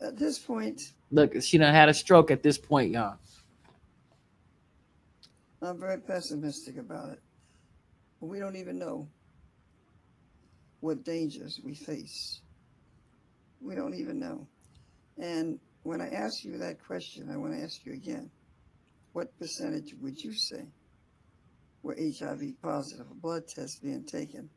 At 0.00 0.16
this 0.16 0.38
point, 0.38 0.92
Look, 1.12 1.40
she 1.42 1.58
done 1.58 1.74
had 1.74 1.90
a 1.90 1.94
stroke 1.94 2.30
at 2.30 2.42
this 2.42 2.56
point, 2.56 2.90
y'all. 2.90 3.18
I'm 5.60 5.78
very 5.78 5.98
pessimistic 5.98 6.78
about 6.78 7.10
it. 7.10 7.20
We 8.20 8.38
don't 8.38 8.56
even 8.56 8.78
know 8.78 9.06
what 10.80 11.04
dangers 11.04 11.60
we 11.62 11.74
face. 11.74 12.40
We 13.60 13.74
don't 13.74 13.94
even 13.94 14.18
know. 14.18 14.46
And 15.18 15.60
when 15.82 16.00
I 16.00 16.08
ask 16.10 16.44
you 16.44 16.58
that 16.58 16.84
question, 16.84 17.30
I 17.32 17.36
want 17.36 17.54
to 17.54 17.62
ask 17.62 17.84
you 17.84 17.92
again 17.92 18.30
what 19.12 19.36
percentage 19.38 19.94
would 20.00 20.22
you 20.22 20.32
say 20.32 20.64
were 21.82 21.96
HIV 21.96 22.62
positive, 22.62 23.06
a 23.10 23.14
blood 23.14 23.48
test 23.48 23.82
being 23.82 24.04
taken 24.04 24.48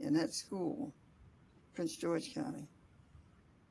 in 0.00 0.14
that 0.14 0.34
school, 0.34 0.92
Prince 1.74 1.96
George 1.96 2.34
County? 2.34 2.66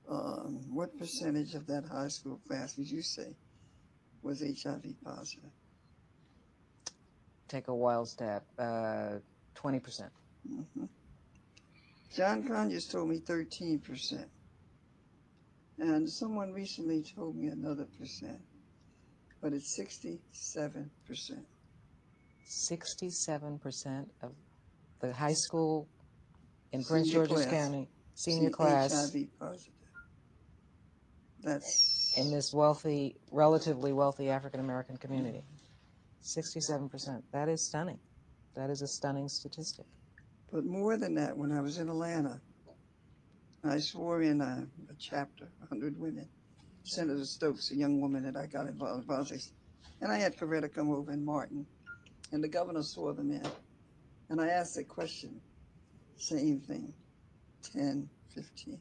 Um, 0.09 0.61
what 0.73 0.97
percentage 0.97 1.53
of 1.53 1.67
that 1.67 1.83
high 1.85 2.07
school 2.07 2.39
class 2.47 2.77
would 2.77 2.89
you 2.89 3.01
say 3.01 3.35
was 4.21 4.41
HIV 4.41 4.85
positive? 5.03 5.49
Take 7.49 7.67
a 7.67 7.75
wild 7.75 8.07
stab. 8.07 8.43
Uh, 8.57 9.19
20%. 9.55 10.09
Mhm. 10.49 10.87
John 12.15 12.47
Conyers 12.47 12.87
told 12.87 13.09
me 13.09 13.19
13%. 13.19 14.29
And 15.79 16.09
someone 16.09 16.53
recently 16.53 17.03
told 17.15 17.35
me 17.35 17.47
another 17.47 17.85
percent, 17.99 18.39
but 19.41 19.53
it's 19.53 19.79
67%. 19.79 20.19
67% 22.49 24.05
of 24.23 24.31
the 25.01 25.13
high 25.13 25.33
school 25.33 25.87
in 26.71 26.83
Prince 26.83 27.07
Senior 27.07 27.27
George's 27.27 27.45
class. 27.45 27.63
County, 27.63 27.89
senior 28.15 28.49
See, 28.49 28.53
class, 28.53 29.13
HIV 29.13 29.27
positive. 29.39 29.73
That's 31.43 32.13
in 32.17 32.31
this 32.31 32.51
wealthy, 32.53 33.15
relatively 33.31 33.93
wealthy 33.93 34.29
African 34.29 34.59
American 34.59 34.97
community. 34.97 35.43
67%. 36.23 37.21
That 37.31 37.47
is 37.47 37.65
stunning. 37.65 37.99
That 38.55 38.69
is 38.69 38.81
a 38.81 38.87
stunning 38.87 39.29
statistic. 39.29 39.85
But 40.51 40.65
more 40.65 40.97
than 40.97 41.13
that, 41.15 41.37
when 41.37 41.51
I 41.51 41.61
was 41.61 41.77
in 41.77 41.89
Atlanta, 41.89 42.41
I 43.63 43.79
swore 43.79 44.21
in 44.21 44.41
a, 44.41 44.67
a 44.89 44.93
chapter, 44.99 45.45
100 45.59 45.99
women. 45.99 46.27
Senator 46.83 47.25
Stokes, 47.25 47.71
a 47.71 47.75
young 47.75 47.99
woman 47.99 48.23
that 48.23 48.37
I 48.37 48.45
got 48.45 48.67
involved 48.67 49.09
with, 49.09 49.51
and 49.99 50.11
I 50.11 50.17
had 50.17 50.37
Coretta 50.37 50.73
come 50.73 50.89
over 50.89 51.11
and 51.11 51.25
Martin, 51.25 51.65
and 52.31 52.41
the 52.41 52.47
governor 52.47 52.81
swore 52.81 53.13
them 53.13 53.31
in. 53.31 53.45
And 54.29 54.39
I 54.39 54.47
asked 54.47 54.77
a 54.77 54.83
question, 54.83 55.41
same 56.17 56.61
thing, 56.61 56.93
10, 57.73 58.09
15. 58.33 58.79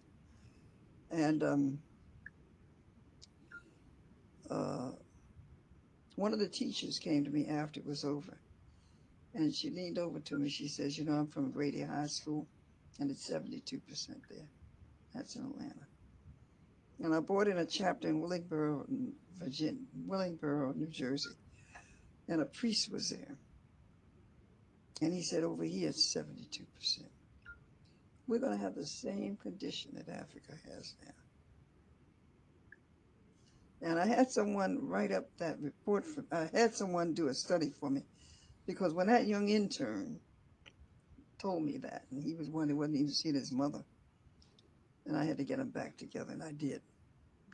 And 1.11 1.43
um, 1.43 1.79
uh, 4.51 4.91
one 6.15 6.33
of 6.33 6.39
the 6.39 6.49
teachers 6.49 6.99
came 6.99 7.25
to 7.25 7.31
me 7.31 7.47
after 7.49 7.81
it 7.81 7.87
was 7.87 8.05
over. 8.05 8.39
And 9.35 9.55
she 9.55 9.71
leaned 9.71 9.99
over 9.99 10.21
to 10.21 10.39
me. 10.39 10.49
She 10.49 10.69
says, 10.69 10.97
You 10.97 11.05
know, 11.05 11.13
I'm 11.13 11.27
from 11.27 11.51
Grady 11.51 11.83
High 11.83 12.07
School, 12.07 12.47
and 12.99 13.11
it's 13.11 13.29
72% 13.29 13.83
there. 14.31 14.47
That's 15.17 15.35
in 15.37 15.47
Atlanta. 15.47 15.87
And 17.03 17.15
I 17.15 17.21
bought 17.21 17.49
in 17.49 17.57
a 17.59 17.67
chapter 17.67 18.09
in 18.09 18.21
Willingboro, 18.21 18.87
Virginia, 19.39 19.81
Willingboro, 20.07 20.77
New 20.77 20.87
Jersey. 20.87 21.31
And 22.29 22.43
a 22.43 22.45
priest 22.45 22.93
was 22.93 23.11
there. 23.11 23.37
And 25.01 25.13
he 25.13 25.23
said, 25.23 25.43
Over 25.43 25.65
here, 25.65 25.89
it's 25.89 26.15
72%. 26.15 26.67
We're 28.29 28.41
going 28.41 28.57
to 28.57 28.63
have 28.63 28.75
the 28.75 28.87
same 28.87 29.37
condition 29.37 29.93
that 29.95 30.09
Africa 30.09 30.53
has 30.75 30.95
now. 31.03 31.13
And 33.89 33.99
I 33.99 34.07
had 34.07 34.31
someone 34.31 34.79
write 34.83 35.13
up 35.13 35.27
that 35.39 35.61
report. 35.61 36.05
For, 36.05 36.25
I 36.33 36.49
had 36.53 36.75
someone 36.75 37.15
do 37.15 37.29
a 37.29 37.35
study 37.35 37.71
for 37.79 37.89
me 37.89 38.03
because 38.67 38.93
when 38.93 39.07
that 39.07 39.27
young 39.27 39.49
intern 39.49 40.19
told 41.39 41.63
me 41.63 41.79
that, 41.79 42.05
and 42.11 42.23
he 42.23 42.35
was 42.35 42.49
one 42.49 42.69
who 42.69 42.77
wasn't 42.77 42.97
even 42.97 43.13
seeing 43.13 43.35
his 43.35 43.53
mother, 43.53 43.85
and 45.07 45.17
I 45.17 45.25
had 45.25 45.39
to 45.39 45.45
get 45.45 45.59
him 45.59 45.71
back 45.71 45.97
together, 45.97 46.33
and 46.33 46.43
I 46.43 46.53
did. 46.53 46.83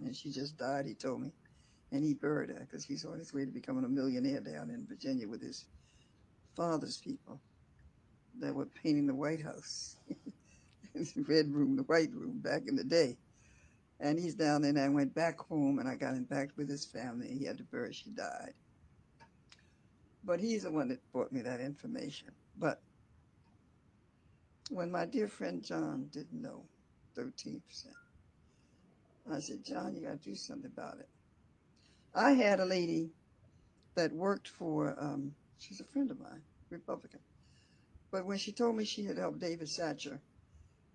And 0.00 0.16
she 0.16 0.30
just 0.30 0.56
died, 0.56 0.86
he 0.86 0.94
told 0.94 1.20
me. 1.20 1.32
And 1.90 2.02
he 2.02 2.14
buried 2.14 2.50
her 2.50 2.66
because 2.68 2.84
he's 2.84 3.04
on 3.04 3.18
his 3.18 3.34
way 3.34 3.44
to 3.44 3.50
becoming 3.50 3.84
a 3.84 3.88
millionaire 3.88 4.40
down 4.40 4.70
in 4.70 4.86
Virginia 4.88 5.28
with 5.28 5.42
his 5.42 5.66
father's 6.56 6.96
people 6.98 7.40
that 8.40 8.54
were 8.54 8.66
painting 8.66 9.06
the 9.06 9.14
White 9.14 9.42
House. 9.42 9.96
the 10.94 11.24
red 11.28 11.52
room, 11.52 11.76
the 11.76 11.82
white 11.82 12.12
room 12.12 12.38
back 12.38 12.62
in 12.66 12.76
the 12.76 12.84
day. 12.84 13.18
And 14.00 14.18
he's 14.18 14.34
down 14.34 14.62
there, 14.62 14.70
and 14.70 14.80
I 14.80 14.88
went 14.88 15.14
back 15.14 15.38
home, 15.38 15.78
and 15.78 15.88
I 15.88 15.94
got 15.94 16.14
him 16.14 16.24
back 16.24 16.50
with 16.56 16.68
his 16.68 16.84
family. 16.84 17.28
He 17.38 17.44
had 17.44 17.58
to 17.58 17.64
bury, 17.64 17.92
she 17.92 18.10
died. 18.10 18.54
But 20.24 20.40
he's 20.40 20.62
the 20.62 20.70
one 20.70 20.88
that 20.88 21.12
brought 21.12 21.32
me 21.32 21.42
that 21.42 21.60
information. 21.60 22.30
But 22.58 22.80
when 24.70 24.90
my 24.90 25.04
dear 25.04 25.28
friend 25.28 25.62
John 25.62 26.08
didn't 26.12 26.40
know 26.40 26.64
13%, 27.16 27.60
I 29.30 29.38
said, 29.40 29.64
John, 29.64 29.94
you 29.94 30.02
got 30.02 30.22
to 30.22 30.30
do 30.30 30.34
something 30.34 30.70
about 30.72 30.98
it. 30.98 31.08
I 32.14 32.32
had 32.32 32.60
a 32.60 32.64
lady 32.64 33.10
that 33.94 34.12
worked 34.12 34.48
for, 34.48 34.96
um, 34.98 35.32
she's 35.58 35.80
a 35.80 35.84
friend 35.84 36.10
of 36.10 36.20
mine, 36.20 36.42
Republican. 36.70 37.20
But 38.10 38.26
when 38.26 38.38
she 38.38 38.52
told 38.52 38.76
me 38.76 38.84
she 38.84 39.04
had 39.04 39.16
helped 39.18 39.40
David 39.40 39.68
Satcher 39.68 40.18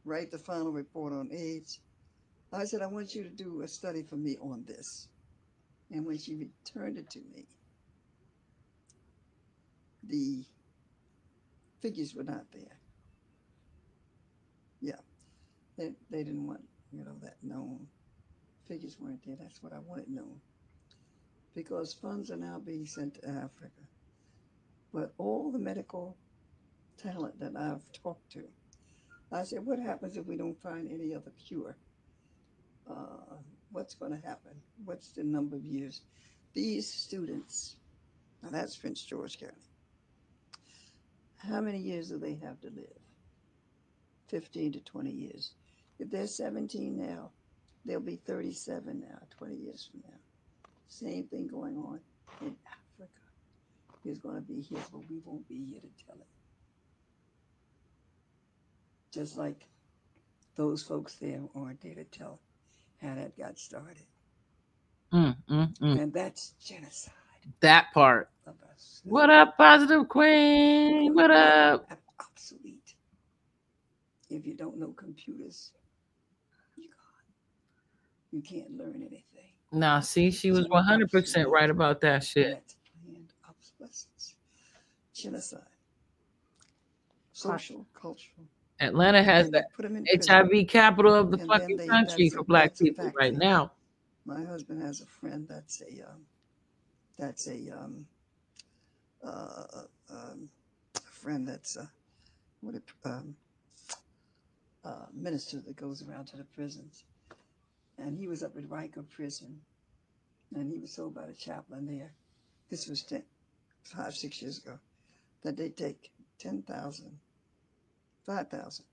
write 0.06 0.32
the 0.32 0.38
final 0.38 0.72
report 0.72 1.14
on 1.14 1.30
AIDS, 1.32 1.80
I 2.54 2.66
said, 2.66 2.82
I 2.82 2.88
want 2.88 3.14
you 3.16 3.24
to 3.24 3.30
do 3.30 3.62
a 3.62 3.68
study 3.68 4.04
for 4.04 4.16
me 4.16 4.38
on 4.42 4.64
this. 4.66 5.08
And 5.92 6.06
when 6.06 6.18
she 6.18 6.36
returned 6.36 6.98
it 6.98 7.10
to 7.12 7.20
me, 7.34 7.46
the 10.04 10.46
figures 11.82 12.16
were 12.16 12.24
not 12.24 12.46
there. 12.52 12.78
Yeah, 14.82 15.00
they, 15.78 15.92
they 16.10 16.24
didn't 16.24 16.46
want, 16.46 16.62
you 16.92 17.04
know, 17.04 17.16
that 17.22 17.36
known. 17.44 17.88
Figures 18.68 18.98
weren't 19.00 19.24
there. 19.26 19.38
That's 19.40 19.62
what 19.62 19.74
I 19.74 19.80
wanted 19.80 20.10
known. 20.10 20.40
Because 21.56 21.94
funds 21.94 22.32
are 22.32 22.38
now 22.38 22.60
being 22.60 22.86
sent 22.86 23.16
to 23.16 23.28
Africa. 23.28 23.82
But 24.94 25.14
all 25.18 25.52
the 25.52 25.60
medical 25.60 26.18
talent 26.98 27.40
that 27.40 27.56
I've 27.56 27.84
talked 27.94 28.32
to, 28.34 28.44
I 29.32 29.44
said, 29.44 29.66
what 29.66 29.80
happens 29.80 30.18
if 30.18 30.26
we 30.26 30.38
don't 30.38 30.60
find 30.62 30.90
any 30.90 31.14
other 31.14 31.32
cure? 31.48 31.76
Uh, 32.90 33.36
what's 33.72 33.94
going 33.94 34.12
to 34.12 34.28
happen? 34.28 34.54
What's 34.86 35.10
the 35.10 35.24
number 35.24 35.56
of 35.56 35.66
years? 35.66 36.02
These 36.54 36.92
students, 36.92 37.76
now 38.42 38.50
that's 38.50 38.76
Prince 38.76 39.04
George 39.04 39.40
County. 39.40 39.54
How 41.38 41.62
many 41.62 41.78
years 41.78 42.10
do 42.10 42.18
they 42.18 42.36
have 42.36 42.60
to 42.62 42.68
live? 42.68 42.98
15 44.30 44.74
to 44.74 44.80
20 44.80 45.12
years. 45.12 45.52
If 46.00 46.10
they're 46.12 46.28
17 46.28 46.98
now, 46.98 47.32
they'll 47.86 48.00
be 48.00 48.18
37 48.18 49.00
now, 49.00 49.18
20 49.38 49.56
years 49.56 49.90
from 49.92 50.02
now. 50.10 50.18
Same 50.88 51.26
thing 51.26 51.48
going 51.48 51.78
on 51.78 52.00
in 52.42 52.56
Africa. 52.66 53.12
It's 54.06 54.20
going 54.20 54.36
to 54.36 54.42
be 54.42 54.62
here, 54.62 54.80
but 54.92 55.02
we 55.10 55.20
won't 55.26 55.48
be 55.48 55.66
here 55.66 55.82
to 55.82 56.06
tell 56.06 56.16
it. 56.16 56.28
Just 59.12 59.38
like 59.38 59.68
those 60.56 60.84
folks 60.84 61.16
there 61.16 61.40
aren't 61.56 61.82
there 61.82 61.96
to 61.96 62.04
tell 62.06 62.40
how 63.02 63.16
that 63.16 63.38
got 63.38 63.58
started. 63.58 64.06
Mm, 65.14 65.36
mm, 65.50 65.78
mm. 65.80 66.02
And 66.02 66.14
that's 66.14 66.54
genocide. 66.64 67.14
That 67.62 67.88
part. 67.94 68.30
of 68.46 68.56
us. 68.74 69.02
What 69.06 69.30
up, 69.30 69.58
positive 69.58 70.08
queen? 70.10 71.14
What 71.14 71.32
up? 71.32 71.90
Obsolete. 72.20 72.96
If 74.30 74.46
you 74.46 74.54
don't 74.54 74.78
know 74.78 74.94
computers. 74.98 75.72
You 78.38 78.44
can't 78.44 78.78
learn 78.78 78.98
anything. 79.02 79.50
Nah, 79.72 80.00
see, 80.00 80.30
she 80.30 80.52
was 80.52 80.68
100% 80.68 81.50
right 81.50 81.72
about 81.72 82.02
that 82.02 82.24
shit. 82.24 82.76
And 83.08 83.28
obsolescence. 83.50 84.36
Genocide. 85.16 85.62
Social, 87.34 87.88
cultural. 87.96 88.46
Atlanta 88.80 89.24
has 89.24 89.46
And 89.46 89.56
the 89.56 89.60
they 89.62 89.66
put 89.76 89.86
'em 89.86 89.96
in 89.96 90.06
prison. 90.06 90.36
HIV 90.36 90.66
capital 90.68 91.16
of 91.16 91.32
the 91.32 91.40
And 91.40 91.48
fucking 91.48 91.78
they- 91.78 91.88
country 91.88 92.30
for 92.30 92.42
a- 92.42 92.44
black 92.44 92.78
people 92.78 93.06
fact 93.06 93.18
right 93.18 93.34
now. 93.34 93.72
My 94.26 94.44
husband 94.44 94.84
has 94.84 95.02
a 95.02 95.08
friend 95.08 95.48
that's 95.48 95.82
a 95.82 96.02
um, 96.08 96.24
that's 97.18 97.48
a 97.48 97.70
um, 97.72 98.08
uh, 99.24 99.86
um, 100.12 100.48
a 100.96 101.00
friend 101.00 101.48
that's 101.48 101.76
a 101.76 101.92
what 102.62 102.76
a 102.76 103.10
um, 103.10 103.36
uh, 104.84 105.08
minister 105.12 105.60
that 105.62 105.76
goes 105.76 106.04
around 106.08 106.26
to 106.28 106.38
the 106.38 106.44
prisons, 106.44 107.04
and 107.98 108.18
he 108.18 108.28
was 108.28 108.44
up 108.44 108.56
at 108.58 108.70
Riker 108.70 109.04
Prison, 109.04 109.60
and 110.56 110.72
he 110.72 110.80
was 110.80 110.96
told 110.96 111.16
by 111.16 111.26
the 111.26 111.34
chaplain 111.34 111.86
there, 111.88 112.12
this 112.70 112.88
was 112.88 113.04
ten, 113.04 113.24
five 113.84 114.16
six 114.16 114.42
years 114.42 114.60
ago, 114.60 114.78
that 115.44 115.58
they 115.58 115.70
take 115.70 116.12
10,000, 116.40 117.20
5,000 118.26 118.86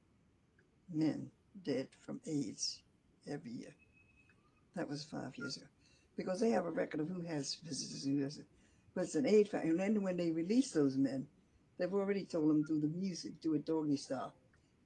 men 0.92 1.30
dead 1.64 1.88
from 2.04 2.20
AIDS 2.26 2.80
every 3.30 3.52
year. 3.52 3.74
That 4.76 4.88
was 4.88 5.04
five 5.04 5.36
years 5.36 5.56
ago. 5.56 5.66
Because 6.16 6.40
they 6.40 6.50
have 6.50 6.66
a 6.66 6.70
record 6.70 7.00
of 7.00 7.08
who 7.08 7.22
has 7.22 7.56
visitors, 7.64 8.04
who 8.04 8.22
doesn't. 8.22 8.46
But 8.94 9.04
it's 9.04 9.14
an 9.14 9.26
aid 9.26 9.48
factor. 9.48 9.68
And 9.68 9.80
then 9.80 10.02
when 10.02 10.16
they 10.16 10.30
release 10.30 10.70
those 10.70 10.96
men, 10.96 11.26
they've 11.78 11.92
already 11.92 12.24
told 12.24 12.48
them 12.50 12.64
through 12.64 12.80
the 12.80 12.88
music, 12.88 13.40
do 13.40 13.54
a 13.54 13.58
doggy 13.58 13.96
style. 13.96 14.32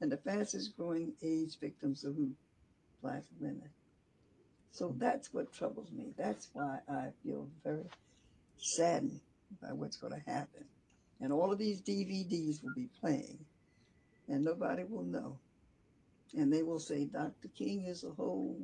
And 0.01 0.11
the 0.11 0.17
fastest 0.17 0.77
growing 0.77 1.13
AIDS 1.23 1.57
victims 1.57 2.05
are 2.05 2.13
who? 2.13 2.31
Black 3.03 3.25
women. 3.41 3.69
So 4.71 4.95
that's 4.99 5.33
what 5.33 5.53
troubles 5.53 5.91
me. 5.93 6.13
That's 6.17 6.51
why 6.53 6.79
I 6.89 7.09
feel 7.25 7.49
very 7.65 7.85
saddened 8.57 9.21
by 9.63 9.73
what's 9.73 9.97
going 9.97 10.13
to 10.13 10.31
happen. 10.31 10.65
And 11.21 11.33
all 11.33 11.51
of 11.53 11.59
these 11.59 11.81
DVDs 11.81 12.63
will 12.63 12.75
be 12.77 12.89
playing, 13.01 13.39
and 14.29 14.45
nobody 14.45 14.85
will 14.85 15.03
know. 15.05 15.39
And 16.37 16.53
they 16.53 16.63
will 16.63 16.79
say, 16.79 17.07
Dr. 17.07 17.49
King 17.57 17.87
is 17.87 18.05
a 18.05 18.11
hoe. 18.11 18.55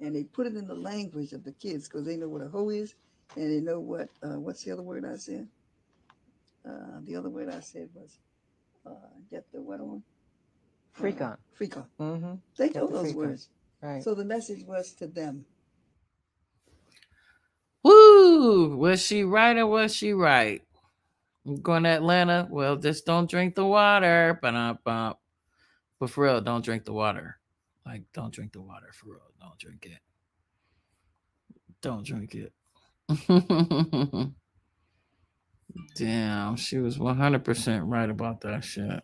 And 0.00 0.14
they 0.14 0.24
put 0.24 0.46
it 0.48 0.56
in 0.56 0.66
the 0.66 0.74
language 0.74 1.32
of 1.32 1.44
the 1.44 1.52
kids 1.52 1.88
because 1.88 2.04
they 2.04 2.16
know 2.16 2.28
what 2.28 2.42
a 2.42 2.48
hoe 2.48 2.68
is 2.70 2.94
and 3.36 3.50
they 3.50 3.60
know 3.60 3.78
what, 3.78 4.08
uh, 4.22 4.38
what's 4.40 4.64
the 4.64 4.72
other 4.72 4.82
word 4.82 5.04
I 5.04 5.16
said? 5.16 5.46
Uh, 6.68 6.98
the 7.04 7.14
other 7.14 7.30
word 7.30 7.48
I 7.48 7.60
said 7.60 7.88
was, 7.94 8.18
uh, 8.84 8.90
get 9.30 9.50
the 9.52 9.62
what 9.62 9.80
on? 9.80 10.02
Freak 10.92 11.20
Uh, 11.20 11.26
on. 11.26 11.36
Freak 11.52 11.76
on. 11.76 11.86
Mm-hmm. 12.00 12.34
They 12.56 12.68
Get 12.70 12.76
know 12.82 12.88
the 12.88 13.02
those 13.02 13.14
words. 13.14 13.48
on. 13.48 13.63
Words. 13.84 13.94
Right. 13.94 14.02
So 14.02 14.14
the 14.14 14.24
message 14.24 14.64
was 14.66 14.92
to 14.94 15.06
them. 15.06 15.44
Woo! 17.82 18.76
Was 18.76 19.04
she 19.04 19.24
right 19.24 19.56
or 19.56 19.66
was 19.66 19.94
she 19.94 20.12
right? 20.12 20.62
You 21.44 21.58
going 21.58 21.82
to 21.82 21.90
Atlanta? 21.90 22.48
Well, 22.50 22.76
just 22.76 23.04
don't 23.04 23.28
drink 23.30 23.54
the 23.54 23.66
water. 23.66 24.38
Ba-dum-bum. 24.40 25.14
But 26.00 26.10
for 26.10 26.24
real, 26.24 26.40
don't 26.40 26.64
drink 26.64 26.84
the 26.84 26.94
water. 26.94 27.38
Like, 27.84 28.04
don't 28.14 28.32
drink 28.32 28.52
the 28.54 28.62
water 28.62 28.90
for 28.92 29.10
real. 29.10 29.32
Don't 29.38 29.58
drink 29.58 29.86
it. 29.86 29.98
Don't 31.82 32.06
drink 32.06 32.34
it. 32.34 32.52
Damn, 35.96 36.56
she 36.56 36.78
was 36.78 36.96
100% 36.96 37.82
right 37.84 38.08
about 38.08 38.40
that 38.40 38.64
shit. 38.64 39.02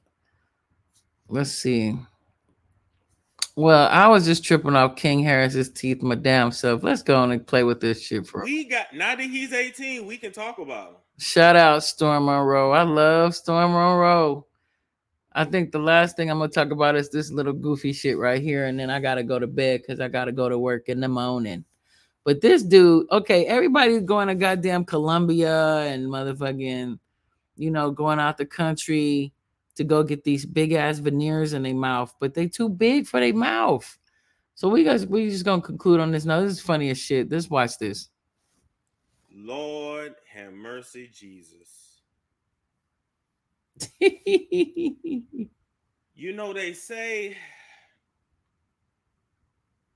Let's 1.29 1.51
see. 1.51 1.99
Well, 3.57 3.89
I 3.91 4.09
was 4.09 4.25
just 4.25 4.45
tripping 4.45 4.77
off 4.77 4.97
King 4.97 5.23
Harris's 5.23 5.71
teeth, 5.71 6.03
my 6.03 6.15
damn 6.15 6.53
self. 6.53 6.83
Let's 6.83 7.03
go 7.03 7.17
on 7.17 7.33
and 7.33 7.47
play 7.47 7.65
with 7.65 7.81
this 7.81 8.03
shit 8.03 8.27
for 8.27 8.45
We 8.45 8.65
got 8.65 8.95
now 8.95 9.17
that 9.17 9.23
he's 9.23 9.53
18, 9.53 10.07
we 10.07 10.17
can 10.17 10.33
talk 10.33 10.59
about 10.59 10.89
him. 10.91 10.97
Shout 11.19 11.57
out 11.57 11.83
Storm 11.85 12.27
Monroe. 12.27 12.73
I 12.73 12.83
love 12.83 13.35
Storm 13.35 13.73
Monroe. 13.73 14.47
I 15.33 15.45
think 15.45 15.73
the 15.73 15.79
last 15.79 16.17
thing 16.17 16.31
I'm 16.31 16.39
gonna 16.39 16.51
talk 16.51 16.71
about 16.71 16.97
is 16.97 17.11
this 17.11 17.31
little 17.31 17.53
goofy 17.53 17.93
shit 17.93 18.19
right 18.19 18.43
here, 18.43 18.67
and 18.67 18.79
then 18.79 18.91
I 18.91 19.01
gotta 19.01 19.23
go 19.23 19.39
to 19.39 19.47
bed 19.47 19.83
because 19.83 20.01
I 20.01 20.09
gotta 20.09 20.33
go 20.33 20.49
to 20.49 20.59
work 20.59 20.89
in 20.89 21.01
the 21.01 21.09
morning. 21.09 21.65
But 22.25 22.41
this 22.41 22.63
dude, 22.63 23.07
okay, 23.11 23.47
everybody's 23.47 24.03
going 24.03 24.29
to 24.29 24.35
goddamn 24.35 24.85
Colombia 24.85 25.79
and 25.79 26.07
motherfucking, 26.07 26.99
you 27.57 27.71
know, 27.71 27.91
going 27.91 28.21
out 28.21 28.37
the 28.37 28.47
country 28.47 29.33
to 29.77 29.85
go 29.85 30.03
get 30.03 30.25
these 30.25 30.45
big 30.45 30.73
ass 30.73 30.99
veneers 30.99 31.53
in 31.53 31.63
their 31.63 31.75
mouth, 31.75 32.15
but 32.21 32.35
they 32.35 32.49
too 32.49 32.69
big 32.69 33.07
for 33.07 33.21
their 33.21 33.35
mouth. 33.35 33.99
So 34.55 34.69
we 34.69 34.85
guys 34.85 35.07
we 35.07 35.31
just 35.31 35.45
gonna 35.45 35.63
conclude 35.63 36.01
on 36.01 36.11
this. 36.11 36.25
Now 36.25 36.41
this 36.41 36.53
is 36.53 36.61
funny 36.61 36.91
as 36.91 36.99
shit. 36.99 37.31
Let's 37.31 37.49
watch 37.49 37.79
this. 37.79 38.09
Lord 39.33 40.15
have 40.33 40.53
mercy, 40.53 41.11
Jesus. 41.13 42.03
You 46.21 46.35
know, 46.35 46.53
they 46.53 46.75
say 46.75 47.35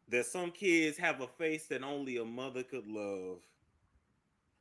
that 0.08 0.24
some 0.24 0.52
kids 0.52 0.96
have 0.96 1.20
a 1.20 1.26
face 1.26 1.66
that 1.66 1.82
only 1.82 2.16
a 2.16 2.24
mother 2.24 2.62
could 2.62 2.86
love. 2.86 3.40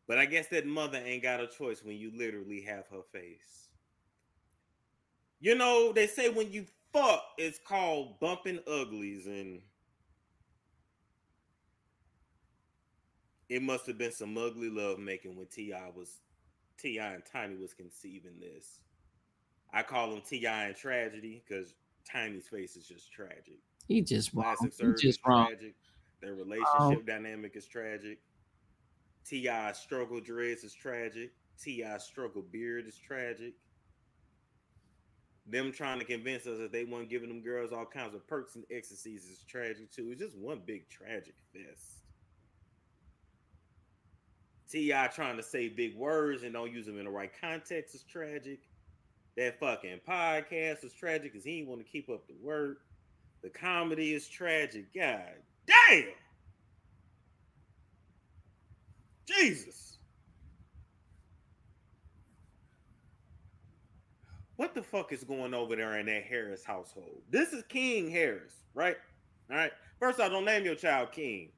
But 0.05 0.17
I 0.17 0.25
guess 0.25 0.47
that 0.47 0.67
mother 0.67 0.97
ain't 0.97 1.23
got 1.23 1.39
a 1.39 1.47
choice 1.47 1.81
when 1.81 1.95
you 1.95 2.11
literally 2.13 2.59
have 2.63 2.87
her 2.87 3.03
face. 3.13 3.62
You 5.43 5.55
know, 5.55 5.91
they 5.91 6.07
say 6.07 6.29
when 6.29 6.53
you 6.53 6.65
fuck, 6.93 7.21
it's 7.37 7.59
called 7.59 8.17
bumping 8.21 8.59
uglies, 8.65 9.25
and 9.25 9.59
it 13.49 13.61
must 13.61 13.85
have 13.87 13.97
been 13.97 14.13
some 14.13 14.37
ugly 14.37 14.69
love 14.69 14.99
making 14.99 15.35
when 15.35 15.47
T.I. 15.47 15.89
was 15.93 16.21
T.I. 16.79 17.13
and 17.15 17.23
Tiny 17.29 17.57
was 17.57 17.73
conceiving 17.73 18.39
this. 18.39 18.79
I 19.73 19.83
call 19.83 20.11
them 20.11 20.21
T.I. 20.25 20.67
and 20.67 20.77
tragedy 20.77 21.43
because 21.45 21.73
Tiny's 22.09 22.47
face 22.47 22.77
is 22.77 22.87
just 22.87 23.11
tragic. 23.11 23.59
He 23.89 24.01
just 24.01 24.33
wrong. 24.33 24.55
Plastic 24.57 24.71
He 24.79 24.85
is 24.93 25.01
just 25.01 25.19
wrong. 25.27 25.47
tragic. 25.47 25.75
Their 26.21 26.31
um, 26.31 26.37
relationship 26.37 27.05
dynamic 27.05 27.57
is 27.57 27.67
tragic. 27.67 28.19
T.I. 29.25 29.73
struggle 29.73 30.21
dreads 30.21 30.63
is 30.63 30.73
tragic. 30.73 31.33
T.I. 31.61 31.97
struggle 31.97 32.43
beard 32.49 32.87
is 32.87 32.97
tragic. 32.97 33.55
Them 35.45 35.71
trying 35.71 35.99
to 35.99 36.05
convince 36.05 36.47
us 36.47 36.57
that 36.59 36.71
they 36.71 36.85
weren't 36.85 37.09
giving 37.09 37.27
them 37.27 37.41
girls 37.41 37.73
all 37.73 37.85
kinds 37.85 38.15
of 38.15 38.25
perks 38.27 38.55
and 38.55 38.63
ecstasies 38.71 39.25
is 39.25 39.43
tragic 39.47 39.91
too. 39.91 40.09
It's 40.11 40.21
just 40.21 40.37
one 40.37 40.61
big 40.65 40.89
tragic 40.89 41.35
fest. 41.51 42.03
T.I. 44.71 45.07
trying 45.07 45.37
to 45.37 45.43
say 45.43 45.69
big 45.69 45.95
words 45.95 46.43
and 46.43 46.53
don't 46.53 46.71
use 46.71 46.85
them 46.85 46.97
in 46.97 47.05
the 47.05 47.11
right 47.11 47.31
context 47.39 47.93
is 47.93 48.03
tragic. 48.03 48.59
That 49.35 49.59
fucking 49.59 49.99
podcast 50.07 50.83
is 50.83 50.93
tragic 50.93 51.33
because 51.33 51.43
he 51.43 51.63
want 51.63 51.85
to 51.85 51.91
keep 51.91 52.09
up 52.09 52.25
the 52.27 52.35
work. 52.41 52.79
The 53.43 53.49
comedy 53.49 54.13
is 54.13 54.27
tragic. 54.27 54.93
God 54.95 55.21
damn. 55.67 56.05
Jesus. 59.27 59.92
What 64.63 64.73
the 64.73 64.81
fuck 64.81 65.11
is 65.11 65.25
going 65.25 65.53
over 65.53 65.75
there 65.75 65.99
in 65.99 66.05
that 66.05 66.23
Harris 66.23 66.63
household? 66.63 67.21
This 67.29 67.51
is 67.51 67.65
King 67.67 68.09
Harris, 68.09 68.53
right? 68.73 68.95
All 69.51 69.57
right. 69.57 69.73
First 69.99 70.21
off, 70.21 70.31
don't 70.31 70.45
name 70.45 70.63
your 70.63 70.73
child 70.73 71.11
King. 71.11 71.49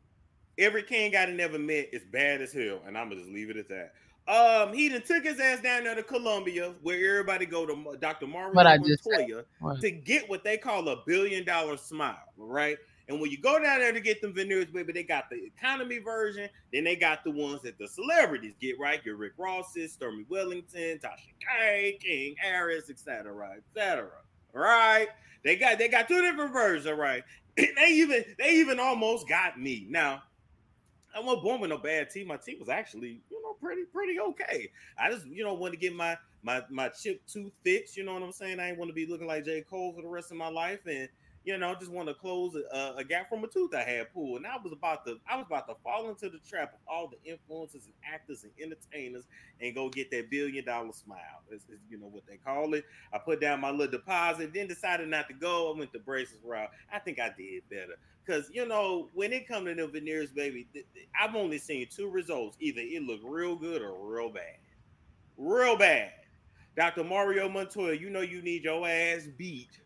Every 0.58 0.82
king 0.82 1.16
I 1.16 1.28
never 1.28 1.60
met 1.60 1.90
is 1.94 2.04
bad 2.04 2.42
as 2.42 2.52
hell, 2.52 2.82
and 2.88 2.98
I'm 2.98 3.10
gonna 3.10 3.22
just 3.22 3.32
leave 3.32 3.52
it 3.52 3.58
at 3.58 3.70
that. 3.70 3.94
Um, 4.28 4.74
he 4.74 4.90
done 4.90 5.04
took 5.04 5.24
his 5.24 5.40
ass 5.40 5.62
down 5.62 5.84
there 5.84 5.94
to 5.94 6.02
Colombia, 6.02 6.74
where 6.82 6.96
everybody 7.12 7.46
go 7.46 7.68
to 7.68 7.96
Dr. 8.00 8.26
Mario 8.26 8.56
What 8.56 8.66
I 8.66 8.80
just 8.80 9.04
said. 9.04 9.28
Montoya 9.62 9.82
to 9.82 9.92
get 9.92 10.28
what 10.28 10.44
they 10.44 10.58
call 10.58 10.90
a 10.90 11.04
billion 11.06 11.46
dollar 11.46 11.78
smile, 11.78 12.18
right? 12.38 12.80
And 13.08 13.20
when 13.22 13.30
you 13.30 13.38
go 13.38 13.62
down 13.62 13.80
there 13.80 13.92
to 13.92 14.00
get 14.00 14.22
them 14.22 14.34
veneers, 14.34 14.66
baby, 14.66 14.92
they 14.94 15.04
got 15.04 15.30
the 15.30 15.44
economy 15.46 16.00
version. 16.00 16.50
Then 16.74 16.86
they 16.86 16.96
got 16.96 17.24
the 17.24 17.32
ones 17.32 17.62
that 17.62 17.78
the 17.78 17.88
celebrities 17.88 18.56
get, 18.60 18.80
right? 18.80 19.04
Your 19.06 19.16
Rick 19.16 19.34
Rosses, 19.38 19.94
Stormy 19.94 20.26
Wellington, 20.28 21.00
Tasha 21.00 21.34
K, 21.40 22.00
King 22.02 22.36
Harris, 22.40 22.90
etc., 22.90 23.58
etc. 23.58 24.10
Right? 24.54 25.08
They 25.44 25.56
got 25.56 25.78
they 25.78 25.88
got 25.88 26.08
two 26.08 26.22
different 26.22 26.52
versions, 26.52 26.98
right? 26.98 27.24
they 27.58 27.88
even 27.90 28.24
they 28.40 28.56
even 28.56 28.80
almost 28.80 29.30
got 29.30 29.60
me. 29.60 29.86
Now, 29.88 30.24
I 31.16 31.20
wasn't 31.20 31.44
born 31.44 31.62
with 31.62 31.70
no 31.70 31.78
bad 31.78 32.10
teeth. 32.10 32.26
My 32.26 32.38
teeth 32.38 32.60
was 32.60 32.70
actually, 32.70 33.22
you 33.30 33.42
know, 33.44 33.54
pretty 33.62 33.84
pretty 33.84 34.20
okay. 34.20 34.72
I 34.98 35.12
just, 35.12 35.28
you 35.28 35.44
know, 35.44 35.54
want 35.54 35.74
to 35.74 35.80
get 35.80 35.96
my 35.96 36.18
my 36.42 36.64
my 36.70 36.90
chip 36.90 37.22
tooth 37.28 37.54
fixed. 37.64 37.96
You 37.96 38.04
know 38.04 38.14
what 38.16 38.24
I'm 38.24 38.32
saying? 38.32 38.60
I 38.60 38.70
ain't 38.70 38.80
want 38.80 38.90
to 38.90 38.94
be 38.94 39.06
looking 39.06 39.28
like 39.28 39.46
J 39.46 39.62
Cole 39.62 39.94
for 39.94 40.02
the 40.02 40.08
rest 40.08 40.32
of 40.32 40.38
my 40.38 40.50
life, 40.50 40.80
and 40.88 41.08
you 41.46 41.58
know, 41.60 41.76
just 41.76 41.92
want 41.92 42.08
to 42.08 42.16
close 42.16 42.56
a, 42.56 42.96
a 42.98 43.04
gap 43.04 43.30
from 43.30 43.44
a 43.44 43.48
tooth 43.48 43.74
I 43.76 43.84
had 43.84 44.12
pulled. 44.14 44.38
And 44.38 44.48
I 44.48 44.58
was 44.62 44.74
about 44.74 45.06
to, 45.06 45.18
I 45.30 45.38
was 45.38 45.46
about 45.48 45.68
to 45.68 45.76
fall 45.84 46.10
into 46.10 46.28
the 46.30 46.40
trap 46.40 46.74
of 46.74 46.80
all 46.88 47.08
the 47.08 47.32
influencers 47.32 47.86
and 47.86 47.94
actors 48.12 48.44
and 48.44 48.52
entertainers 48.60 49.26
and 49.62 49.76
go 49.76 49.90
get 49.90 50.10
that 50.12 50.32
billion 50.32 50.66
dollar 50.66 50.92
smile. 50.92 51.20
Is 51.52 51.66
you 51.88 52.00
know 52.00 52.08
what 52.08 52.26
they 52.28 52.38
call 52.38 52.74
it. 52.74 52.84
I 53.14 53.20
put 53.20 53.40
down 53.40 53.62
my 53.62 53.70
little 53.70 53.92
deposit, 53.92 54.54
then 54.54 54.68
decided 54.68 55.08
not 55.08 55.28
to 55.28 55.36
go. 55.36 55.72
I 55.72 55.78
went 55.78 55.94
the 55.94 56.00
braces 56.00 56.40
route. 56.44 56.70
I 56.92 56.98
think 57.00 57.20
I 57.20 57.32
did 57.38 57.64
better. 57.70 57.96
Cause 58.26 58.50
you 58.52 58.68
know, 58.68 59.10
when 59.14 59.32
it 59.32 59.48
comes 59.48 59.68
to 59.68 59.76
them 59.76 59.92
veneers, 59.92 60.32
baby, 60.32 60.68
th- 60.74 60.88
th- 60.96 61.08
I've 61.20 61.36
only 61.36 61.60
seen 61.60 61.88
two 61.96 62.10
results. 62.10 62.58
Either 62.60 62.82
it 62.82 63.04
looked 63.04 63.24
real 63.24 63.56
good 63.56 63.84
or 63.84 63.96
real 64.04 64.32
bad. 64.32 64.58
Real 65.38 65.78
bad. 65.78 66.12
Dr. 66.76 67.04
Mario 67.04 67.48
Montoya, 67.48 67.94
you 67.94 68.10
know 68.10 68.22
you 68.22 68.42
need 68.42 68.64
your 68.64 68.88
ass 68.88 69.28
beat 69.38 69.80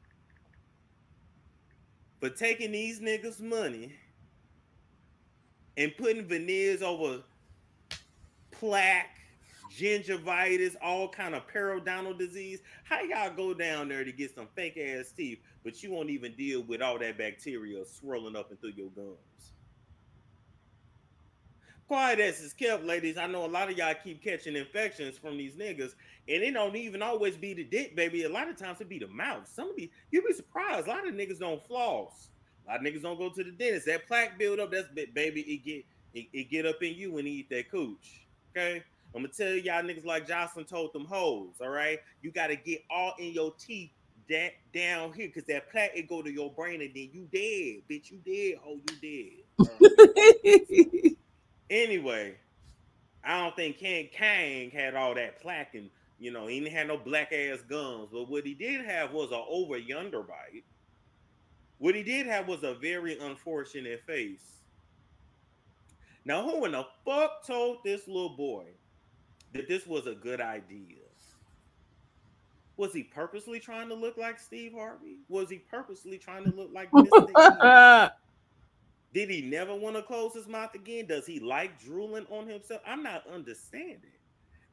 for 2.20 2.30
taking 2.30 2.72
these 2.72 3.00
niggas' 3.00 3.42
money 3.42 3.94
and 5.78 5.96
putting 5.98 6.26
veneers 6.26 6.82
over 6.82 7.22
plaque, 8.52 9.18
gingivitis, 9.78 10.76
all 10.82 11.08
kind 11.08 11.34
of 11.34 11.48
periodontal 11.48 12.18
disease. 12.18 12.60
How 12.84 13.02
y'all 13.02 13.34
go 13.34 13.54
down 13.54 13.88
there 13.88 14.04
to 14.04 14.12
get 14.12 14.36
some 14.36 14.48
fake 14.56 14.78
ass 14.78 15.12
teeth, 15.16 15.40
but 15.64 15.82
you 15.82 15.92
won't 15.92 16.10
even 16.10 16.34
deal 16.34 16.64
with 16.64 16.82
all 16.82 17.00
that 17.00 17.18
bacteria 17.18 17.86
swirling 17.86 18.36
up 18.36 18.52
through 18.60 18.74
your 18.76 18.90
gums? 18.90 19.54
Quiet 21.90 22.20
as 22.20 22.40
is 22.40 22.54
kept, 22.54 22.84
ladies. 22.84 23.18
I 23.18 23.26
know 23.26 23.46
a 23.46 23.48
lot 23.48 23.72
of 23.72 23.76
y'all 23.76 23.96
keep 24.04 24.24
catching 24.24 24.56
infections 24.56 25.18
from 25.18 25.38
these 25.38 25.56
niggas, 25.56 25.96
and 26.28 26.44
it 26.44 26.54
don't 26.54 26.76
even 26.76 27.02
always 27.02 27.36
be 27.36 27.56
the 27.56 27.64
dick, 27.64 27.96
baby. 27.96 28.26
A 28.26 28.30
lot 28.30 28.48
of 28.48 28.58
times 28.58 28.80
it 28.80 28.88
be 28.88 29.00
the 29.00 29.08
mouth. 29.08 29.50
Some 29.52 29.72
of 29.72 29.76
these, 29.76 29.90
you'd 30.12 30.24
be 30.24 30.34
surprised. 30.34 30.86
A 30.86 30.92
lot 30.92 31.08
of 31.08 31.16
niggas 31.16 31.40
don't 31.40 31.66
floss. 31.66 32.30
A 32.68 32.70
lot 32.70 32.80
of 32.80 32.86
niggas 32.86 33.02
don't 33.02 33.18
go 33.18 33.30
to 33.30 33.44
the 33.44 33.50
dentist. 33.50 33.88
That 33.88 34.06
plaque 34.06 34.38
build 34.38 34.60
up, 34.60 34.72
that's 34.72 34.88
baby. 35.16 35.42
It 35.42 35.66
get 35.66 35.86
it, 36.14 36.28
it 36.32 36.52
get 36.52 36.68
up 36.68 36.84
in 36.84 36.94
you 36.94 37.12
when 37.12 37.26
you 37.26 37.32
eat 37.32 37.50
that 37.50 37.72
cooch. 37.72 38.28
Okay. 38.56 38.84
I'm 39.16 39.24
gonna 39.24 39.34
tell 39.34 39.48
y'all 39.48 39.82
niggas 39.82 40.06
like 40.06 40.28
Jocelyn 40.28 40.66
told 40.66 40.94
them 40.94 41.06
hoes. 41.06 41.56
All 41.60 41.70
right, 41.70 41.98
you 42.22 42.30
gotta 42.30 42.56
get 42.56 42.84
all 42.92 43.16
in 43.18 43.34
your 43.34 43.52
teeth 43.58 43.90
that 44.30 44.52
down 44.76 45.12
here, 45.14 45.28
cause 45.34 45.46
that 45.48 45.72
plaque 45.72 45.94
it 45.96 46.08
go 46.08 46.22
to 46.22 46.32
your 46.32 46.52
brain 46.52 46.82
and 46.82 46.92
then 46.94 47.10
you 47.12 47.28
dead, 47.34 47.82
bitch. 47.90 48.12
You 48.12 48.20
dead, 48.24 48.60
oh 48.64 48.78
you 48.78 49.42
dead. 49.58 51.16
Uh, 51.19 51.19
Anyway, 51.70 52.36
I 53.24 53.42
don't 53.42 53.56
think 53.56 53.78
King 53.78 54.10
Kang 54.12 54.72
had 54.72 54.96
all 54.96 55.14
that 55.16 55.42
plaque 55.42 55.76
and 55.76 55.90
you 56.20 56.32
know 56.32 56.48
he 56.48 56.60
didn't 56.60 56.76
have 56.76 56.88
no 56.88 56.98
black 56.98 57.32
ass 57.32 57.60
guns, 57.70 58.10
but 58.12 58.30
what 58.30 58.46
he 58.46 58.54
did 58.54 58.86
have 58.86 59.12
was 59.12 59.32
a 59.32 59.42
over 59.50 59.78
yonder 59.78 60.24
bite. 60.24 60.64
What 61.78 61.96
he 61.96 62.04
did 62.04 62.28
have 62.28 62.48
was 62.48 62.64
a 62.64 62.74
very 62.74 63.18
unfortunate 63.20 64.02
face. 64.06 64.58
Now, 66.26 66.44
who 66.44 66.66
in 66.66 66.74
the 66.74 66.86
fuck 67.06 67.46
told 67.48 67.78
this 67.84 68.08
little 68.08 68.36
boy 68.36 68.66
that 69.54 69.68
this 69.68 69.88
was 69.88 70.06
a 70.06 70.14
good 70.14 70.42
idea? 70.42 70.98
Was 72.80 72.94
he 72.94 73.04
purposely 73.04 73.60
trying 73.60 73.90
to 73.90 73.94
look 73.94 74.16
like 74.16 74.40
Steve 74.40 74.72
Harvey? 74.74 75.18
Was 75.28 75.50
he 75.50 75.58
purposely 75.58 76.18
trying 76.18 76.46
to 76.46 76.52
look 76.56 76.70
like 76.74 76.90
Mr. 76.94 78.12
Did 79.14 79.30
he 79.30 79.42
never 79.42 79.76
want 79.76 79.96
to 79.96 80.02
close 80.02 80.34
his 80.34 80.48
mouth 80.48 80.74
again? 80.76 81.08
Does 81.08 81.26
he 81.26 81.40
like 81.40 81.80
drooling 81.80 82.28
on 82.30 82.48
himself? 82.48 82.82
I'm 82.86 83.04
not 83.04 83.24
understanding. 83.32 84.12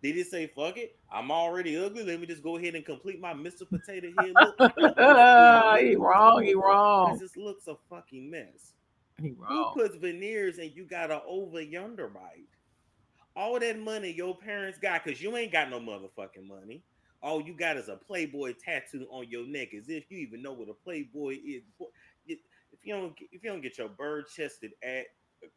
Did 0.03 0.15
he 0.15 0.25
say, 0.25 0.47
fuck 0.55 0.77
it, 0.77 0.97
I'm 1.11 1.31
already 1.31 1.77
ugly. 1.77 2.05
Let 2.05 2.21
me 2.21 2.27
just 2.27 2.43
go 2.43 2.59
ahead 2.59 2.75
and 2.75 2.85
complete 2.85 3.19
my 3.19 3.33
Mr. 3.33 3.69
Potato 3.69 4.09
Head 4.19 4.35
look? 4.35 5.79
He 5.81 5.97
wrong, 5.97 6.43
he 6.45 6.55
wrong. 6.55 7.19
This 7.19 7.37
looks 7.37 7.67
a 7.67 7.77
fucking 7.89 8.31
mess. 8.31 8.75
He 9.21 9.31
wrong. 9.31 9.73
Who 9.75 9.83
puts 9.83 9.97
veneers 9.97 10.59
and 10.59 10.71
you 10.75 10.85
got 10.85 11.11
an 11.11 11.21
over 11.27 11.63
yonder 11.63 12.09
bite? 12.09 12.47
all 13.37 13.61
that 13.61 13.79
money 13.79 14.11
your 14.11 14.37
parents 14.37 14.79
got, 14.79 15.05
because 15.05 15.21
you 15.21 15.37
ain't 15.37 15.53
got 15.53 15.71
no 15.71 15.79
motherfucking 15.79 16.47
money. 16.49 16.83
All 17.23 17.41
you 17.41 17.55
got 17.55 17.77
is 17.77 17.89
a 17.89 17.97
Playboy 17.97 18.55
tattoo 18.65 19.07
on 19.11 19.29
your 19.29 19.47
neck, 19.47 19.75
as 19.75 19.89
if 19.89 20.11
you 20.11 20.19
even 20.19 20.43
know 20.43 20.53
what 20.53 20.69
a 20.69 20.75
Playboy 20.75 21.39
is. 21.45 21.63
You 22.87 22.95
don't, 22.95 23.15
if 23.33 23.43
you 23.43 23.51
don't 23.51 23.63
get 23.63 23.79
your 23.79 23.89
bird 23.89 24.27
chested 24.29 24.71
at, 24.81 25.07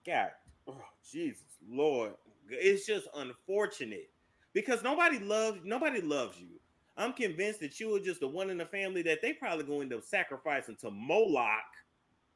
God, 0.03 0.31
oh, 0.67 0.81
Jesus 1.11 1.43
Lord, 1.69 2.13
it's 2.49 2.87
just 2.87 3.07
unfortunate 3.15 4.09
because 4.53 4.81
nobody 4.81 5.19
loves 5.19 5.59
nobody 5.63 6.01
loves 6.01 6.39
you. 6.39 6.59
I'm 6.97 7.13
convinced 7.13 7.59
that 7.59 7.79
you 7.79 7.95
are 7.95 7.99
just 7.99 8.21
the 8.21 8.27
one 8.27 8.49
in 8.49 8.57
the 8.57 8.65
family 8.65 9.03
that 9.03 9.21
they 9.21 9.33
probably 9.33 9.63
going 9.63 9.89
to 9.89 9.95
end 9.95 10.01
up 10.01 10.03
sacrificing 10.03 10.75
to 10.77 10.89
Moloch 10.89 11.61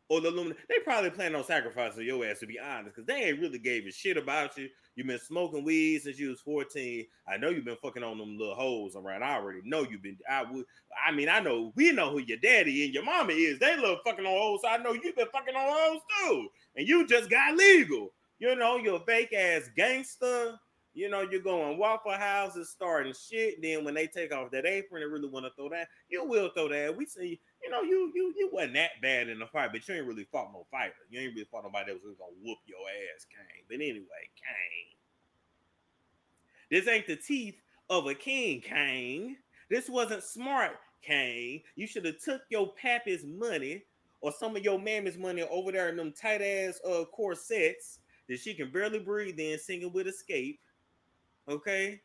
or 0.09 0.21
the 0.21 0.27
Illuminati. 0.27 0.61
They 0.69 0.79
probably 0.83 1.09
plan 1.09 1.35
on 1.35 1.43
sacrificing 1.43 2.05
your 2.05 2.25
ass 2.25 2.39
to 2.39 2.47
be 2.47 2.59
honest, 2.59 2.95
because 2.95 3.05
they 3.05 3.23
ain't 3.23 3.39
really 3.39 3.59
gave 3.59 3.85
a 3.85 3.91
shit 3.91 4.17
about 4.17 4.57
you. 4.57 4.69
You've 4.95 5.07
been 5.07 5.19
smoking 5.19 5.63
weed 5.63 6.01
since 6.03 6.19
you 6.19 6.29
was 6.29 6.41
14. 6.41 7.05
I 7.27 7.37
know 7.37 7.49
you've 7.49 7.65
been 7.65 7.77
fucking 7.81 8.03
on 8.03 8.17
them 8.17 8.37
little 8.37 8.55
hoes 8.55 8.95
around. 8.95 9.23
I 9.23 9.35
already 9.35 9.61
know 9.63 9.85
you've 9.89 10.03
been. 10.03 10.17
I 10.29 10.43
would. 10.43 10.65
I 11.07 11.11
mean, 11.11 11.29
I 11.29 11.39
know 11.39 11.73
we 11.75 11.91
know 11.91 12.11
who 12.11 12.19
your 12.19 12.37
daddy 12.37 12.85
and 12.85 12.93
your 12.93 13.03
mama 13.03 13.33
is. 13.33 13.57
They 13.59 13.75
love 13.77 13.99
fucking 14.05 14.25
on 14.25 14.39
hoes. 14.39 14.59
So 14.61 14.67
I 14.67 14.77
know 14.77 14.93
you've 14.93 15.15
been 15.15 15.27
fucking 15.31 15.55
on 15.55 15.67
hoes 15.67 16.01
too, 16.19 16.47
and 16.75 16.87
you 16.87 17.07
just 17.07 17.29
got 17.29 17.55
legal. 17.55 18.13
You 18.39 18.55
know, 18.55 18.77
you're 18.77 18.97
a 18.97 19.05
fake 19.05 19.33
ass 19.33 19.69
gangster. 19.75 20.59
You 20.95 21.09
know, 21.09 21.21
you're 21.21 21.41
going 21.41 21.79
Waffle 21.79 22.11
Houses, 22.11 22.69
starting 22.69 23.13
shit. 23.13 23.61
Then 23.63 23.83
when 23.83 23.95
they 23.95 24.05
take 24.05 24.31
off 24.31 24.51
that 24.51 24.67
apron 24.67 25.01
and 25.01 25.11
really 25.11 25.27
want 25.27 25.45
to 25.45 25.51
throw 25.55 25.69
that, 25.69 25.87
you 26.07 26.23
will 26.23 26.49
throw 26.49 26.67
that. 26.69 26.95
We 26.95 27.07
see, 27.07 27.39
you 27.63 27.69
know, 27.69 27.81
you 27.81 28.11
you 28.13 28.33
you 28.37 28.49
wasn't 28.51 28.73
that 28.73 29.01
bad 29.01 29.29
in 29.29 29.39
the 29.39 29.47
fight, 29.47 29.71
but 29.71 29.87
you 29.87 29.95
ain't 29.95 30.05
really 30.05 30.27
fought 30.31 30.51
no 30.53 30.65
fighter. 30.69 30.93
You 31.09 31.21
ain't 31.21 31.33
really 31.33 31.47
fought 31.49 31.63
nobody 31.63 31.93
that 31.93 32.03
was 32.03 32.15
gonna 32.19 32.31
whoop 32.43 32.57
your 32.65 32.79
ass, 32.79 33.25
Kane. 33.29 33.63
But 33.67 33.75
anyway, 33.75 34.29
Kane. 34.35 34.97
This 36.69 36.87
ain't 36.87 37.07
the 37.07 37.15
teeth 37.15 37.55
of 37.89 38.07
a 38.07 38.15
king, 38.15 38.61
Kane. 38.61 39.37
This 39.69 39.89
wasn't 39.89 40.23
smart, 40.23 40.77
Kane. 41.01 41.61
You 41.75 41.87
should 41.87 42.05
have 42.05 42.19
took 42.19 42.41
your 42.49 42.73
pappy's 42.73 43.25
money 43.25 43.85
or 44.21 44.31
some 44.31 44.55
of 44.55 44.63
your 44.63 44.79
mammy's 44.79 45.17
money 45.17 45.43
over 45.43 45.71
there 45.71 45.89
in 45.89 45.97
them 45.97 46.13
tight 46.13 46.41
ass 46.41 46.79
uh 46.87 47.05
corsets 47.05 47.99
that 48.27 48.39
she 48.39 48.53
can 48.53 48.71
barely 48.71 48.99
breathe 48.99 49.39
in, 49.39 49.59
singing 49.59 49.91
with 49.93 50.07
Xscape. 50.07 50.59
Okay, 51.47 52.01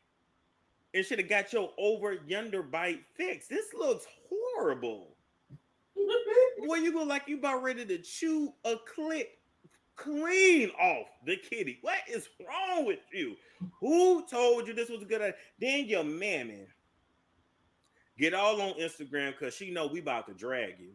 and 0.95 1.05
should 1.05 1.19
have 1.19 1.29
got 1.29 1.53
your 1.53 1.71
over 1.79 2.19
yonder 2.27 2.63
bite 2.63 3.05
fixed. 3.15 3.49
This 3.49 3.73
looks 3.75 4.07
horrible. 4.29 5.17
Boy, 6.67 6.77
you 6.77 6.93
look 6.93 7.09
like 7.09 7.29
you 7.29 7.39
about 7.39 7.63
ready 7.63 7.85
to 7.87 7.99
chew 7.99 8.53
a 8.65 8.77
clip 8.95 9.39
clean 9.99 10.71
off 10.81 11.09
the 11.27 11.37
kitty. 11.37 11.79
What 11.83 11.99
is 12.09 12.29
wrong 12.47 12.87
with 12.87 13.01
you? 13.13 13.37
Who 13.81 14.25
told 14.27 14.67
you 14.67 14.73
this 14.73 14.89
was 14.89 15.03
a 15.03 15.07
good 15.07 15.21
idea? 15.21 15.35
Then 15.61 15.87
your 15.87 16.05
mammy 16.05 16.67
get 18.19 18.33
all 18.33 18.61
on 18.63 18.75
Instagram 18.75 19.33
because 19.33 19.55
she 19.55 19.71
know 19.71 19.87
we 19.87 20.01
about 20.01 20.27
to 20.29 20.35
drag 20.35 20.79
you. 20.79 20.93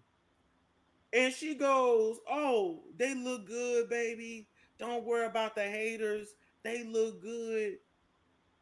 And 1.12 1.34
she 1.34 1.54
goes, 1.54 2.18
Oh, 2.30 2.80
they 2.98 3.14
look 3.14 3.46
good, 3.46 3.90
baby. 3.90 4.48
Don't 4.80 5.06
worry 5.06 5.26
about 5.26 5.56
the 5.56 5.64
haters. 5.64 6.30
They 6.64 6.84
look 6.84 7.22
good. 7.22 7.78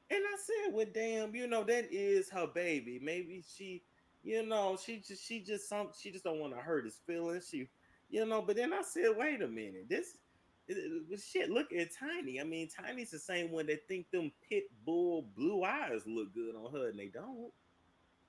And 0.09 0.19
I 0.19 0.37
said, 0.37 0.73
Well, 0.73 0.87
damn, 0.93 1.35
you 1.35 1.47
know, 1.47 1.63
that 1.63 1.87
is 1.91 2.29
her 2.31 2.47
baby. 2.47 2.99
Maybe 3.01 3.43
she, 3.55 3.83
you 4.23 4.45
know, 4.45 4.77
she 4.83 4.99
just 4.99 5.25
she 5.25 5.39
just 5.39 5.67
some 5.67 5.89
she 5.99 6.11
just 6.11 6.23
don't 6.23 6.39
want 6.39 6.53
to 6.53 6.59
hurt 6.61 6.85
his 6.85 6.99
feelings. 7.07 7.47
She, 7.49 7.67
you 8.09 8.25
know, 8.25 8.41
but 8.41 8.55
then 8.55 8.73
I 8.73 8.81
said, 8.81 9.15
wait 9.17 9.41
a 9.41 9.47
minute, 9.47 9.87
this 9.89 10.17
it- 10.67 11.03
it- 11.09 11.19
shit, 11.19 11.49
look 11.49 11.73
at 11.73 11.93
Tiny. 11.93 12.39
I 12.39 12.43
mean, 12.43 12.69
Tiny's 12.69 13.11
the 13.11 13.19
same 13.19 13.51
one 13.51 13.65
that 13.67 13.87
think 13.87 14.09
them 14.11 14.31
pit 14.47 14.65
bull 14.85 15.23
blue 15.35 15.63
eyes 15.63 16.03
look 16.05 16.33
good 16.33 16.55
on 16.55 16.71
her, 16.71 16.89
and 16.89 16.99
they 16.99 17.07
don't. 17.07 17.51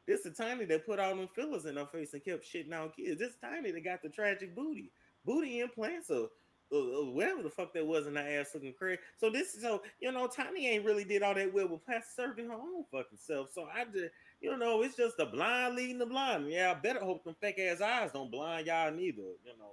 This 0.06 0.26
is 0.26 0.36
Tiny 0.36 0.64
that 0.64 0.86
put 0.86 0.98
all 0.98 1.14
them 1.14 1.28
fillers 1.34 1.64
in 1.64 1.76
her 1.76 1.86
face 1.86 2.12
and 2.12 2.24
kept 2.24 2.44
shitting 2.44 2.72
out 2.72 2.96
kids. 2.96 3.20
This 3.20 3.36
Tiny 3.40 3.70
that 3.70 3.84
got 3.84 4.02
the 4.02 4.08
tragic 4.08 4.54
booty, 4.54 4.90
booty 5.24 5.60
implants, 5.60 6.10
or, 6.10 6.28
or 6.72 7.12
whatever 7.12 7.42
the 7.42 7.50
fuck 7.50 7.72
that 7.74 7.86
was 7.86 8.06
in 8.06 8.16
her 8.16 8.22
ass 8.40 8.50
looking 8.54 8.72
crazy. 8.72 9.00
So 9.18 9.30
this 9.30 9.54
is 9.54 9.62
so 9.62 9.82
you 10.00 10.10
know, 10.10 10.26
Tiny 10.26 10.68
ain't 10.68 10.84
really 10.84 11.04
did 11.04 11.22
all 11.22 11.34
that 11.34 11.52
well 11.54 11.68
with 11.68 11.84
plastic 11.84 12.14
surgery 12.16 12.46
her 12.46 12.54
own 12.54 12.84
fucking 12.90 13.18
self. 13.18 13.50
So 13.52 13.68
I 13.72 13.84
just 13.84 14.12
you 14.42 14.56
know, 14.56 14.82
it's 14.82 14.96
just 14.96 15.16
the 15.16 15.26
blind 15.26 15.76
leading 15.76 15.98
the 15.98 16.06
blind. 16.06 16.50
Yeah, 16.50 16.72
I 16.72 16.80
better 16.80 17.00
hope 17.00 17.24
them 17.24 17.36
fake 17.40 17.60
ass 17.60 17.80
eyes 17.80 18.10
don't 18.12 18.30
blind 18.30 18.66
y'all 18.66 18.90
neither. 18.90 19.22
You 19.22 19.56
know, 19.58 19.72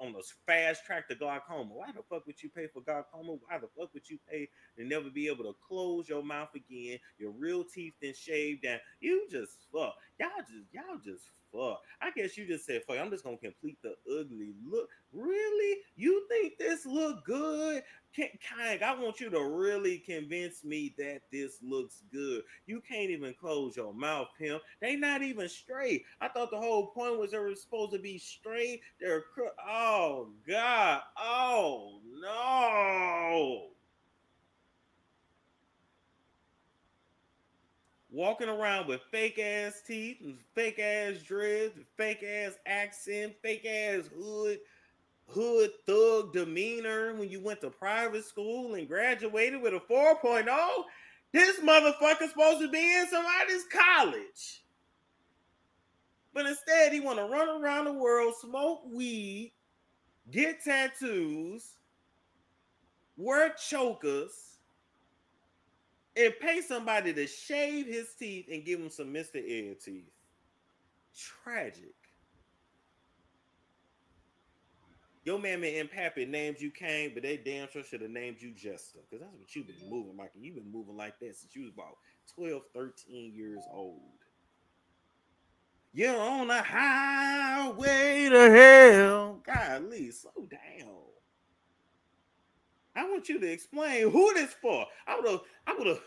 on 0.00 0.12
the 0.12 0.22
fast 0.46 0.84
track 0.84 1.08
to 1.08 1.14
glaucoma. 1.14 1.74
Why 1.74 1.88
the 1.92 2.02
fuck 2.08 2.26
would 2.26 2.42
you 2.42 2.48
pay 2.48 2.66
for 2.72 2.82
glaucoma? 2.82 3.32
Why 3.46 3.58
the 3.58 3.68
fuck 3.76 3.92
would 3.92 4.08
you 4.08 4.18
pay 4.30 4.48
to 4.76 4.84
never 4.84 5.10
be 5.10 5.26
able 5.26 5.44
to 5.44 5.54
close 5.66 6.08
your 6.08 6.22
mouth 6.22 6.50
again? 6.54 6.98
Your 7.18 7.32
real 7.32 7.64
teeth 7.64 7.94
then 8.00 8.14
shaved 8.14 8.62
down. 8.62 8.78
You 9.00 9.26
just 9.30 9.52
fuck. 9.72 9.94
Y'all 10.18 10.30
just 10.40 10.72
y'all 10.72 10.98
just 11.04 11.24
fuck. 11.52 11.80
I 12.00 12.10
guess 12.10 12.36
you 12.36 12.46
just 12.46 12.66
said 12.66 12.82
fuck. 12.86 12.98
I'm 12.98 13.10
just 13.10 13.24
gonna 13.24 13.36
complete 13.36 13.78
the 13.82 13.94
ugly 14.10 14.54
look. 14.68 14.88
Really? 15.12 15.78
You 15.96 16.26
think 16.28 16.58
this 16.58 16.86
look 16.86 17.24
good? 17.24 17.82
Can 18.14 18.28
Kang, 18.40 18.82
I 18.82 18.94
want 18.98 19.20
you 19.20 19.30
to 19.30 19.44
really 19.44 19.98
convince 19.98 20.64
me 20.64 20.94
that 20.98 21.20
this 21.30 21.58
looks 21.62 22.02
good. 22.12 22.42
You 22.66 22.80
can't 22.80 23.10
even 23.10 23.34
close 23.38 23.76
your 23.76 23.92
mouth, 23.92 24.28
pimp. 24.38 24.62
They 24.80 24.96
not 24.96 25.22
even 25.22 25.48
straight. 25.48 26.04
I 26.20 26.28
thought 26.28 26.50
the 26.50 26.58
whole 26.58 26.88
point 26.88 27.18
was 27.18 27.30
they 27.32 27.38
were 27.38 27.54
supposed 27.54 27.92
to 27.92 27.98
be 27.98 28.18
straight. 28.18 28.80
They're 29.00 29.22
cro- 29.34 29.50
oh 29.66 30.30
god. 30.46 31.02
Oh 31.18 32.00
no. 32.20 33.77
Walking 38.18 38.48
around 38.48 38.88
with 38.88 39.00
fake 39.12 39.38
ass 39.38 39.80
teeth 39.86 40.16
and 40.24 40.36
fake 40.52 40.80
ass 40.80 41.18
dreads, 41.18 41.78
fake 41.96 42.24
ass 42.24 42.54
accent, 42.66 43.34
fake 43.42 43.64
ass 43.64 44.08
hood, 44.08 44.58
hood 45.28 45.70
thug 45.86 46.32
demeanor 46.32 47.14
when 47.14 47.30
you 47.30 47.40
went 47.40 47.60
to 47.60 47.70
private 47.70 48.24
school 48.24 48.74
and 48.74 48.88
graduated 48.88 49.62
with 49.62 49.72
a 49.72 49.78
4.0. 49.78 50.48
This 51.30 51.60
motherfucker's 51.60 52.30
supposed 52.30 52.60
to 52.60 52.68
be 52.68 52.92
in 52.92 53.06
somebody's 53.06 53.66
college. 53.72 54.64
But 56.34 56.46
instead, 56.46 56.92
he 56.92 56.98
want 56.98 57.20
to 57.20 57.24
run 57.26 57.62
around 57.62 57.84
the 57.84 57.92
world, 57.92 58.34
smoke 58.40 58.80
weed, 58.92 59.52
get 60.32 60.64
tattoos, 60.64 61.76
wear 63.16 63.50
chokers, 63.50 64.57
and 66.18 66.34
pay 66.40 66.60
somebody 66.60 67.12
to 67.12 67.26
shave 67.26 67.86
his 67.86 68.08
teeth 68.18 68.46
and 68.50 68.64
give 68.64 68.80
him 68.80 68.90
some 68.90 69.12
Mr. 69.12 69.36
Air 69.36 69.74
teeth. 69.74 70.10
Tragic. 71.16 71.94
Your 75.24 75.38
mammy 75.38 75.78
and 75.78 75.90
pappy 75.90 76.24
named 76.24 76.56
you 76.58 76.70
Kane, 76.70 77.10
but 77.12 77.22
they 77.22 77.36
damn 77.36 77.68
sure 77.68 77.82
should 77.82 78.00
have 78.00 78.10
named 78.10 78.40
you 78.40 78.50
Jester. 78.52 79.00
Because 79.10 79.26
that's 79.26 79.36
what 79.38 79.54
you've 79.54 79.66
been 79.66 79.90
moving, 79.90 80.16
Mikey. 80.16 80.38
You've 80.40 80.54
been 80.54 80.72
moving 80.72 80.96
like 80.96 81.18
that 81.20 81.36
since 81.36 81.54
you 81.54 81.62
was 81.64 81.72
about 81.74 81.98
12, 82.34 82.62
13 82.74 83.34
years 83.34 83.62
old. 83.70 84.00
You're 85.92 86.18
on 86.18 86.50
a 86.50 86.62
highway 86.62 88.28
to 88.30 88.50
hell. 88.50 89.42
Golly, 89.44 90.10
slow 90.10 90.48
down. 90.48 91.07
I 92.98 93.04
want 93.08 93.28
you 93.28 93.38
to 93.38 93.50
explain 93.50 94.10
who 94.10 94.34
this 94.34 94.54
for. 94.60 94.84
I 95.06 95.16
would 95.16 95.30
have, 95.30 95.40
I 95.66 95.74
would 95.74 95.86
have, 95.86 96.00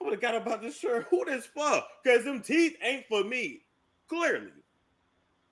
I 0.00 0.04
would 0.04 0.12
have 0.12 0.20
got 0.20 0.36
about 0.36 0.60
this 0.60 0.78
shirt. 0.78 1.06
Who 1.10 1.24
this 1.24 1.46
for? 1.46 1.82
Because 2.04 2.24
them 2.24 2.42
teeth 2.42 2.76
ain't 2.82 3.06
for 3.08 3.24
me. 3.24 3.62
Clearly. 4.08 4.52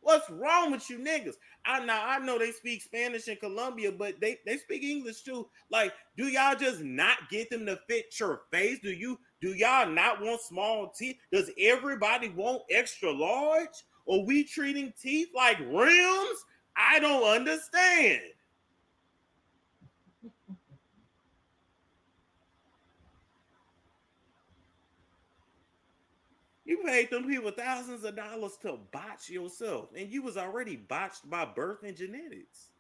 What's 0.01 0.29
wrong 0.31 0.71
with 0.71 0.89
you 0.91 0.99
niggas? 0.99 1.35
I 1.65 1.85
now 1.85 2.07
I 2.07 2.19
know 2.19 2.39
they 2.39 2.53
speak 2.53 2.83
Spanish 2.83 3.27
in 3.27 3.37
Colombia, 3.37 3.91
but 3.91 4.21
they, 4.21 4.39
they 4.47 4.59
speak 4.59 4.85
English 4.85 5.23
too. 5.23 5.49
Like, 5.71 5.93
do 6.17 6.27
y'all 6.27 6.55
just 6.55 6.81
not 6.81 7.29
get 7.29 7.51
them 7.51 7.67
to 7.67 7.81
fit 7.89 8.15
your 8.21 8.43
face? 8.53 8.79
Do 8.81 8.91
you 8.91 9.19
do 9.41 9.49
y'all 9.55 9.89
not 9.89 10.23
want 10.23 10.43
small 10.43 10.91
teeth? 10.91 11.17
Does 11.33 11.51
everybody 11.59 12.29
want 12.29 12.63
extra 12.71 13.11
large? 13.11 13.83
Or 14.05 14.25
we 14.25 14.45
treating 14.45 14.93
teeth 15.01 15.29
like 15.35 15.59
rims? 15.59 16.45
I 16.77 17.01
don't 17.01 17.25
understand. 17.25 18.21
You 26.67 26.79
paid 26.85 27.11
them 27.11 27.25
people 27.25 27.53
thousands 27.53 28.03
of 28.03 28.17
dollars 28.17 28.59
to 28.63 28.77
botch 28.91 29.31
yourself, 29.31 29.91
and 29.97 30.11
you 30.11 30.21
was 30.21 30.37
already 30.37 30.75
botched 30.75 31.31
by 31.31 31.45
birth 31.45 31.85
and 31.85 31.97
genetics. 31.97 32.71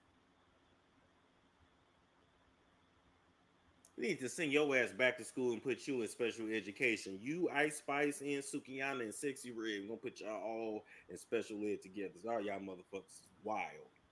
We 3.96 4.08
need 4.08 4.20
to 4.20 4.28
send 4.28 4.52
your 4.52 4.76
ass 4.76 4.90
back 4.90 5.16
to 5.18 5.24
school 5.24 5.52
and 5.52 5.62
put 5.62 5.86
you 5.86 6.02
in 6.02 6.08
special 6.08 6.48
education. 6.52 7.18
You, 7.22 7.48
Ice 7.54 7.78
Spice, 7.78 8.20
and 8.20 8.42
Sukihana, 8.42 9.02
and 9.02 9.14
Sexy 9.14 9.52
Red. 9.52 9.82
We're 9.82 9.86
gonna 9.88 9.96
put 9.98 10.20
y'all 10.20 10.42
all 10.42 10.84
in 11.08 11.16
special 11.16 11.58
ed 11.64 11.80
together. 11.80 12.12
All 12.28 12.40
y'all 12.40 12.58
motherfuckers 12.58 13.06
is 13.06 13.28
wild. 13.42 13.62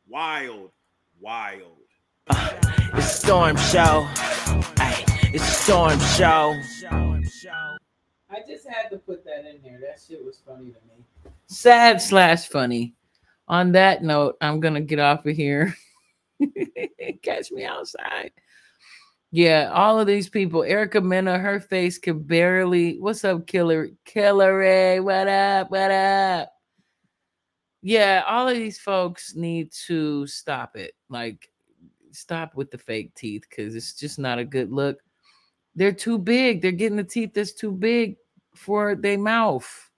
Wild. 0.08 0.70
Wild. 1.20 1.78
It's 2.30 3.12
Storm 3.12 3.56
Show. 3.56 4.06
Ay, 4.78 5.04
It's 5.34 5.42
a 5.42 5.52
storm 5.52 5.98
show. 6.00 6.54
I 8.34 8.40
just 8.46 8.68
had 8.68 8.88
to 8.90 8.98
put 8.98 9.24
that 9.26 9.46
in 9.48 9.62
there. 9.62 9.78
That 9.80 10.00
shit 10.04 10.24
was 10.24 10.40
funny 10.44 10.70
to 10.70 10.78
me. 10.88 11.04
Sad 11.46 12.02
slash 12.02 12.48
funny. 12.48 12.94
On 13.46 13.70
that 13.72 14.02
note, 14.02 14.36
I'm 14.40 14.58
gonna 14.58 14.80
get 14.80 14.98
off 14.98 15.24
of 15.24 15.36
here. 15.36 15.76
Catch 17.22 17.52
me 17.52 17.64
outside. 17.64 18.32
Yeah, 19.30 19.70
all 19.72 20.00
of 20.00 20.08
these 20.08 20.28
people. 20.28 20.64
Erica 20.64 21.00
Mena, 21.00 21.38
her 21.38 21.60
face 21.60 21.98
could 21.98 22.26
barely. 22.26 22.98
What's 22.98 23.24
up, 23.24 23.46
Killer? 23.46 23.90
Killer 24.04 24.58
Ray, 24.58 24.98
what 24.98 25.28
up? 25.28 25.70
What 25.70 25.90
up? 25.92 26.52
Yeah, 27.82 28.24
all 28.26 28.48
of 28.48 28.56
these 28.56 28.78
folks 28.78 29.36
need 29.36 29.70
to 29.86 30.26
stop 30.26 30.76
it. 30.76 30.94
Like, 31.08 31.50
stop 32.10 32.56
with 32.56 32.70
the 32.70 32.78
fake 32.78 33.14
teeth 33.14 33.44
because 33.48 33.76
it's 33.76 33.94
just 33.94 34.18
not 34.18 34.38
a 34.38 34.44
good 34.44 34.72
look. 34.72 34.98
They're 35.76 35.92
too 35.92 36.18
big. 36.18 36.62
They're 36.62 36.72
getting 36.72 36.96
the 36.96 37.04
teeth 37.04 37.34
that's 37.34 37.52
too 37.52 37.72
big 37.72 38.16
for 38.54 38.94
their 38.94 39.18
mouth. 39.18 39.90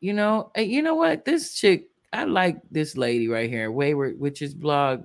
You 0.00 0.14
know, 0.14 0.50
and 0.54 0.70
you 0.70 0.82
know 0.82 0.94
what? 0.94 1.24
This 1.24 1.54
chick, 1.54 1.88
I 2.12 2.24
like 2.24 2.60
this 2.70 2.96
lady 2.96 3.28
right 3.28 3.50
here, 3.50 3.70
Wayward 3.70 4.18
Witches 4.18 4.54
blog. 4.54 5.04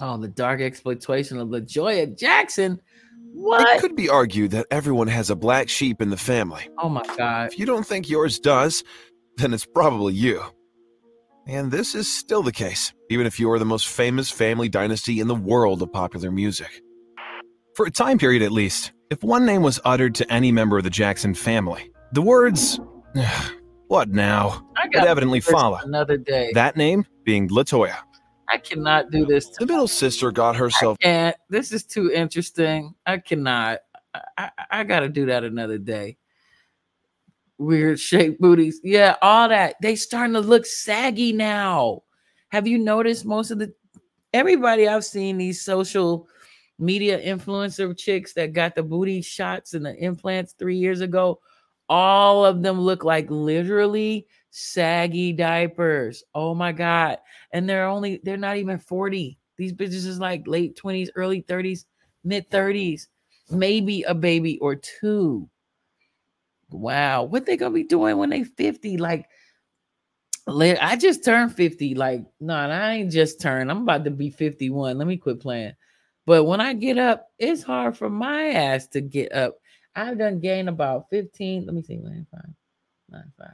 Oh, 0.00 0.16
the 0.18 0.28
dark 0.28 0.60
exploitation 0.60 1.38
of 1.38 1.48
LaToya 1.48 2.18
Jackson. 2.18 2.80
What? 3.32 3.76
It 3.76 3.80
could 3.80 3.96
be 3.96 4.08
argued 4.08 4.52
that 4.52 4.66
everyone 4.70 5.08
has 5.08 5.28
a 5.28 5.36
black 5.36 5.68
sheep 5.68 6.00
in 6.00 6.10
the 6.10 6.16
family. 6.16 6.68
Oh 6.78 6.88
my 6.88 7.04
God. 7.16 7.52
If 7.52 7.58
you 7.58 7.66
don't 7.66 7.86
think 7.86 8.08
yours 8.08 8.38
does, 8.38 8.82
then 9.36 9.52
it's 9.52 9.66
probably 9.66 10.14
you. 10.14 10.42
And 11.46 11.70
this 11.70 11.94
is 11.94 12.12
still 12.12 12.42
the 12.42 12.52
case, 12.52 12.92
even 13.10 13.26
if 13.26 13.38
you 13.38 13.50
are 13.50 13.58
the 13.58 13.64
most 13.64 13.88
famous 13.88 14.30
family 14.30 14.68
dynasty 14.68 15.20
in 15.20 15.28
the 15.28 15.34
world 15.34 15.82
of 15.82 15.92
popular 15.92 16.30
music. 16.30 16.82
For 17.74 17.86
a 17.86 17.90
time 17.90 18.18
period 18.18 18.42
at 18.42 18.52
least, 18.52 18.92
if 19.10 19.22
one 19.22 19.46
name 19.46 19.62
was 19.62 19.80
uttered 19.84 20.14
to 20.16 20.32
any 20.32 20.50
member 20.50 20.78
of 20.78 20.84
the 20.84 20.90
Jackson 20.90 21.34
family, 21.34 21.90
the 22.12 22.22
words, 22.22 22.80
what 23.88 24.08
now, 24.08 24.66
I 24.76 24.86
would 24.86 24.96
evidently 24.96 25.40
follow. 25.40 25.78
another 25.82 26.16
day. 26.16 26.50
That 26.54 26.76
name 26.76 27.06
being 27.24 27.48
Latoya. 27.48 27.96
I 28.48 28.58
cannot 28.58 29.10
do 29.10 29.26
this. 29.26 29.48
The 29.48 29.66
middle 29.66 29.88
sister 29.88 30.30
got 30.30 30.54
herself 30.54 30.96
And 31.02 31.34
this 31.50 31.72
is 31.72 31.84
too 31.84 32.12
interesting. 32.12 32.94
I 33.04 33.18
cannot. 33.18 33.80
I, 34.14 34.20
I, 34.38 34.50
I 34.70 34.84
got 34.84 35.00
to 35.00 35.08
do 35.08 35.26
that 35.26 35.42
another 35.42 35.78
day. 35.78 36.16
Weird 37.58 37.98
shaped 37.98 38.40
booties. 38.40 38.80
Yeah, 38.84 39.16
all 39.20 39.48
that. 39.48 39.76
They 39.82 39.96
starting 39.96 40.34
to 40.34 40.40
look 40.40 40.64
saggy 40.64 41.32
now. 41.32 42.02
Have 42.50 42.68
you 42.68 42.78
noticed 42.78 43.24
most 43.24 43.50
of 43.50 43.58
the 43.58 43.74
everybody 44.32 44.86
I've 44.86 45.04
seen 45.04 45.38
these 45.38 45.64
social 45.64 46.28
media 46.78 47.20
influencer 47.20 47.96
chicks 47.96 48.32
that 48.34 48.52
got 48.52 48.74
the 48.74 48.82
booty 48.82 49.22
shots 49.22 49.74
and 49.74 49.84
the 49.84 49.94
implants 49.96 50.54
three 50.58 50.76
years 50.76 51.00
ago? 51.00 51.40
All 51.88 52.44
of 52.44 52.62
them 52.62 52.80
look 52.80 53.04
like 53.04 53.30
literally 53.30 54.26
saggy 54.50 55.32
diapers. 55.32 56.24
Oh 56.34 56.54
my 56.54 56.72
god. 56.72 57.18
And 57.52 57.68
they're 57.68 57.86
only 57.86 58.20
they're 58.24 58.36
not 58.36 58.56
even 58.56 58.78
40. 58.78 59.38
These 59.56 59.72
bitches 59.72 60.06
is 60.06 60.18
like 60.18 60.46
late 60.46 60.78
20s, 60.82 61.08
early 61.14 61.42
30s, 61.42 61.84
mid 62.24 62.50
30s, 62.50 63.06
maybe 63.50 64.02
a 64.02 64.14
baby 64.14 64.58
or 64.58 64.74
two. 64.76 65.48
Wow, 66.70 67.22
what 67.22 67.46
they 67.46 67.56
gonna 67.56 67.72
be 67.74 67.84
doing 67.84 68.18
when 68.18 68.30
they 68.30 68.42
50? 68.44 68.96
Like 68.96 69.26
li- 70.46 70.78
I 70.78 70.96
just 70.96 71.24
turned 71.24 71.54
50. 71.54 71.94
Like, 71.94 72.24
no, 72.40 72.54
I 72.54 72.94
ain't 72.94 73.12
just 73.12 73.40
turned. 73.40 73.70
I'm 73.70 73.82
about 73.82 74.04
to 74.04 74.10
be 74.10 74.30
51. 74.30 74.98
Let 74.98 75.06
me 75.06 75.16
quit 75.16 75.40
playing. 75.40 75.74
But 76.26 76.44
when 76.44 76.60
I 76.60 76.74
get 76.74 76.98
up, 76.98 77.30
it's 77.38 77.62
hard 77.62 77.96
for 77.96 78.10
my 78.10 78.48
ass 78.48 78.88
to 78.88 79.00
get 79.00 79.32
up. 79.32 79.56
I've 79.94 80.18
done 80.18 80.40
gained 80.40 80.68
about 80.68 81.06
15. 81.10 81.64
Let 81.64 81.74
me 81.74 81.82
see, 81.82 81.96
95, 81.96 82.40
95, 83.08 83.46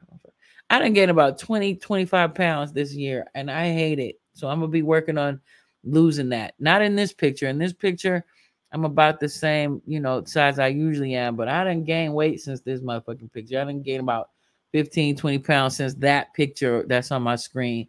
I 0.70 0.78
done 0.78 0.94
gained 0.94 1.10
about 1.10 1.38
20, 1.38 1.76
25 1.76 2.34
pounds 2.34 2.72
this 2.72 2.94
year, 2.94 3.26
and 3.34 3.50
I 3.50 3.70
hate 3.72 3.98
it. 3.98 4.16
So 4.32 4.48
I'm 4.48 4.60
gonna 4.60 4.72
be 4.72 4.82
working 4.82 5.18
on 5.18 5.38
losing 5.84 6.30
that. 6.30 6.54
Not 6.58 6.80
in 6.80 6.96
this 6.96 7.12
picture. 7.12 7.46
In 7.48 7.58
this 7.58 7.74
picture, 7.74 8.24
I'm 8.72 8.86
about 8.86 9.20
the 9.20 9.28
same, 9.28 9.82
you 9.86 10.00
know, 10.00 10.24
size 10.24 10.58
I 10.58 10.68
usually 10.68 11.14
am, 11.14 11.36
but 11.36 11.48
I 11.48 11.62
didn't 11.64 11.84
gain 11.84 12.14
weight 12.14 12.40
since 12.40 12.62
this 12.62 12.80
motherfucking 12.80 13.32
picture. 13.32 13.60
I 13.60 13.64
didn't 13.64 13.82
gain 13.82 14.00
about 14.00 14.30
15, 14.72 15.16
20 15.16 15.38
pounds 15.40 15.76
since 15.76 15.94
that 15.96 16.32
picture 16.32 16.84
that's 16.88 17.10
on 17.10 17.22
my 17.22 17.36
screen. 17.36 17.88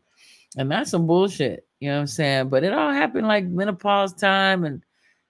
And 0.58 0.70
that's 0.70 0.92
some 0.92 1.08
bullshit, 1.08 1.66
you 1.84 1.90
know 1.90 1.96
what 1.96 2.02
I'm 2.02 2.08
saying? 2.08 2.48
But 2.48 2.64
it 2.64 2.72
all 2.72 2.94
happened 2.94 3.28
like 3.28 3.44
menopause 3.44 4.14
time 4.14 4.64
and 4.64 4.82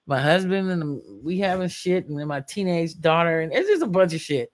my 0.06 0.20
husband 0.20 0.70
and 0.70 1.02
we 1.20 1.40
having 1.40 1.68
shit 1.68 2.06
and 2.06 2.16
then 2.16 2.28
my 2.28 2.42
teenage 2.42 3.00
daughter 3.00 3.40
and 3.40 3.52
it's 3.52 3.68
just 3.68 3.82
a 3.82 3.88
bunch 3.88 4.14
of 4.14 4.20
shit. 4.20 4.52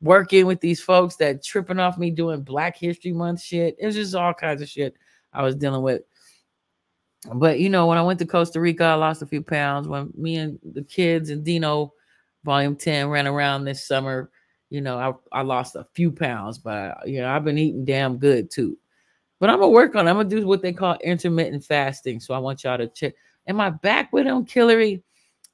Working 0.00 0.46
with 0.46 0.60
these 0.60 0.80
folks 0.80 1.16
that 1.16 1.44
tripping 1.44 1.78
off 1.78 1.98
me 1.98 2.10
doing 2.10 2.40
Black 2.40 2.78
History 2.78 3.12
Month 3.12 3.42
shit. 3.42 3.76
It 3.78 3.84
was 3.84 3.94
just 3.94 4.14
all 4.14 4.32
kinds 4.32 4.62
of 4.62 4.70
shit 4.70 4.94
I 5.34 5.42
was 5.42 5.54
dealing 5.54 5.82
with. 5.82 6.00
But 7.34 7.60
you 7.60 7.68
know, 7.68 7.88
when 7.88 7.98
I 7.98 8.02
went 8.02 8.20
to 8.20 8.26
Costa 8.26 8.58
Rica, 8.58 8.84
I 8.84 8.94
lost 8.94 9.20
a 9.20 9.26
few 9.26 9.42
pounds. 9.42 9.86
When 9.86 10.14
me 10.16 10.36
and 10.36 10.58
the 10.62 10.82
kids 10.82 11.28
and 11.28 11.44
Dino, 11.44 11.92
Volume 12.42 12.76
10, 12.76 13.08
ran 13.08 13.26
around 13.26 13.64
this 13.64 13.86
summer, 13.86 14.30
you 14.70 14.80
know, 14.80 14.98
I, 15.32 15.40
I 15.40 15.42
lost 15.42 15.76
a 15.76 15.86
few 15.92 16.10
pounds, 16.10 16.56
but 16.56 17.06
you 17.06 17.20
know, 17.20 17.28
I've 17.28 17.44
been 17.44 17.58
eating 17.58 17.84
damn 17.84 18.16
good 18.16 18.50
too. 18.50 18.78
But 19.44 19.50
I'm 19.50 19.58
gonna 19.58 19.72
work 19.72 19.94
on 19.94 20.06
it. 20.06 20.10
I'm 20.10 20.16
gonna 20.16 20.26
do 20.26 20.46
what 20.46 20.62
they 20.62 20.72
call 20.72 20.96
intermittent 21.04 21.66
fasting. 21.66 22.18
So 22.18 22.32
I 22.32 22.38
want 22.38 22.64
y'all 22.64 22.78
to 22.78 22.88
check. 22.88 23.12
Am 23.46 23.60
I 23.60 23.68
back 23.68 24.10
with 24.10 24.24
him, 24.24 24.46
Killary? 24.46 25.02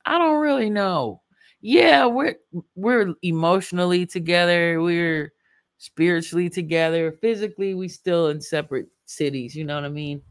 I 0.04 0.16
don't 0.16 0.38
really 0.38 0.70
know. 0.70 1.22
Yeah, 1.60 2.06
we're 2.06 2.36
we're 2.76 3.14
emotionally 3.22 4.06
together, 4.06 4.80
we're 4.80 5.32
spiritually 5.78 6.48
together, 6.48 7.10
physically, 7.10 7.74
we 7.74 7.88
still 7.88 8.28
in 8.28 8.40
separate 8.40 8.86
cities, 9.06 9.56
you 9.56 9.64
know 9.64 9.74
what 9.74 9.86
I 9.86 9.88
mean? 9.88 10.22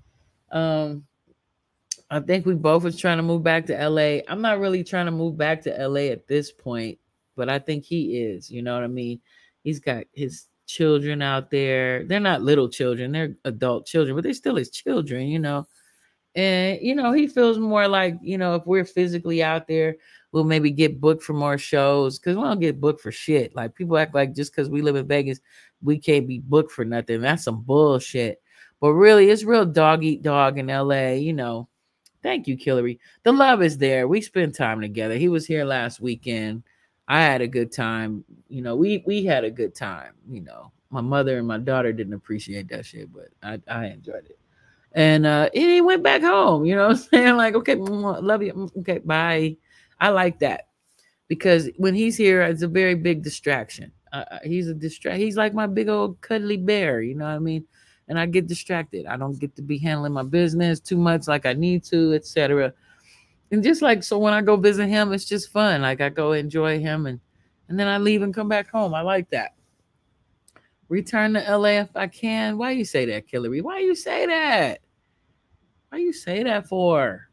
Um 0.53 1.03
I 2.10 2.22
think 2.22 2.45
we 2.45 2.53
both 2.53 2.86
was 2.86 2.98
trying 2.98 3.18
to 3.18 3.23
move 3.23 3.44
back 3.44 3.65
to 3.65 3.90
LA. 3.90 4.22
I'm 4.30 4.41
not 4.41 4.61
really 4.61 4.86
trying 4.86 5.07
to 5.07 5.11
move 5.11 5.38
back 5.38 5.64
to 5.64 5.88
LA 5.88 6.11
at 6.14 6.30
this 6.30 6.49
point, 6.49 6.98
but 7.36 7.49
I 7.49 7.60
think 7.60 7.84
he 7.84 8.22
is. 8.22 8.49
You 8.49 8.61
know 8.61 8.76
what 8.76 8.86
I 8.86 8.88
mean? 8.88 9.19
He's 9.65 9.81
got 9.81 10.06
his 10.14 10.45
children 10.70 11.22
out 11.22 11.50
there. 11.50 12.06
They're 12.06 12.20
not 12.20 12.44
little 12.44 12.70
children, 12.70 13.12
they're 13.12 13.36
adult 13.44 13.88
children, 13.88 14.16
but 14.16 14.24
they're 14.24 14.34
still 14.34 14.56
his 14.56 14.70
children, 14.70 15.28
you 15.28 15.40
know. 15.40 15.68
And 16.36 16.80
you 16.82 16.96
know, 16.96 17.12
he 17.12 17.28
feels 17.28 17.58
more 17.58 17.88
like, 17.88 18.18
you 18.22 18.38
know, 18.38 18.56
if 18.56 18.66
we're 18.66 18.86
physically 18.86 19.41
out 19.41 19.68
there, 19.68 19.96
we'll 20.32 20.44
maybe 20.44 20.70
get 20.70 21.02
booked 21.02 21.24
for 21.24 21.34
more 21.34 21.58
shows 21.58 22.20
because 22.20 22.38
we 22.38 22.44
don't 22.44 22.60
get 22.60 22.80
booked 22.80 23.02
for 23.02 23.12
shit. 23.12 23.56
Like 23.56 23.74
people 23.74 23.98
act 23.98 24.14
like 24.14 24.36
just 24.36 24.52
because 24.52 24.70
we 24.70 24.82
live 24.82 24.96
in 24.96 25.08
Vegas, 25.08 25.40
we 25.82 25.98
can't 25.98 26.28
be 26.28 26.40
booked 26.40 26.72
for 26.72 26.86
nothing. 26.86 27.22
That's 27.22 27.44
some 27.44 27.62
bullshit. 27.64 28.41
But 28.80 28.94
really, 28.94 29.30
it's 29.30 29.44
real 29.44 29.66
dog 29.66 30.04
eat 30.04 30.22
dog 30.22 30.60
in 30.60 30.68
LA, 30.68 31.14
you 31.14 31.34
know. 31.34 31.68
Thank 32.22 32.48
you, 32.48 32.58
Killary. 32.58 33.00
The 33.24 33.32
love 33.32 33.64
is 33.64 33.78
there. 33.78 34.08
We 34.08 34.22
spend 34.22 34.54
time 34.54 34.82
together. 34.82 35.16
He 35.16 35.30
was 35.30 35.46
here 35.46 35.66
last 35.66 36.00
weekend. 36.00 36.64
I 37.10 37.22
had 37.22 37.41
a 37.41 37.48
good 37.49 37.73
time. 37.73 38.26
You 38.49 38.64
know, 38.64 38.77
we 38.77 39.03
we 39.07 39.26
had 39.26 39.45
a 39.45 39.52
good 39.52 39.76
time. 39.76 40.14
You 40.30 40.41
know, 40.41 40.73
my 40.91 41.02
mother 41.02 41.40
and 41.40 41.48
my 41.48 41.60
daughter 41.60 41.94
didn't 41.94 42.14
appreciate 42.15 42.69
that 42.69 42.88
shit, 42.88 43.14
but 43.14 43.30
I, 43.44 43.61
I 43.69 43.88
enjoyed 43.88 44.27
it. 44.27 44.40
And 44.94 45.26
uh 45.27 45.49
he 45.53 45.81
went 45.81 46.03
back 46.03 46.22
home, 46.23 46.65
you 46.65 46.76
know 46.76 46.90
I'm 46.90 46.95
saying? 46.98 47.38
Like, 47.38 47.56
okay, 47.56 47.76
love 47.76 48.44
you. 48.44 48.53
mm, 48.53 48.77
Okay, 48.80 48.99
bye. 48.99 49.57
I 50.02 50.10
like 50.11 50.40
that 50.41 50.69
because 51.30 51.69
when 51.77 51.95
he's 51.95 52.18
here, 52.18 52.41
it's 52.44 52.64
a 52.64 52.68
very 52.68 52.95
big 52.95 53.23
distraction. 53.23 53.91
Uh, 54.14 54.26
uh, 54.31 54.40
he's 54.44 54.68
a 54.69 54.73
distract. 54.73 55.19
He's 55.19 55.38
like 55.38 55.53
my 55.53 55.68
big 55.68 55.90
old 55.90 56.22
cuddly 56.22 56.57
bear, 56.57 57.02
you 57.02 57.15
know 57.15 57.26
what 57.26 57.31
I 57.36 57.40
mean? 57.40 57.65
And 58.07 58.19
I 58.19 58.26
get 58.27 58.48
distracted. 58.48 59.06
I 59.06 59.18
don't 59.18 59.40
get 59.40 59.56
to 59.57 59.64
be 59.64 59.77
handling 59.77 60.14
my 60.14 60.23
business 60.23 60.80
too 60.80 60.98
much 60.98 61.27
like 61.27 61.45
I 61.45 61.53
need 61.53 61.84
to, 61.86 62.14
etc. 62.14 62.73
And 63.52 63.64
just 63.64 63.82
like 63.82 64.04
so, 64.04 64.20
when 64.20 64.34
I 64.34 64.42
go 64.42 64.56
visit 64.58 64.88
him, 64.88 65.12
it's 65.12 65.26
just 65.26 65.52
fun. 65.52 65.82
Like 65.82 66.02
I 66.02 66.10
go 66.10 66.34
enjoy 66.34 66.80
him, 66.80 67.06
and 67.08 67.20
and 67.68 67.80
then 67.80 67.88
I 67.88 67.98
leave 67.98 68.22
and 68.22 68.34
come 68.34 68.48
back 68.50 68.70
home. 68.70 68.94
I 68.94 69.02
like 69.02 69.30
that. 69.32 69.54
Return 70.88 71.34
to 71.34 71.40
LA 71.58 71.82
if 71.82 71.96
I 71.96 72.08
can. 72.08 72.58
Why 72.58 72.72
you 72.72 72.84
say 72.86 73.06
that, 73.06 73.28
Killary? 73.28 73.62
Why 73.62 73.80
you 73.80 73.96
say 73.96 74.26
that? 74.26 74.82
Why 75.90 76.00
you 76.00 76.14
say 76.14 76.44
that 76.44 76.68
for? 76.68 77.28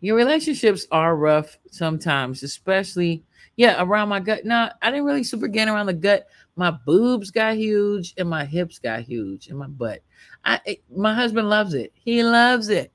Your 0.00 0.16
relationships 0.16 0.86
are 0.90 1.16
rough 1.16 1.58
sometimes, 1.70 2.42
especially 2.42 3.22
yeah 3.56 3.82
around 3.82 4.08
my 4.08 4.20
gut. 4.20 4.44
No, 4.44 4.70
I 4.82 4.90
didn't 4.90 5.04
really 5.06 5.22
super 5.22 5.48
gain 5.48 5.68
around 5.68 5.86
the 5.86 5.92
gut. 5.92 6.26
My 6.56 6.70
boobs 6.70 7.30
got 7.30 7.56
huge 7.56 8.14
and 8.18 8.28
my 8.28 8.44
hips 8.44 8.78
got 8.78 9.00
huge 9.02 9.48
and 9.48 9.58
my 9.58 9.68
butt. 9.68 10.00
I 10.44 10.60
it- 10.66 10.82
my 10.94 11.14
husband 11.14 11.48
loves 11.48 11.74
it. 11.74 11.92
He 11.94 12.22
loves 12.22 12.68
it. 12.68 12.92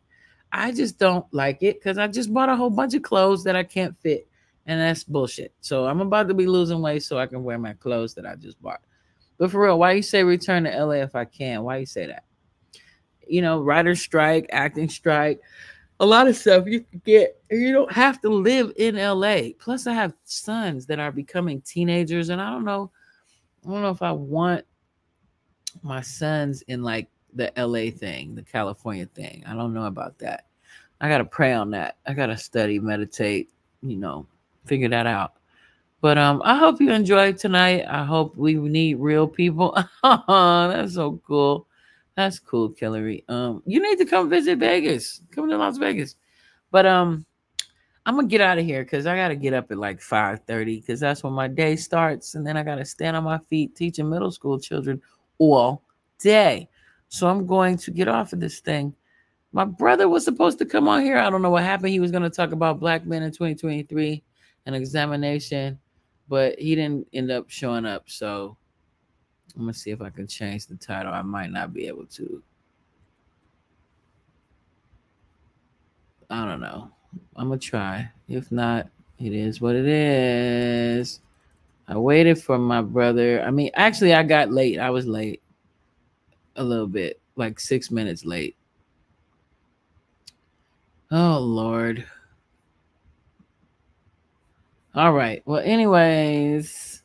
I 0.58 0.72
just 0.72 0.98
don't 0.98 1.26
like 1.32 1.62
it 1.62 1.80
because 1.80 2.00
I 2.00 2.08
just 2.08 2.34
bought 2.34 2.50
a 2.50 2.56
whole 2.56 2.72
bunch 2.72 2.96
of 2.96 3.04
clothes 3.04 3.44
that 3.44 3.56
I 3.56 3.64
can't 3.64 3.96
fit, 4.00 4.28
and 4.66 4.82
that's 4.82 5.04
bullshit. 5.04 5.54
So 5.62 5.86
I'm 5.86 6.02
about 6.02 6.28
to 6.30 6.34
be 6.34 6.48
losing 6.48 6.82
weight 6.82 7.04
so 7.04 7.20
I 7.20 7.28
can 7.28 7.44
wear 7.44 7.60
my 7.60 7.74
clothes 7.74 8.16
that 8.16 8.26
I 8.26 8.36
just 8.36 8.60
bought. 8.62 8.82
But 9.38 9.52
for 9.52 9.62
real, 9.64 9.78
why 9.78 9.92
you 9.92 10.02
say 10.02 10.24
return 10.24 10.64
to 10.64 10.72
LA 10.72 10.96
if 10.96 11.16
I 11.16 11.26
can? 11.26 11.64
Why 11.64 11.78
you 11.78 11.86
say 11.86 12.08
that? 12.08 12.24
You 13.28 13.44
know, 13.44 13.62
writer's 13.62 14.02
strike, 14.02 14.48
acting 14.52 14.90
strike. 14.90 15.42
a 16.00 16.06
lot 16.06 16.28
of 16.28 16.36
stuff 16.36 16.66
you 16.66 16.82
can 16.82 17.02
get. 17.06 17.40
You 17.52 17.72
don't 17.72 17.92
have 17.92 18.20
to 18.22 18.30
live 18.30 18.72
in 18.78 18.96
LA. 18.96 19.50
Plus, 19.60 19.86
I 19.86 19.94
have 19.94 20.14
sons 20.24 20.88
that 20.88 21.00
are 21.00 21.12
becoming 21.12 21.62
teenagers, 21.62 22.30
and 22.30 22.42
I 22.42 22.50
don't 22.50 22.66
know. 22.66 22.92
I 23.66 23.70
don't 23.70 23.82
know 23.84 23.92
if 23.92 24.02
I 24.02 24.12
want 24.12 24.66
my 25.84 26.02
sons 26.02 26.64
in 26.64 26.82
like 26.82 27.10
the 27.34 27.52
LA 27.58 27.92
thing, 27.92 28.34
the 28.34 28.42
California 28.42 29.06
thing. 29.06 29.44
I 29.46 29.54
don't 29.54 29.74
know 29.74 29.86
about 29.86 30.18
that. 30.20 30.47
I 31.00 31.10
gotta 31.10 31.26
pray 31.26 31.54
on 31.54 31.72
that. 31.72 31.98
I 32.06 32.14
gotta 32.14 32.38
study, 32.38 32.80
meditate, 32.80 33.50
you 33.82 33.98
know, 33.98 34.26
figure 34.66 34.90
that 34.90 35.08
out. 35.08 35.34
But 36.02 36.18
um, 36.18 36.42
I 36.46 36.56
hope 36.56 36.80
you 36.80 36.92
enjoyed 36.92 37.38
tonight. 37.38 37.86
I 37.88 38.04
hope 38.04 38.36
we 38.36 38.54
need 38.56 38.96
real 38.96 39.28
people. 39.28 39.78
That's 40.04 40.94
so 40.94 41.20
cool. 41.26 41.68
That's 42.16 42.40
cool, 42.40 42.72
Killery. 42.72 43.24
Um, 43.30 43.62
you 43.66 43.82
need 43.82 43.98
to 43.98 44.06
come 44.06 44.30
visit 44.30 44.60
Vegas. 44.60 45.22
Come 45.32 45.50
to 45.50 45.58
Las 45.58 45.78
Vegas. 45.78 46.16
But 46.72 46.86
um, 46.86 47.26
I'm 48.06 48.16
gonna 48.16 48.28
get 48.28 48.42
out 48.42 48.58
of 48.58 48.66
here 48.66 48.84
because 48.84 49.06
I 49.06 49.16
gotta 49.16 49.36
get 49.36 49.54
up 49.54 49.72
at 49.72 49.78
like 49.78 50.00
5:30 50.00 50.82
because 50.82 51.00
that's 51.00 51.24
when 51.24 51.34
my 51.34 51.48
day 51.48 51.76
starts, 51.76 52.36
and 52.36 52.46
then 52.46 52.58
I 52.58 52.64
gotta 52.64 52.86
stand 52.86 53.18
on 53.18 53.24
my 53.24 53.40
feet 53.50 53.76
teaching 53.76 54.10
middle 54.10 54.32
school 54.32 54.60
children 54.60 55.02
all 55.38 55.84
day. 56.20 56.70
So 57.10 57.28
I'm 57.28 57.46
going 57.46 57.78
to 57.78 57.92
get 57.92 58.08
off 58.08 58.34
of 58.34 58.40
this 58.40 58.60
thing. 58.60 58.94
My 59.54 59.66
brother 59.66 60.10
was 60.10 60.26
supposed 60.26 60.60
to 60.60 60.66
come 60.66 60.88
on 60.88 61.02
here. 61.02 61.18
I 61.18 61.30
don't 61.30 61.42
know 61.42 61.50
what 61.50 61.64
happened. 61.64 61.90
He 61.90 62.00
was 62.00 62.12
going 62.12 62.24
to 62.24 62.30
talk 62.30 62.52
about 62.52 62.80
black 62.80 63.06
men 63.06 63.24
in 63.24 63.32
2023, 63.32 64.24
an 64.66 64.74
examination, 64.74 65.80
but 66.28 66.60
he 66.60 66.76
didn't 66.76 67.08
end 67.14 67.32
up 67.32 67.50
showing 67.50 67.86
up. 67.86 68.10
So 68.10 68.58
I'm 69.58 69.64
gonna 69.64 69.74
see 69.74 69.90
if 69.90 70.02
I 70.02 70.10
can 70.12 70.28
change 70.28 70.68
the 70.68 70.76
title. 70.76 71.12
I 71.12 71.24
might 71.24 71.52
not 71.52 71.74
be 71.74 71.88
able 71.88 72.06
to. 72.06 72.44
I 76.30 76.46
don't 76.46 76.62
know. 76.62 76.92
I'm 77.36 77.48
gonna 77.48 77.60
try. 77.60 78.12
If 78.28 78.52
not, 78.52 78.88
it 79.18 79.34
is 79.34 79.60
what 79.60 79.76
it 79.76 79.88
is. 79.88 81.22
I 81.88 81.98
waited 81.98 82.42
for 82.42 82.60
my 82.60 82.82
brother. 82.82 83.42
I 83.42 83.50
mean, 83.50 83.72
actually, 83.74 84.14
I 84.14 84.22
got 84.22 84.52
late. 84.52 84.78
I 84.78 84.92
was 84.92 85.08
late 85.08 85.42
a 86.56 86.64
little 86.64 86.88
bit, 86.88 87.20
like 87.36 87.60
six 87.60 87.90
minutes 87.90 88.26
late. 88.26 88.56
Oh 91.12 91.40
Lord. 91.40 92.06
All 94.94 95.14
right. 95.14 95.44
Well, 95.46 95.62
anyways, 95.64 97.04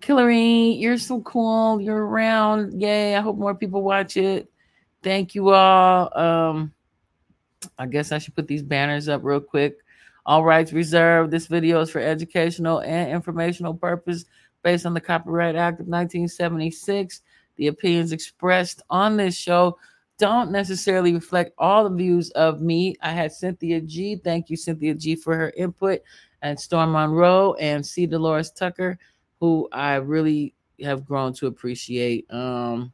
Killary, 0.00 0.80
you're 0.80 0.98
so 0.98 1.20
cool. 1.20 1.80
You're 1.80 2.06
around. 2.06 2.80
Yay. 2.80 3.14
I 3.14 3.20
hope 3.20 3.36
more 3.36 3.54
people 3.54 3.82
watch 3.82 4.16
it. 4.16 4.50
Thank 5.02 5.34
you 5.34 5.50
all. 5.50 6.18
Um, 6.18 6.72
I 7.78 7.86
guess 7.86 8.12
I 8.12 8.18
should 8.18 8.34
put 8.34 8.48
these 8.48 8.62
banners 8.62 9.08
up 9.08 9.22
real 9.22 9.40
quick. 9.40 9.76
All 10.26 10.42
rights 10.42 10.72
reserved. 10.72 11.30
This 11.30 11.46
video 11.46 11.80
is 11.80 11.90
for 11.90 12.00
educational 12.00 12.80
and 12.80 13.10
informational 13.10 13.74
purpose 13.74 14.24
based 14.62 14.86
on 14.86 14.94
the 14.94 15.00
Copyright 15.00 15.54
Act 15.54 15.80
of 15.80 15.86
1976. 15.86 17.20
The 17.56 17.66
opinions 17.68 18.12
expressed 18.12 18.80
on 18.88 19.16
this 19.16 19.36
show 19.36 19.76
don't 20.18 20.50
necessarily 20.50 21.12
reflect 21.12 21.52
all 21.58 21.88
the 21.88 21.94
views 21.94 22.30
of 22.30 22.60
me. 22.60 22.94
I 23.02 23.10
had 23.10 23.32
Cynthia 23.32 23.80
G. 23.80 24.16
Thank 24.16 24.48
you, 24.50 24.56
Cynthia 24.56 24.94
G, 24.94 25.16
for 25.16 25.36
her 25.36 25.52
input, 25.56 26.00
and 26.42 26.58
Storm 26.58 26.92
Monroe 26.92 27.54
and 27.54 27.84
C. 27.84 28.06
DeLores 28.06 28.54
Tucker, 28.54 28.98
who 29.40 29.68
I 29.72 29.96
really 29.96 30.54
have 30.82 31.04
grown 31.04 31.32
to 31.34 31.46
appreciate. 31.46 32.32
Um, 32.32 32.92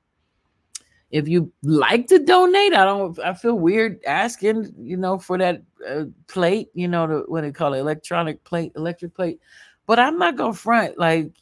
if 1.10 1.28
you 1.28 1.52
like 1.62 2.06
to 2.06 2.20
donate, 2.20 2.72
I 2.72 2.84
don't. 2.84 3.18
I 3.18 3.34
feel 3.34 3.58
weird 3.58 4.02
asking, 4.06 4.72
you 4.78 4.96
know, 4.96 5.18
for 5.18 5.36
that 5.38 5.62
uh, 5.86 6.04
plate, 6.28 6.68
you 6.72 6.88
know, 6.88 7.06
the, 7.06 7.24
what 7.26 7.42
they 7.42 7.50
call 7.50 7.74
it, 7.74 7.80
electronic 7.80 8.42
plate, 8.44 8.72
electric 8.76 9.14
plate. 9.14 9.40
But 9.86 9.98
I'm 9.98 10.18
not 10.18 10.36
gonna 10.36 10.54
front. 10.54 10.98
Like, 10.98 11.32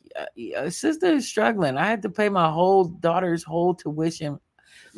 uh, 0.56 0.70
sister 0.70 1.06
is 1.06 1.28
struggling. 1.28 1.76
I 1.76 1.86
had 1.86 2.00
to 2.02 2.08
pay 2.08 2.30
my 2.30 2.50
whole 2.50 2.84
daughter's 2.84 3.44
whole 3.44 3.74
tuition, 3.74 4.40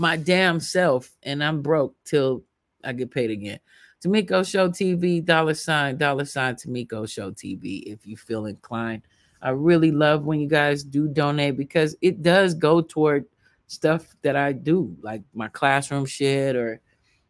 my 0.01 0.17
damn 0.17 0.61
self, 0.61 1.15
and 1.23 1.45
I'm 1.45 1.61
broke 1.61 1.95
till 2.05 2.43
I 2.83 2.93
get 2.95 3.11
paid 3.11 3.31
again. 3.31 3.61
Tamiko 4.03 4.49
Show 4.49 4.71
TV, 4.71 5.23
dollar 5.23 5.53
sign, 5.53 5.99
dollar 5.99 6.25
sign 6.25 6.55
Tamiko 6.55 7.07
Show 7.07 7.33
TV. 7.33 7.83
If 7.83 8.07
you 8.07 8.17
feel 8.17 8.47
inclined, 8.47 9.03
I 9.43 9.51
really 9.51 9.91
love 9.91 10.25
when 10.25 10.41
you 10.41 10.49
guys 10.49 10.83
do 10.83 11.07
donate 11.07 11.59
because 11.59 11.95
it 12.01 12.23
does 12.23 12.55
go 12.55 12.81
toward 12.81 13.27
stuff 13.67 14.17
that 14.23 14.37
I 14.37 14.53
do, 14.53 14.97
like 15.03 15.23
my 15.35 15.49
classroom 15.49 16.07
shit, 16.07 16.57
or 16.57 16.81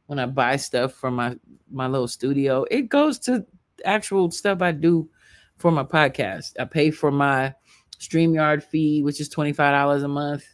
when 0.07 0.21
I 0.21 0.27
buy 0.27 0.55
stuff 0.55 0.93
for 0.93 1.11
my 1.11 1.37
my 1.73 1.89
little 1.89 2.09
studio. 2.09 2.65
It 2.71 2.83
goes 2.83 3.19
to 3.21 3.45
actual 3.85 4.31
stuff 4.31 4.63
I 4.63 4.71
do 4.71 5.11
for 5.57 5.73
my 5.73 5.83
podcast. 5.85 6.53
I 6.61 6.67
pay 6.67 6.93
for 6.93 7.11
my 7.11 7.53
StreamYard 7.99 8.63
fee, 8.63 9.03
which 9.03 9.21
is 9.21 9.29
$25 9.29 10.05
a 10.05 10.09
month. 10.09 10.45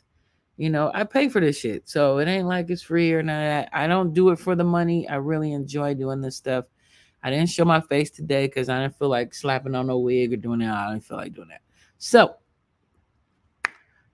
You 0.56 0.70
know, 0.70 0.90
I 0.94 1.04
pay 1.04 1.28
for 1.28 1.40
this 1.40 1.58
shit. 1.58 1.88
So 1.88 2.18
it 2.18 2.28
ain't 2.28 2.48
like 2.48 2.70
it's 2.70 2.82
free 2.82 3.12
or 3.12 3.22
not. 3.22 3.68
I 3.72 3.86
don't 3.86 4.14
do 4.14 4.30
it 4.30 4.38
for 4.38 4.54
the 4.54 4.64
money. 4.64 5.06
I 5.08 5.16
really 5.16 5.52
enjoy 5.52 5.94
doing 5.94 6.20
this 6.20 6.36
stuff. 6.36 6.64
I 7.22 7.30
didn't 7.30 7.50
show 7.50 7.64
my 7.64 7.80
face 7.80 8.10
today 8.10 8.46
because 8.46 8.68
I 8.68 8.80
didn't 8.80 8.98
feel 8.98 9.08
like 9.08 9.34
slapping 9.34 9.74
on 9.74 9.90
a 9.90 9.98
wig 9.98 10.32
or 10.32 10.36
doing 10.36 10.60
that. 10.60 10.74
I 10.74 10.92
didn't 10.92 11.04
feel 11.04 11.16
like 11.16 11.34
doing 11.34 11.48
that. 11.48 11.62
So 11.98 12.36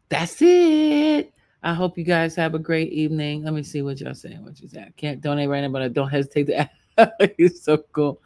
that's 0.09 0.41
it. 0.41 1.33
I 1.63 1.75
hope 1.75 1.97
you 1.97 2.05
guys 2.05 2.35
have 2.35 2.55
a 2.55 2.59
great 2.59 2.93
evening. 2.93 3.45
Let 3.45 3.55
me 3.55 3.63
see 3.63 3.83
what 3.83 4.01
y'all 4.01 4.15
saying. 4.15 4.45
What 4.45 4.61
you 4.61 4.69
say? 4.69 4.81
I 4.81 4.93
can't 4.97 5.21
donate 5.21 5.49
right 5.49 5.61
now, 5.61 5.69
but 5.69 5.83
I 5.83 5.89
don't 5.89 6.09
hesitate 6.09 6.47
to 6.47 6.57
ask. 6.99 7.13
it's 7.39 7.63
so 7.63 7.79
cool. 7.93 8.21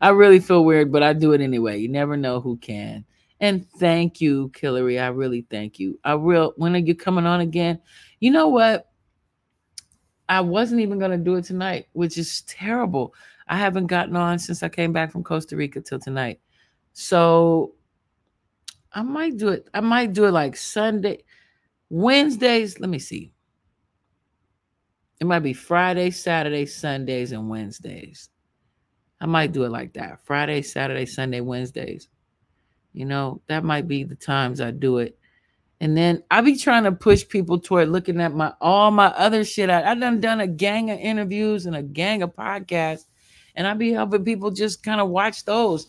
I 0.00 0.08
really 0.08 0.40
feel 0.40 0.64
weird, 0.64 0.90
but 0.90 1.02
I 1.02 1.12
do 1.12 1.32
it 1.32 1.40
anyway. 1.40 1.78
You 1.78 1.88
never 1.88 2.16
know 2.16 2.40
who 2.40 2.56
can. 2.56 3.04
And 3.40 3.66
thank 3.78 4.20
you, 4.20 4.50
Killary. 4.54 5.02
I 5.02 5.08
really 5.08 5.46
thank 5.50 5.78
you. 5.78 5.98
I 6.04 6.12
real 6.14 6.52
when 6.56 6.74
are 6.74 6.78
you 6.78 6.94
coming 6.94 7.26
on 7.26 7.40
again? 7.40 7.80
You 8.20 8.30
know 8.30 8.48
what? 8.48 8.86
I 10.28 10.40
wasn't 10.42 10.82
even 10.82 10.98
gonna 10.98 11.18
do 11.18 11.36
it 11.36 11.44
tonight, 11.44 11.86
which 11.92 12.18
is 12.18 12.42
terrible. 12.42 13.14
I 13.48 13.56
haven't 13.56 13.86
gotten 13.86 14.14
on 14.14 14.38
since 14.38 14.62
I 14.62 14.68
came 14.68 14.92
back 14.92 15.10
from 15.10 15.24
Costa 15.24 15.56
Rica 15.56 15.80
till 15.80 15.98
tonight. 15.98 16.38
So 16.92 17.74
I 18.92 19.02
might 19.02 19.36
do 19.38 19.48
it. 19.48 19.68
I 19.72 19.80
might 19.80 20.12
do 20.12 20.26
it 20.26 20.32
like 20.32 20.56
Sunday, 20.56 21.24
Wednesdays. 21.88 22.78
Let 22.78 22.90
me 22.90 22.98
see. 22.98 23.32
It 25.20 25.26
might 25.26 25.40
be 25.40 25.52
Friday, 25.52 26.10
Saturday, 26.10 26.66
Sundays, 26.66 27.32
and 27.32 27.48
Wednesdays. 27.48 28.30
I 29.20 29.26
might 29.26 29.52
do 29.52 29.64
it 29.64 29.70
like 29.70 29.92
that. 29.94 30.24
Friday, 30.24 30.62
Saturday, 30.62 31.06
Sunday, 31.06 31.40
Wednesdays. 31.40 32.08
You 32.92 33.04
know, 33.04 33.40
that 33.46 33.64
might 33.64 33.86
be 33.86 34.04
the 34.04 34.16
times 34.16 34.60
I 34.60 34.70
do 34.70 34.98
it. 34.98 35.16
And 35.80 35.96
then 35.96 36.22
I 36.30 36.42
be 36.42 36.56
trying 36.56 36.84
to 36.84 36.92
push 36.92 37.26
people 37.26 37.58
toward 37.58 37.88
looking 37.88 38.20
at 38.20 38.34
my 38.34 38.52
all 38.60 38.90
my 38.90 39.06
other 39.06 39.44
shit. 39.44 39.70
I, 39.70 39.90
I 39.90 39.94
done 39.94 40.20
done 40.20 40.40
a 40.40 40.46
gang 40.46 40.90
of 40.90 40.98
interviews 40.98 41.66
and 41.66 41.74
a 41.74 41.82
gang 41.82 42.22
of 42.22 42.36
podcasts, 42.36 43.06
and 43.54 43.66
I 43.66 43.72
be 43.74 43.90
helping 43.92 44.24
people 44.24 44.50
just 44.50 44.82
kind 44.82 45.00
of 45.00 45.08
watch 45.08 45.44
those. 45.46 45.86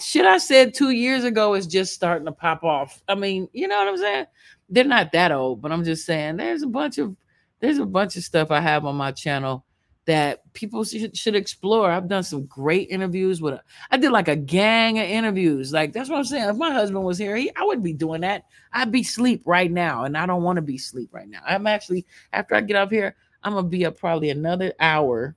Shit 0.00 0.24
I 0.26 0.38
said 0.38 0.74
two 0.74 0.90
years 0.90 1.24
ago 1.24 1.54
is 1.54 1.66
just 1.66 1.92
starting 1.92 2.26
to 2.26 2.32
pop 2.32 2.62
off. 2.62 3.02
I 3.08 3.16
mean, 3.16 3.48
you 3.52 3.66
know 3.66 3.78
what 3.78 3.88
I'm 3.88 3.98
saying? 3.98 4.26
They're 4.68 4.84
not 4.84 5.12
that 5.12 5.32
old, 5.32 5.60
but 5.60 5.72
I'm 5.72 5.84
just 5.84 6.06
saying 6.06 6.36
there's 6.36 6.62
a 6.62 6.68
bunch 6.68 6.98
of 6.98 7.16
there's 7.60 7.78
a 7.78 7.86
bunch 7.86 8.16
of 8.16 8.22
stuff 8.22 8.50
I 8.52 8.60
have 8.60 8.84
on 8.84 8.94
my 8.94 9.10
channel 9.10 9.64
that 10.04 10.52
people 10.52 10.84
should, 10.84 11.16
should 11.16 11.36
explore. 11.36 11.90
I've 11.90 12.08
done 12.08 12.24
some 12.24 12.46
great 12.46 12.90
interviews 12.90 13.40
with. 13.40 13.54
A, 13.54 13.62
I 13.90 13.96
did 13.96 14.10
like 14.10 14.28
a 14.28 14.36
gang 14.36 14.98
of 14.98 15.04
interviews. 15.04 15.72
Like 15.72 15.92
that's 15.92 16.10
what 16.10 16.18
I'm 16.18 16.24
saying. 16.24 16.48
If 16.48 16.56
my 16.56 16.72
husband 16.72 17.04
was 17.04 17.18
here, 17.18 17.36
he, 17.36 17.50
I 17.54 17.62
wouldn't 17.64 17.84
be 17.84 17.92
doing 17.92 18.22
that. 18.22 18.44
I'd 18.72 18.92
be 18.92 19.02
sleep 19.02 19.42
right 19.44 19.70
now, 19.70 20.04
and 20.04 20.16
I 20.16 20.26
don't 20.26 20.42
want 20.42 20.56
to 20.56 20.62
be 20.62 20.78
sleep 20.78 21.10
right 21.12 21.28
now. 21.28 21.40
I'm 21.46 21.66
actually 21.66 22.06
after 22.32 22.54
I 22.54 22.60
get 22.62 22.76
up 22.76 22.90
here, 22.90 23.16
I'm 23.42 23.54
gonna 23.54 23.68
be 23.68 23.86
up 23.86 23.98
probably 23.98 24.30
another 24.30 24.72
hour 24.80 25.36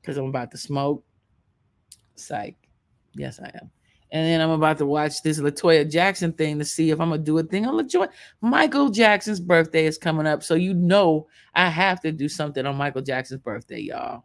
because 0.00 0.16
I'm 0.16 0.26
about 0.26 0.50
to 0.52 0.58
smoke. 0.58 1.04
Psych. 2.16 2.56
Yes, 3.14 3.40
I 3.40 3.50
am. 3.54 3.70
And 4.12 4.26
then 4.26 4.40
I'm 4.40 4.50
about 4.50 4.78
to 4.78 4.86
watch 4.86 5.22
this 5.22 5.38
Latoya 5.38 5.88
Jackson 5.88 6.32
thing 6.32 6.58
to 6.58 6.64
see 6.64 6.90
if 6.90 7.00
I'm 7.00 7.10
gonna 7.10 7.22
do 7.22 7.38
a 7.38 7.42
thing 7.44 7.66
on 7.66 7.74
Latoya. 7.74 8.08
Michael 8.40 8.90
Jackson's 8.90 9.38
birthday 9.38 9.86
is 9.86 9.98
coming 9.98 10.26
up, 10.26 10.42
so 10.42 10.54
you 10.54 10.74
know 10.74 11.28
I 11.54 11.68
have 11.68 12.00
to 12.00 12.10
do 12.10 12.28
something 12.28 12.66
on 12.66 12.76
Michael 12.76 13.02
Jackson's 13.02 13.40
birthday, 13.40 13.80
y'all. 13.80 14.24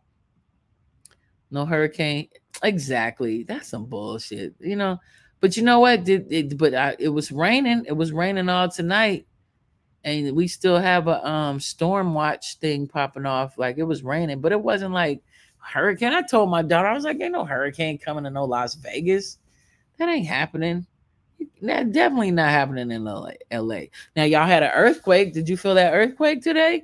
No 1.51 1.65
hurricane, 1.65 2.29
exactly. 2.63 3.43
That's 3.43 3.69
some 3.69 3.85
bullshit, 3.85 4.55
you 4.59 4.75
know. 4.75 4.99
But 5.39 5.55
you 5.55 5.61
know 5.61 5.79
what? 5.79 6.03
Did 6.03 6.31
it? 6.31 6.57
But 6.57 6.73
I, 6.73 6.95
it 6.97 7.09
was 7.09 7.31
raining. 7.31 7.85
It 7.85 7.93
was 7.93 8.11
raining 8.11 8.49
all 8.49 8.69
tonight, 8.69 9.27
and 10.03 10.35
we 10.35 10.47
still 10.47 10.79
have 10.79 11.07
a 11.07 11.27
um 11.27 11.59
storm 11.59 12.15
watch 12.15 12.57
thing 12.57 12.87
popping 12.87 13.27
off. 13.27 13.59
Like 13.59 13.77
it 13.77 13.83
was 13.83 14.03
raining, 14.03 14.41
but 14.41 14.51
it 14.51 14.61
wasn't 14.61 14.93
like 14.93 15.21
hurricane. 15.59 16.13
I 16.13 16.23
told 16.23 16.49
my 16.49 16.63
daughter, 16.63 16.87
I 16.87 16.93
was 16.93 17.03
like, 17.03 17.21
"Ain't 17.21 17.33
no 17.33 17.45
hurricane 17.45 17.99
coming 17.99 18.23
to 18.23 18.31
no 18.31 18.45
Las 18.45 18.73
Vegas." 18.73 19.37
That 19.97 20.09
ain't 20.09 20.27
happening. 20.27 20.85
That 21.61 21.91
definitely 21.91 22.31
not 22.31 22.49
happening 22.49 22.91
in 22.91 23.03
LA. 23.03 23.81
Now 24.15 24.23
y'all 24.23 24.45
had 24.45 24.63
an 24.63 24.71
earthquake. 24.73 25.33
Did 25.33 25.49
you 25.49 25.57
feel 25.57 25.75
that 25.75 25.93
earthquake 25.93 26.41
today? 26.41 26.83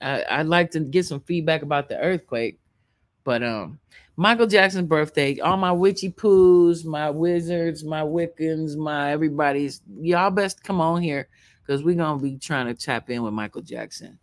I, 0.00 0.24
I'd 0.28 0.46
like 0.46 0.70
to 0.72 0.80
get 0.80 1.06
some 1.06 1.20
feedback 1.20 1.62
about 1.62 1.88
the 1.88 1.98
earthquake. 1.98 2.58
But 3.24 3.42
um, 3.42 3.78
Michael 4.16 4.46
Jackson's 4.46 4.88
birthday, 4.88 5.38
all 5.38 5.56
my 5.56 5.72
witchy 5.72 6.10
poos, 6.10 6.84
my 6.84 7.08
wizards, 7.08 7.84
my 7.84 8.02
Wiccans, 8.02 8.76
my 8.76 9.12
everybody's 9.12 9.80
y'all 10.00 10.30
best 10.30 10.62
come 10.62 10.80
on 10.80 11.00
here 11.00 11.28
because 11.64 11.84
we're 11.84 11.94
gonna 11.94 12.20
be 12.20 12.36
trying 12.36 12.66
to 12.66 12.74
tap 12.74 13.10
in 13.10 13.22
with 13.22 13.32
Michael 13.32 13.62
Jackson 13.62 14.18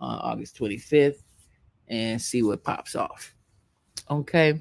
on 0.00 0.18
August 0.18 0.58
25th 0.58 1.22
and 1.88 2.20
see 2.20 2.42
what 2.42 2.62
pops 2.62 2.94
off. 2.94 3.34
Okay. 4.10 4.60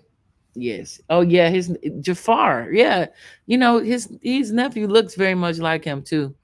Yes. 0.54 1.00
Oh 1.10 1.22
yeah, 1.22 1.50
his 1.50 1.70
Jaafar. 2.02 2.72
Yeah. 2.74 3.08
You 3.46 3.58
know, 3.58 3.80
his 3.80 4.10
his 4.22 4.52
nephew 4.52 4.88
looks 4.88 5.16
very 5.16 5.36
much 5.36 5.60
like 5.60 5.84
him 5.84 6.02
too. 6.02 6.36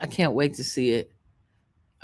I 0.00 0.06
can't 0.06 0.32
wait 0.32 0.54
to 0.54 0.64
see 0.64 0.90
it. 0.90 1.12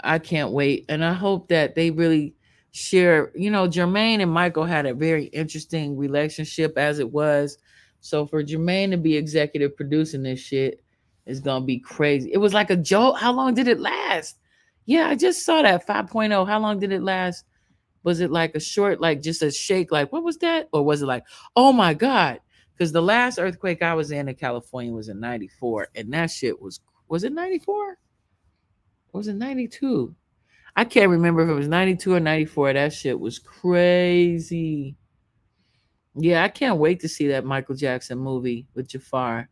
I 0.01 0.19
can't 0.19 0.51
wait. 0.51 0.85
And 0.89 1.03
I 1.03 1.13
hope 1.13 1.47
that 1.49 1.75
they 1.75 1.91
really 1.91 2.35
share, 2.71 3.31
you 3.35 3.49
know, 3.49 3.67
Jermaine 3.67 4.21
and 4.21 4.31
Michael 4.31 4.65
had 4.65 4.85
a 4.85 4.93
very 4.93 5.25
interesting 5.25 5.97
relationship 5.97 6.77
as 6.77 6.99
it 6.99 7.11
was. 7.11 7.57
So 8.01 8.25
for 8.25 8.43
Jermaine 8.43 8.91
to 8.91 8.97
be 8.97 9.15
executive 9.15 9.75
producing 9.75 10.23
this 10.23 10.39
shit 10.39 10.83
is 11.25 11.39
gonna 11.39 11.65
be 11.65 11.79
crazy. 11.79 12.31
It 12.31 12.37
was 12.37 12.53
like 12.53 12.69
a 12.69 12.75
joke. 12.75 13.17
How 13.17 13.31
long 13.33 13.53
did 13.53 13.67
it 13.67 13.79
last? 13.79 14.37
Yeah, 14.85 15.07
I 15.07 15.15
just 15.15 15.45
saw 15.45 15.61
that 15.61 15.87
5.0. 15.87 16.47
How 16.47 16.59
long 16.59 16.79
did 16.79 16.91
it 16.91 17.01
last? 17.01 17.45
Was 18.05 18.21
it 18.21 18.31
like 18.31 18.55
a 18.55 18.59
short, 18.61 19.01
like 19.01 19.21
just 19.21 19.41
a 19.41 19.51
shake, 19.51 19.91
like 19.91 20.13
what 20.13 20.23
was 20.23 20.37
that? 20.37 20.69
Or 20.71 20.83
was 20.83 21.01
it 21.01 21.07
like, 21.07 21.25
oh 21.57 21.73
my 21.73 21.93
God? 21.93 22.39
Because 22.71 22.91
the 22.91 23.01
last 23.01 23.39
earthquake 23.39 23.81
I 23.81 23.93
was 23.93 24.11
in 24.11 24.29
in 24.29 24.35
California 24.35 24.93
was 24.93 25.09
in 25.09 25.19
94, 25.19 25.89
and 25.95 26.13
that 26.13 26.31
shit 26.31 26.61
was 26.61 26.79
was 27.09 27.23
it 27.23 27.33
94? 27.33 27.97
Was 29.11 29.27
it 29.27 29.35
92? 29.35 30.15
I 30.75 30.83
can't 30.83 31.09
remember 31.09 31.41
if 31.41 31.49
it 31.49 31.53
was 31.53 31.67
92 31.67 32.13
or 32.13 32.19
94. 32.19 32.73
That 32.73 32.93
shit 32.93 33.19
was 33.19 33.39
crazy. 33.39 34.95
Yeah, 36.15 36.43
I 36.43 36.49
can't 36.49 36.77
wait 36.77 36.99
to 37.01 37.09
see 37.09 37.27
that 37.29 37.45
Michael 37.45 37.75
Jackson 37.75 38.17
movie 38.17 38.67
with 38.73 38.87
Jaafar. 38.87 39.47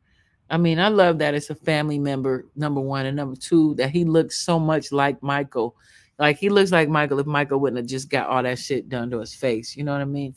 I 0.50 0.58
mean, 0.58 0.80
I 0.80 0.90
love 0.90 1.20
that 1.20 1.34
it's 1.34 1.50
a 1.50 1.56
family 1.56 1.98
member, 1.98 2.46
number 2.56 2.82
one, 2.82 3.06
and 3.06 3.16
number 3.16 3.36
two, 3.36 3.74
that 3.76 3.90
he 3.90 4.06
looks 4.06 4.40
so 4.40 4.60
much 4.60 4.92
like 4.92 5.24
Michael. 5.24 5.76
Like 6.20 6.38
he 6.38 6.50
looks 6.50 6.72
like 6.72 6.90
Michael 6.90 7.20
if 7.20 7.26
Michael 7.26 7.60
wouldn't 7.60 7.78
have 7.78 7.88
just 7.88 8.10
got 8.10 8.30
all 8.30 8.44
that 8.44 8.60
shit 8.60 8.90
done 8.90 9.10
to 9.12 9.20
his 9.20 9.34
face. 9.34 9.76
You 9.76 9.84
know 9.84 9.94
what 9.94 10.02
I 10.02 10.06
mean? 10.06 10.36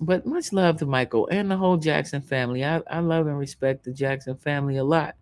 But 0.00 0.26
much 0.26 0.52
love 0.52 0.78
to 0.78 0.86
Michael 0.86 1.28
and 1.28 1.50
the 1.50 1.56
whole 1.56 1.76
Jackson 1.76 2.20
family. 2.20 2.64
I, 2.64 2.82
I 2.90 3.00
love 3.00 3.26
and 3.26 3.38
respect 3.38 3.84
the 3.84 3.92
Jackson 3.92 4.36
family 4.36 4.78
a 4.78 4.84
lot. 4.84 5.14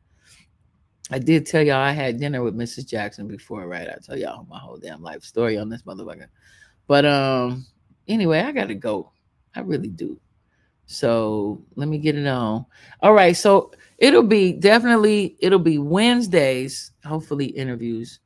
I 1.11 1.19
did 1.19 1.47
tell 1.47 1.63
y'all 1.63 1.77
I 1.77 1.93
had 1.93 2.19
dinner 2.19 2.43
with 2.43 2.57
Mrs. 2.57 2.89
Jackson 2.89 3.27
before, 3.29 3.67
right? 3.67 3.89
I 3.89 3.97
tell 4.03 4.17
y'all 4.17 4.47
my 4.49 4.59
whole 4.59 4.79
damn 4.79 5.03
life 5.03 5.23
story 5.23 5.59
on 5.59 5.69
this 5.69 5.83
motherfucker. 5.83 6.29
But 6.87 7.05
um, 7.05 7.67
anyway, 8.09 8.41
I 8.41 8.53
gotta 8.53 8.75
go. 8.75 9.13
I 9.55 9.61
really 9.61 9.89
do. 9.89 10.19
So 10.87 11.63
let 11.77 11.89
me 11.89 11.99
get 11.99 12.17
it 12.17 12.27
on. 12.27 12.65
All 13.01 13.13
right, 13.13 13.37
so 13.37 13.73
it'll 13.99 14.23
be 14.23 14.53
definitely 14.53 15.37
it'll 15.41 15.59
be 15.59 15.79
Wednesdays, 15.79 16.93
hopefully 17.05 17.47
interviews. 17.47 18.21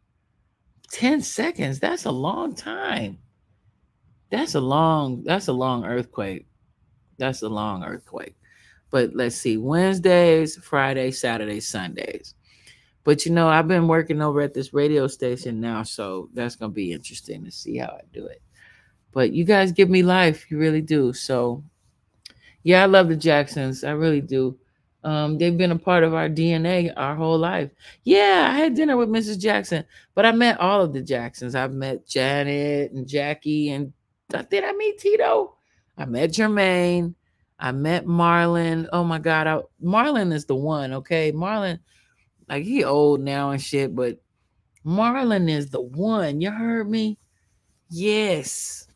10 0.92 1.22
seconds. 1.22 1.78
That's 1.78 2.04
a 2.04 2.10
long 2.10 2.54
time. 2.54 3.18
That's 4.30 4.54
a 4.54 4.60
long, 4.60 5.22
that's 5.24 5.48
a 5.48 5.52
long 5.52 5.84
earthquake. 5.84 6.46
That's 7.18 7.42
a 7.42 7.48
long 7.48 7.84
earthquake. 7.84 8.36
But 8.90 9.14
let's 9.14 9.36
see, 9.36 9.56
Wednesdays, 9.56 10.56
Fridays, 10.56 11.20
Saturdays, 11.20 11.68
Sundays. 11.68 12.34
But 13.04 13.24
you 13.24 13.32
know, 13.32 13.48
I've 13.48 13.68
been 13.68 13.88
working 13.88 14.20
over 14.20 14.40
at 14.40 14.52
this 14.52 14.74
radio 14.74 15.06
station 15.06 15.60
now, 15.60 15.84
so 15.84 16.28
that's 16.34 16.56
gonna 16.56 16.72
be 16.72 16.92
interesting 16.92 17.44
to 17.44 17.50
see 17.50 17.76
how 17.76 17.88
I 17.88 18.00
do 18.12 18.26
it. 18.26 18.42
But 19.12 19.32
you 19.32 19.44
guys 19.44 19.72
give 19.72 19.88
me 19.88 20.02
life, 20.02 20.50
you 20.50 20.58
really 20.58 20.82
do. 20.82 21.12
So 21.12 21.62
yeah, 22.64 22.82
I 22.82 22.86
love 22.86 23.08
the 23.08 23.16
Jacksons. 23.16 23.84
I 23.84 23.92
really 23.92 24.20
do. 24.20 24.58
Um, 25.06 25.38
they've 25.38 25.56
been 25.56 25.70
a 25.70 25.78
part 25.78 26.02
of 26.02 26.14
our 26.14 26.28
DNA 26.28 26.92
our 26.96 27.14
whole 27.14 27.38
life. 27.38 27.70
Yeah, 28.02 28.48
I 28.50 28.56
had 28.58 28.74
dinner 28.74 28.96
with 28.96 29.08
Mrs. 29.08 29.38
Jackson, 29.38 29.84
but 30.16 30.26
I 30.26 30.32
met 30.32 30.58
all 30.58 30.82
of 30.82 30.92
the 30.92 31.00
Jacksons. 31.00 31.54
I've 31.54 31.72
met 31.72 32.08
Janet 32.08 32.90
and 32.90 33.06
Jackie, 33.06 33.70
and 33.70 33.92
did 34.50 34.64
I 34.64 34.72
meet 34.72 34.98
Tito? 34.98 35.54
I 35.96 36.06
met 36.06 36.30
Jermaine. 36.30 37.14
I 37.58 37.70
met 37.70 38.04
Marlon. 38.04 38.88
Oh 38.92 39.04
my 39.04 39.20
God, 39.20 39.46
I, 39.46 39.60
Marlon 39.82 40.32
is 40.32 40.44
the 40.44 40.56
one. 40.56 40.92
Okay, 40.92 41.30
Marlon 41.30 41.78
like 42.48 42.64
he 42.64 42.82
old 42.82 43.20
now 43.20 43.50
and 43.50 43.62
shit, 43.62 43.94
but 43.94 44.18
Marlon 44.84 45.48
is 45.48 45.70
the 45.70 45.80
one. 45.80 46.40
You 46.40 46.50
heard 46.50 46.90
me? 46.90 47.18
Yes. 47.90 48.88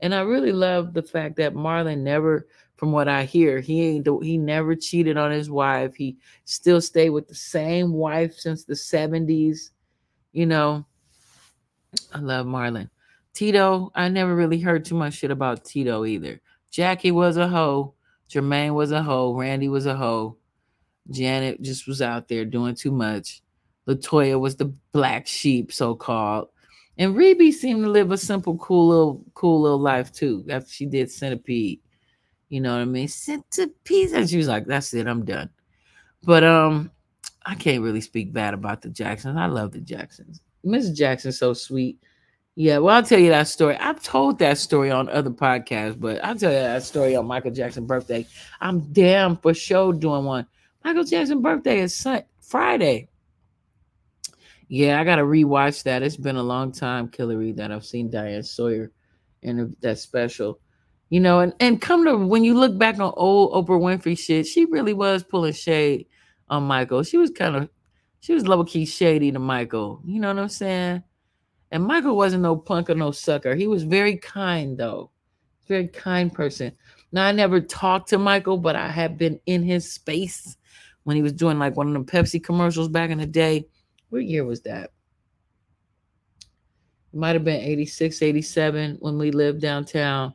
And 0.00 0.14
I 0.14 0.20
really 0.20 0.52
love 0.52 0.92
the 0.92 1.02
fact 1.02 1.36
that 1.36 1.54
Marlon 1.54 1.98
never, 1.98 2.46
from 2.76 2.92
what 2.92 3.08
I 3.08 3.24
hear, 3.24 3.60
he 3.60 3.82
ain't 3.82 4.08
he 4.22 4.38
never 4.38 4.74
cheated 4.74 5.16
on 5.16 5.30
his 5.30 5.50
wife. 5.50 5.94
He 5.94 6.18
still 6.44 6.80
stayed 6.80 7.10
with 7.10 7.26
the 7.26 7.34
same 7.34 7.92
wife 7.92 8.34
since 8.34 8.64
the 8.64 8.74
70s. 8.74 9.70
You 10.32 10.46
know, 10.46 10.84
I 12.12 12.18
love 12.18 12.46
Marlon. 12.46 12.90
Tito, 13.32 13.90
I 13.94 14.08
never 14.08 14.34
really 14.34 14.60
heard 14.60 14.84
too 14.84 14.94
much 14.94 15.14
shit 15.14 15.30
about 15.30 15.64
Tito 15.64 16.04
either. 16.04 16.40
Jackie 16.70 17.10
was 17.10 17.36
a 17.36 17.48
hoe. 17.48 17.94
Jermaine 18.30 18.74
was 18.74 18.92
a 18.92 19.02
hoe. 19.02 19.34
Randy 19.34 19.68
was 19.68 19.86
a 19.86 19.96
hoe. 19.96 20.36
Janet 21.10 21.62
just 21.62 21.86
was 21.86 22.02
out 22.02 22.28
there 22.28 22.44
doing 22.44 22.74
too 22.74 22.90
much. 22.90 23.42
Latoya 23.86 24.38
was 24.38 24.56
the 24.56 24.74
black 24.92 25.26
sheep, 25.26 25.72
so 25.72 25.94
called. 25.94 26.48
And 26.98 27.14
Rebbie 27.14 27.52
seemed 27.52 27.84
to 27.84 27.90
live 27.90 28.10
a 28.10 28.18
simple, 28.18 28.56
cool 28.56 28.88
little, 28.88 29.24
cool 29.34 29.60
little 29.62 29.78
life 29.78 30.12
too. 30.12 30.44
After 30.48 30.70
she 30.70 30.86
did 30.86 31.10
Centipede, 31.10 31.80
you 32.48 32.60
know 32.60 32.74
what 32.74 32.82
I 32.82 32.84
mean? 32.84 33.08
Sent 33.08 33.44
Centipede, 33.52 34.12
and 34.12 34.28
she 34.28 34.36
was 34.36 34.48
like, 34.48 34.66
"That's 34.66 34.94
it, 34.94 35.06
I'm 35.06 35.24
done." 35.24 35.50
But 36.22 36.44
um, 36.44 36.90
I 37.44 37.54
can't 37.54 37.82
really 37.82 38.00
speak 38.00 38.32
bad 38.32 38.54
about 38.54 38.82
the 38.82 38.88
Jacksons. 38.88 39.36
I 39.36 39.46
love 39.46 39.72
the 39.72 39.80
Jacksons. 39.80 40.40
Miss 40.64 40.90
Jackson's 40.90 41.38
so 41.38 41.54
sweet. 41.54 41.98
Yeah, 42.58 42.78
well, 42.78 42.96
I'll 42.96 43.02
tell 43.02 43.18
you 43.18 43.28
that 43.30 43.48
story. 43.48 43.76
I've 43.76 44.02
told 44.02 44.38
that 44.38 44.56
story 44.56 44.90
on 44.90 45.10
other 45.10 45.30
podcasts, 45.30 46.00
but 46.00 46.24
I'll 46.24 46.36
tell 46.36 46.50
you 46.50 46.58
that 46.58 46.82
story 46.82 47.14
on 47.14 47.26
Michael 47.26 47.50
Jackson's 47.50 47.86
birthday. 47.86 48.26
I'm 48.60 48.80
damn 48.92 49.36
for 49.36 49.52
sure 49.52 49.92
doing 49.92 50.24
one. 50.24 50.46
Michael 50.82 51.04
Jackson's 51.04 51.42
birthday 51.42 51.80
is 51.80 51.94
Sun- 51.94 52.24
Friday. 52.40 53.08
Yeah, 54.68 55.00
I 55.00 55.04
gotta 55.04 55.22
rewatch 55.22 55.82
that. 55.82 56.02
It's 56.02 56.16
been 56.16 56.36
a 56.36 56.42
long 56.42 56.72
time, 56.72 57.08
Killary, 57.08 57.54
that 57.56 57.70
I've 57.70 57.84
seen 57.84 58.10
Diane 58.10 58.42
Sawyer 58.42 58.90
in 59.42 59.76
that 59.80 59.98
special. 59.98 60.58
You 61.08 61.20
know, 61.20 61.40
and, 61.40 61.54
and 61.60 61.80
come 61.80 62.04
to 62.04 62.16
when 62.16 62.42
you 62.42 62.58
look 62.58 62.76
back 62.78 62.98
on 62.98 63.12
old 63.16 63.52
Oprah 63.52 63.80
Winfrey 63.80 64.18
shit, 64.18 64.46
she 64.46 64.64
really 64.64 64.92
was 64.92 65.22
pulling 65.22 65.52
shade 65.52 66.06
on 66.48 66.64
Michael. 66.64 67.02
She 67.04 67.16
was 67.16 67.30
kind 67.30 67.56
of 67.56 67.68
she 68.20 68.34
was 68.34 68.48
low 68.48 68.64
key 68.64 68.86
shady 68.86 69.30
to 69.30 69.38
Michael. 69.38 70.00
You 70.04 70.20
know 70.20 70.34
what 70.34 70.42
I'm 70.42 70.48
saying? 70.48 71.02
And 71.70 71.84
Michael 71.84 72.16
wasn't 72.16 72.42
no 72.42 72.56
punk 72.56 72.90
or 72.90 72.94
no 72.94 73.10
sucker. 73.12 73.54
He 73.54 73.66
was 73.66 73.84
very 73.84 74.16
kind 74.16 74.76
though. 74.76 75.10
Very 75.68 75.88
kind 75.88 76.32
person. 76.32 76.72
Now 77.12 77.26
I 77.26 77.32
never 77.32 77.60
talked 77.60 78.08
to 78.10 78.18
Michael, 78.18 78.58
but 78.58 78.76
I 78.76 78.88
have 78.88 79.16
been 79.16 79.40
in 79.46 79.62
his 79.62 79.92
space 79.92 80.56
when 81.04 81.16
he 81.16 81.22
was 81.22 81.32
doing 81.32 81.58
like 81.58 81.76
one 81.76 81.94
of 81.94 82.06
the 82.06 82.12
Pepsi 82.12 82.42
commercials 82.42 82.88
back 82.88 83.10
in 83.10 83.18
the 83.18 83.26
day. 83.26 83.66
What 84.10 84.24
year 84.24 84.44
was 84.44 84.62
that? 84.62 84.90
It 87.12 87.18
might 87.18 87.34
have 87.34 87.44
been 87.44 87.60
86, 87.60 88.22
87 88.22 88.96
when 89.00 89.18
we 89.18 89.30
lived 89.30 89.60
downtown. 89.60 90.34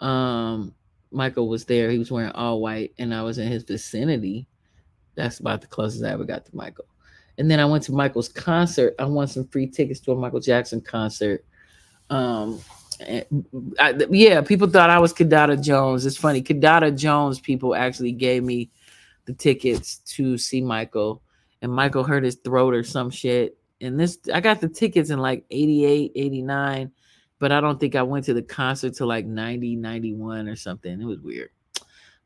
Um, 0.00 0.74
Michael 1.10 1.48
was 1.48 1.64
there. 1.64 1.90
He 1.90 1.98
was 1.98 2.10
wearing 2.10 2.32
all 2.32 2.60
white, 2.60 2.92
and 2.98 3.14
I 3.14 3.22
was 3.22 3.38
in 3.38 3.48
his 3.48 3.62
vicinity. 3.62 4.46
That's 5.14 5.40
about 5.40 5.60
the 5.60 5.66
closest 5.66 6.04
I 6.04 6.10
ever 6.10 6.24
got 6.24 6.44
to 6.46 6.56
Michael. 6.56 6.84
And 7.38 7.50
then 7.50 7.60
I 7.60 7.64
went 7.64 7.84
to 7.84 7.92
Michael's 7.92 8.28
concert. 8.28 8.94
I 8.98 9.04
won 9.04 9.26
some 9.26 9.46
free 9.48 9.66
tickets 9.66 10.00
to 10.00 10.12
a 10.12 10.16
Michael 10.16 10.40
Jackson 10.40 10.80
concert. 10.80 11.44
Um, 12.10 12.60
I, 13.00 13.94
yeah, 14.10 14.40
people 14.40 14.68
thought 14.68 14.90
I 14.90 14.98
was 14.98 15.12
Kidada 15.12 15.62
Jones. 15.62 16.06
It's 16.06 16.16
funny. 16.16 16.42
Kidada 16.42 16.96
Jones 16.96 17.40
people 17.40 17.74
actually 17.74 18.12
gave 18.12 18.42
me 18.42 18.70
the 19.26 19.34
tickets 19.34 19.98
to 19.98 20.38
see 20.38 20.60
Michael, 20.60 21.22
and 21.62 21.72
Michael 21.72 22.04
hurt 22.04 22.24
his 22.24 22.36
throat 22.36 22.74
or 22.74 22.82
some 22.82 23.10
shit. 23.10 23.58
And 23.80 24.00
this, 24.00 24.18
I 24.32 24.40
got 24.40 24.60
the 24.60 24.68
tickets 24.68 25.10
in 25.10 25.18
like 25.18 25.44
88, 25.50 26.12
89, 26.14 26.92
but 27.38 27.52
I 27.52 27.60
don't 27.60 27.78
think 27.78 27.94
I 27.94 28.02
went 28.02 28.24
to 28.26 28.34
the 28.34 28.42
concert 28.42 28.94
till 28.94 29.06
like 29.06 29.26
90, 29.26 29.76
91 29.76 30.48
or 30.48 30.56
something. 30.56 31.00
It 31.00 31.04
was 31.04 31.20
weird. 31.20 31.50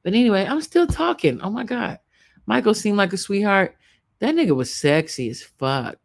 But 0.03 0.15
anyway, 0.15 0.47
I'm 0.47 0.61
still 0.61 0.87
talking. 0.87 1.41
Oh 1.43 1.51
my 1.51 1.65
God. 1.65 1.99
Michael 2.47 2.75
seemed 2.75 2.97
like 2.97 3.13
a 3.13 3.17
sweetheart. 3.17 3.77
That 4.21 4.35
nigga 4.35 4.55
was 4.55 4.73
sexy 4.73 5.31
as 5.31 5.43
fuck. 5.43 5.97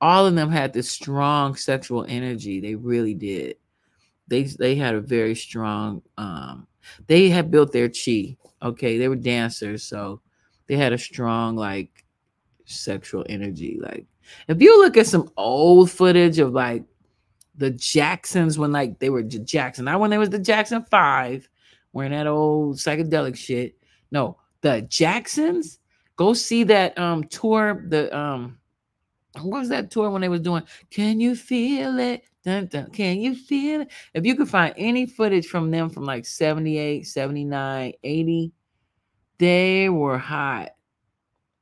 All 0.00 0.26
of 0.26 0.34
them 0.34 0.50
had 0.50 0.72
this 0.72 0.90
strong 0.90 1.56
sexual 1.56 2.04
energy. 2.08 2.60
They 2.60 2.74
really 2.74 3.14
did. 3.14 3.56
They 4.28 4.44
they 4.44 4.76
had 4.76 4.94
a 4.94 5.00
very 5.00 5.34
strong 5.34 6.02
um 6.18 6.66
they 7.06 7.28
had 7.28 7.50
built 7.50 7.72
their 7.72 7.88
chi 7.88 8.36
Okay, 8.60 8.98
they 8.98 9.08
were 9.08 9.16
dancers, 9.16 9.84
so 9.84 10.20
they 10.66 10.76
had 10.76 10.92
a 10.92 10.98
strong 10.98 11.56
like 11.56 12.04
sexual 12.64 13.24
energy. 13.28 13.78
Like 13.80 14.06
if 14.48 14.60
you 14.60 14.78
look 14.82 14.96
at 14.96 15.06
some 15.06 15.30
old 15.36 15.90
footage 15.90 16.38
of 16.38 16.52
like 16.52 16.84
the 17.58 17.70
Jacksons 17.70 18.58
when 18.58 18.72
like 18.72 18.98
they 19.00 19.10
were 19.10 19.22
J- 19.22 19.40
Jackson, 19.40 19.84
not 19.84 20.00
when 20.00 20.10
they 20.10 20.18
was 20.18 20.30
the 20.30 20.38
Jackson 20.38 20.84
Five, 20.90 21.48
wearing 21.92 22.12
that 22.12 22.26
old 22.26 22.76
psychedelic 22.76 23.36
shit. 23.36 23.76
No, 24.10 24.38
the 24.62 24.82
Jacksons. 24.82 25.78
Go 26.16 26.32
see 26.32 26.64
that 26.64 26.98
um 26.98 27.24
tour. 27.24 27.84
The 27.88 28.16
um, 28.16 28.58
what 29.42 29.60
was 29.60 29.68
that 29.68 29.90
tour 29.90 30.10
when 30.10 30.22
they 30.22 30.28
was 30.28 30.40
doing? 30.40 30.62
Can 30.90 31.20
you 31.20 31.36
feel 31.36 31.98
it? 31.98 32.22
Dun, 32.44 32.66
dun, 32.66 32.90
can 32.90 33.20
you 33.20 33.34
feel 33.34 33.82
it? 33.82 33.90
If 34.14 34.24
you 34.24 34.34
could 34.36 34.48
find 34.48 34.72
any 34.76 35.06
footage 35.06 35.46
from 35.46 35.70
them 35.70 35.90
from 35.90 36.04
like 36.04 36.24
78, 36.24 37.06
79, 37.06 37.92
80, 38.02 38.52
they 39.38 39.88
were 39.88 40.18
hot. 40.18 40.70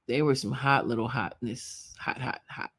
They 0.06 0.22
were 0.22 0.34
some 0.34 0.52
hot 0.52 0.86
little 0.86 1.08
hotness. 1.08 1.94
Hot, 1.98 2.20
hot, 2.20 2.40
hot. 2.48 2.70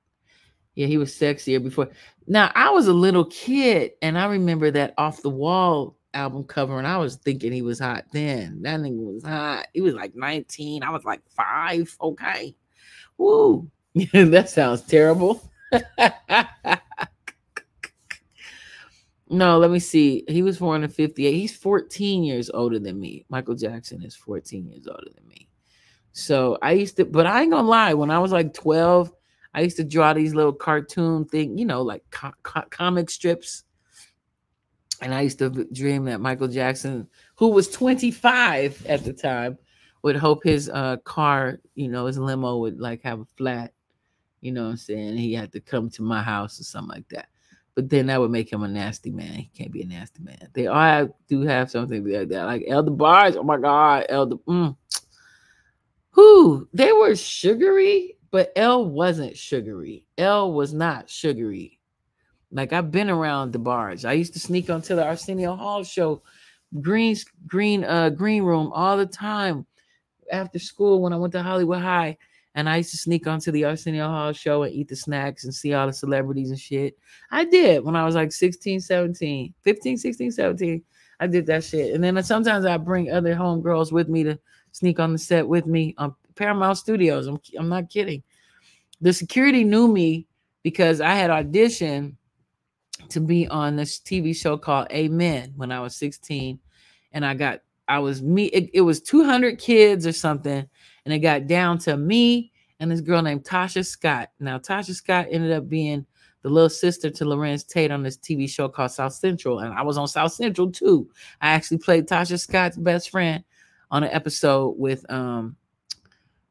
Yeah, 0.77 0.85
he 0.85 0.99
was 0.99 1.11
sexier 1.11 1.61
before. 1.61 1.89
Now, 2.27 2.51
I 2.53 2.69
was 2.69 2.87
a 2.87 2.93
little 2.93 3.25
kid 3.25 3.93
and 4.03 4.15
I 4.15 4.27
remember 4.27 4.69
that 4.69 4.93
off 4.99 5.23
the 5.23 5.29
wall 5.29 5.97
album 6.13 6.43
cover, 6.43 6.77
and 6.77 6.85
I 6.85 6.97
was 6.97 7.15
thinking 7.15 7.51
he 7.51 7.63
was 7.63 7.79
hot 7.79 8.05
then. 8.11 8.61
That 8.61 8.79
nigga 8.79 8.95
was 8.95 9.23
hot. 9.23 9.69
He 9.73 9.81
was 9.81 9.95
like 9.95 10.13
19. 10.15 10.83
I 10.83 10.91
was 10.91 11.03
like 11.03 11.21
five. 11.35 11.97
Okay. 11.99 12.55
Woo. 13.17 13.71
that 14.13 14.51
sounds 14.51 14.83
terrible. 14.83 15.41
no, 19.31 19.57
let 19.57 19.71
me 19.71 19.79
see. 19.79 20.23
He 20.27 20.43
was 20.43 20.59
born 20.59 20.83
in 20.83 20.91
58. 20.91 21.33
He's 21.33 21.57
14 21.57 22.23
years 22.23 22.51
older 22.53 22.77
than 22.77 22.99
me. 22.99 23.25
Michael 23.29 23.55
Jackson 23.55 24.03
is 24.03 24.15
14 24.15 24.67
years 24.67 24.85
older 24.85 25.09
than 25.15 25.27
me. 25.27 25.49
So 26.11 26.59
I 26.61 26.73
used 26.73 26.97
to, 26.97 27.05
but 27.05 27.25
I 27.25 27.41
ain't 27.41 27.49
gonna 27.49 27.67
lie, 27.67 27.95
when 27.95 28.11
I 28.11 28.19
was 28.19 28.31
like 28.31 28.53
12, 28.53 29.11
I 29.57 29.61
used 29.61 29.77
to 29.77 29.83
draw 29.83 30.13
these 30.13 30.35
little 30.35 30.53
cartoon 30.53 31.25
thing, 31.25 31.57
you 31.57 31.65
know, 31.65 31.81
like 31.81 32.03
co- 32.11 32.31
co- 32.43 32.67
comic 32.69 33.09
strips. 33.09 33.63
And 35.01 35.15
I 35.15 35.21
used 35.21 35.39
to 35.39 35.49
dream 35.73 36.05
that 36.05 36.21
Michael 36.21 36.47
Jackson, 36.47 37.07
who 37.37 37.47
was 37.47 37.67
25 37.71 38.85
at 38.85 39.03
the 39.03 39.13
time, 39.13 39.57
would 40.03 40.15
hope 40.15 40.43
his 40.43 40.69
uh 40.69 40.97
car, 40.97 41.59
you 41.73 41.87
know, 41.87 42.05
his 42.05 42.19
limo 42.19 42.57
would 42.57 42.79
like 42.79 43.01
have 43.01 43.21
a 43.21 43.25
flat, 43.35 43.73
you 44.41 44.51
know 44.51 44.65
what 44.65 44.69
I'm 44.69 44.77
saying? 44.77 45.17
He 45.17 45.33
had 45.33 45.51
to 45.53 45.59
come 45.59 45.89
to 45.89 46.03
my 46.03 46.21
house 46.21 46.59
or 46.59 46.63
something 46.63 46.95
like 46.95 47.09
that. 47.09 47.27
But 47.73 47.89
then 47.89 48.05
that 48.07 48.19
would 48.19 48.29
make 48.29 48.53
him 48.53 48.61
a 48.61 48.67
nasty 48.67 49.09
man. 49.09 49.33
He 49.33 49.49
can't 49.55 49.71
be 49.71 49.81
a 49.81 49.87
nasty 49.87 50.21
man. 50.21 50.49
They 50.53 50.67
all 50.67 50.79
have, 50.79 51.11
do 51.27 51.41
have 51.41 51.71
something 51.71 52.07
like 52.07 52.29
that. 52.29 52.45
Like 52.45 52.63
El 52.67 52.83
DeBarge. 52.85 53.37
Oh 53.37 53.43
my 53.43 53.57
God. 53.57 54.05
Elder. 54.07 54.35
Mm. 54.47 54.77
Who? 56.11 56.69
They 56.73 56.91
were 56.91 57.15
sugary, 57.15 58.16
but 58.37 58.51
El 58.55 58.85
wasn't 58.85 59.35
sugary. 59.35 60.05
El 60.15 60.53
was 60.53 60.71
not 60.71 61.09
sugary. 61.09 61.79
Like 62.51 62.71
I've 62.71 62.91
been 62.91 63.09
around 63.09 63.51
the 63.51 63.57
bars. 63.57 64.05
I 64.05 64.13
used 64.13 64.33
to 64.33 64.39
sneak 64.39 64.69
onto 64.69 64.95
the 64.95 65.03
Arsenio 65.03 65.55
Hall 65.55 65.83
show, 65.83 66.21
green 66.79 67.15
green 67.47 67.83
uh 67.83 68.11
green 68.11 68.43
room 68.43 68.71
all 68.73 68.95
the 68.95 69.07
time 69.07 69.65
after 70.31 70.59
school 70.59 71.01
when 71.01 71.13
I 71.13 71.17
went 71.17 71.33
to 71.33 71.41
Hollywood 71.41 71.81
High. 71.81 72.15
And 72.53 72.69
I 72.69 72.77
used 72.77 72.91
to 72.91 72.97
sneak 72.97 73.25
onto 73.25 73.51
the 73.51 73.65
Arsenio 73.65 74.07
Hall 74.07 74.33
show 74.33 74.61
and 74.61 74.71
eat 74.71 74.89
the 74.89 74.95
snacks 74.95 75.43
and 75.43 75.51
see 75.51 75.73
all 75.73 75.87
the 75.87 75.93
celebrities 75.93 76.51
and 76.51 76.59
shit. 76.59 76.95
I 77.31 77.43
did 77.43 77.83
when 77.83 77.95
I 77.95 78.05
was 78.05 78.13
like 78.13 78.31
16, 78.31 78.81
17, 78.81 79.51
15, 79.63 79.97
16, 79.97 80.31
17. 80.31 80.83
I 81.19 81.25
did 81.25 81.47
that 81.47 81.63
shit. 81.63 81.95
And 81.95 82.03
then 82.03 82.21
sometimes 82.21 82.65
I 82.65 82.77
bring 82.77 83.11
other 83.11 83.33
homegirls 83.33 83.91
with 83.91 84.09
me 84.09 84.21
to 84.25 84.37
sneak 84.73 84.99
on 84.99 85.13
the 85.13 85.17
set 85.17 85.47
with 85.47 85.65
me 85.65 85.95
on 85.97 86.13
Paramount 86.37 86.77
Studios. 86.77 87.27
I'm, 87.27 87.39
I'm 87.59 87.67
not 87.67 87.89
kidding. 87.89 88.23
The 89.01 89.13
security 89.13 89.63
knew 89.63 89.87
me 89.87 90.27
because 90.63 91.01
I 91.01 91.13
had 91.13 91.29
auditioned 91.29 92.15
to 93.09 93.19
be 93.19 93.47
on 93.47 93.75
this 93.75 93.99
TV 93.99 94.35
show 94.35 94.57
called 94.57 94.87
Amen 94.91 95.53
when 95.55 95.71
I 95.71 95.79
was 95.79 95.95
16. 95.95 96.59
And 97.11 97.25
I 97.25 97.33
got, 97.35 97.61
I 97.87 97.99
was 97.99 98.21
me, 98.21 98.45
it, 98.45 98.69
it 98.73 98.81
was 98.81 99.01
200 99.01 99.59
kids 99.59 100.05
or 100.05 100.11
something. 100.11 100.67
And 101.05 101.13
it 101.13 101.19
got 101.19 101.47
down 101.47 101.77
to 101.79 101.95
me 101.95 102.51
and 102.79 102.91
this 102.91 103.01
girl 103.01 103.21
named 103.21 103.43
Tasha 103.43 103.85
Scott. 103.85 104.29
Now, 104.39 104.59
Tasha 104.59 104.93
Scott 104.93 105.27
ended 105.31 105.51
up 105.51 105.69
being 105.69 106.05
the 106.43 106.49
little 106.49 106.69
sister 106.69 107.09
to 107.09 107.25
Larenz 107.25 107.67
Tate 107.67 107.91
on 107.91 108.03
this 108.03 108.17
TV 108.17 108.49
show 108.49 108.69
called 108.69 108.91
South 108.91 109.13
Central. 109.13 109.59
And 109.59 109.73
I 109.73 109.81
was 109.81 109.97
on 109.97 110.07
South 110.07 110.33
Central 110.33 110.71
too. 110.71 111.09
I 111.41 111.49
actually 111.49 111.79
played 111.79 112.07
Tasha 112.07 112.39
Scott's 112.39 112.77
best 112.77 113.09
friend 113.09 113.43
on 113.89 114.03
an 114.03 114.11
episode 114.11 114.75
with 114.77 115.09
um 115.11 115.55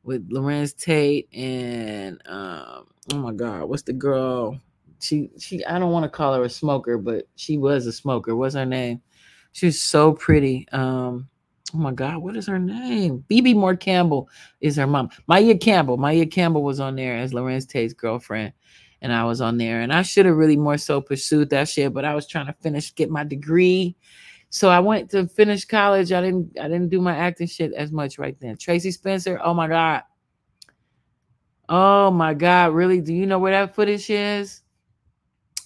with 0.06 0.30
Larenz 0.30 0.74
Tate 0.76 1.28
and 1.34 2.22
um 2.26 2.86
oh 3.12 3.16
my 3.16 3.32
god, 3.32 3.64
what's 3.64 3.82
the 3.82 3.92
girl? 3.92 4.58
She 5.00 5.30
she 5.38 5.64
I 5.66 5.78
don't 5.78 5.92
want 5.92 6.04
to 6.04 6.08
call 6.08 6.34
her 6.34 6.44
a 6.44 6.48
smoker, 6.48 6.96
but 6.96 7.28
she 7.34 7.58
was 7.58 7.86
a 7.86 7.92
smoker. 7.92 8.34
What's 8.34 8.54
her 8.54 8.64
name? 8.64 9.02
She 9.52 9.66
was 9.66 9.82
so 9.82 10.12
pretty. 10.12 10.66
Um 10.72 11.28
oh 11.74 11.78
my 11.78 11.92
god, 11.92 12.18
what 12.18 12.36
is 12.36 12.46
her 12.46 12.58
name? 12.58 13.24
Bebe 13.28 13.52
Moore 13.52 13.76
Campbell 13.76 14.30
is 14.60 14.76
her 14.76 14.86
mom. 14.86 15.10
Maia 15.26 15.58
Campbell. 15.58 15.96
Maia 15.96 16.24
Campbell 16.24 16.62
was 16.62 16.80
on 16.80 16.94
there 16.96 17.16
as 17.16 17.34
Lorenz 17.34 17.66
Tate's 17.66 17.92
girlfriend. 17.92 18.52
And 19.02 19.12
I 19.12 19.24
was 19.24 19.42
on 19.42 19.58
there, 19.58 19.82
and 19.82 19.92
I 19.92 20.00
should 20.00 20.24
have 20.24 20.36
really 20.36 20.56
more 20.56 20.78
so 20.78 21.02
pursued 21.02 21.50
that 21.50 21.68
shit, 21.68 21.92
but 21.92 22.06
I 22.06 22.14
was 22.14 22.26
trying 22.26 22.46
to 22.46 22.54
finish, 22.54 22.94
get 22.94 23.10
my 23.10 23.24
degree. 23.24 23.94
So 24.50 24.68
I 24.68 24.78
went 24.78 25.10
to 25.10 25.26
finish 25.26 25.64
college. 25.64 26.12
I 26.12 26.20
didn't 26.20 26.58
I 26.58 26.64
didn't 26.64 26.88
do 26.88 27.00
my 27.00 27.16
acting 27.16 27.46
shit 27.46 27.72
as 27.72 27.92
much 27.92 28.18
right 28.18 28.38
then. 28.40 28.56
Tracie 28.56 28.90
Spencer, 28.90 29.40
oh 29.42 29.54
my 29.54 29.68
God. 29.68 30.02
Oh 31.68 32.10
my 32.10 32.32
God, 32.32 32.72
really? 32.72 33.00
Do 33.00 33.12
you 33.12 33.26
know 33.26 33.38
where 33.38 33.52
that 33.52 33.74
footage 33.74 34.08
is? 34.08 34.62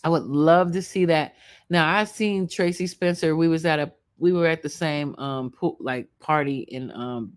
I 0.02 0.08
would 0.08 0.24
love 0.24 0.72
to 0.72 0.82
see 0.82 1.04
that. 1.06 1.34
Now 1.68 1.94
I 1.94 2.04
seen 2.04 2.48
Tracie 2.48 2.86
Spencer. 2.86 3.36
We 3.36 3.48
was 3.48 3.66
at 3.66 3.78
a 3.78 3.92
we 4.18 4.32
were 4.32 4.46
at 4.46 4.62
the 4.62 4.68
same 4.68 5.14
um 5.16 5.52
like 5.80 6.08
party 6.18 6.60
in 6.68 6.90
um 6.92 7.36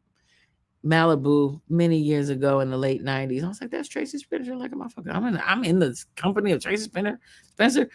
Malibu 0.86 1.62
many 1.70 1.98
years 1.98 2.30
ago 2.30 2.60
in 2.60 2.70
the 2.70 2.78
late 2.78 3.04
90s. 3.04 3.44
I 3.44 3.48
was 3.48 3.62
like, 3.62 3.72
that's 3.72 3.88
Tracie 3.88 4.18
Spencer 4.18 4.56
like 4.56 4.72
a 4.72 4.76
motherfucker. 4.76 5.14
I'm 5.14 5.26
in 5.26 5.38
I'm 5.44 5.64
in 5.64 5.80
the 5.80 6.02
company 6.16 6.52
of 6.52 6.62
Tracie 6.62 6.84
Spencer. 6.84 7.20
Spencer. 7.52 7.90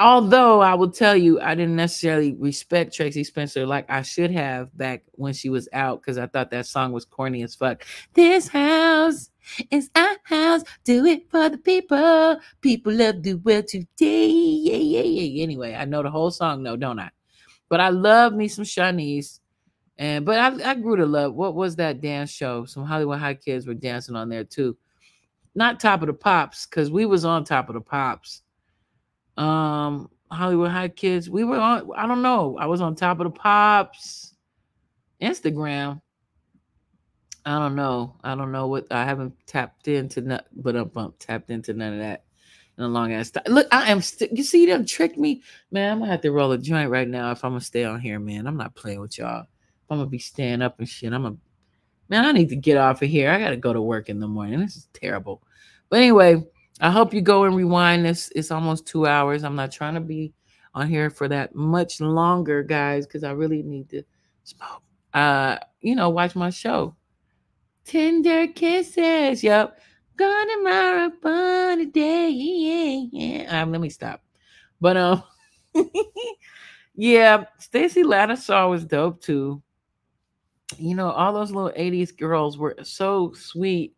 Although 0.00 0.60
I 0.60 0.74
will 0.74 0.90
tell 0.90 1.16
you, 1.16 1.40
I 1.40 1.54
didn't 1.54 1.76
necessarily 1.76 2.34
respect 2.34 2.94
Tracie 2.94 3.22
Spencer 3.22 3.64
like 3.64 3.88
I 3.88 4.02
should 4.02 4.32
have 4.32 4.76
back 4.76 5.04
when 5.12 5.32
she 5.32 5.48
was 5.48 5.68
out 5.72 6.00
because 6.00 6.18
I 6.18 6.26
thought 6.26 6.50
that 6.50 6.66
song 6.66 6.90
was 6.90 7.04
corny 7.04 7.44
as 7.44 7.54
fuck. 7.54 7.84
This 8.12 8.48
house 8.48 9.30
is 9.70 9.90
our 9.94 10.16
house. 10.24 10.64
Do 10.82 11.04
it 11.04 11.30
for 11.30 11.48
the 11.48 11.58
people. 11.58 12.40
People 12.60 12.92
love 12.92 13.22
the 13.22 13.34
world 13.34 13.68
today. 13.68 14.26
Yeah, 14.26 14.76
yeah, 14.76 15.02
yeah. 15.02 15.42
Anyway, 15.44 15.74
I 15.74 15.84
know 15.84 16.02
the 16.02 16.10
whole 16.10 16.32
song, 16.32 16.64
no, 16.64 16.74
don't 16.74 16.98
I? 16.98 17.10
But 17.68 17.80
I 17.80 17.90
love 17.90 18.32
me 18.34 18.48
some 18.48 18.64
Shanice. 18.64 19.38
And 19.96 20.26
but 20.26 20.38
I, 20.38 20.72
I 20.72 20.74
grew 20.74 20.96
to 20.96 21.06
love 21.06 21.34
what 21.34 21.54
was 21.54 21.76
that 21.76 22.00
dance 22.00 22.30
show? 22.30 22.64
Some 22.64 22.84
Hollywood 22.84 23.20
High 23.20 23.34
kids 23.34 23.64
were 23.64 23.74
dancing 23.74 24.16
on 24.16 24.28
there 24.28 24.42
too. 24.42 24.76
Not 25.54 25.78
top 25.78 26.02
of 26.02 26.08
the 26.08 26.14
pops, 26.14 26.66
because 26.66 26.90
we 26.90 27.06
was 27.06 27.24
on 27.24 27.44
top 27.44 27.68
of 27.68 27.74
the 27.74 27.80
pops 27.80 28.42
um 29.36 30.10
Hollywood 30.30 30.70
High 30.70 30.88
Kids. 30.88 31.30
We 31.30 31.44
were 31.44 31.58
on, 31.58 31.88
I 31.96 32.06
don't 32.06 32.22
know. 32.22 32.56
I 32.58 32.66
was 32.66 32.80
on 32.80 32.94
top 32.94 33.20
of 33.20 33.24
the 33.24 33.30
pops, 33.30 34.34
Instagram. 35.20 36.00
I 37.46 37.58
don't 37.58 37.74
know. 37.74 38.16
I 38.24 38.34
don't 38.34 38.52
know 38.52 38.66
what 38.66 38.90
I 38.90 39.04
haven't 39.04 39.34
tapped 39.46 39.88
into 39.88 40.22
none, 40.22 40.42
but 40.56 40.76
I'm 40.76 41.14
tapped 41.18 41.50
into 41.50 41.74
none 41.74 41.94
of 41.94 41.98
that 41.98 42.24
in 42.78 42.84
a 42.84 42.88
long 42.88 43.12
ass 43.12 43.30
time. 43.30 43.44
Look, 43.46 43.66
I 43.70 43.90
am 43.90 44.00
you 44.32 44.42
see 44.42 44.66
them 44.66 44.86
trick 44.86 45.18
me, 45.18 45.42
man. 45.70 45.92
I'm 45.92 45.98
gonna 46.00 46.10
have 46.10 46.22
to 46.22 46.32
roll 46.32 46.52
a 46.52 46.58
joint 46.58 46.90
right 46.90 47.08
now 47.08 47.30
if 47.32 47.44
I'm 47.44 47.52
gonna 47.52 47.60
stay 47.60 47.84
on 47.84 48.00
here, 48.00 48.18
man. 48.18 48.46
I'm 48.46 48.56
not 48.56 48.74
playing 48.74 49.00
with 49.00 49.18
y'all. 49.18 49.42
If 49.42 49.90
I'm 49.90 49.98
gonna 49.98 50.08
be 50.08 50.18
staying 50.18 50.62
up 50.62 50.78
and 50.78 50.88
shit, 50.88 51.12
I'm 51.12 51.22
gonna 51.22 51.36
man, 52.08 52.24
I 52.24 52.32
need 52.32 52.48
to 52.48 52.56
get 52.56 52.76
off 52.76 53.02
of 53.02 53.08
here. 53.08 53.30
I 53.30 53.38
gotta 53.38 53.56
go 53.56 53.72
to 53.72 53.82
work 53.82 54.08
in 54.08 54.20
the 54.20 54.28
morning. 54.28 54.60
This 54.60 54.76
is 54.76 54.88
terrible. 54.92 55.42
But 55.90 55.98
anyway, 55.98 56.42
I 56.80 56.90
hope 56.90 57.14
you 57.14 57.20
go 57.20 57.44
and 57.44 57.54
rewind 57.54 58.04
this. 58.04 58.32
It's 58.34 58.50
almost 58.50 58.86
two 58.86 59.06
hours. 59.06 59.44
I'm 59.44 59.56
not 59.56 59.70
trying 59.70 59.94
to 59.94 60.00
be 60.00 60.32
on 60.74 60.88
here 60.88 61.08
for 61.08 61.28
that 61.28 61.54
much 61.54 62.00
longer, 62.00 62.62
guys, 62.62 63.06
because 63.06 63.22
I 63.24 63.30
really 63.30 63.62
need 63.62 63.88
to 63.90 64.02
smoke. 64.42 64.82
Uh, 65.12 65.58
you 65.80 65.94
know, 65.94 66.10
watch 66.10 66.34
my 66.34 66.50
show. 66.50 66.96
Tender 67.84 68.48
kisses. 68.48 69.44
Yep. 69.44 69.78
Gonna 70.16 70.62
marathon 70.62 71.78
today. 71.78 72.30
Yeah, 72.30 73.06
yeah. 73.12 73.62
Um, 73.62 73.72
let 73.72 73.80
me 73.80 73.88
stop. 73.88 74.22
But 74.80 74.96
um, 74.96 75.22
yeah, 76.94 77.44
Stacy 77.58 78.02
Lattisaw 78.02 78.70
was 78.70 78.84
dope 78.84 79.20
too. 79.20 79.62
You 80.78 80.94
know, 80.94 81.10
all 81.10 81.32
those 81.32 81.50
little 81.50 81.72
80s 81.76 82.16
girls 82.16 82.58
were 82.58 82.76
so 82.82 83.32
sweet 83.32 83.94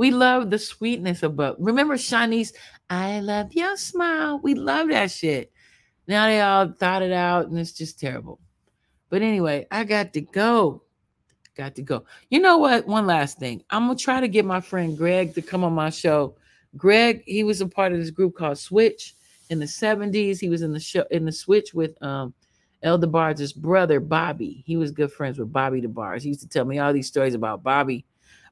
we 0.00 0.10
love 0.10 0.48
the 0.48 0.58
sweetness 0.58 1.22
about. 1.22 1.60
Remember 1.60 1.98
Shanice, 1.98 2.54
I 2.88 3.20
love 3.20 3.52
your 3.52 3.76
smile. 3.76 4.40
We 4.42 4.54
love 4.54 4.88
that 4.88 5.10
shit. 5.10 5.52
Now 6.08 6.24
they 6.24 6.40
all 6.40 6.72
thought 6.72 7.02
it 7.02 7.12
out 7.12 7.48
and 7.48 7.58
it's 7.58 7.74
just 7.74 8.00
terrible. 8.00 8.40
But 9.10 9.20
anyway, 9.20 9.66
I 9.70 9.84
got 9.84 10.14
to 10.14 10.22
go. 10.22 10.84
Got 11.54 11.74
to 11.74 11.82
go. 11.82 12.06
You 12.30 12.40
know 12.40 12.56
what? 12.56 12.86
One 12.86 13.06
last 13.06 13.38
thing. 13.38 13.62
I'm 13.68 13.88
gonna 13.88 13.98
try 13.98 14.20
to 14.20 14.28
get 14.28 14.46
my 14.46 14.62
friend 14.62 14.96
Greg 14.96 15.34
to 15.34 15.42
come 15.42 15.64
on 15.64 15.74
my 15.74 15.90
show. 15.90 16.34
Greg, 16.78 17.22
he 17.26 17.44
was 17.44 17.60
a 17.60 17.66
part 17.66 17.92
of 17.92 17.98
this 17.98 18.10
group 18.10 18.34
called 18.34 18.56
Switch, 18.56 19.14
in 19.50 19.58
the 19.58 19.66
70s. 19.66 20.40
He 20.40 20.48
was 20.48 20.62
in 20.62 20.72
the 20.72 20.80
show 20.80 21.04
in 21.10 21.26
the 21.26 21.32
switch 21.32 21.74
with 21.74 22.02
um 22.02 22.32
El 22.82 22.98
DeBarge's 22.98 23.52
brother, 23.52 24.00
Bobby. 24.00 24.62
He 24.64 24.78
was 24.78 24.92
good 24.92 25.12
friends 25.12 25.38
with 25.38 25.52
Bobby 25.52 25.82
DeBarge. 25.82 26.22
He 26.22 26.28
used 26.28 26.40
to 26.40 26.48
tell 26.48 26.64
me 26.64 26.78
all 26.78 26.94
these 26.94 27.08
stories 27.08 27.34
about 27.34 27.62
Bobby, 27.62 28.06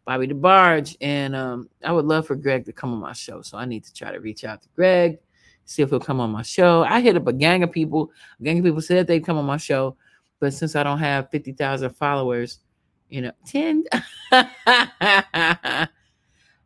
Bobby 0.08 0.26
DeBarge. 0.26 0.96
And 1.02 1.36
um, 1.36 1.68
I 1.84 1.92
would 1.92 2.06
love 2.06 2.26
for 2.26 2.34
Greg 2.34 2.64
to 2.64 2.72
come 2.72 2.94
on 2.94 2.98
my 2.98 3.12
show. 3.12 3.42
So 3.42 3.58
I 3.58 3.66
need 3.66 3.84
to 3.84 3.92
try 3.92 4.10
to 4.10 4.20
reach 4.20 4.42
out 4.42 4.62
to 4.62 4.68
Greg, 4.74 5.18
see 5.66 5.82
if 5.82 5.90
he'll 5.90 6.00
come 6.00 6.18
on 6.18 6.30
my 6.30 6.40
show. 6.40 6.82
I 6.82 7.02
hit 7.02 7.18
up 7.18 7.26
a 7.26 7.32
gang 7.34 7.62
of 7.62 7.70
people. 7.70 8.10
A 8.40 8.42
gang 8.42 8.58
of 8.58 8.64
people 8.64 8.80
said 8.80 9.06
they'd 9.06 9.22
come 9.22 9.36
on 9.36 9.44
my 9.44 9.58
show. 9.58 9.98
But 10.40 10.54
since 10.54 10.76
I 10.76 10.82
don't 10.82 10.98
have 10.98 11.28
50,000 11.30 11.90
followers, 11.90 12.60
you 13.10 13.20
know, 13.20 13.32
10. 13.44 13.84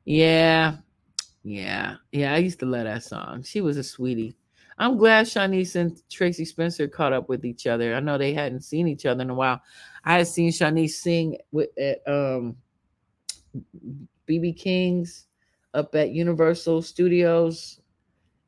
yeah. 0.05 0.77
Yeah. 1.43 1.97
Yeah. 2.12 2.35
I 2.35 2.36
used 2.36 2.60
to 2.60 2.66
love 2.66 2.85
that 2.85 3.02
song. 3.02 3.43
She 3.43 3.60
was 3.60 3.77
a 3.77 3.82
sweetie. 3.82 4.36
I'm 4.78 4.97
glad 4.97 5.27
Shanice 5.27 5.74
and 5.74 6.01
Tracie 6.09 6.44
Spencer 6.44 6.86
caught 6.86 7.12
up 7.12 7.28
with 7.28 7.44
each 7.44 7.66
other. 7.66 7.97
I 7.97 7.98
know 7.98 8.19
they 8.19 8.35
hadn't 8.35 8.62
seen 8.62 8.86
each 8.86 9.05
other 9.05 9.23
in 9.23 9.31
a 9.31 9.35
while. 9.35 9.60
I 10.05 10.19
had 10.19 10.28
seen 10.28 10.52
Shanice 10.52 10.90
sing 10.90 11.39
with 11.51 11.70
at 11.77 12.06
um 12.06 12.56
BB 14.29 14.57
King's 14.57 15.27
up 15.74 15.95
at 15.95 16.11
Universal 16.11 16.83
Studios, 16.83 17.81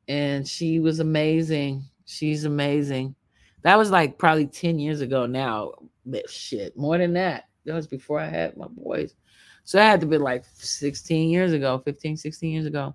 and 0.07 0.47
she 0.47 0.79
was 0.79 0.99
amazing. 0.99 1.83
She's 2.05 2.45
amazing. 2.45 3.15
That 3.63 3.77
was 3.77 3.89
like 3.89 4.17
probably 4.17 4.45
10 4.45 4.77
years 4.79 5.01
ago 5.01 5.25
now. 5.25 5.71
But 6.05 6.29
shit, 6.29 6.77
more 6.77 6.97
than 6.97 7.13
that. 7.13 7.45
That 7.65 7.73
was 7.73 7.87
before 7.87 8.19
I 8.19 8.27
had 8.27 8.55
my 8.57 8.67
boys. 8.67 9.15
So 9.63 9.79
that 9.79 9.89
had 9.89 10.01
to 10.01 10.05
be 10.05 10.19
like 10.19 10.45
16 10.53 11.29
years 11.29 11.51
ago, 11.51 11.79
15, 11.83 12.17
16 12.17 12.51
years 12.51 12.67
ago. 12.67 12.93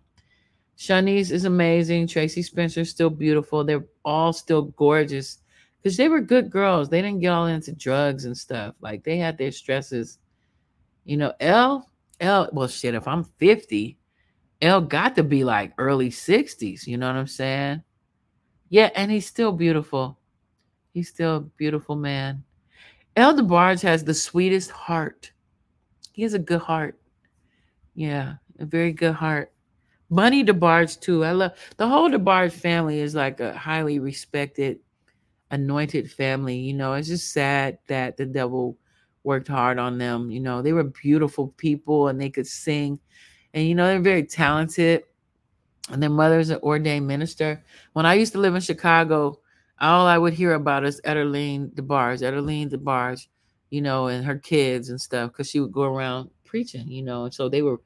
Shanice 0.78 1.32
is 1.32 1.44
amazing. 1.44 2.06
Tracie 2.06 2.42
Spencer 2.42 2.84
still 2.84 3.10
beautiful. 3.10 3.64
They're 3.64 3.84
all 4.04 4.32
still 4.32 4.62
gorgeous 4.62 5.38
because 5.82 5.96
they 5.96 6.08
were 6.08 6.20
good 6.20 6.50
girls. 6.50 6.88
They 6.88 7.02
didn't 7.02 7.20
get 7.20 7.32
all 7.32 7.46
into 7.46 7.72
drugs 7.72 8.24
and 8.24 8.38
stuff. 8.38 8.76
Like 8.80 9.02
they 9.02 9.18
had 9.18 9.36
their 9.36 9.50
stresses. 9.52 10.18
You 11.04 11.16
know, 11.16 11.32
L, 11.40 11.89
El, 12.20 12.48
well, 12.52 12.68
shit, 12.68 12.94
if 12.94 13.08
I'm 13.08 13.24
50, 13.24 13.98
El 14.62 14.82
got 14.82 15.16
to 15.16 15.22
be 15.24 15.42
like 15.42 15.72
early 15.78 16.10
60s. 16.10 16.86
You 16.86 16.98
know 16.98 17.06
what 17.06 17.16
I'm 17.16 17.26
saying? 17.26 17.82
Yeah, 18.68 18.90
and 18.94 19.10
he's 19.10 19.26
still 19.26 19.52
beautiful. 19.52 20.18
He's 20.92 21.08
still 21.08 21.36
a 21.36 21.40
beautiful 21.40 21.96
man. 21.96 22.44
El 23.16 23.36
DeBarge 23.36 23.82
has 23.82 24.04
the 24.04 24.14
sweetest 24.14 24.70
heart. 24.70 25.32
He 26.12 26.22
has 26.22 26.34
a 26.34 26.38
good 26.38 26.60
heart. 26.60 27.00
Yeah, 27.94 28.34
a 28.58 28.64
very 28.64 28.92
good 28.92 29.14
heart. 29.14 29.52
Bunny 30.10 30.44
DeBarge 30.44 31.00
too. 31.00 31.24
I 31.24 31.32
love 31.32 31.52
the 31.76 31.88
whole 31.88 32.10
DeBarge 32.10 32.52
family 32.52 33.00
is 33.00 33.14
like 33.14 33.40
a 33.40 33.56
highly 33.56 33.98
respected, 33.98 34.80
anointed 35.50 36.10
family. 36.10 36.56
You 36.56 36.74
know, 36.74 36.94
it's 36.94 37.08
just 37.08 37.32
sad 37.32 37.78
that 37.86 38.16
the 38.16 38.26
devil 38.26 38.76
worked 39.24 39.48
hard 39.48 39.78
on 39.78 39.98
them. 39.98 40.30
You 40.30 40.40
know, 40.40 40.62
they 40.62 40.72
were 40.72 40.84
beautiful 40.84 41.48
people 41.56 42.08
and 42.08 42.20
they 42.20 42.30
could 42.30 42.46
sing, 42.46 42.98
and 43.54 43.66
you 43.66 43.74
know 43.74 43.86
they're 43.86 44.00
very 44.00 44.24
talented. 44.24 45.04
And 45.90 46.00
their 46.00 46.10
mother's 46.10 46.50
an 46.50 46.60
ordained 46.62 47.08
minister. 47.08 47.64
When 47.94 48.06
I 48.06 48.14
used 48.14 48.32
to 48.32 48.38
live 48.38 48.54
in 48.54 48.60
Chicago, 48.60 49.40
all 49.80 50.06
I 50.06 50.18
would 50.18 50.34
hear 50.34 50.54
about 50.54 50.84
is 50.84 51.00
Etterlene 51.04 51.72
DeBarge, 51.74 52.20
Etterlene 52.20 52.70
DeBarge, 52.70 53.26
you 53.70 53.80
know, 53.80 54.06
and 54.06 54.24
her 54.24 54.38
kids 54.38 54.90
and 54.90 55.00
stuff, 55.00 55.32
because 55.32 55.50
she 55.50 55.58
would 55.58 55.72
go 55.72 55.82
around 55.82 56.30
preaching, 56.44 56.86
you 56.88 57.02
know, 57.02 57.24
and 57.24 57.34
so 57.34 57.48
they 57.48 57.62
were 57.62 57.80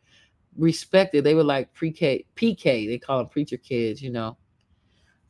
respected. 0.56 1.24
They 1.24 1.34
were 1.34 1.44
like 1.44 1.72
pre-K, 1.72 2.26
PK. 2.36 2.86
They 2.88 2.98
call 2.98 3.18
them 3.18 3.28
preacher 3.28 3.56
kids, 3.56 4.02
you 4.02 4.10
know. 4.10 4.36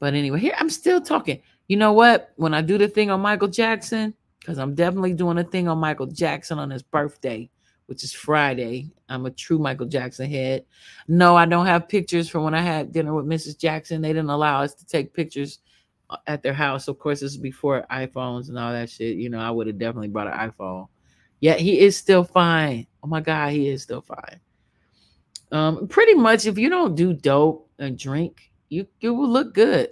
But 0.00 0.14
anyway, 0.14 0.40
here 0.40 0.54
I'm 0.58 0.70
still 0.70 1.00
talking. 1.00 1.42
You 1.68 1.76
know 1.76 1.92
what? 1.92 2.32
When 2.36 2.54
I 2.54 2.60
do 2.60 2.76
the 2.76 2.88
thing 2.88 3.10
on 3.10 3.20
Michael 3.20 3.48
Jackson, 3.48 4.14
because 4.44 4.58
I'm 4.58 4.74
definitely 4.74 5.14
doing 5.14 5.38
a 5.38 5.44
thing 5.44 5.68
on 5.68 5.78
Michael 5.78 6.06
Jackson 6.06 6.58
on 6.58 6.68
his 6.68 6.82
birthday, 6.82 7.48
which 7.86 8.04
is 8.04 8.12
Friday. 8.12 8.90
I'm 9.08 9.24
a 9.24 9.30
true 9.30 9.58
Michael 9.58 9.86
Jackson 9.86 10.28
head. 10.28 10.66
No, 11.08 11.34
I 11.34 11.46
don't 11.46 11.64
have 11.64 11.88
pictures 11.88 12.28
from 12.28 12.44
when 12.44 12.52
I 12.52 12.60
had 12.60 12.92
dinner 12.92 13.14
with 13.14 13.24
Mrs. 13.24 13.58
Jackson. 13.58 14.02
They 14.02 14.12
didn't 14.12 14.28
allow 14.28 14.60
us 14.60 14.74
to 14.74 14.84
take 14.84 15.14
pictures 15.14 15.60
uh, 16.10 16.18
at 16.26 16.42
their 16.42 16.52
house. 16.52 16.88
Of 16.88 16.98
course, 16.98 17.20
this 17.20 17.32
is 17.32 17.38
before 17.38 17.86
iPhones 17.90 18.50
and 18.50 18.58
all 18.58 18.70
that 18.70 18.90
shit. 18.90 19.16
You 19.16 19.30
know, 19.30 19.38
I 19.38 19.50
would 19.50 19.66
have 19.66 19.78
definitely 19.78 20.08
brought 20.08 20.26
an 20.26 20.50
iPhone. 20.50 20.88
Yet 21.40 21.58
he 21.58 21.80
is 21.80 21.96
still 21.96 22.22
fine. 22.22 22.86
Oh 23.02 23.06
my 23.06 23.22
God, 23.22 23.50
he 23.50 23.70
is 23.70 23.82
still 23.82 24.02
fine. 24.02 24.40
Um, 25.52 25.88
pretty 25.88 26.14
much, 26.14 26.44
if 26.44 26.58
you 26.58 26.68
don't 26.68 26.94
do 26.94 27.14
dope 27.14 27.70
and 27.78 27.98
drink, 27.98 28.52
you 28.68 28.86
you 29.00 29.14
will 29.14 29.28
look 29.28 29.54
good. 29.54 29.88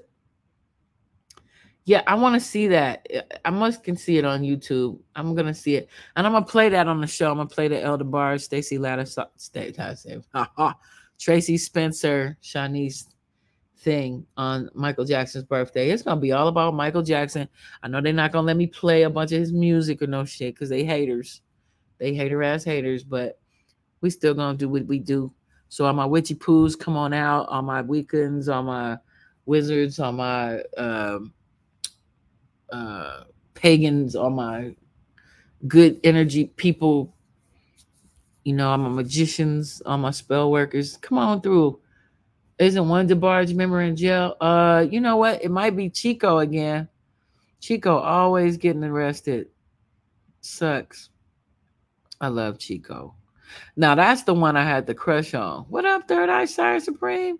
Yeah, 1.85 2.03
I 2.07 2.15
want 2.15 2.35
to 2.35 2.41
see 2.41 2.69
that. 2.69 3.09
I 3.45 3.51
must 3.51 3.83
can 3.83 3.97
see 3.97 4.19
it 4.19 4.25
on 4.25 4.43
YouTube. 4.43 5.01
I'm 5.17 5.35
gonna 5.35 5.55
see 5.55 5.75
it, 5.75 5.89
and 6.15 6.27
I'm 6.27 6.33
gonna 6.33 6.45
play 6.45 6.69
that 6.69 6.87
on 6.87 7.01
the 7.01 7.07
show. 7.07 7.31
I'm 7.31 7.39
gonna 7.39 7.49
play 7.49 7.69
the 7.69 7.83
El 7.83 7.99
DeBarge, 7.99 8.41
Stacy 8.41 8.79
Ladder, 8.79 9.05
State, 9.37 9.77
Tracie 11.19 11.59
Spencer, 11.59 12.37
Shanice 12.43 13.07
thing 13.79 14.25
on 14.37 14.71
Michael 14.75 15.05
Jackson's 15.05 15.45
birthday. 15.45 15.91
It's 15.91 16.03
gonna 16.03 16.21
be 16.21 16.31
all 16.31 16.47
about 16.47 16.75
Michael 16.75 17.03
Jackson. 17.03 17.49
I 17.83 17.89
know 17.89 18.01
they're 18.01 18.13
not 18.13 18.31
gonna 18.31 18.47
let 18.47 18.57
me 18.57 18.69
play 18.69 19.03
a 19.03 19.11
bunch 19.11 19.33
of 19.33 19.41
his 19.41 19.53
music 19.53 20.03
or 20.03 20.07
no 20.07 20.25
shit 20.25 20.55
because 20.55 20.69
they 20.69 20.85
haters. 20.85 21.41
They 21.99 22.15
hater 22.15 22.43
ass 22.45 22.63
haters, 22.63 23.03
but 23.03 23.41
we 24.01 24.11
still 24.11 24.35
gonna 24.35 24.57
do 24.57 24.69
what 24.69 24.87
we 24.87 25.01
do 25.01 25.33
so 25.73 25.87
all 25.87 25.95
my 25.95 26.05
witchy 26.05 26.35
poos 26.35 26.79
come 26.79 26.99
on 26.99 27.15
out, 27.15 27.49
on 27.49 27.65
my 27.65 27.81
weekends, 27.81 28.47
on 28.47 28.67
my 28.67 28.99
wizards, 29.47 29.99
on 29.99 30.17
my 30.17 30.61
um, 30.77 31.33
uh, 32.73 33.25
pagans, 33.55 34.17
on 34.17 34.35
my 34.35 34.75
good 35.69 36.01
energy 36.03 36.47
people. 36.47 37.15
You 38.45 38.55
know, 38.55 38.71
I'm 38.71 38.85
a 38.85 38.91
magicians, 38.91 39.81
on 39.87 40.01
my 40.01 40.11
spell 40.11 40.51
workers. 40.51 40.97
Come 40.97 41.19
on 41.19 41.41
through. 41.41 41.79
Isn't 42.59 42.89
one 42.89 43.09
DeBarge 43.09 43.55
member 43.55 43.81
in 43.81 43.97
jail? 43.97 44.37
Uh, 44.41 44.87
you 44.91 45.01
know 45.01 45.17
what? 45.17 45.45
It 45.45 45.51
might 45.51 45.77
be 45.77 45.91
Chico 45.91 46.39
again. 46.39 46.89
Chico 47.61 47.99
always 47.99 48.57
getting 48.57 48.83
arrested. 48.83 49.49
Sucks. 50.41 51.11
I 52.21 52.29
love 52.29 52.59
Chico. 52.59 53.15
Now 53.77 53.95
that's 53.95 54.23
the 54.23 54.35
one 54.35 54.57
I 54.57 54.65
had 54.65 54.87
the 54.87 54.95
crush 54.95 55.35
on. 55.35 55.65
What 55.69 55.85
up, 55.85 56.09
Third 56.09 56.29
Eye 56.29 56.47
Sire 56.47 56.81
Supreme? 56.81 57.39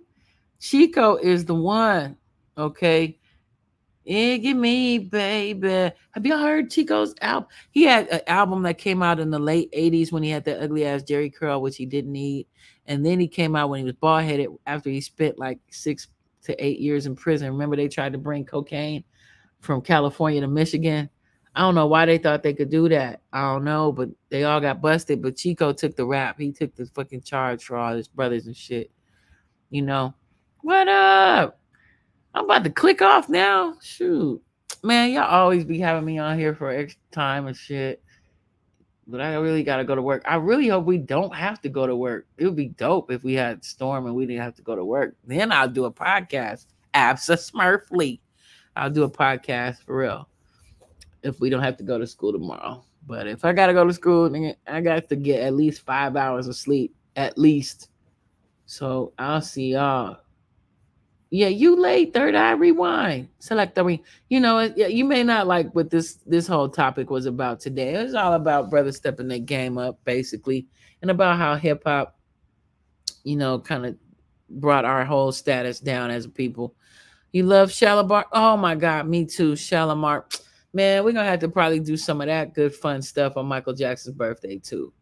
Chico 0.61 1.17
is 1.17 1.45
the 1.45 1.55
one. 1.55 2.17
Okay. 2.57 3.19
Iggy 4.07 4.57
me, 4.57 4.99
baby. 4.99 5.93
Have 6.11 6.27
you 6.27 6.35
all 6.35 6.41
heard 6.41 6.71
Chico's 6.71 7.15
album? 7.21 7.49
He 7.71 7.85
had 7.85 8.09
an 8.09 8.21
album 8.27 8.63
that 8.65 8.79
came 8.79 9.03
out 9.03 9.21
in 9.21 9.31
the 9.31 9.39
late 9.39 9.71
80s 9.73 10.11
when 10.11 10.23
he 10.23 10.31
had 10.31 10.45
the 10.45 10.61
ugly 10.61 10.85
ass 10.85 11.03
Jheri 11.03 11.33
curl, 11.33 11.63
which 11.63 11.77
he 11.77 11.87
didn't 11.87 12.13
need. 12.13 12.47
And 12.87 13.07
then 13.07 13.21
he 13.21 13.29
came 13.29 13.55
out 13.55 13.71
when 13.71 13.79
he 13.79 13.85
was 13.85 13.95
bald 13.95 14.25
headed 14.25 14.49
after 14.67 14.91
he 14.91 15.01
spent 15.01 15.39
like 15.39 15.61
six 15.71 16.09
to 16.45 16.65
eight 16.65 16.81
years 16.81 17.07
in 17.07 17.15
prison. 17.15 17.49
Remember, 17.49 17.77
they 17.77 17.89
tried 17.89 18.13
to 18.13 18.19
bring 18.19 18.45
cocaine 18.45 19.05
from 19.61 19.81
California 19.81 20.41
to 20.41 20.49
Michigan. 20.49 21.09
I 21.55 21.61
don't 21.61 21.75
know 21.75 21.87
why 21.87 22.07
they 22.07 22.19
thought 22.19 22.43
they 22.43 22.55
could 22.55 22.71
do 22.71 22.89
that. 22.89 23.21
I 23.33 23.43
don't 23.43 23.65
know, 23.65 23.93
but 23.93 24.09
they 24.31 24.45
all 24.45 24.61
got 24.61 24.81
busted. 24.81 25.23
But 25.23 25.37
Chico 25.37 25.73
took 25.73 25.95
the 25.95 26.07
rap. 26.07 26.41
He 26.41 26.51
took 26.51 26.75
the 26.75 26.87
fucking 26.87 27.23
charge 27.23 27.63
for 27.63 27.77
all 27.77 27.95
his 27.95 28.09
brothers 28.09 28.47
and 28.47 28.57
shit. 28.57 28.91
You 29.71 29.83
know, 29.83 30.15
what 30.63 30.89
up? 30.89 31.62
I'm 32.35 32.45
about 32.45 32.65
to 32.65 32.71
click 32.71 33.03
off 33.03 33.29
now. 33.29 33.77
Shoot, 33.83 34.43
man, 34.83 35.11
y'all 35.13 35.25
always 35.25 35.65
be 35.65 35.79
having 35.79 36.05
me 36.05 36.19
on 36.19 36.39
here 36.39 36.55
for 36.55 36.71
extra 36.71 37.01
time 37.11 37.47
and 37.47 37.57
shit. 37.57 38.03
But 39.07 39.21
I 39.21 39.35
really 39.35 39.65
gotta 39.65 39.85
go 39.85 39.95
to 39.95 40.03
work. 40.03 40.23
I 40.27 40.37
really 40.37 40.69
hope 40.69 40.85
we 40.85 40.99
don't 40.99 41.35
have 41.35 41.61
to 41.63 41.69
go 41.69 41.87
to 41.87 41.97
work. 41.97 42.27
It 42.39 42.45
would 42.45 42.57
be 42.57 42.69
dope 42.69 43.11
if 43.11 43.25
we 43.25 43.35
had 43.35 43.65
storm 43.65 44.07
and 44.07 44.15
we 44.15 44.27
didn't 44.27 44.43
have 44.43 44.55
to 44.55 44.63
go 44.63 44.77
to 44.77 44.85
work. 44.85 45.17
Then 45.25 45.53
I'll 45.53 45.69
do 45.69 45.85
a 45.85 45.93
podcast. 45.93 46.67
Absa 46.95 47.37
Smurfly. 47.37 48.21
I'll 48.77 48.91
do 48.91 49.03
a 49.03 49.11
podcast 49.11 49.83
for 49.83 49.99
real 49.99 50.29
if 51.23 51.41
we 51.41 51.51
don't 51.51 51.63
have 51.63 51.77
to 51.77 51.85
go 51.85 51.99
to 51.99 52.07
school 52.07 52.33
tomorrow. 52.33 52.85
But 53.07 53.27
if 53.27 53.45
I 53.45 53.53
gotta 53.53 53.75
go 53.75 53.85
to 53.85 53.93
school, 53.93 54.55
I 54.67 54.81
got 54.81 55.09
to 55.09 55.17
get 55.17 55.43
at 55.43 55.55
least 55.55 55.83
five 55.83 56.17
hours 56.17 56.47
of 56.47 56.57
sleep, 56.57 56.95
at 57.17 57.37
least. 57.37 57.91
So 58.67 59.13
I'll 59.19 59.43
see 59.43 59.73
y'all. 59.73 60.19
Yeah, 61.35 61.49
you 61.49 61.81
late. 61.81 62.13
Third 62.13 62.35
eye 62.35 62.53
rewind. 62.53 63.29
Select 63.39 63.75
the 63.75 63.83
re. 63.83 64.03
You 64.29 64.39
know, 64.39 64.61
you 64.61 65.03
may 65.07 65.25
not 65.25 65.47
like 65.47 65.75
what 65.75 65.89
this 65.89 66.19
this 66.27 66.47
whole 66.47 66.69
topic 66.69 67.09
was 67.09 67.25
about 67.25 67.59
today. 67.59 67.95
It 67.95 68.03
was 68.03 68.15
all 68.15 68.35
about 68.35 68.69
brothers 68.69 68.99
stepping 68.99 69.29
their 69.29 69.39
game 69.39 69.79
up, 69.79 69.99
basically, 70.05 70.67
and 71.01 71.11
about 71.11 71.39
how 71.39 71.55
hip 71.55 71.85
hop, 71.87 72.19
you 73.25 73.37
know, 73.37 73.59
kind 73.59 73.87
of 73.87 73.97
brought 74.51 74.85
our 74.85 75.07
whole 75.07 75.33
status 75.33 75.81
down 75.81 76.11
as 76.11 76.27
a 76.27 76.29
people. 76.29 76.75
You 77.33 77.45
love 77.45 77.71
Shalimar? 77.73 78.27
Oh 78.33 78.59
my 78.59 78.75
God, 78.75 79.09
me 79.09 79.25
too. 79.25 79.57
Shalimar 79.57 80.27
man, 80.75 81.05
we're 81.05 81.13
gonna 81.13 81.29
have 81.29 81.41
to 81.41 81.49
probably 81.49 81.81
do 81.81 81.97
some 81.97 82.21
of 82.21 82.27
that 82.27 82.55
good 82.55 82.75
fun 82.75 83.03
stuff 83.03 83.37
on 83.37 83.47
Michael 83.47 83.75
Jackson's 83.75 84.17
birthday 84.17 84.59
too. 84.59 84.93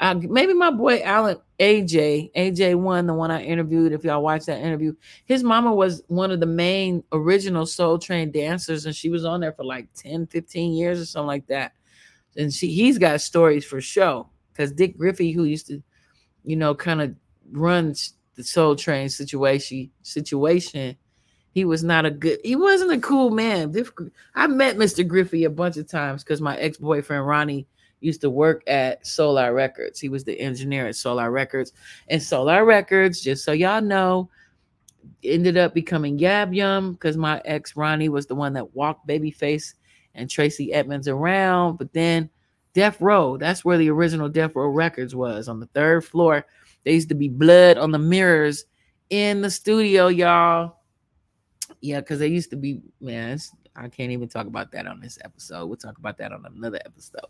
Uh, 0.00 0.14
maybe 0.14 0.52
my 0.52 0.70
boy 0.70 1.00
Alan 1.02 1.36
AJ, 1.60 2.32
AJ 2.34 2.74
one, 2.74 3.06
the 3.06 3.14
one 3.14 3.30
I 3.30 3.42
interviewed. 3.42 3.92
If 3.92 4.04
y'all 4.04 4.22
watch 4.22 4.44
that 4.46 4.60
interview, 4.60 4.94
his 5.24 5.44
mama 5.44 5.72
was 5.72 6.02
one 6.08 6.30
of 6.30 6.40
the 6.40 6.46
main 6.46 7.04
original 7.12 7.64
Soul 7.64 7.98
Train 7.98 8.32
dancers, 8.32 8.86
and 8.86 8.94
she 8.94 9.08
was 9.08 9.24
on 9.24 9.40
there 9.40 9.52
for 9.52 9.64
like 9.64 9.88
10, 9.94 10.26
15 10.26 10.72
years 10.72 11.00
or 11.00 11.06
something 11.06 11.28
like 11.28 11.46
that. 11.46 11.72
And 12.36 12.52
she 12.52 12.72
he's 12.72 12.98
got 12.98 13.20
stories 13.20 13.64
for 13.64 13.80
show 13.80 14.28
because 14.52 14.72
Dick 14.72 14.98
Griffey, 14.98 15.30
who 15.30 15.44
used 15.44 15.68
to, 15.68 15.80
you 16.42 16.56
know, 16.56 16.74
kind 16.74 17.00
of 17.00 17.14
run 17.52 17.94
the 18.34 18.42
Soul 18.42 18.74
Train 18.74 19.08
situation 19.08 19.90
situation, 20.02 20.96
he 21.52 21.64
was 21.64 21.84
not 21.84 22.04
a 22.04 22.10
good, 22.10 22.40
he 22.42 22.56
wasn't 22.56 22.90
a 22.90 22.98
cool 22.98 23.30
man. 23.30 23.72
I 24.34 24.48
met 24.48 24.76
Mr. 24.76 25.06
Griffey 25.06 25.44
a 25.44 25.50
bunch 25.50 25.76
of 25.76 25.86
times 25.86 26.24
because 26.24 26.40
my 26.40 26.56
ex-boyfriend 26.58 27.24
Ronnie 27.24 27.68
used 28.04 28.20
to 28.20 28.30
work 28.30 28.62
at 28.66 29.06
Solar 29.06 29.52
Records. 29.54 29.98
He 29.98 30.08
was 30.08 30.24
the 30.24 30.38
engineer 30.38 30.86
at 30.86 30.96
Solar 30.96 31.30
Records. 31.30 31.72
And 32.08 32.22
Solar 32.22 32.64
Records, 32.64 33.20
just 33.20 33.44
so 33.44 33.52
y'all 33.52 33.82
know, 33.82 34.30
ended 35.22 35.56
up 35.56 35.74
becoming 35.74 36.18
Yab 36.18 36.54
Yum 36.54 36.92
because 36.92 37.16
my 37.16 37.40
ex 37.44 37.76
Ronnie 37.76 38.08
was 38.08 38.26
the 38.26 38.34
one 38.34 38.52
that 38.54 38.74
walked 38.74 39.06
Babyface 39.06 39.74
and 40.14 40.30
Tracy 40.30 40.72
Edmonds 40.72 41.08
around. 41.08 41.78
But 41.78 41.92
then 41.92 42.30
Death 42.74 43.00
Row, 43.00 43.36
that's 43.36 43.64
where 43.64 43.78
the 43.78 43.90
original 43.90 44.28
Death 44.28 44.54
Row 44.54 44.68
Records 44.68 45.14
was 45.14 45.48
on 45.48 45.60
the 45.60 45.66
third 45.66 46.04
floor. 46.04 46.44
There 46.84 46.92
used 46.92 47.08
to 47.08 47.14
be 47.14 47.28
blood 47.28 47.78
on 47.78 47.90
the 47.90 47.98
mirrors 47.98 48.66
in 49.10 49.40
the 49.40 49.50
studio, 49.50 50.08
y'all. 50.08 50.76
Yeah, 51.80 52.00
because 52.00 52.18
they 52.18 52.28
used 52.28 52.50
to 52.50 52.56
be, 52.56 52.80
man, 53.00 53.38
I 53.76 53.88
can't 53.88 54.12
even 54.12 54.28
talk 54.28 54.46
about 54.46 54.72
that 54.72 54.86
on 54.86 55.00
this 55.00 55.18
episode. 55.24 55.66
We'll 55.66 55.76
talk 55.76 55.98
about 55.98 56.18
that 56.18 56.32
on 56.32 56.44
another 56.46 56.80
episode. 56.84 57.20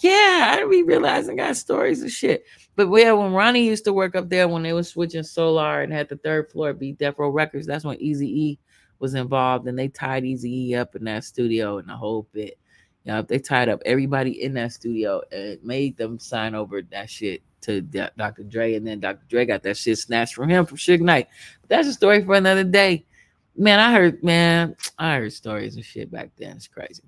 Yeah, 0.00 0.56
I 0.58 0.66
be 0.68 0.82
realizing 0.82 1.40
I 1.40 1.46
got 1.48 1.56
stories 1.56 2.02
of 2.02 2.10
shit. 2.10 2.44
But 2.76 2.90
yeah, 2.92 3.12
when 3.12 3.32
Ronnie 3.32 3.66
used 3.66 3.84
to 3.84 3.92
work 3.92 4.16
up 4.16 4.28
there 4.28 4.48
when 4.48 4.62
they 4.62 4.72
was 4.72 4.88
switching 4.88 5.22
Solar 5.22 5.82
and 5.82 5.92
had 5.92 6.08
the 6.08 6.16
third 6.16 6.50
floor 6.50 6.72
be 6.72 6.92
Death 6.92 7.18
Row 7.18 7.30
Records, 7.30 7.66
that's 7.66 7.84
when 7.84 8.00
Easy 8.00 8.28
E 8.28 8.58
was 8.98 9.14
involved 9.14 9.68
and 9.68 9.78
they 9.78 9.88
tied 9.88 10.24
Easy 10.24 10.70
E 10.70 10.74
up 10.74 10.96
in 10.96 11.04
that 11.04 11.24
studio 11.24 11.78
and 11.78 11.88
the 11.88 11.96
whole 11.96 12.26
bit. 12.32 12.58
Yeah, 13.04 13.22
they 13.22 13.38
tied 13.38 13.68
up 13.68 13.82
everybody 13.84 14.42
in 14.42 14.54
that 14.54 14.72
studio 14.72 15.20
and 15.30 15.62
made 15.62 15.96
them 15.96 16.18
sign 16.18 16.54
over 16.54 16.80
that 16.82 17.10
shit 17.10 17.42
to 17.60 17.82
D- 17.82 18.06
Dr. 18.16 18.44
Dre, 18.44 18.74
and 18.74 18.86
then 18.86 19.00
Dr. 19.00 19.24
Dre 19.28 19.44
got 19.44 19.62
that 19.62 19.76
shit 19.76 19.98
snatched 19.98 20.34
from 20.34 20.48
him 20.48 20.64
from 20.64 20.78
Suge 20.78 21.00
Knight. 21.00 21.28
But 21.60 21.68
that's 21.68 21.88
a 21.88 21.92
story 21.92 22.24
for 22.24 22.34
another 22.34 22.64
day. 22.64 23.04
Man, 23.56 23.78
I 23.78 23.92
heard, 23.92 24.24
man, 24.24 24.74
I 24.98 25.16
heard 25.16 25.32
stories 25.32 25.76
and 25.76 25.84
shit 25.84 26.10
back 26.10 26.30
then. 26.36 26.56
It's 26.56 26.66
crazy. 26.66 27.02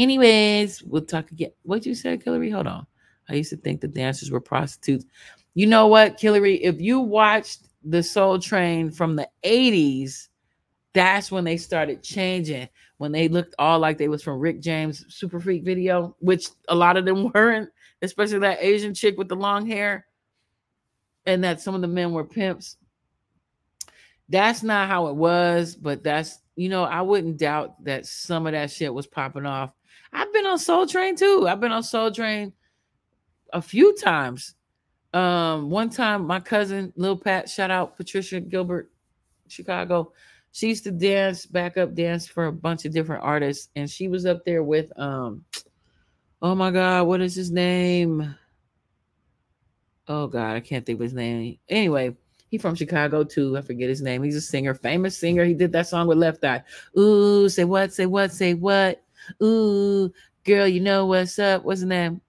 Anyways, 0.00 0.82
we'll 0.82 1.04
talk 1.04 1.30
again. 1.30 1.50
What 1.62 1.84
you 1.84 1.94
said, 1.94 2.22
Hillary? 2.22 2.48
Hold 2.48 2.66
on. 2.66 2.86
I 3.28 3.34
used 3.34 3.50
to 3.50 3.58
think 3.58 3.82
the 3.82 3.88
dancers 3.88 4.30
were 4.30 4.40
prostitutes. 4.40 5.04
You 5.52 5.66
know 5.66 5.88
what, 5.88 6.18
Hillary? 6.18 6.54
If 6.64 6.80
you 6.80 7.00
watched 7.00 7.68
the 7.84 8.02
Soul 8.02 8.38
Train 8.38 8.90
from 8.90 9.14
the 9.14 9.28
80s, 9.44 10.28
that's 10.94 11.30
when 11.30 11.44
they 11.44 11.58
started 11.58 12.02
changing. 12.02 12.66
When 12.96 13.12
they 13.12 13.28
looked 13.28 13.54
all 13.58 13.78
like 13.78 13.98
they 13.98 14.08
was 14.08 14.22
from 14.22 14.38
Rick 14.38 14.60
James 14.60 15.04
Super 15.14 15.38
Freak 15.38 15.64
video, 15.64 16.16
which 16.20 16.48
a 16.68 16.74
lot 16.74 16.96
of 16.96 17.04
them 17.04 17.30
weren't, 17.34 17.68
especially 18.00 18.38
that 18.38 18.62
Asian 18.62 18.94
chick 18.94 19.18
with 19.18 19.28
the 19.28 19.36
long 19.36 19.66
hair, 19.66 20.06
and 21.26 21.44
that 21.44 21.60
some 21.60 21.74
of 21.74 21.82
the 21.82 21.88
men 21.88 22.12
were 22.12 22.24
pimps. 22.24 22.78
That's 24.30 24.62
not 24.62 24.88
how 24.88 25.08
it 25.08 25.16
was, 25.16 25.76
but 25.76 26.02
that's 26.02 26.38
you 26.56 26.70
know, 26.70 26.84
I 26.84 27.02
wouldn't 27.02 27.38
doubt 27.38 27.84
that 27.84 28.06
some 28.06 28.46
of 28.46 28.52
that 28.52 28.70
shit 28.70 28.92
was 28.92 29.06
popping 29.06 29.46
off. 29.46 29.72
I've 30.12 30.32
been 30.32 30.46
on 30.46 30.58
Soul 30.58 30.86
Train 30.86 31.16
too. 31.16 31.46
I've 31.48 31.60
been 31.60 31.72
on 31.72 31.82
Soul 31.82 32.10
Train 32.10 32.52
a 33.52 33.62
few 33.62 33.94
times. 33.96 34.54
Um, 35.12 35.70
one 35.70 35.90
time 35.90 36.26
my 36.26 36.40
cousin 36.40 36.92
Lil 36.96 37.16
Pat, 37.16 37.48
shout 37.48 37.70
out 37.70 37.96
Patricia 37.96 38.40
Gilbert, 38.40 38.90
Chicago. 39.48 40.12
She 40.52 40.68
used 40.68 40.84
to 40.84 40.90
dance, 40.90 41.46
backup 41.46 41.94
dance 41.94 42.26
for 42.26 42.46
a 42.46 42.52
bunch 42.52 42.84
of 42.84 42.92
different 42.92 43.22
artists, 43.22 43.68
and 43.76 43.88
she 43.88 44.08
was 44.08 44.26
up 44.26 44.44
there 44.44 44.62
with 44.62 44.92
um, 44.98 45.44
oh 46.42 46.54
my 46.54 46.70
god, 46.70 47.06
what 47.06 47.20
is 47.20 47.34
his 47.34 47.50
name? 47.50 48.34
Oh 50.08 50.26
god, 50.26 50.56
I 50.56 50.60
can't 50.60 50.84
think 50.84 50.98
of 50.98 51.04
his 51.04 51.14
name. 51.14 51.58
Anyway, 51.68 52.16
he 52.50 52.58
from 52.58 52.74
Chicago 52.74 53.22
too. 53.22 53.56
I 53.56 53.60
forget 53.62 53.88
his 53.88 54.02
name. 54.02 54.22
He's 54.24 54.36
a 54.36 54.40
singer, 54.40 54.74
famous 54.74 55.16
singer. 55.16 55.44
He 55.44 55.54
did 55.54 55.72
that 55.72 55.86
song 55.86 56.08
with 56.08 56.18
Left 56.18 56.44
Eye. 56.44 56.62
Ooh, 56.98 57.48
say 57.48 57.64
what, 57.64 57.92
say 57.92 58.06
what, 58.06 58.32
say 58.32 58.54
what. 58.54 59.02
Ooh, 59.42 60.12
girl, 60.44 60.66
you 60.66 60.80
know 60.80 61.06
what's 61.06 61.38
up. 61.38 61.64
His 61.68 61.84
name? 61.84 62.20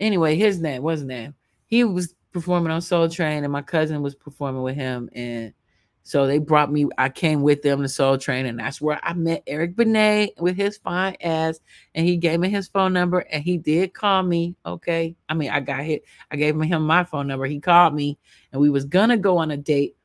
Anyway, 0.00 0.36
his 0.36 0.60
name, 0.60 0.84
his 0.84 1.02
name? 1.02 1.34
He 1.66 1.84
was 1.84 2.14
performing 2.32 2.72
on 2.72 2.82
Soul 2.82 3.08
Train, 3.08 3.44
and 3.44 3.52
my 3.52 3.62
cousin 3.62 4.02
was 4.02 4.14
performing 4.14 4.62
with 4.62 4.74
him. 4.74 5.08
And 5.14 5.54
so 6.02 6.26
they 6.26 6.38
brought 6.38 6.70
me, 6.70 6.86
I 6.98 7.08
came 7.08 7.42
with 7.42 7.62
them 7.62 7.80
to 7.80 7.88
Soul 7.88 8.18
Train, 8.18 8.46
and 8.46 8.58
that's 8.58 8.80
where 8.80 9.00
I 9.02 9.14
met 9.14 9.42
Eric 9.46 9.76
Benet 9.76 10.34
with 10.38 10.56
his 10.56 10.76
fine 10.78 11.16
ass. 11.22 11.60
And 11.94 12.06
he 12.06 12.16
gave 12.16 12.40
me 12.40 12.50
his 12.50 12.68
phone 12.68 12.92
number, 12.92 13.20
and 13.20 13.42
he 13.42 13.56
did 13.56 13.94
call 13.94 14.22
me. 14.22 14.54
Okay. 14.66 15.16
I 15.28 15.34
mean, 15.34 15.50
I 15.50 15.60
got 15.60 15.82
hit, 15.84 16.04
I 16.30 16.36
gave 16.36 16.60
him 16.60 16.86
my 16.86 17.04
phone 17.04 17.26
number. 17.26 17.46
He 17.46 17.60
called 17.60 17.94
me, 17.94 18.18
and 18.52 18.60
we 18.60 18.68
was 18.68 18.84
gonna 18.84 19.16
go 19.16 19.38
on 19.38 19.50
a 19.50 19.56
date. 19.56 19.96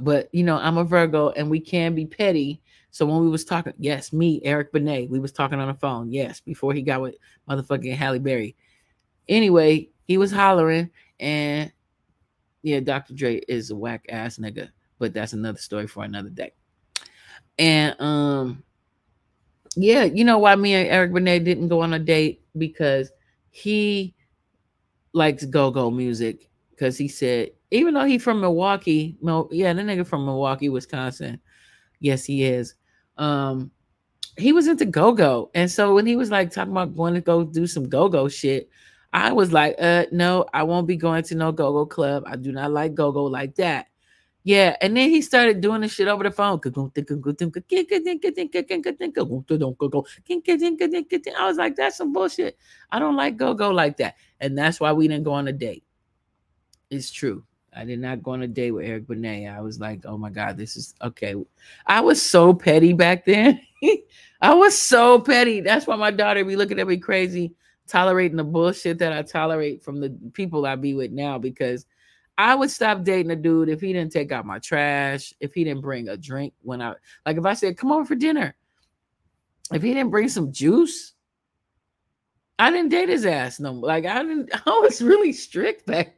But 0.00 0.28
you 0.32 0.42
know, 0.44 0.58
I'm 0.58 0.78
a 0.78 0.84
Virgo 0.84 1.30
and 1.30 1.48
we 1.48 1.60
can 1.60 1.94
be 1.94 2.04
petty. 2.04 2.60
So 2.90 3.06
when 3.06 3.20
we 3.20 3.28
was 3.28 3.44
talking, 3.44 3.74
yes, 3.78 4.12
me, 4.12 4.40
Eric 4.44 4.72
Benet, 4.72 5.08
we 5.08 5.18
was 5.20 5.32
talking 5.32 5.60
on 5.60 5.68
the 5.68 5.74
phone. 5.74 6.10
Yes, 6.10 6.40
before 6.40 6.72
he 6.72 6.82
got 6.82 7.00
with 7.02 7.16
motherfucking 7.48 7.94
Halle 7.94 8.18
Berry. 8.18 8.56
Anyway, 9.28 9.90
he 10.06 10.16
was 10.16 10.32
hollering, 10.32 10.90
and 11.20 11.70
yeah, 12.62 12.80
Dr. 12.80 13.14
Dre 13.14 13.36
is 13.48 13.70
a 13.70 13.76
whack 13.76 14.06
ass 14.08 14.38
nigga, 14.38 14.70
but 14.98 15.12
that's 15.12 15.34
another 15.34 15.58
story 15.58 15.86
for 15.86 16.04
another 16.04 16.30
day. 16.30 16.52
And 17.58 18.00
um, 18.00 18.62
yeah, 19.76 20.04
you 20.04 20.24
know 20.24 20.38
why 20.38 20.56
me 20.56 20.74
and 20.74 20.88
Eric 20.88 21.12
Benet 21.12 21.40
didn't 21.40 21.68
go 21.68 21.82
on 21.82 21.92
a 21.92 21.98
date 21.98 22.42
because 22.56 23.12
he 23.50 24.14
likes 25.12 25.44
go-go 25.44 25.90
music. 25.90 26.48
Because 26.70 26.96
he 26.96 27.08
said, 27.08 27.50
even 27.70 27.94
though 27.94 28.04
he 28.04 28.18
from 28.18 28.40
Milwaukee, 28.40 29.16
Mil- 29.20 29.48
yeah, 29.50 29.72
the 29.72 29.82
nigga 29.82 30.06
from 30.06 30.24
Milwaukee, 30.24 30.68
Wisconsin. 30.68 31.40
Yes, 32.00 32.24
he 32.24 32.44
is. 32.44 32.74
Um, 33.18 33.70
he 34.36 34.52
was 34.52 34.68
into 34.68 34.86
go-go. 34.86 35.50
And 35.54 35.70
so 35.70 35.94
when 35.94 36.06
he 36.06 36.16
was 36.16 36.30
like 36.30 36.50
talking 36.50 36.72
about 36.72 36.96
going 36.96 37.14
to 37.14 37.20
go 37.20 37.44
do 37.44 37.66
some 37.66 37.88
go-go 37.88 38.28
shit, 38.28 38.70
I 39.12 39.32
was 39.32 39.52
like, 39.52 39.74
uh, 39.78 40.06
no, 40.12 40.46
I 40.54 40.62
won't 40.62 40.86
be 40.86 40.96
going 40.96 41.24
to 41.24 41.34
no 41.34 41.52
go-go 41.52 41.84
club. 41.86 42.24
I 42.26 42.36
do 42.36 42.52
not 42.52 42.70
like 42.70 42.94
go-go 42.94 43.24
like 43.24 43.54
that. 43.56 43.88
Yeah, 44.44 44.76
and 44.80 44.96
then 44.96 45.10
he 45.10 45.20
started 45.20 45.60
doing 45.60 45.82
the 45.82 45.88
shit 45.88 46.08
over 46.08 46.24
the 46.24 46.30
phone. 46.30 46.60
I 46.64 46.70
was 51.46 51.58
like, 51.58 51.76
that's 51.76 51.96
some 51.96 52.12
bullshit. 52.12 52.56
I 52.90 52.98
don't 52.98 53.16
like 53.16 53.36
go-go 53.36 53.70
like 53.70 53.96
that. 53.98 54.14
And 54.40 54.56
that's 54.56 54.80
why 54.80 54.92
we 54.92 55.08
didn't 55.08 55.24
go 55.24 55.32
on 55.32 55.48
a 55.48 55.52
date. 55.52 55.84
It's 56.88 57.10
true. 57.10 57.44
I 57.74 57.84
did 57.84 58.00
not 58.00 58.22
go 58.22 58.32
on 58.32 58.42
a 58.42 58.48
date 58.48 58.72
with 58.72 58.86
Eric 58.86 59.06
Benet. 59.06 59.46
I 59.46 59.60
was 59.60 59.78
like, 59.78 60.04
oh 60.04 60.18
my 60.18 60.30
God, 60.30 60.56
this 60.56 60.76
is 60.76 60.94
okay. 61.02 61.34
I 61.86 62.00
was 62.00 62.20
so 62.20 62.54
petty 62.54 62.92
back 62.92 63.24
then. 63.24 63.60
I 64.40 64.54
was 64.54 64.78
so 64.78 65.20
petty. 65.20 65.60
That's 65.60 65.86
why 65.86 65.96
my 65.96 66.10
daughter 66.10 66.44
be 66.44 66.56
looking 66.56 66.78
at 66.80 66.86
me 66.86 66.96
crazy, 66.96 67.54
tolerating 67.86 68.36
the 68.36 68.44
bullshit 68.44 68.98
that 68.98 69.12
I 69.12 69.22
tolerate 69.22 69.82
from 69.82 70.00
the 70.00 70.16
people 70.32 70.66
I 70.66 70.76
be 70.76 70.94
with 70.94 71.12
now 71.12 71.38
because 71.38 71.86
I 72.36 72.54
would 72.54 72.70
stop 72.70 73.02
dating 73.02 73.32
a 73.32 73.36
dude 73.36 73.68
if 73.68 73.80
he 73.80 73.92
didn't 73.92 74.12
take 74.12 74.30
out 74.30 74.46
my 74.46 74.60
trash, 74.60 75.34
if 75.40 75.54
he 75.54 75.64
didn't 75.64 75.82
bring 75.82 76.08
a 76.08 76.16
drink 76.16 76.54
when 76.62 76.80
I 76.80 76.94
like 77.26 77.36
if 77.36 77.44
I 77.44 77.54
said, 77.54 77.76
come 77.76 77.92
over 77.92 78.04
for 78.04 78.14
dinner. 78.14 78.54
If 79.72 79.82
he 79.82 79.92
didn't 79.92 80.10
bring 80.10 80.28
some 80.28 80.52
juice, 80.52 81.12
I 82.58 82.70
didn't 82.70 82.90
date 82.90 83.08
his 83.08 83.26
ass 83.26 83.60
no 83.60 83.74
more. 83.74 83.88
Like 83.88 84.06
I 84.06 84.22
didn't, 84.22 84.50
I 84.66 84.70
was 84.82 85.02
really 85.02 85.32
strict 85.32 85.86
back. 85.86 86.17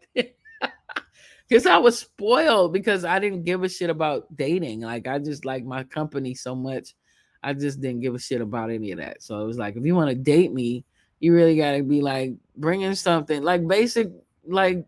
Because 1.51 1.67
I 1.67 1.79
was 1.79 1.99
spoiled 1.99 2.73
because 2.73 3.05
I 3.05 3.19
didn't 3.19 3.43
give 3.43 3.65
a 3.65 3.69
shit 3.69 3.91
about 3.91 4.37
dating. 4.37 4.83
Like 4.83 5.09
I 5.09 5.19
just 5.19 5.45
like 5.45 5.65
my 5.65 5.83
company 5.83 6.33
so 6.33 6.55
much. 6.55 6.95
I 7.43 7.55
just 7.55 7.81
didn't 7.81 8.03
give 8.03 8.15
a 8.15 8.21
shit 8.21 8.41
about 8.41 8.71
any 8.71 8.93
of 8.93 8.99
that. 8.99 9.21
So 9.21 9.41
it 9.43 9.47
was 9.47 9.59
like, 9.59 9.75
if 9.75 9.85
you 9.85 9.97
want 9.97 10.11
to 10.11 10.15
date 10.15 10.53
me, 10.53 10.85
you 11.19 11.35
really 11.35 11.57
got 11.57 11.73
to 11.73 11.83
be 11.83 12.03
like 12.03 12.35
bringing 12.57 12.95
something 12.95 13.43
like 13.43 13.67
basic, 13.67 14.13
like 14.47 14.87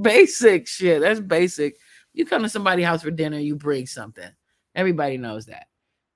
basic 0.00 0.68
shit. 0.68 1.00
That's 1.00 1.18
basic. 1.18 1.76
You 2.12 2.24
come 2.24 2.42
to 2.42 2.48
somebody's 2.48 2.86
house 2.86 3.02
for 3.02 3.10
dinner, 3.10 3.38
you 3.38 3.56
bring 3.56 3.86
something. 3.86 4.30
Everybody 4.76 5.16
knows 5.16 5.46
that. 5.46 5.66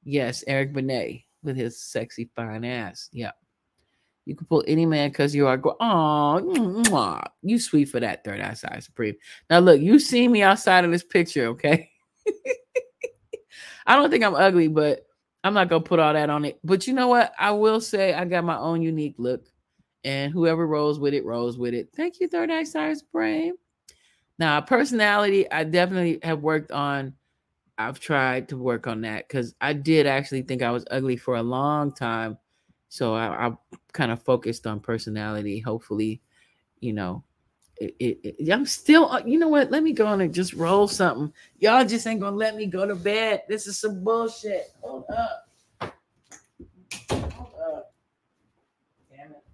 Yes, 0.04 0.44
Eric 0.46 0.72
Benet 0.72 1.26
with 1.42 1.56
his 1.56 1.82
sexy 1.82 2.30
fine 2.36 2.64
ass. 2.64 3.08
Yeah. 3.12 3.32
You 4.24 4.36
can 4.36 4.46
pull 4.46 4.62
any 4.66 4.86
man 4.86 5.10
because 5.10 5.34
you 5.34 5.46
are 5.48 5.56
go. 5.56 5.76
Oh, 5.80 7.20
you 7.42 7.58
sweet 7.58 7.86
for 7.86 8.00
that 8.00 8.24
third 8.24 8.40
eye 8.40 8.54
side 8.54 8.82
supreme. 8.84 9.16
Now 9.50 9.58
look, 9.58 9.80
you 9.80 9.98
see 9.98 10.28
me 10.28 10.42
outside 10.42 10.84
of 10.84 10.92
this 10.92 11.02
picture, 11.02 11.46
okay? 11.46 11.90
I 13.86 13.96
don't 13.96 14.10
think 14.10 14.22
I'm 14.22 14.36
ugly, 14.36 14.68
but 14.68 15.06
I'm 15.42 15.54
not 15.54 15.68
gonna 15.68 15.82
put 15.82 15.98
all 15.98 16.12
that 16.12 16.30
on 16.30 16.44
it. 16.44 16.58
But 16.62 16.86
you 16.86 16.92
know 16.92 17.08
what? 17.08 17.32
I 17.38 17.50
will 17.50 17.80
say 17.80 18.14
I 18.14 18.24
got 18.24 18.44
my 18.44 18.56
own 18.56 18.80
unique 18.80 19.16
look, 19.18 19.46
and 20.04 20.32
whoever 20.32 20.66
rolls 20.66 21.00
with 21.00 21.14
it 21.14 21.24
rolls 21.24 21.58
with 21.58 21.74
it. 21.74 21.88
Thank 21.96 22.20
you, 22.20 22.28
Third 22.28 22.50
Eye 22.50 22.64
Cyrus 22.64 23.02
Brave. 23.02 23.54
Now, 24.38 24.60
personality, 24.60 25.50
I 25.50 25.64
definitely 25.64 26.20
have 26.22 26.42
worked 26.42 26.70
on. 26.70 27.14
I've 27.78 27.98
tried 27.98 28.48
to 28.50 28.56
work 28.56 28.86
on 28.86 29.00
that 29.00 29.26
because 29.26 29.54
I 29.60 29.72
did 29.72 30.06
actually 30.06 30.42
think 30.42 30.62
I 30.62 30.70
was 30.70 30.84
ugly 30.90 31.16
for 31.16 31.36
a 31.36 31.42
long 31.42 31.92
time. 31.92 32.38
So 32.92 33.14
I, 33.14 33.46
I 33.48 33.56
kind 33.94 34.12
of 34.12 34.22
focused 34.22 34.66
on 34.66 34.78
personality. 34.78 35.58
Hopefully, 35.60 36.20
you 36.80 36.92
know, 36.92 37.24
it, 37.78 37.96
it, 37.98 38.18
it- 38.38 38.52
I'm 38.52 38.66
still, 38.66 39.10
uh, 39.10 39.22
you 39.24 39.38
know 39.38 39.48
what? 39.48 39.70
Let 39.70 39.82
me 39.82 39.94
go 39.94 40.06
on 40.06 40.20
and 40.20 40.34
just 40.34 40.52
roll 40.52 40.86
something. 40.86 41.32
Y'all 41.58 41.86
just 41.86 42.06
ain't 42.06 42.20
gonna 42.20 42.36
let 42.36 42.54
me 42.54 42.66
go 42.66 42.86
to 42.86 42.94
bed. 42.94 43.44
This 43.48 43.66
is 43.66 43.78
some 43.78 44.04
bullshit. 44.04 44.72
Hold 44.82 45.04
up. 45.10 45.48
Hold 47.32 47.54
up. 47.78 47.94
Damn 49.10 49.32
it. 49.32 49.44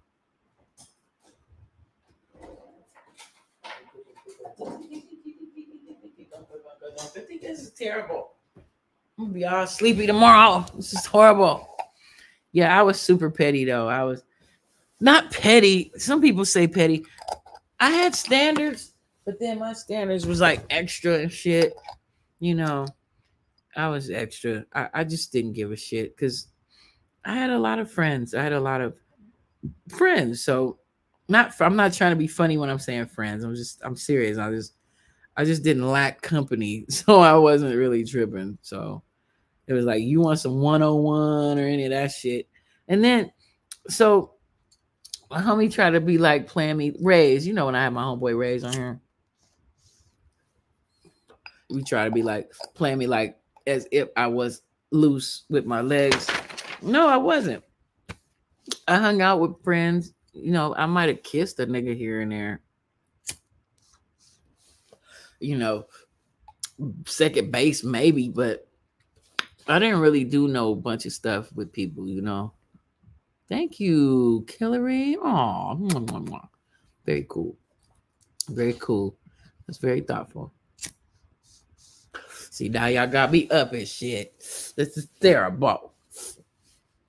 This 7.41 7.61
is 7.61 7.71
terrible. 7.71 8.31
I'm 9.17 9.25
gonna 9.25 9.33
be 9.33 9.45
all 9.45 9.67
sleepy 9.67 10.07
tomorrow. 10.07 10.65
This 10.75 10.93
is 10.93 11.05
horrible. 11.05 11.68
Yeah, 12.51 12.77
I 12.77 12.81
was 12.83 12.99
super 12.99 13.29
petty 13.29 13.65
though. 13.65 13.87
I 13.87 14.03
was 14.03 14.23
not 14.99 15.31
petty. 15.31 15.91
Some 15.97 16.21
people 16.21 16.45
say 16.45 16.67
petty. 16.67 17.05
I 17.79 17.91
had 17.91 18.15
standards, 18.15 18.93
but 19.25 19.39
then 19.39 19.59
my 19.59 19.73
standards 19.73 20.25
was 20.25 20.41
like 20.41 20.63
extra 20.69 21.19
and 21.19 21.31
shit. 21.31 21.73
You 22.39 22.55
know, 22.55 22.85
I 23.75 23.87
was 23.87 24.09
extra. 24.09 24.65
I, 24.73 24.89
I 24.93 25.03
just 25.03 25.31
didn't 25.31 25.53
give 25.53 25.71
a 25.71 25.77
shit 25.77 26.15
because 26.15 26.47
I 27.23 27.35
had 27.35 27.49
a 27.49 27.59
lot 27.59 27.79
of 27.79 27.91
friends. 27.91 28.33
I 28.33 28.41
had 28.41 28.53
a 28.53 28.59
lot 28.59 28.81
of 28.81 28.95
friends. 29.89 30.43
So 30.43 30.79
not 31.27 31.53
I'm 31.61 31.75
not 31.75 31.93
trying 31.93 32.11
to 32.11 32.17
be 32.17 32.27
funny 32.27 32.57
when 32.57 32.69
I'm 32.69 32.79
saying 32.79 33.05
friends. 33.07 33.43
I'm 33.43 33.55
just 33.55 33.79
I'm 33.83 33.95
serious. 33.95 34.37
I 34.37 34.49
just 34.49 34.73
I 35.37 35.45
just 35.45 35.63
didn't 35.63 35.87
lack 35.87 36.21
company. 36.21 36.85
So 36.89 37.19
I 37.19 37.35
wasn't 37.35 37.75
really 37.75 38.03
tripping. 38.03 38.57
So 38.61 39.03
it 39.69 39.73
was 39.73 39.85
like 39.85 40.01
you 40.01 40.19
want 40.19 40.39
some 40.39 40.59
101 40.59 41.59
or 41.59 41.61
any 41.61 41.85
of 41.85 41.91
that 41.91 42.11
shit. 42.11 42.49
And 42.87 43.03
then 43.03 43.31
so 43.87 44.33
my 45.29 45.39
homie 45.39 45.71
tried 45.71 45.91
to 45.91 46.01
be 46.01 46.17
like 46.17 46.47
playing 46.47 46.75
me 46.77 46.95
Rays. 47.01 47.45
You 47.45 47.53
know 47.53 47.67
when 47.67 47.75
I 47.75 47.83
have 47.83 47.93
my 47.93 48.01
homeboy 48.01 48.37
Rays 48.37 48.63
on 48.63 48.73
here. 48.73 48.99
We 51.69 51.83
try 51.83 52.05
to 52.05 52.11
be 52.11 52.23
like 52.23 52.51
playing 52.73 52.97
me 52.97 53.05
like 53.05 53.37
as 53.67 53.87
if 53.91 54.09
I 54.17 54.25
was 54.25 54.63
loose 54.89 55.43
with 55.49 55.67
my 55.67 55.81
legs. 55.81 56.27
No, 56.81 57.07
I 57.07 57.17
wasn't. 57.17 57.63
I 58.87 58.97
hung 58.97 59.21
out 59.21 59.39
with 59.39 59.63
friends. 59.63 60.13
You 60.33 60.51
know, 60.51 60.73
I 60.73 60.87
might 60.87 61.09
have 61.09 61.21
kissed 61.21 61.59
a 61.59 61.67
nigga 61.67 61.95
here 61.95 62.21
and 62.21 62.31
there. 62.31 62.61
You 65.39 65.59
know, 65.59 65.85
second 67.05 67.51
base 67.51 67.83
maybe, 67.83 68.29
but 68.29 68.68
I 69.69 69.77
didn't 69.77 69.99
really 69.99 70.23
do 70.23 70.47
no 70.47 70.73
bunch 70.73 71.05
of 71.05 71.11
stuff 71.11 71.53
with 71.53 71.71
people, 71.71 72.07
you 72.07 72.21
know. 72.21 72.53
Thank 73.47 73.79
you, 73.79 74.45
Hillary. 74.57 75.15
Oh, 75.21 75.77
very 77.05 77.25
cool. 77.29 77.55
Very 78.49 78.73
cool. 78.73 79.15
That's 79.67 79.77
very 79.77 80.01
thoughtful. 80.01 80.51
See, 82.49 82.67
now 82.67 82.87
y'all 82.87 83.05
got 83.05 83.31
me 83.31 83.47
up 83.49 83.73
and 83.73 83.87
shit. 83.87 84.39
This 84.75 84.97
is 84.97 85.07
terrible. 85.19 85.93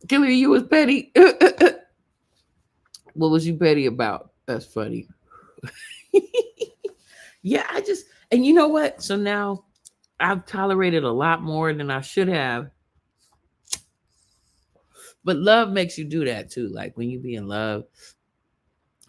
Hillary, 0.08 0.36
you 0.36 0.50
was 0.50 0.64
petty. 0.64 1.12
what 3.14 3.30
was 3.30 3.46
you 3.46 3.56
petty 3.56 3.86
about? 3.86 4.32
That's 4.44 4.66
funny. 4.66 5.08
yeah, 7.42 7.66
I 7.70 7.80
just 7.80 8.04
and 8.30 8.44
you 8.44 8.52
know 8.52 8.68
what? 8.68 9.02
So 9.02 9.16
now 9.16 9.64
I've 10.20 10.46
tolerated 10.46 11.04
a 11.04 11.10
lot 11.10 11.42
more 11.42 11.72
than 11.72 11.90
I 11.90 12.00
should 12.00 12.28
have. 12.28 12.70
But 15.24 15.36
love 15.36 15.70
makes 15.70 15.98
you 15.98 16.04
do 16.04 16.24
that 16.24 16.50
too. 16.50 16.68
Like 16.68 16.96
when 16.96 17.10
you 17.10 17.18
be 17.18 17.34
in 17.34 17.46
love, 17.46 17.84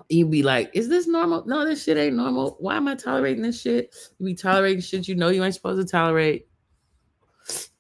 you 0.10 0.26
be 0.26 0.44
like, 0.44 0.72
is 0.74 0.90
this 0.90 1.08
normal? 1.08 1.46
No, 1.46 1.66
this 1.66 1.84
shit 1.84 1.98
ain't 1.98 2.16
normal. 2.16 2.58
Why 2.60 2.76
am 2.76 2.88
I 2.88 2.96
tolerating 2.96 3.44
this 3.44 3.62
shit? 3.62 3.96
You 4.20 4.26
be 4.26 4.36
tolerating 4.36 4.82
shit 4.82 5.08
you 5.08 5.16
know 5.16 5.30
you 5.30 5.44
ain't 5.44 5.54
supposed 5.54 5.86
to 5.86 5.90
tolerate. 5.90 6.48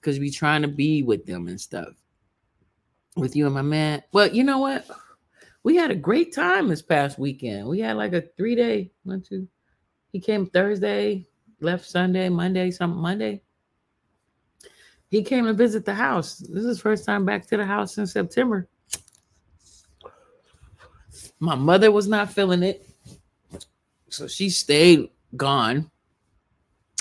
Cause 0.01 0.15
you 0.15 0.21
be 0.21 0.31
trying 0.31 0.63
to 0.63 0.67
be 0.67 1.03
with 1.03 1.25
them 1.25 1.47
and 1.47 1.59
stuff. 1.59 1.89
With 3.15 3.35
you 3.35 3.45
and 3.45 3.53
my 3.53 3.61
man. 3.61 4.01
Well, 4.11 4.27
you 4.27 4.43
know 4.43 4.59
what? 4.59 4.85
We 5.63 5.75
had 5.75 5.91
a 5.91 5.95
great 5.95 6.33
time 6.33 6.69
this 6.69 6.81
past 6.81 7.19
weekend. 7.19 7.67
We 7.67 7.79
had 7.79 7.97
like 7.97 8.13
a 8.13 8.21
three 8.35 8.55
day, 8.55 8.91
one, 9.03 9.21
two. 9.21 9.47
He 10.11 10.19
came 10.19 10.47
Thursday, 10.47 11.27
left 11.61 11.85
Sunday, 11.85 12.29
Monday, 12.29 12.71
some 12.71 12.95
Monday. 12.97 13.41
He 15.09 15.23
came 15.23 15.45
to 15.45 15.53
visit 15.53 15.85
the 15.85 15.93
house. 15.93 16.37
This 16.37 16.63
is 16.63 16.81
first 16.81 17.05
time 17.05 17.25
back 17.25 17.45
to 17.47 17.57
the 17.57 17.65
house 17.65 17.97
in 17.97 18.07
September. 18.07 18.67
My 21.39 21.55
mother 21.55 21.91
was 21.91 22.07
not 22.07 22.31
feeling 22.31 22.63
it. 22.63 22.87
So 24.09 24.27
she 24.27 24.49
stayed 24.49 25.09
gone. 25.35 25.89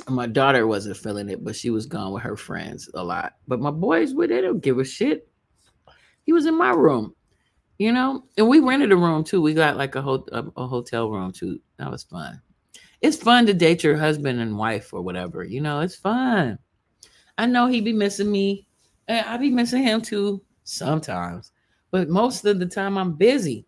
My 0.09 0.27
daughter 0.27 0.67
wasn't 0.67 0.97
feeling 0.97 1.29
it, 1.29 1.45
but 1.45 1.55
she 1.55 1.71
was 1.71 1.87
gone 1.87 2.13
with 2.13 2.23
her 2.23 2.37
friends 2.37 2.89
a 2.95 3.03
lot. 3.03 3.35
But 3.47 3.61
my 3.61 3.71
boys, 3.71 4.15
well, 4.15 4.29
they 4.29 4.41
don't 4.41 4.61
give 4.61 4.79
a 4.79 4.85
shit. 4.85 5.29
He 6.25 6.33
was 6.33 6.47
in 6.47 6.57
my 6.57 6.71
room, 6.71 7.15
you 7.79 7.93
know, 7.93 8.25
and 8.37 8.49
we 8.49 8.61
rented 8.61 8.93
a 8.93 8.97
room 8.97 9.25
too. 9.25 9.41
We 9.41 9.55
got 9.55 9.77
like 9.77 9.95
a, 9.95 10.03
ho- 10.03 10.27
a, 10.33 10.45
a 10.57 10.67
hotel 10.67 11.11
room 11.11 11.33
too. 11.33 11.61
That 11.77 11.91
was 11.91 12.03
fun. 12.03 12.41
It's 13.01 13.17
fun 13.17 13.47
to 13.47 13.55
date 13.55 13.83
your 13.83 13.97
husband 13.97 14.41
and 14.41 14.59
wife 14.59 14.93
or 14.93 15.03
whatever, 15.03 15.43
you 15.43 15.61
know, 15.61 15.81
it's 15.81 15.95
fun. 15.95 16.59
I 17.39 17.47
know 17.47 17.67
he'd 17.67 17.85
be 17.85 17.93
missing 17.93 18.31
me, 18.31 18.67
and 19.09 19.25
I 19.27 19.39
be 19.39 19.51
missing 19.51 19.83
him 19.83 20.03
too 20.03 20.43
sometimes. 20.65 21.53
But 21.91 22.09
most 22.09 22.45
of 22.45 22.59
the 22.59 22.67
time, 22.67 22.99
I'm 22.99 23.15
busy, 23.15 23.67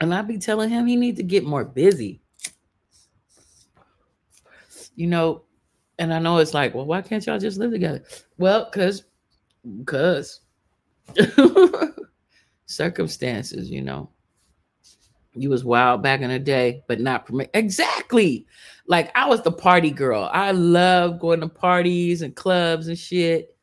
and 0.00 0.14
I'd 0.14 0.26
be 0.26 0.38
telling 0.38 0.70
him 0.70 0.86
he 0.86 0.96
need 0.96 1.16
to 1.16 1.22
get 1.22 1.44
more 1.44 1.64
busy. 1.64 2.20
You 4.96 5.06
know, 5.06 5.44
and 5.98 6.12
I 6.12 6.18
know 6.18 6.38
it's 6.38 6.54
like, 6.54 6.74
well, 6.74 6.86
why 6.86 7.02
can't 7.02 7.24
y'all 7.26 7.38
just 7.38 7.58
live 7.58 7.70
together? 7.70 8.02
Well, 8.38 8.70
cause, 8.70 9.04
cause 9.84 10.40
circumstances, 12.66 13.70
you 13.70 13.82
know. 13.82 14.10
You 15.40 15.50
was 15.50 15.64
wild 15.64 16.02
back 16.02 16.20
in 16.20 16.30
the 16.30 16.38
day, 16.38 16.82
but 16.88 17.00
not 17.00 17.26
permit 17.26 17.50
exactly. 17.54 18.46
Like 18.86 19.10
I 19.16 19.28
was 19.28 19.42
the 19.42 19.52
party 19.52 19.90
girl. 19.90 20.28
I 20.32 20.52
love 20.52 21.20
going 21.20 21.40
to 21.40 21.48
parties 21.48 22.22
and 22.22 22.34
clubs 22.34 22.88
and 22.88 22.98
shit. 22.98 23.56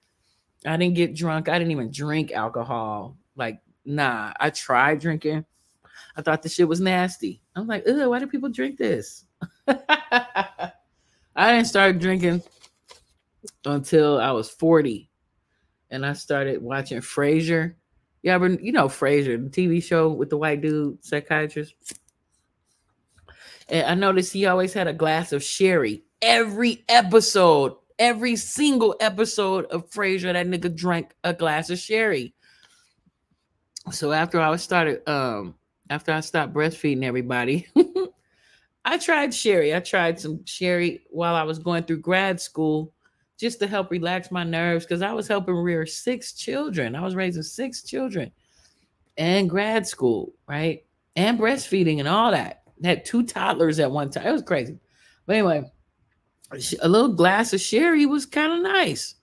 I 0.66 0.78
didn't 0.78 0.96
get 0.96 1.16
drunk. 1.16 1.50
I 1.50 1.58
didn't 1.60 1.72
even 1.72 1.92
drink 1.92 2.32
alcohol. 2.32 3.18
Like, 3.36 3.60
nah, 3.86 4.34
I 4.40 4.50
tried 4.50 5.00
drinking. 5.00 5.46
I 6.18 6.22
thought 6.22 6.42
the 6.42 6.50
shit 6.50 6.68
was 6.68 6.80
nasty. 6.80 7.42
I 7.56 7.60
was 7.60 7.68
like, 7.68 7.84
ugh, 7.88 8.10
why 8.10 8.20
do 8.20 8.28
people 8.28 8.50
drink 8.50 8.78
this? 8.78 9.26
I 9.68 10.72
didn't 11.38 11.66
start 11.66 12.00
drinking 12.00 12.42
until 13.66 14.20
I 14.20 14.32
was 14.32 14.50
40. 14.50 15.10
And 15.92 16.06
I 16.06 16.14
started 16.14 16.62
watching 16.62 17.00
Frasier. 17.00 17.76
You 18.26 18.32
ever, 18.32 18.50
you 18.50 18.72
know, 18.72 18.88
Frasier, 18.88 19.38
the 19.38 19.52
TV 19.52 19.84
show 19.84 20.10
with 20.10 20.32
the 20.32 20.38
white 20.38 20.60
dude 20.60 21.06
psychiatrist. 21.06 21.76
And 23.70 23.86
I 23.86 23.94
noticed 23.94 24.34
he 24.34 24.48
always 24.48 24.74
had 24.74 24.88
a 24.88 24.94
glass 24.94 25.32
of 25.32 25.44
sherry 25.44 26.04
every 26.24 26.84
episode. 26.90 27.76
Every 28.00 28.36
single 28.36 28.96
episode 29.00 29.66
of 29.66 29.92
Frasier, 29.92 30.34
that 30.34 30.48
nigga 30.48 30.76
drank 30.76 31.14
a 31.24 31.36
glass 31.36 31.70
of 31.70 31.78
sherry. 31.78 32.34
So 33.92 34.12
after 34.12 34.42
I 34.42 34.56
started, 34.56 35.08
um, 35.08 35.54
after 35.92 36.12
I 36.12 36.22
stopped 36.22 36.52
breastfeeding 36.52 37.04
everybody, 37.04 37.68
I 38.86 38.98
tried 38.98 39.36
sherry. 39.36 39.76
I 39.76 39.82
tried 39.82 40.20
some 40.20 40.44
sherry 40.46 41.04
while 41.12 41.36
I 41.36 41.44
was 41.44 41.60
going 41.60 41.84
through 41.84 42.00
grad 42.00 42.42
school 42.42 42.92
just 43.40 43.60
to 43.60 43.68
help 43.68 43.92
relax 43.92 44.32
my 44.32 44.44
nerves 44.44 44.86
because 44.86 45.02
I 45.02 45.12
was 45.14 45.28
helping 45.28 45.56
rear 45.56 45.86
six 45.86 46.34
children. 46.34 46.96
I 46.96 47.02
was 47.02 47.16
raising 47.16 47.44
six 47.44 47.84
children 47.84 48.32
and 49.18 49.50
grad 49.50 49.88
school, 49.88 50.34
right? 50.48 50.86
And 51.16 51.40
breastfeeding 51.40 52.00
and 52.00 52.08
all 52.08 52.32
that. 52.32 52.64
Had 52.84 53.06
two 53.06 53.24
toddlers 53.24 53.80
at 53.80 53.92
one 53.92 54.10
time. 54.10 54.28
It 54.28 54.32
was 54.32 54.42
crazy. 54.42 54.78
But 55.26 55.38
anyway, 55.38 55.64
a 56.82 56.90
little 56.90 57.14
glass 57.14 57.54
of 57.54 57.62
sherry 57.62 58.06
was 58.06 58.26
kind 58.26 58.54
of 58.54 58.62
nice 58.62 59.16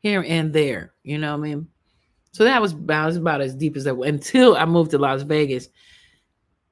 here 0.00 0.24
and 0.26 0.52
there. 0.52 0.94
You 1.02 1.18
know 1.18 1.36
what 1.36 1.46
I 1.46 1.48
mean? 1.48 1.68
So 2.32 2.44
that 2.44 2.62
was 2.62 2.72
about, 2.72 3.06
was 3.06 3.16
about 3.16 3.40
as 3.40 3.54
deep 3.54 3.76
as 3.76 3.84
that 3.84 3.94
until 3.94 4.56
I 4.56 4.64
moved 4.64 4.92
to 4.92 4.98
Las 4.98 5.22
Vegas. 5.22 5.68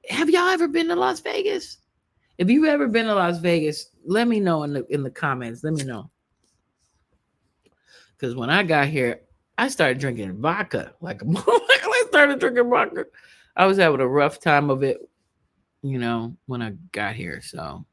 Have 0.08 0.30
y'all 0.30 0.48
ever 0.48 0.68
been 0.68 0.88
to 0.88 0.96
Las 0.96 1.20
Vegas? 1.20 1.78
If 2.38 2.48
you've 2.48 2.64
ever 2.64 2.88
been 2.88 3.06
to 3.06 3.14
Las 3.14 3.38
Vegas, 3.38 3.90
let 4.06 4.26
me 4.26 4.40
know 4.40 4.62
in 4.62 4.72
the 4.72 4.86
in 4.86 5.02
the 5.02 5.10
comments. 5.10 5.62
Let 5.62 5.74
me 5.74 5.84
know. 5.84 6.10
Because 8.20 8.36
when 8.36 8.50
I 8.50 8.62
got 8.62 8.88
here, 8.88 9.22
I 9.56 9.68
started 9.68 9.98
drinking 9.98 10.40
vodka. 10.40 10.92
Like 11.00 11.22
I 11.26 12.04
started 12.08 12.38
drinking 12.38 12.68
vodka. 12.68 13.06
I 13.56 13.66
was 13.66 13.78
having 13.78 14.00
a 14.00 14.06
rough 14.06 14.40
time 14.40 14.68
of 14.68 14.82
it, 14.82 14.98
you 15.82 15.98
know, 15.98 16.36
when 16.46 16.60
I 16.60 16.72
got 16.92 17.14
here. 17.14 17.40
So, 17.40 17.84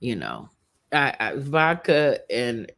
you 0.00 0.16
know, 0.16 0.48
I, 0.92 1.14
I 1.20 1.34
vodka 1.36 2.20
and 2.28 2.72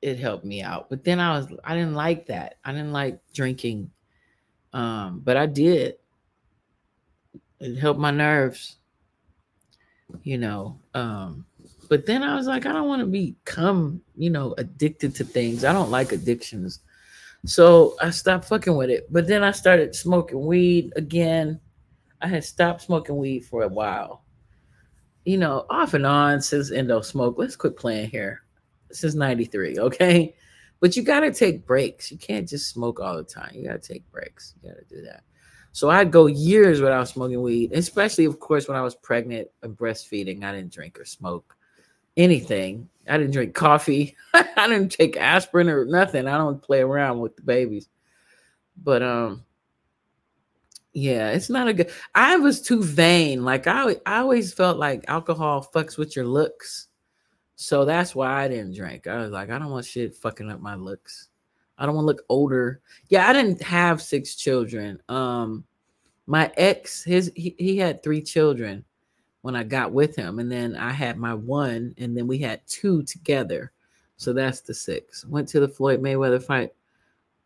it 0.00 0.18
helped 0.18 0.44
me 0.44 0.62
out. 0.62 0.88
But 0.88 1.04
then 1.04 1.20
I 1.20 1.36
was 1.36 1.48
I 1.62 1.74
didn't 1.74 1.94
like 1.94 2.26
that. 2.26 2.56
I 2.64 2.72
didn't 2.72 2.92
like 2.92 3.20
drinking. 3.34 3.90
Um, 4.72 5.20
but 5.22 5.36
I 5.36 5.44
did. 5.44 5.96
It 7.60 7.76
helped 7.76 8.00
my 8.00 8.10
nerves. 8.10 8.76
You 10.22 10.38
know, 10.38 10.78
um, 10.94 11.44
but 11.88 12.06
then 12.06 12.22
I 12.22 12.34
was 12.34 12.46
like, 12.46 12.66
I 12.66 12.72
don't 12.72 12.88
want 12.88 13.00
to 13.00 13.06
become, 13.06 14.00
you 14.16 14.30
know, 14.30 14.54
addicted 14.58 15.14
to 15.16 15.24
things. 15.24 15.64
I 15.64 15.72
don't 15.72 15.90
like 15.90 16.12
addictions. 16.12 16.80
So 17.44 17.96
I 18.00 18.10
stopped 18.10 18.46
fucking 18.46 18.76
with 18.76 18.90
it. 18.90 19.12
But 19.12 19.26
then 19.26 19.42
I 19.42 19.52
started 19.52 19.94
smoking 19.94 20.44
weed 20.44 20.92
again. 20.96 21.60
I 22.20 22.28
had 22.28 22.44
stopped 22.44 22.82
smoking 22.82 23.16
weed 23.16 23.44
for 23.44 23.62
a 23.62 23.68
while. 23.68 24.24
You 25.24 25.38
know, 25.38 25.66
off 25.70 25.94
and 25.94 26.06
on 26.06 26.40
since 26.40 26.70
Indo 26.70 27.00
smoke. 27.00 27.36
Let's 27.38 27.56
quit 27.56 27.76
playing 27.76 28.10
here. 28.10 28.42
Since 28.92 29.14
93, 29.14 29.78
okay? 29.78 30.34
But 30.80 30.96
you 30.96 31.02
gotta 31.02 31.32
take 31.32 31.66
breaks. 31.66 32.10
You 32.10 32.18
can't 32.18 32.48
just 32.48 32.70
smoke 32.70 33.00
all 33.00 33.16
the 33.16 33.24
time. 33.24 33.50
You 33.54 33.66
gotta 33.66 33.78
take 33.78 34.10
breaks. 34.10 34.54
You 34.62 34.70
gotta 34.70 34.84
do 34.84 35.02
that. 35.02 35.24
So 35.72 35.90
I'd 35.90 36.12
go 36.12 36.26
years 36.26 36.80
without 36.80 37.08
smoking 37.08 37.42
weed, 37.42 37.72
especially, 37.72 38.24
of 38.24 38.38
course, 38.40 38.68
when 38.68 38.76
I 38.76 38.82
was 38.82 38.94
pregnant 38.94 39.48
and 39.62 39.76
breastfeeding. 39.76 40.44
I 40.44 40.52
didn't 40.52 40.72
drink 40.72 40.98
or 40.98 41.04
smoke 41.04 41.55
anything. 42.16 42.88
I 43.08 43.18
didn't 43.18 43.32
drink 43.32 43.54
coffee. 43.54 44.16
I 44.34 44.68
didn't 44.68 44.90
take 44.90 45.16
aspirin 45.16 45.68
or 45.68 45.84
nothing. 45.84 46.26
I 46.26 46.36
don't 46.38 46.60
play 46.62 46.80
around 46.80 47.20
with 47.20 47.36
the 47.36 47.42
babies. 47.42 47.88
But 48.82 49.02
um 49.02 49.44
yeah, 50.92 51.30
it's 51.30 51.50
not 51.50 51.68
a 51.68 51.74
good 51.74 51.90
I 52.14 52.36
was 52.36 52.60
too 52.60 52.82
vain. 52.82 53.44
Like 53.44 53.66
I 53.66 53.96
I 54.06 54.18
always 54.18 54.52
felt 54.52 54.78
like 54.78 55.04
alcohol 55.08 55.68
fucks 55.74 55.98
with 55.98 56.16
your 56.16 56.26
looks. 56.26 56.88
So 57.56 57.84
that's 57.84 58.14
why 58.14 58.44
I 58.44 58.48
didn't 58.48 58.74
drink. 58.74 59.06
I 59.06 59.18
was 59.18 59.30
like, 59.30 59.50
I 59.50 59.58
don't 59.58 59.70
want 59.70 59.86
shit 59.86 60.14
fucking 60.14 60.50
up 60.50 60.60
my 60.60 60.74
looks. 60.74 61.28
I 61.78 61.86
don't 61.86 61.94
want 61.94 62.04
to 62.04 62.08
look 62.08 62.24
older. 62.28 62.80
Yeah, 63.08 63.28
I 63.28 63.32
didn't 63.32 63.62
have 63.62 64.02
six 64.02 64.34
children. 64.34 65.00
Um 65.08 65.64
my 66.28 66.50
ex, 66.56 67.04
his 67.04 67.30
he, 67.36 67.54
he 67.56 67.76
had 67.76 68.02
three 68.02 68.20
children 68.20 68.84
when 69.46 69.54
I 69.54 69.62
got 69.62 69.92
with 69.92 70.16
him. 70.16 70.40
And 70.40 70.50
then 70.50 70.74
I 70.74 70.90
had 70.90 71.18
my 71.18 71.32
one, 71.32 71.94
and 71.98 72.16
then 72.16 72.26
we 72.26 72.36
had 72.36 72.66
two 72.66 73.04
together. 73.04 73.70
So 74.16 74.32
that's 74.32 74.60
the 74.60 74.74
six. 74.74 75.24
Went 75.24 75.46
to 75.50 75.60
the 75.60 75.68
Floyd 75.68 76.02
Mayweather 76.02 76.42
fight. 76.42 76.72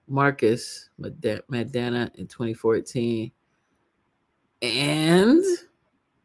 Marcos 0.08 0.88
Maidana 0.98 2.14
in 2.14 2.26
2014. 2.26 3.30
And 4.62 5.44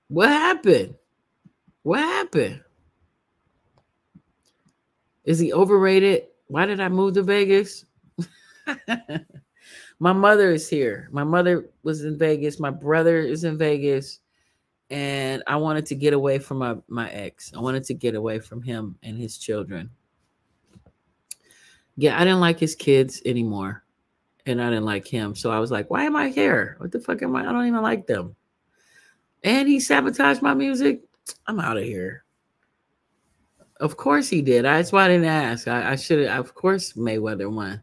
what 0.08 0.30
happened? 0.30 0.96
What 1.84 2.00
happened? 2.00 2.62
Is 5.26 5.40
he 5.40 5.52
overrated? 5.52 6.28
Why 6.48 6.66
did 6.66 6.80
I 6.80 6.88
move 6.88 7.16
to 7.16 7.22
Vegas? 7.22 7.84
my 10.00 10.14
mother 10.14 10.54
is 10.54 10.70
here. 10.70 11.10
My 11.12 11.26
mother 11.26 11.68
was 11.84 12.06
in 12.06 12.18
Vegas. 12.18 12.62
My 12.62 12.70
brother 12.70 13.20
is 13.20 13.44
in 13.44 13.58
Vegas 13.58 14.22
and 14.90 15.44
I 15.48 15.56
wanted 15.56 15.86
to 15.88 15.96
get 15.96 16.14
away 16.14 16.40
from 16.40 16.60
my, 16.60 16.76
my 16.88 17.10
ex. 17.12 17.52
I 17.56 17.60
wanted 17.60 17.84
to 17.86 17.94
get 17.94 18.16
away 18.16 18.40
from 18.40 18.62
him 18.62 18.98
and 19.04 19.18
his 19.18 19.38
children. 19.38 19.90
Yeah, 21.98 22.20
I 22.20 22.24
didn't 22.24 22.42
like 22.42 22.60
his 22.60 22.76
kids 22.76 23.22
anymore. 23.26 23.84
And 24.46 24.62
I 24.62 24.70
didn't 24.70 24.86
like 24.86 25.08
him. 25.08 25.34
So 25.34 25.50
I 25.50 25.58
was 25.58 25.72
like, 25.72 25.90
why 25.90 26.04
am 26.04 26.16
I 26.16 26.30
here? 26.30 26.76
What 26.80 26.92
the 26.92 27.00
fuck 27.00 27.24
am 27.24 27.36
I? 27.36 27.42
I 27.42 27.52
don't 27.52 27.66
even 27.66 27.82
like 27.82 28.06
them. 28.06 28.36
And 29.44 29.68
he 29.68 29.80
sabotaged 29.80 30.44
my 30.44 30.54
music. 30.54 31.02
I'm 31.48 31.60
out 31.60 31.78
of 31.78 31.84
here. 31.84 32.24
Of 33.80 33.98
course 33.98 34.30
he 34.30 34.42
did. 34.42 34.66
That's 34.66 34.92
why 34.92 35.06
I 35.06 35.08
didn't 35.08 35.26
ask. 35.26 35.68
I, 35.68 35.92
I 35.92 35.96
should 35.96 36.28
have, 36.28 36.46
of 36.46 36.54
course, 36.54 36.94
Mayweather 36.94 37.52
won. 37.52 37.82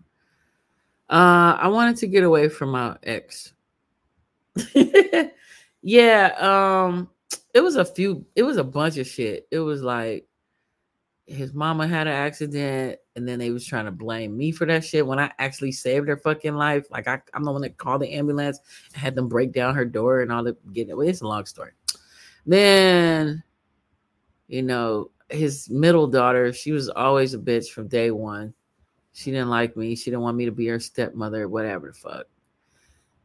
Uh, 1.11 1.59
I 1.59 1.69
wanted 1.69 1.97
to 1.97 2.07
get 2.07 2.23
away 2.23 2.49
from 2.49 2.71
my 2.71 2.97
ex. 3.03 3.53
Yeah, 5.83 6.35
um, 6.39 7.11
it 7.55 7.61
was 7.61 7.77
a 7.77 7.85
few, 7.85 8.25
it 8.37 8.45
was 8.45 8.57
a 8.57 8.65
bunch 8.65 8.97
of 8.99 9.07
shit. 9.07 9.47
It 9.51 9.59
was 9.59 9.83
like 9.83 10.27
his 11.27 11.53
mama 11.55 11.87
had 11.87 12.07
an 12.07 12.13
accident, 12.13 12.99
and 13.17 13.29
then 13.29 13.39
they 13.39 13.51
was 13.51 13.67
trying 13.67 13.87
to 13.87 13.93
blame 13.93 14.37
me 14.37 14.53
for 14.53 14.67
that 14.67 14.85
shit 14.85 15.07
when 15.07 15.19
I 15.19 15.33
actually 15.39 15.73
saved 15.73 16.09
her 16.09 16.17
fucking 16.17 16.55
life. 16.55 16.87
Like 16.91 17.09
I, 17.09 17.21
I'm 17.35 17.45
the 17.45 17.53
one 17.53 17.63
that 17.63 17.79
called 17.79 18.03
the 18.03 18.13
ambulance, 18.13 18.61
had 18.93 19.15
them 19.15 19.29
break 19.29 19.53
down 19.53 19.75
her 19.75 19.85
door 19.85 20.21
and 20.21 20.33
all 20.33 20.45
the 20.45 20.57
get 20.73 20.89
it. 20.89 20.97
Well, 20.97 21.09
it's 21.09 21.21
a 21.21 21.27
long 21.27 21.47
story. 21.47 21.73
Then, 22.47 23.43
you 24.49 24.63
know, 24.63 25.11
his 25.31 25.71
middle 25.71 26.07
daughter, 26.07 26.53
she 26.53 26.73
was 26.73 26.89
always 26.89 27.35
a 27.35 27.39
bitch 27.39 27.71
from 27.71 27.89
day 27.89 28.11
one. 28.11 28.55
She 29.13 29.31
didn't 29.31 29.51
like 29.51 29.77
me. 29.77 29.95
She 29.95 30.11
didn't 30.11 30.23
want 30.23 30.37
me 30.37 30.47
to 30.47 30.53
be 30.53 30.67
her 30.69 30.81
stepmother, 30.81 31.49
whatever 31.49 31.89
the 31.89 31.93
fuck. 31.93 32.27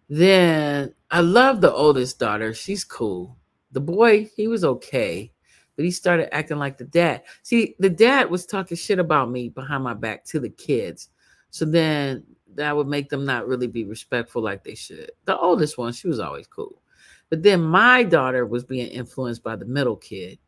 Then 0.10 0.94
I 1.12 1.22
love 1.22 1.62
the 1.62 1.74
oldest 1.74 2.20
daughter. 2.20 2.54
She's 2.54 2.84
cool. 2.84 3.38
The 3.72 3.82
boy, 3.82 4.30
he 4.36 4.48
was 4.48 4.64
okay, 4.64 5.32
but 5.76 5.86
he 5.86 5.92
started 5.92 6.34
acting 6.34 6.58
like 6.58 6.78
the 6.78 6.86
dad. 6.86 7.24
See, 7.44 7.76
the 7.80 7.90
dad 7.90 8.30
was 8.30 8.46
talking 8.46 8.78
shit 8.78 9.00
about 9.00 9.30
me 9.30 9.50
behind 9.50 9.84
my 9.84 9.94
back 9.94 10.24
to 10.26 10.40
the 10.40 10.50
kids. 10.50 11.10
So 11.50 11.66
then 11.66 12.24
that 12.56 12.76
would 12.76 12.88
make 12.88 13.10
them 13.10 13.26
not 13.26 13.48
really 13.48 13.68
be 13.68 13.84
respectful 13.84 14.42
like 14.42 14.64
they 14.64 14.76
should. 14.76 15.12
The 15.26 15.38
oldest 15.38 15.78
one, 15.78 15.94
she 15.94 16.08
was 16.08 16.20
always 16.20 16.48
cool. 16.48 16.82
But 17.30 17.44
then 17.44 17.62
my 17.62 18.04
daughter 18.04 18.46
was 18.46 18.64
being 18.64 18.88
influenced 18.88 19.44
by 19.44 19.58
the 19.58 19.66
middle 19.66 19.98
kid. 19.98 20.40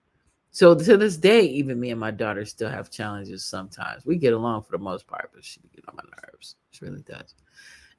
So 0.51 0.73
to 0.73 0.97
this 0.97 1.17
day, 1.17 1.41
even 1.41 1.79
me 1.79 1.91
and 1.91 1.99
my 1.99 2.11
daughter 2.11 2.43
still 2.45 2.69
have 2.69 2.89
challenges 2.89 3.45
sometimes. 3.45 4.05
We 4.05 4.15
get 4.15 4.33
along 4.33 4.63
for 4.63 4.71
the 4.71 4.83
most 4.83 5.05
part, 5.05 5.29
but 5.33 5.43
she 5.43 5.59
get 5.75 5.85
on 5.87 5.95
my 5.97 6.03
nerves. 6.23 6.55
She 6.71 6.85
really 6.85 7.01
does. 7.01 7.35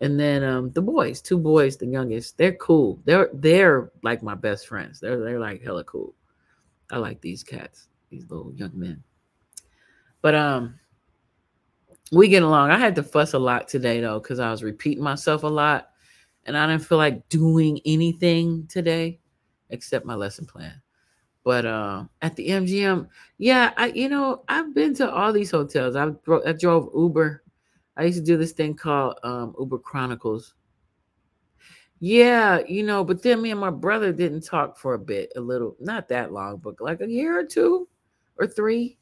And 0.00 0.18
then 0.18 0.42
um 0.42 0.70
the 0.70 0.82
boys, 0.82 1.20
two 1.20 1.38
boys, 1.38 1.76
the 1.76 1.86
youngest, 1.86 2.38
they're 2.38 2.54
cool. 2.54 3.00
They're 3.04 3.28
they're 3.34 3.90
like 4.02 4.22
my 4.22 4.34
best 4.34 4.66
friends. 4.66 5.00
They're 5.00 5.20
they're 5.20 5.40
like 5.40 5.62
hella 5.62 5.84
cool. 5.84 6.14
I 6.90 6.98
like 6.98 7.20
these 7.20 7.42
cats, 7.42 7.88
these 8.08 8.28
little 8.30 8.52
young 8.54 8.72
men. 8.74 9.02
But 10.22 10.34
um 10.34 10.78
we 12.12 12.28
get 12.28 12.42
along. 12.42 12.70
I 12.70 12.78
had 12.78 12.96
to 12.96 13.02
fuss 13.02 13.34
a 13.34 13.38
lot 13.38 13.68
today 13.68 14.00
though, 14.00 14.18
because 14.18 14.40
I 14.40 14.50
was 14.50 14.62
repeating 14.62 15.04
myself 15.04 15.42
a 15.42 15.48
lot 15.48 15.90
and 16.46 16.56
I 16.56 16.66
didn't 16.66 16.84
feel 16.84 16.98
like 16.98 17.28
doing 17.28 17.80
anything 17.84 18.66
today 18.68 19.20
except 19.68 20.06
my 20.06 20.14
lesson 20.14 20.46
plan. 20.46 20.80
But 21.44 21.64
uh, 21.64 22.04
at 22.22 22.36
the 22.36 22.48
MGM, 22.48 23.08
yeah, 23.38 23.72
I 23.76 23.88
you 23.88 24.08
know 24.08 24.44
I've 24.48 24.74
been 24.74 24.94
to 24.94 25.10
all 25.10 25.32
these 25.32 25.50
hotels. 25.50 25.94
I, 25.94 26.10
I 26.46 26.52
drove 26.52 26.90
Uber 26.94 27.42
I 28.00 28.04
used 28.04 28.18
to 28.18 28.24
do 28.24 28.38
this 28.38 28.52
thing 28.52 28.74
called 28.74 29.18
um, 29.22 29.54
Uber 29.58 29.78
Chronicles. 29.78 30.54
Yeah, 31.98 32.60
you 32.66 32.82
know, 32.82 33.04
but 33.04 33.22
then 33.22 33.42
me 33.42 33.50
and 33.50 33.60
my 33.60 33.68
brother 33.68 34.10
didn't 34.10 34.40
talk 34.40 34.78
for 34.78 34.94
a 34.94 34.98
bit, 34.98 35.30
a 35.36 35.40
little, 35.40 35.76
not 35.80 36.08
that 36.08 36.32
long, 36.32 36.56
but 36.56 36.80
like 36.80 37.02
a 37.02 37.06
year 37.06 37.38
or 37.38 37.44
two 37.44 37.86
or 38.38 38.46
three, 38.46 38.96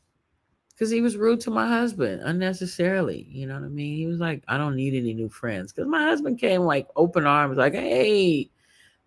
because 0.70 0.90
he 0.90 1.00
was 1.00 1.16
rude 1.16 1.38
to 1.42 1.50
my 1.52 1.68
husband 1.68 2.22
unnecessarily. 2.24 3.28
You 3.30 3.46
know 3.46 3.54
what 3.54 3.62
I 3.62 3.68
mean? 3.68 3.96
He 3.96 4.06
was 4.06 4.18
like, 4.18 4.42
I 4.48 4.58
don't 4.58 4.74
need 4.74 4.94
any 4.94 5.14
new 5.14 5.28
friends. 5.28 5.72
Because 5.72 5.88
my 5.88 6.02
husband 6.02 6.40
came 6.40 6.62
like 6.62 6.88
open 6.96 7.24
arms, 7.24 7.56
like, 7.56 7.74
hey, 7.74 8.50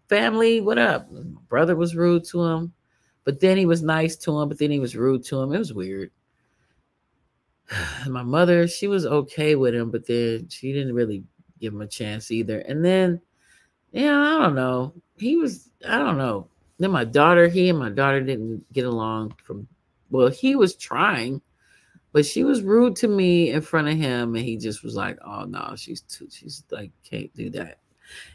family, 0.07 0.61
what 0.61 0.77
up? 0.77 1.11
My 1.11 1.21
brother 1.49 1.75
was 1.75 1.97
rude 1.97 2.23
to 2.29 2.41
him, 2.45 2.71
but 3.25 3.41
then 3.41 3.57
he 3.57 3.65
was 3.65 3.83
nice 3.83 4.15
to 4.19 4.39
him, 4.39 4.47
but 4.47 4.57
then 4.57 4.71
he 4.71 4.79
was 4.79 4.95
rude 4.95 5.25
to 5.25 5.41
him. 5.41 5.51
It 5.51 5.59
was 5.59 5.73
weird. 5.73 6.11
my 8.07 8.23
mother, 8.23 8.67
she 8.67 8.87
was 8.87 9.05
okay 9.05 9.55
with 9.55 9.73
him, 9.73 9.91
but 9.91 10.05
then 10.05 10.47
she 10.49 10.73
didn't 10.73 10.93
really 10.93 11.23
give 11.59 11.73
him 11.73 11.81
a 11.81 11.87
chance 11.87 12.31
either. 12.31 12.59
And 12.59 12.83
then, 12.83 13.21
yeah, 13.91 14.17
I 14.17 14.39
don't 14.39 14.55
know. 14.55 14.93
He 15.17 15.37
was, 15.37 15.69
I 15.87 15.97
don't 15.97 16.17
know. 16.17 16.47
Then 16.79 16.91
my 16.91 17.05
daughter, 17.05 17.47
he 17.47 17.69
and 17.69 17.79
my 17.79 17.89
daughter 17.89 18.21
didn't 18.21 18.71
get 18.73 18.85
along 18.85 19.35
from, 19.43 19.67
well, 20.09 20.29
he 20.29 20.55
was 20.55 20.75
trying, 20.75 21.41
but 22.11 22.25
she 22.25 22.43
was 22.43 22.63
rude 22.63 22.95
to 22.97 23.07
me 23.07 23.51
in 23.51 23.61
front 23.61 23.87
of 23.87 23.97
him. 23.97 24.35
And 24.35 24.43
he 24.43 24.57
just 24.57 24.83
was 24.83 24.95
like, 24.95 25.17
oh 25.25 25.45
no, 25.45 25.73
she's 25.75 26.01
too, 26.01 26.27
she's 26.29 26.63
like, 26.71 26.91
can't 27.03 27.33
do 27.35 27.49
that. 27.51 27.77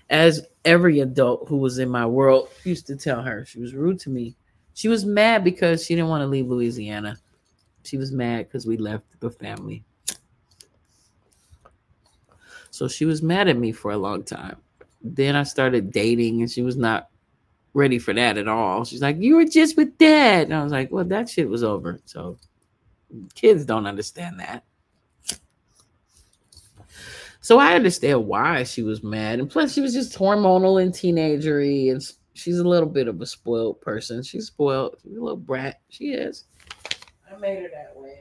As 0.08 0.46
every 0.64 1.00
adult 1.00 1.48
who 1.48 1.56
was 1.56 1.78
in 1.78 1.90
my 1.90 2.06
world 2.06 2.48
used 2.64 2.86
to 2.86 2.96
tell 2.96 3.20
her, 3.22 3.44
she 3.44 3.58
was 3.58 3.74
rude 3.74 3.98
to 4.00 4.10
me. 4.10 4.36
She 4.74 4.88
was 4.88 5.04
mad 5.04 5.42
because 5.42 5.84
she 5.84 5.94
didn't 5.94 6.08
want 6.08 6.22
to 6.22 6.26
leave 6.26 6.46
Louisiana 6.46 7.18
she 7.86 7.96
was 7.96 8.12
mad 8.12 8.46
because 8.46 8.66
we 8.66 8.76
left 8.76 9.04
the 9.20 9.30
family. 9.30 9.84
So 12.70 12.88
she 12.88 13.04
was 13.04 13.22
mad 13.22 13.48
at 13.48 13.56
me 13.56 13.72
for 13.72 13.92
a 13.92 13.96
long 13.96 14.22
time. 14.22 14.56
Then 15.02 15.36
I 15.36 15.44
started 15.44 15.92
dating 15.92 16.42
and 16.42 16.50
she 16.50 16.62
was 16.62 16.76
not 16.76 17.08
ready 17.72 17.98
for 17.98 18.12
that 18.14 18.38
at 18.38 18.48
all. 18.48 18.84
She's 18.84 19.02
like, 19.02 19.16
You 19.18 19.36
were 19.36 19.44
just 19.44 19.76
with 19.76 19.96
dad. 19.98 20.44
And 20.44 20.54
I 20.54 20.62
was 20.62 20.72
like, 20.72 20.90
Well, 20.90 21.04
that 21.04 21.28
shit 21.28 21.48
was 21.48 21.62
over. 21.62 22.00
So 22.04 22.36
kids 23.34 23.64
don't 23.64 23.86
understand 23.86 24.40
that. 24.40 24.64
So 27.40 27.58
I 27.58 27.74
understand 27.74 28.26
why 28.26 28.64
she 28.64 28.82
was 28.82 29.04
mad. 29.04 29.38
And 29.38 29.48
plus, 29.48 29.72
she 29.72 29.80
was 29.80 29.94
just 29.94 30.18
hormonal 30.18 30.82
and 30.82 30.92
teenagery. 30.92 31.92
And 31.92 32.02
she's 32.34 32.58
a 32.58 32.68
little 32.68 32.88
bit 32.88 33.08
of 33.08 33.20
a 33.20 33.26
spoiled 33.26 33.80
person. 33.80 34.22
She's 34.22 34.46
spoiled. 34.46 34.96
She's 35.02 35.16
a 35.16 35.20
little 35.20 35.36
brat. 35.36 35.80
She 35.88 36.06
is. 36.06 36.44
I 37.36 37.38
made 37.38 37.62
her 37.62 37.68
that 37.68 37.92
way. 37.96 38.20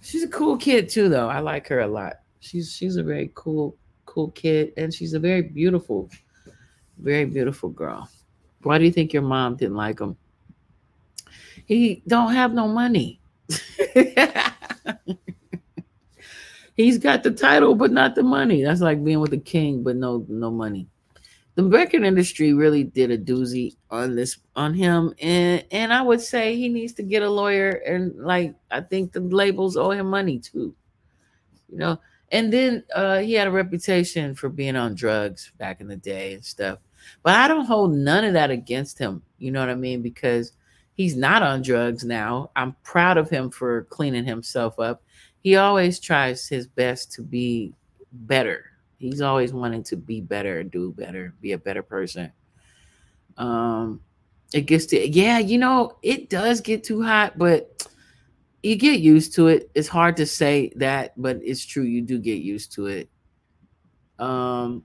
She's 0.00 0.22
a 0.22 0.28
cool 0.28 0.56
kid 0.56 0.88
too, 0.88 1.10
though. 1.10 1.28
I 1.28 1.40
like 1.40 1.68
her 1.68 1.80
a 1.80 1.86
lot. 1.86 2.20
She's 2.40 2.74
she's 2.74 2.96
a 2.96 3.02
very 3.02 3.30
cool, 3.34 3.76
cool 4.06 4.30
kid, 4.30 4.72
and 4.78 4.94
she's 4.94 5.12
a 5.12 5.18
very 5.18 5.42
beautiful, 5.42 6.08
very 6.98 7.26
beautiful 7.26 7.68
girl. 7.68 8.08
Why 8.62 8.78
do 8.78 8.84
you 8.84 8.92
think 8.92 9.12
your 9.12 9.22
mom 9.22 9.56
didn't 9.56 9.76
like 9.76 10.00
him? 10.00 10.16
He 11.66 12.02
don't 12.08 12.32
have 12.32 12.54
no 12.54 12.66
money. 12.68 13.20
He's 16.76 16.96
got 16.96 17.22
the 17.22 17.32
title, 17.32 17.74
but 17.74 17.92
not 17.92 18.14
the 18.14 18.22
money. 18.22 18.62
That's 18.62 18.80
like 18.80 19.04
being 19.04 19.20
with 19.20 19.34
a 19.34 19.38
king, 19.38 19.82
but 19.82 19.96
no 19.96 20.24
no 20.28 20.50
money. 20.50 20.88
The 21.60 21.68
record 21.68 22.04
industry 22.04 22.54
really 22.54 22.84
did 22.84 23.10
a 23.10 23.18
doozy 23.18 23.76
on 23.90 24.16
this 24.16 24.38
on 24.56 24.72
him, 24.72 25.12
and 25.20 25.62
and 25.70 25.92
I 25.92 26.00
would 26.00 26.22
say 26.22 26.56
he 26.56 26.70
needs 26.70 26.94
to 26.94 27.02
get 27.02 27.22
a 27.22 27.28
lawyer. 27.28 27.68
And 27.68 28.16
like 28.16 28.54
I 28.70 28.80
think 28.80 29.12
the 29.12 29.20
labels 29.20 29.76
owe 29.76 29.90
him 29.90 30.06
money 30.06 30.38
too, 30.38 30.74
you 31.68 31.76
know. 31.76 32.00
And 32.32 32.50
then 32.50 32.82
uh, 32.94 33.18
he 33.18 33.34
had 33.34 33.46
a 33.46 33.50
reputation 33.50 34.34
for 34.34 34.48
being 34.48 34.74
on 34.74 34.94
drugs 34.94 35.52
back 35.58 35.82
in 35.82 35.88
the 35.88 35.96
day 35.96 36.32
and 36.32 36.42
stuff. 36.42 36.78
But 37.22 37.34
I 37.34 37.46
don't 37.46 37.66
hold 37.66 37.92
none 37.92 38.24
of 38.24 38.32
that 38.32 38.50
against 38.50 38.98
him. 38.98 39.22
You 39.36 39.50
know 39.50 39.60
what 39.60 39.68
I 39.68 39.74
mean? 39.74 40.00
Because 40.00 40.52
he's 40.94 41.14
not 41.14 41.42
on 41.42 41.60
drugs 41.60 42.04
now. 42.04 42.52
I'm 42.56 42.74
proud 42.84 43.18
of 43.18 43.28
him 43.28 43.50
for 43.50 43.84
cleaning 43.90 44.24
himself 44.24 44.78
up. 44.78 45.02
He 45.40 45.56
always 45.56 46.00
tries 46.00 46.48
his 46.48 46.66
best 46.66 47.12
to 47.12 47.22
be 47.22 47.74
better. 48.12 48.69
He's 49.00 49.22
always 49.22 49.50
wanting 49.54 49.82
to 49.84 49.96
be 49.96 50.20
better, 50.20 50.62
do 50.62 50.92
better, 50.92 51.32
be 51.40 51.52
a 51.52 51.58
better 51.58 51.82
person. 51.82 52.30
Um, 53.38 54.02
it 54.52 54.66
gets 54.66 54.84
to 54.86 55.08
yeah, 55.08 55.38
you 55.38 55.56
know, 55.56 55.96
it 56.02 56.28
does 56.28 56.60
get 56.60 56.84
too 56.84 57.02
hot, 57.02 57.38
but 57.38 57.88
you 58.62 58.76
get 58.76 59.00
used 59.00 59.34
to 59.36 59.48
it. 59.48 59.70
It's 59.74 59.88
hard 59.88 60.18
to 60.18 60.26
say 60.26 60.70
that, 60.76 61.14
but 61.16 61.40
it's 61.42 61.64
true. 61.64 61.84
You 61.84 62.02
do 62.02 62.18
get 62.18 62.42
used 62.42 62.72
to 62.72 62.88
it. 62.88 63.08
Um, 64.18 64.84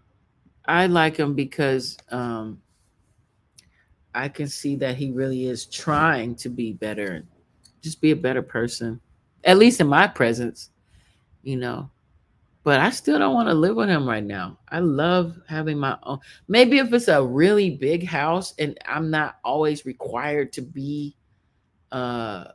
I 0.66 0.88
like 0.88 1.18
him 1.18 1.36
because 1.36 1.98
um, 2.08 2.62
I 4.14 4.30
can 4.30 4.48
see 4.48 4.78
that 4.78 4.96
he 4.96 5.12
really 5.12 5.48
is 5.48 5.66
trying 5.66 6.36
to 6.36 6.48
be 6.48 6.72
better, 6.72 7.26
just 7.82 8.00
be 8.00 8.12
a 8.12 8.16
better 8.16 8.42
person, 8.42 9.02
at 9.44 9.58
least 9.58 9.82
in 9.82 9.88
my 9.88 10.08
presence, 10.08 10.70
you 11.44 11.58
know. 11.58 11.92
But 12.66 12.80
I 12.80 12.90
still 12.90 13.20
don't 13.20 13.36
want 13.36 13.48
to 13.48 13.54
live 13.54 13.76
with 13.76 13.90
him 13.90 14.10
right 14.10 14.24
now. 14.24 14.58
I 14.70 14.80
love 14.80 15.40
having 15.48 15.78
my 15.78 16.00
own. 16.02 16.18
Maybe 16.48 16.80
if 16.80 16.92
it's 16.92 17.08
a 17.08 17.24
really 17.24 17.70
big 17.70 18.04
house 18.04 18.56
and 18.58 18.76
I'm 18.88 19.12
not 19.12 19.38
always 19.44 19.86
required 19.86 20.52
to 20.54 20.64
be 20.64 21.16
uh 21.92 22.46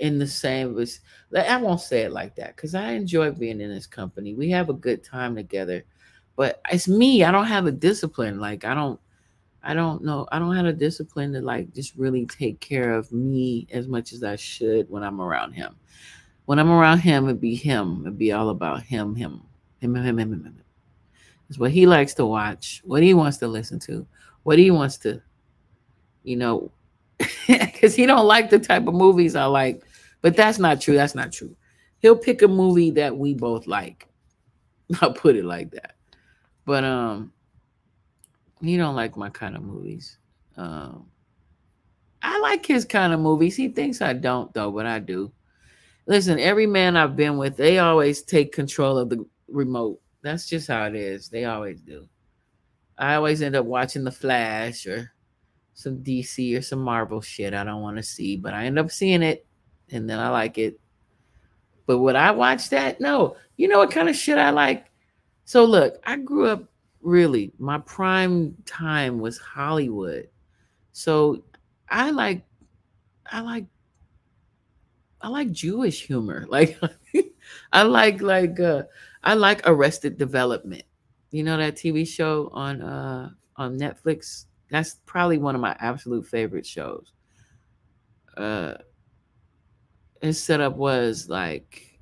in 0.00 0.18
the 0.18 0.26
same 0.26 0.74
was 0.74 0.98
I 1.38 1.56
won't 1.58 1.80
say 1.80 2.00
it 2.02 2.10
like 2.10 2.34
that 2.34 2.56
because 2.56 2.74
I 2.74 2.94
enjoy 2.94 3.30
being 3.30 3.60
in 3.60 3.70
his 3.70 3.86
company. 3.86 4.34
We 4.34 4.50
have 4.50 4.70
a 4.70 4.74
good 4.74 5.04
time 5.04 5.36
together. 5.36 5.84
But 6.34 6.60
it's 6.72 6.88
me. 6.88 7.22
I 7.22 7.30
don't 7.30 7.46
have 7.46 7.66
a 7.66 7.72
discipline. 7.72 8.40
Like 8.40 8.64
I 8.64 8.74
don't 8.74 8.98
I 9.62 9.72
don't 9.72 10.02
know. 10.02 10.26
I 10.32 10.40
don't 10.40 10.56
have 10.56 10.66
a 10.66 10.72
discipline 10.72 11.32
to 11.34 11.40
like 11.40 11.72
just 11.72 11.94
really 11.94 12.26
take 12.26 12.58
care 12.58 12.92
of 12.92 13.12
me 13.12 13.68
as 13.70 13.86
much 13.86 14.12
as 14.12 14.24
I 14.24 14.34
should 14.34 14.90
when 14.90 15.04
I'm 15.04 15.20
around 15.20 15.52
him. 15.52 15.76
When 16.46 16.58
I'm 16.58 16.70
around 16.70 16.98
him, 16.98 17.24
it'd 17.24 17.40
be 17.40 17.54
him. 17.54 18.02
It'd 18.02 18.18
be 18.18 18.32
all 18.32 18.50
about 18.50 18.82
him, 18.82 19.14
him, 19.14 19.42
him, 19.80 19.94
him, 19.94 20.04
him, 20.04 20.18
him, 20.18 20.32
him. 20.32 20.44
him. 20.44 20.62
It's 21.48 21.58
what 21.58 21.70
he 21.70 21.86
likes 21.86 22.14
to 22.14 22.26
watch, 22.26 22.82
what 22.84 23.02
he 23.02 23.14
wants 23.14 23.36
to 23.38 23.48
listen 23.48 23.78
to, 23.80 24.06
what 24.42 24.58
he 24.58 24.70
wants 24.70 24.96
to, 24.98 25.20
you 26.24 26.36
know, 26.36 26.72
because 27.46 27.94
he 27.94 28.06
don't 28.06 28.26
like 28.26 28.50
the 28.50 28.58
type 28.58 28.86
of 28.86 28.94
movies 28.94 29.36
I 29.36 29.44
like. 29.44 29.82
But 30.22 30.36
that's 30.36 30.58
not 30.58 30.80
true. 30.80 30.94
That's 30.94 31.14
not 31.14 31.32
true. 31.32 31.54
He'll 31.98 32.16
pick 32.16 32.42
a 32.42 32.48
movie 32.48 32.90
that 32.92 33.16
we 33.16 33.34
both 33.34 33.66
like. 33.66 34.08
I'll 35.00 35.12
put 35.12 35.36
it 35.36 35.44
like 35.44 35.70
that. 35.72 35.94
But 36.64 36.84
um, 36.84 37.32
he 38.60 38.76
don't 38.76 38.96
like 38.96 39.16
my 39.16 39.30
kind 39.30 39.56
of 39.56 39.62
movies. 39.62 40.18
Um, 40.56 41.06
I 42.22 42.38
like 42.38 42.64
his 42.64 42.84
kind 42.84 43.12
of 43.12 43.20
movies. 43.20 43.56
He 43.56 43.68
thinks 43.68 44.00
I 44.00 44.12
don't 44.12 44.52
though, 44.54 44.70
but 44.70 44.86
I 44.86 45.00
do. 45.00 45.32
Listen, 46.06 46.38
every 46.38 46.66
man 46.66 46.96
I've 46.96 47.16
been 47.16 47.36
with, 47.36 47.56
they 47.56 47.78
always 47.78 48.22
take 48.22 48.52
control 48.52 48.98
of 48.98 49.08
the 49.08 49.24
remote. 49.48 50.00
That's 50.22 50.48
just 50.48 50.68
how 50.68 50.84
it 50.86 50.94
is. 50.94 51.28
They 51.28 51.44
always 51.44 51.80
do. 51.80 52.08
I 52.98 53.14
always 53.14 53.42
end 53.42 53.56
up 53.56 53.66
watching 53.66 54.04
The 54.04 54.10
Flash 54.10 54.86
or 54.86 55.12
some 55.74 55.98
DC 55.98 56.56
or 56.56 56.62
some 56.62 56.80
Marvel 56.80 57.20
shit 57.20 57.54
I 57.54 57.64
don't 57.64 57.82
want 57.82 57.96
to 57.96 58.02
see, 58.02 58.36
but 58.36 58.54
I 58.54 58.66
end 58.66 58.78
up 58.78 58.90
seeing 58.90 59.22
it 59.22 59.46
and 59.90 60.08
then 60.08 60.18
I 60.18 60.28
like 60.28 60.58
it. 60.58 60.78
But 61.86 61.98
would 61.98 62.16
I 62.16 62.30
watch 62.30 62.70
that? 62.70 63.00
No. 63.00 63.36
You 63.56 63.68
know 63.68 63.78
what 63.78 63.90
kind 63.90 64.08
of 64.08 64.16
shit 64.16 64.38
I 64.38 64.50
like? 64.50 64.86
So 65.44 65.64
look, 65.64 66.00
I 66.04 66.16
grew 66.16 66.46
up 66.46 66.64
really, 67.00 67.52
my 67.58 67.78
prime 67.78 68.56
time 68.64 69.18
was 69.18 69.38
Hollywood. 69.38 70.28
So 70.92 71.42
I 71.88 72.10
like 72.10 72.44
I 73.30 73.40
like 73.40 73.66
I 75.22 75.28
like 75.28 75.52
Jewish 75.52 76.06
humor. 76.06 76.46
Like 76.50 76.78
I 77.72 77.82
like 77.82 78.20
like 78.20 78.58
uh 78.60 78.84
I 79.22 79.34
like 79.34 79.62
Arrested 79.64 80.18
Development. 80.18 80.82
You 81.30 81.42
know 81.44 81.56
that 81.56 81.76
TV 81.76 82.06
show 82.06 82.50
on 82.52 82.82
uh 82.82 83.30
on 83.56 83.78
Netflix? 83.78 84.46
That's 84.70 84.96
probably 85.06 85.38
one 85.38 85.54
of 85.54 85.60
my 85.60 85.76
absolute 85.80 86.26
favorite 86.26 86.66
shows. 86.66 87.12
Uh 88.36 88.74
his 90.20 90.42
setup 90.42 90.76
was 90.76 91.28
like 91.28 91.92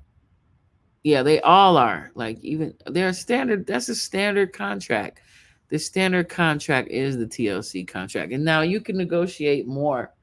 yeah, 1.03 1.23
they 1.23 1.41
all 1.41 1.77
are. 1.77 2.11
Like 2.15 2.39
even 2.43 2.73
they're 2.85 3.13
standard, 3.13 3.65
that's 3.65 3.89
a 3.89 3.95
standard 3.95 4.53
contract. 4.53 5.21
The 5.69 5.79
standard 5.79 6.29
contract 6.29 6.89
is 6.89 7.17
the 7.17 7.25
TLC 7.25 7.87
contract. 7.87 8.33
And 8.33 8.43
now 8.43 8.61
you 8.61 8.81
can 8.81 8.97
negotiate 8.97 9.67
more 9.67 10.13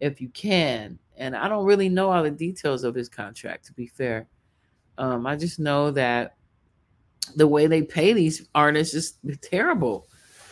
if 0.00 0.20
you 0.20 0.28
can. 0.30 0.98
And 1.16 1.34
I 1.34 1.48
don't 1.48 1.64
really 1.64 1.88
know 1.88 2.10
all 2.10 2.22
the 2.22 2.30
details 2.30 2.84
of 2.84 2.94
his 2.94 3.08
contract, 3.08 3.66
to 3.66 3.72
be 3.72 3.86
fair. 3.86 4.26
Um, 4.98 5.26
I 5.26 5.36
just 5.36 5.58
know 5.58 5.90
that 5.92 6.36
the 7.34 7.46
way 7.46 7.66
they 7.66 7.82
pay 7.82 8.12
these 8.12 8.48
artists 8.54 8.94
is 8.94 9.38
terrible. 9.40 10.08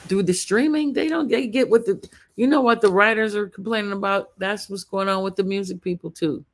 Through 0.07 0.25
the 0.25 0.35
streaming, 0.35 0.93
they 0.93 1.09
don't 1.09 1.29
they 1.29 1.47
get 1.47 1.71
what 1.71 1.87
the 1.87 2.07
you 2.37 2.47
know 2.47 2.61
what 2.61 2.83
the 2.83 2.93
writers 2.93 3.35
are 3.35 3.49
complaining 3.49 3.93
about. 3.93 4.39
That's 4.39 4.69
what's 4.69 4.85
going 4.85 5.09
on 5.09 5.23
with 5.23 5.37
the 5.37 5.45
music 5.45 5.81
people 5.81 6.11
too. 6.11 6.45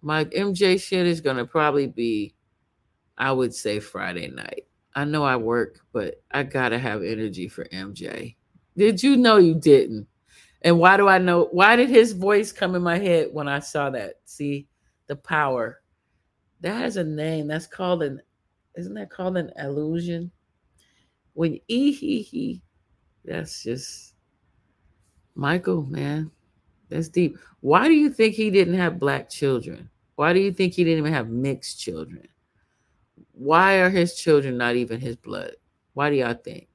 My 0.00 0.24
MJ 0.26 0.80
shit 0.80 1.06
is 1.06 1.20
gonna 1.20 1.44
probably 1.44 1.86
be, 1.86 2.34
I 3.18 3.30
would 3.32 3.54
say 3.54 3.78
Friday 3.78 4.28
night. 4.28 4.66
I 4.94 5.04
know 5.04 5.24
I 5.24 5.36
work, 5.36 5.80
but 5.92 6.22
I 6.30 6.44
gotta 6.44 6.78
have 6.78 7.02
energy 7.02 7.48
for 7.48 7.64
MJ. 7.66 8.36
Did 8.76 9.02
you 9.02 9.16
know 9.16 9.36
you 9.36 9.54
didn't? 9.54 10.06
And 10.64 10.78
why 10.78 10.96
do 10.96 11.06
I 11.06 11.18
know? 11.18 11.48
Why 11.52 11.76
did 11.76 11.90
his 11.90 12.12
voice 12.12 12.50
come 12.50 12.74
in 12.74 12.82
my 12.82 12.98
head 12.98 13.28
when 13.32 13.48
I 13.48 13.58
saw 13.58 13.90
that? 13.90 14.14
See, 14.24 14.66
the 15.06 15.14
power. 15.14 15.82
That 16.62 16.76
has 16.76 16.96
a 16.96 17.04
name. 17.04 17.46
That's 17.46 17.66
called 17.66 18.02
an, 18.02 18.20
isn't 18.74 18.94
that 18.94 19.10
called 19.10 19.36
an 19.36 19.52
illusion? 19.58 20.30
When 21.34 21.60
e 21.68 21.92
he 21.92 22.22
he, 22.22 22.62
that's 23.24 23.62
just 23.62 24.14
Michael, 25.34 25.82
man. 25.82 26.30
That's 26.88 27.08
deep. 27.08 27.36
Why 27.60 27.86
do 27.86 27.94
you 27.94 28.08
think 28.08 28.34
he 28.34 28.50
didn't 28.50 28.74
have 28.74 28.98
black 28.98 29.28
children? 29.28 29.90
Why 30.16 30.32
do 30.32 30.40
you 30.40 30.52
think 30.52 30.72
he 30.72 30.84
didn't 30.84 31.00
even 31.00 31.12
have 31.12 31.28
mixed 31.28 31.80
children? 31.80 32.26
Why 33.32 33.80
are 33.80 33.90
his 33.90 34.14
children 34.14 34.56
not 34.56 34.76
even 34.76 35.00
his 35.00 35.16
blood? 35.16 35.56
Why 35.92 36.08
do 36.08 36.16
y'all 36.16 36.34
think? 36.34 36.68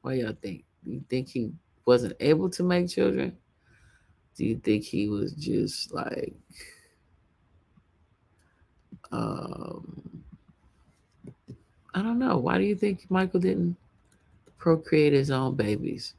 Why 0.00 0.14
y'all 0.14 0.36
think? 0.40 0.64
You 0.84 1.04
think 1.08 1.28
he 1.28 1.52
wasn't 1.86 2.16
able 2.20 2.48
to 2.50 2.62
make 2.62 2.88
children? 2.88 3.36
Do 4.36 4.44
you 4.44 4.56
think 4.56 4.84
he 4.84 5.08
was 5.08 5.32
just 5.32 5.92
like 5.92 6.34
um 9.10 10.22
I 11.94 12.00
don't 12.00 12.18
know. 12.18 12.38
Why 12.38 12.56
do 12.56 12.64
you 12.64 12.74
think 12.74 13.10
Michael 13.10 13.40
didn't 13.40 13.76
procreate 14.56 15.12
his 15.12 15.30
own 15.30 15.54
babies? 15.56 16.14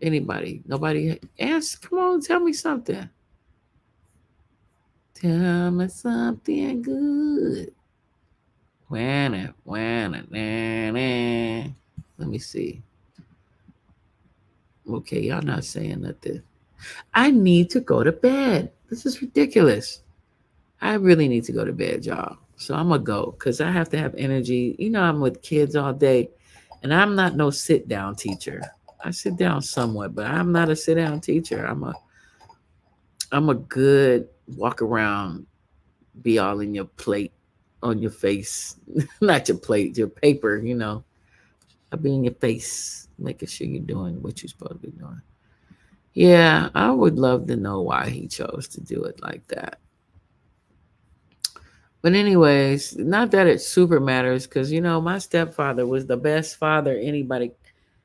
Anybody? 0.00 0.62
Nobody 0.66 1.18
ask. 1.38 1.88
Come 1.88 1.98
on, 1.98 2.20
tell 2.22 2.40
me 2.40 2.52
something. 2.52 3.08
Tell 5.14 5.70
me 5.70 5.88
something 5.88 6.82
good. 6.82 7.74
When 8.88 9.34
it, 9.34 9.54
when 9.64 10.14
it, 10.14 10.30
nah, 10.30 10.90
nah. 10.92 11.72
Let 12.18 12.28
me 12.28 12.38
see. 12.38 12.82
Okay, 14.88 15.20
y'all 15.20 15.42
not 15.42 15.64
saying 15.64 16.02
nothing. 16.02 16.42
I 17.14 17.30
need 17.30 17.70
to 17.70 17.80
go 17.80 18.04
to 18.04 18.12
bed. 18.12 18.72
This 18.88 19.06
is 19.06 19.20
ridiculous. 19.20 20.02
I 20.80 20.94
really 20.94 21.28
need 21.28 21.44
to 21.44 21.52
go 21.52 21.64
to 21.64 21.72
bed, 21.72 22.04
y'all. 22.04 22.36
So 22.56 22.74
I'm 22.74 22.88
gonna 22.88 23.02
go 23.02 23.32
because 23.32 23.60
I 23.60 23.70
have 23.70 23.88
to 23.90 23.98
have 23.98 24.14
energy. 24.14 24.76
You 24.78 24.90
know, 24.90 25.02
I'm 25.02 25.20
with 25.20 25.42
kids 25.42 25.76
all 25.76 25.92
day, 25.92 26.30
and 26.82 26.92
I'm 26.92 27.14
not 27.14 27.36
no 27.36 27.50
sit 27.50 27.88
down 27.88 28.16
teacher. 28.16 28.62
I 29.04 29.10
sit 29.10 29.36
down 29.36 29.62
somewhat, 29.62 30.14
but 30.14 30.26
I'm 30.26 30.52
not 30.52 30.70
a 30.70 30.76
sit 30.76 30.94
down 30.94 31.20
teacher. 31.20 31.64
I'm 31.64 31.82
a 31.84 31.94
I'm 33.32 33.48
a 33.48 33.54
good 33.54 34.28
walk 34.46 34.82
around, 34.82 35.46
be 36.22 36.38
all 36.38 36.60
in 36.60 36.74
your 36.74 36.84
plate, 36.84 37.32
on 37.82 37.98
your 37.98 38.10
face, 38.10 38.76
not 39.20 39.48
your 39.48 39.58
plate, 39.58 39.98
your 39.98 40.08
paper. 40.08 40.56
You 40.58 40.74
know, 40.74 41.04
I'll 41.92 41.98
be 41.98 42.14
in 42.14 42.24
your 42.24 42.34
face, 42.34 43.05
making 43.18 43.48
sure 43.48 43.66
you're 43.66 43.82
doing 43.82 44.22
what 44.22 44.42
you're 44.42 44.48
supposed 44.48 44.72
to 44.72 44.78
be 44.78 44.90
doing. 44.90 45.20
Yeah, 46.12 46.70
I 46.74 46.90
would 46.90 47.18
love 47.18 47.46
to 47.48 47.56
know 47.56 47.82
why 47.82 48.08
he 48.08 48.26
chose 48.26 48.68
to 48.68 48.80
do 48.80 49.04
it 49.04 49.20
like 49.20 49.46
that. 49.48 49.80
But 52.02 52.14
anyways, 52.14 52.96
not 52.96 53.32
that 53.32 53.46
it 53.46 53.60
super 53.60 54.00
matters 54.00 54.46
because 54.46 54.70
you 54.70 54.80
know 54.80 55.00
my 55.00 55.18
stepfather 55.18 55.86
was 55.86 56.06
the 56.06 56.16
best 56.16 56.56
father 56.56 56.96
anybody. 56.96 57.52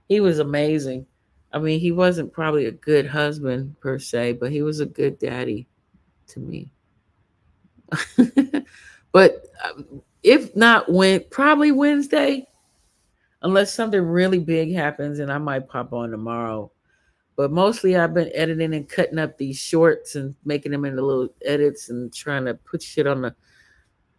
He 0.10 0.20
was 0.20 0.40
amazing. 0.40 1.06
I 1.54 1.60
mean, 1.60 1.80
he 1.80 1.92
wasn't 1.92 2.34
probably 2.34 2.66
a 2.66 2.72
good 2.72 3.06
husband 3.06 3.80
per 3.80 4.00
se, 4.00 4.34
but 4.34 4.52
he 4.52 4.62
was 4.62 4.80
a 4.80 4.86
good 4.86 5.20
daddy 5.20 5.68
to 6.28 6.40
me. 6.40 6.72
but 9.12 9.46
uh, 9.64 9.84
if 10.24 10.56
not 10.56 10.92
when 10.92 11.24
probably 11.30 11.72
Wednesday, 11.72 12.48
unless 13.42 13.74
something 13.74 14.02
really 14.02 14.40
big 14.40 14.74
happens 14.74 15.20
and 15.20 15.32
I 15.32 15.38
might 15.38 15.68
pop 15.68 15.94
on 15.94 16.12
tomorrow. 16.12 16.72
But 17.36 17.52
mostly 17.52 17.96
I've 17.96 18.14
been 18.14 18.32
editing 18.36 18.74
and 18.74 18.88
cutting 18.88 19.18
up 19.20 19.38
these 19.38 19.58
shorts 19.58 20.16
and 20.16 20.36
making 20.46 20.72
them 20.72 20.86
into 20.86 21.02
little 21.02 21.30
edits 21.44 21.90
and 21.90 22.14
trying 22.14 22.46
to 22.46 22.54
put 22.54 22.84
shit 22.84 23.08
on 23.08 23.22
the 23.22 23.36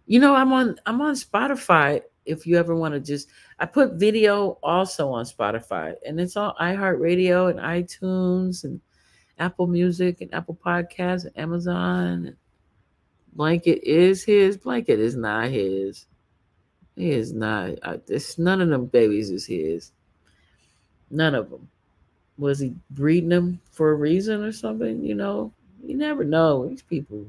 you 0.06 0.18
know, 0.18 0.34
I'm 0.34 0.52
on 0.52 0.76
I'm 0.86 1.00
on 1.00 1.14
Spotify 1.14 2.02
if 2.24 2.46
you 2.46 2.58
ever 2.58 2.74
want 2.74 2.94
to 2.94 3.00
just 3.00 3.28
I 3.58 3.66
put 3.66 3.94
video 3.94 4.58
also 4.62 5.10
on 5.10 5.24
Spotify 5.24 5.94
and 6.06 6.20
it's 6.20 6.36
on 6.36 6.54
iHeartRadio 6.60 7.50
and 7.50 7.60
iTunes 7.60 8.64
and 8.64 8.80
Apple 9.38 9.66
Music 9.66 10.20
and 10.20 10.32
Apple 10.34 10.58
Podcasts 10.64 11.24
and 11.24 11.38
Amazon. 11.38 12.36
Blanket 13.34 13.82
is 13.88 14.22
his. 14.22 14.56
Blanket 14.56 15.00
is 15.00 15.16
not 15.16 15.48
his. 15.48 16.06
He 16.96 17.10
is 17.10 17.32
not. 17.32 17.78
I, 17.82 17.96
this 18.06 18.38
none 18.38 18.60
of 18.60 18.68
them 18.68 18.86
babies 18.86 19.30
is 19.30 19.46
his. 19.46 19.92
None 21.10 21.34
of 21.34 21.50
them. 21.50 21.68
Was 22.38 22.58
he 22.58 22.74
breeding 22.90 23.28
them 23.28 23.60
for 23.70 23.90
a 23.90 23.94
reason 23.94 24.42
or 24.42 24.52
something? 24.52 25.04
You 25.04 25.14
know, 25.14 25.52
you 25.84 25.96
never 25.96 26.24
know. 26.24 26.68
These 26.68 26.82
people 26.82 27.26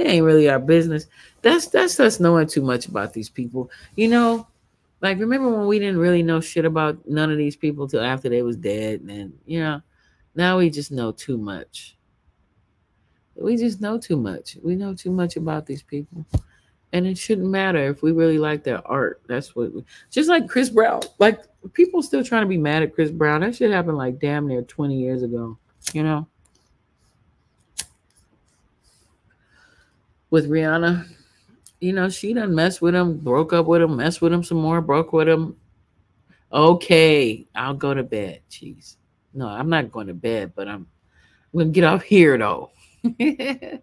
it 0.00 0.06
ain't 0.06 0.24
really 0.24 0.48
our 0.48 0.58
business. 0.58 1.06
That's 1.42 1.66
that's 1.66 2.00
us 2.00 2.20
knowing 2.20 2.46
too 2.46 2.62
much 2.62 2.86
about 2.86 3.12
these 3.12 3.28
people. 3.28 3.70
You 3.96 4.08
know, 4.08 4.46
like 5.00 5.18
remember 5.18 5.50
when 5.50 5.66
we 5.66 5.78
didn't 5.78 5.98
really 5.98 6.22
know 6.22 6.40
shit 6.40 6.64
about 6.64 7.06
none 7.08 7.30
of 7.30 7.38
these 7.38 7.56
people 7.56 7.86
till 7.86 8.00
after 8.00 8.28
they 8.28 8.42
was 8.42 8.56
dead, 8.56 9.00
and 9.02 9.38
you 9.46 9.60
know, 9.60 9.82
now 10.34 10.58
we 10.58 10.70
just 10.70 10.90
know 10.90 11.12
too 11.12 11.36
much. 11.36 11.96
We 13.34 13.56
just 13.56 13.80
know 13.80 13.98
too 13.98 14.16
much. 14.16 14.56
We 14.62 14.74
know 14.74 14.94
too 14.94 15.10
much 15.10 15.36
about 15.36 15.66
these 15.66 15.82
people. 15.82 16.24
And 16.92 17.06
it 17.06 17.16
shouldn't 17.16 17.48
matter 17.48 17.78
if 17.78 18.02
we 18.02 18.12
really 18.12 18.38
like 18.38 18.64
their 18.64 18.86
art. 18.86 19.22
That's 19.28 19.54
what 19.54 19.72
we, 19.72 19.84
just 20.10 20.28
like 20.28 20.48
Chris 20.48 20.70
Brown. 20.70 21.02
Like 21.18 21.40
people 21.72 22.02
still 22.02 22.24
trying 22.24 22.42
to 22.42 22.48
be 22.48 22.58
mad 22.58 22.82
at 22.82 22.94
Chris 22.94 23.10
Brown. 23.10 23.42
That 23.42 23.54
shit 23.54 23.70
happened 23.70 23.96
like 23.96 24.18
damn 24.18 24.48
near 24.48 24.62
20 24.62 24.96
years 24.96 25.22
ago, 25.22 25.56
you 25.92 26.02
know? 26.02 26.26
with 30.30 30.48
Rihanna. 30.48 31.08
You 31.80 31.92
know, 31.92 32.08
she 32.08 32.32
done 32.32 32.54
messed 32.54 32.82
with 32.82 32.94
him, 32.94 33.18
broke 33.18 33.52
up 33.52 33.66
with 33.66 33.82
him, 33.82 33.96
messed 33.96 34.20
with 34.20 34.32
him 34.32 34.44
some 34.44 34.58
more, 34.58 34.80
broke 34.80 35.12
with 35.12 35.28
him. 35.28 35.56
Okay, 36.52 37.46
I'll 37.54 37.74
go 37.74 37.94
to 37.94 38.02
bed. 38.02 38.40
Jeez. 38.50 38.96
No, 39.32 39.46
I'm 39.46 39.68
not 39.68 39.92
going 39.92 40.08
to 40.08 40.14
bed, 40.14 40.52
but 40.54 40.68
I'm, 40.68 40.86
I'm 41.52 41.58
gonna 41.58 41.70
get 41.70 41.84
off 41.84 42.02
here 42.02 42.36
though. 42.36 42.70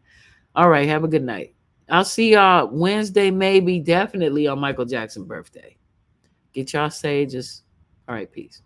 All 0.56 0.70
right, 0.70 0.88
have 0.88 1.04
a 1.04 1.08
good 1.08 1.24
night. 1.24 1.56
I'll 1.90 2.06
see 2.06 2.34
y'all 2.34 2.68
Wednesday, 2.68 3.32
maybe, 3.32 3.80
definitely 3.80 4.48
on 4.48 4.60
Michael 4.60 4.86
Jackson 4.86 5.24
birthday. 5.24 5.78
Get 6.54 6.74
y'all 6.74 6.90
sages. 6.90 7.64
All 8.08 8.16
right, 8.16 8.32
peace. 8.32 8.62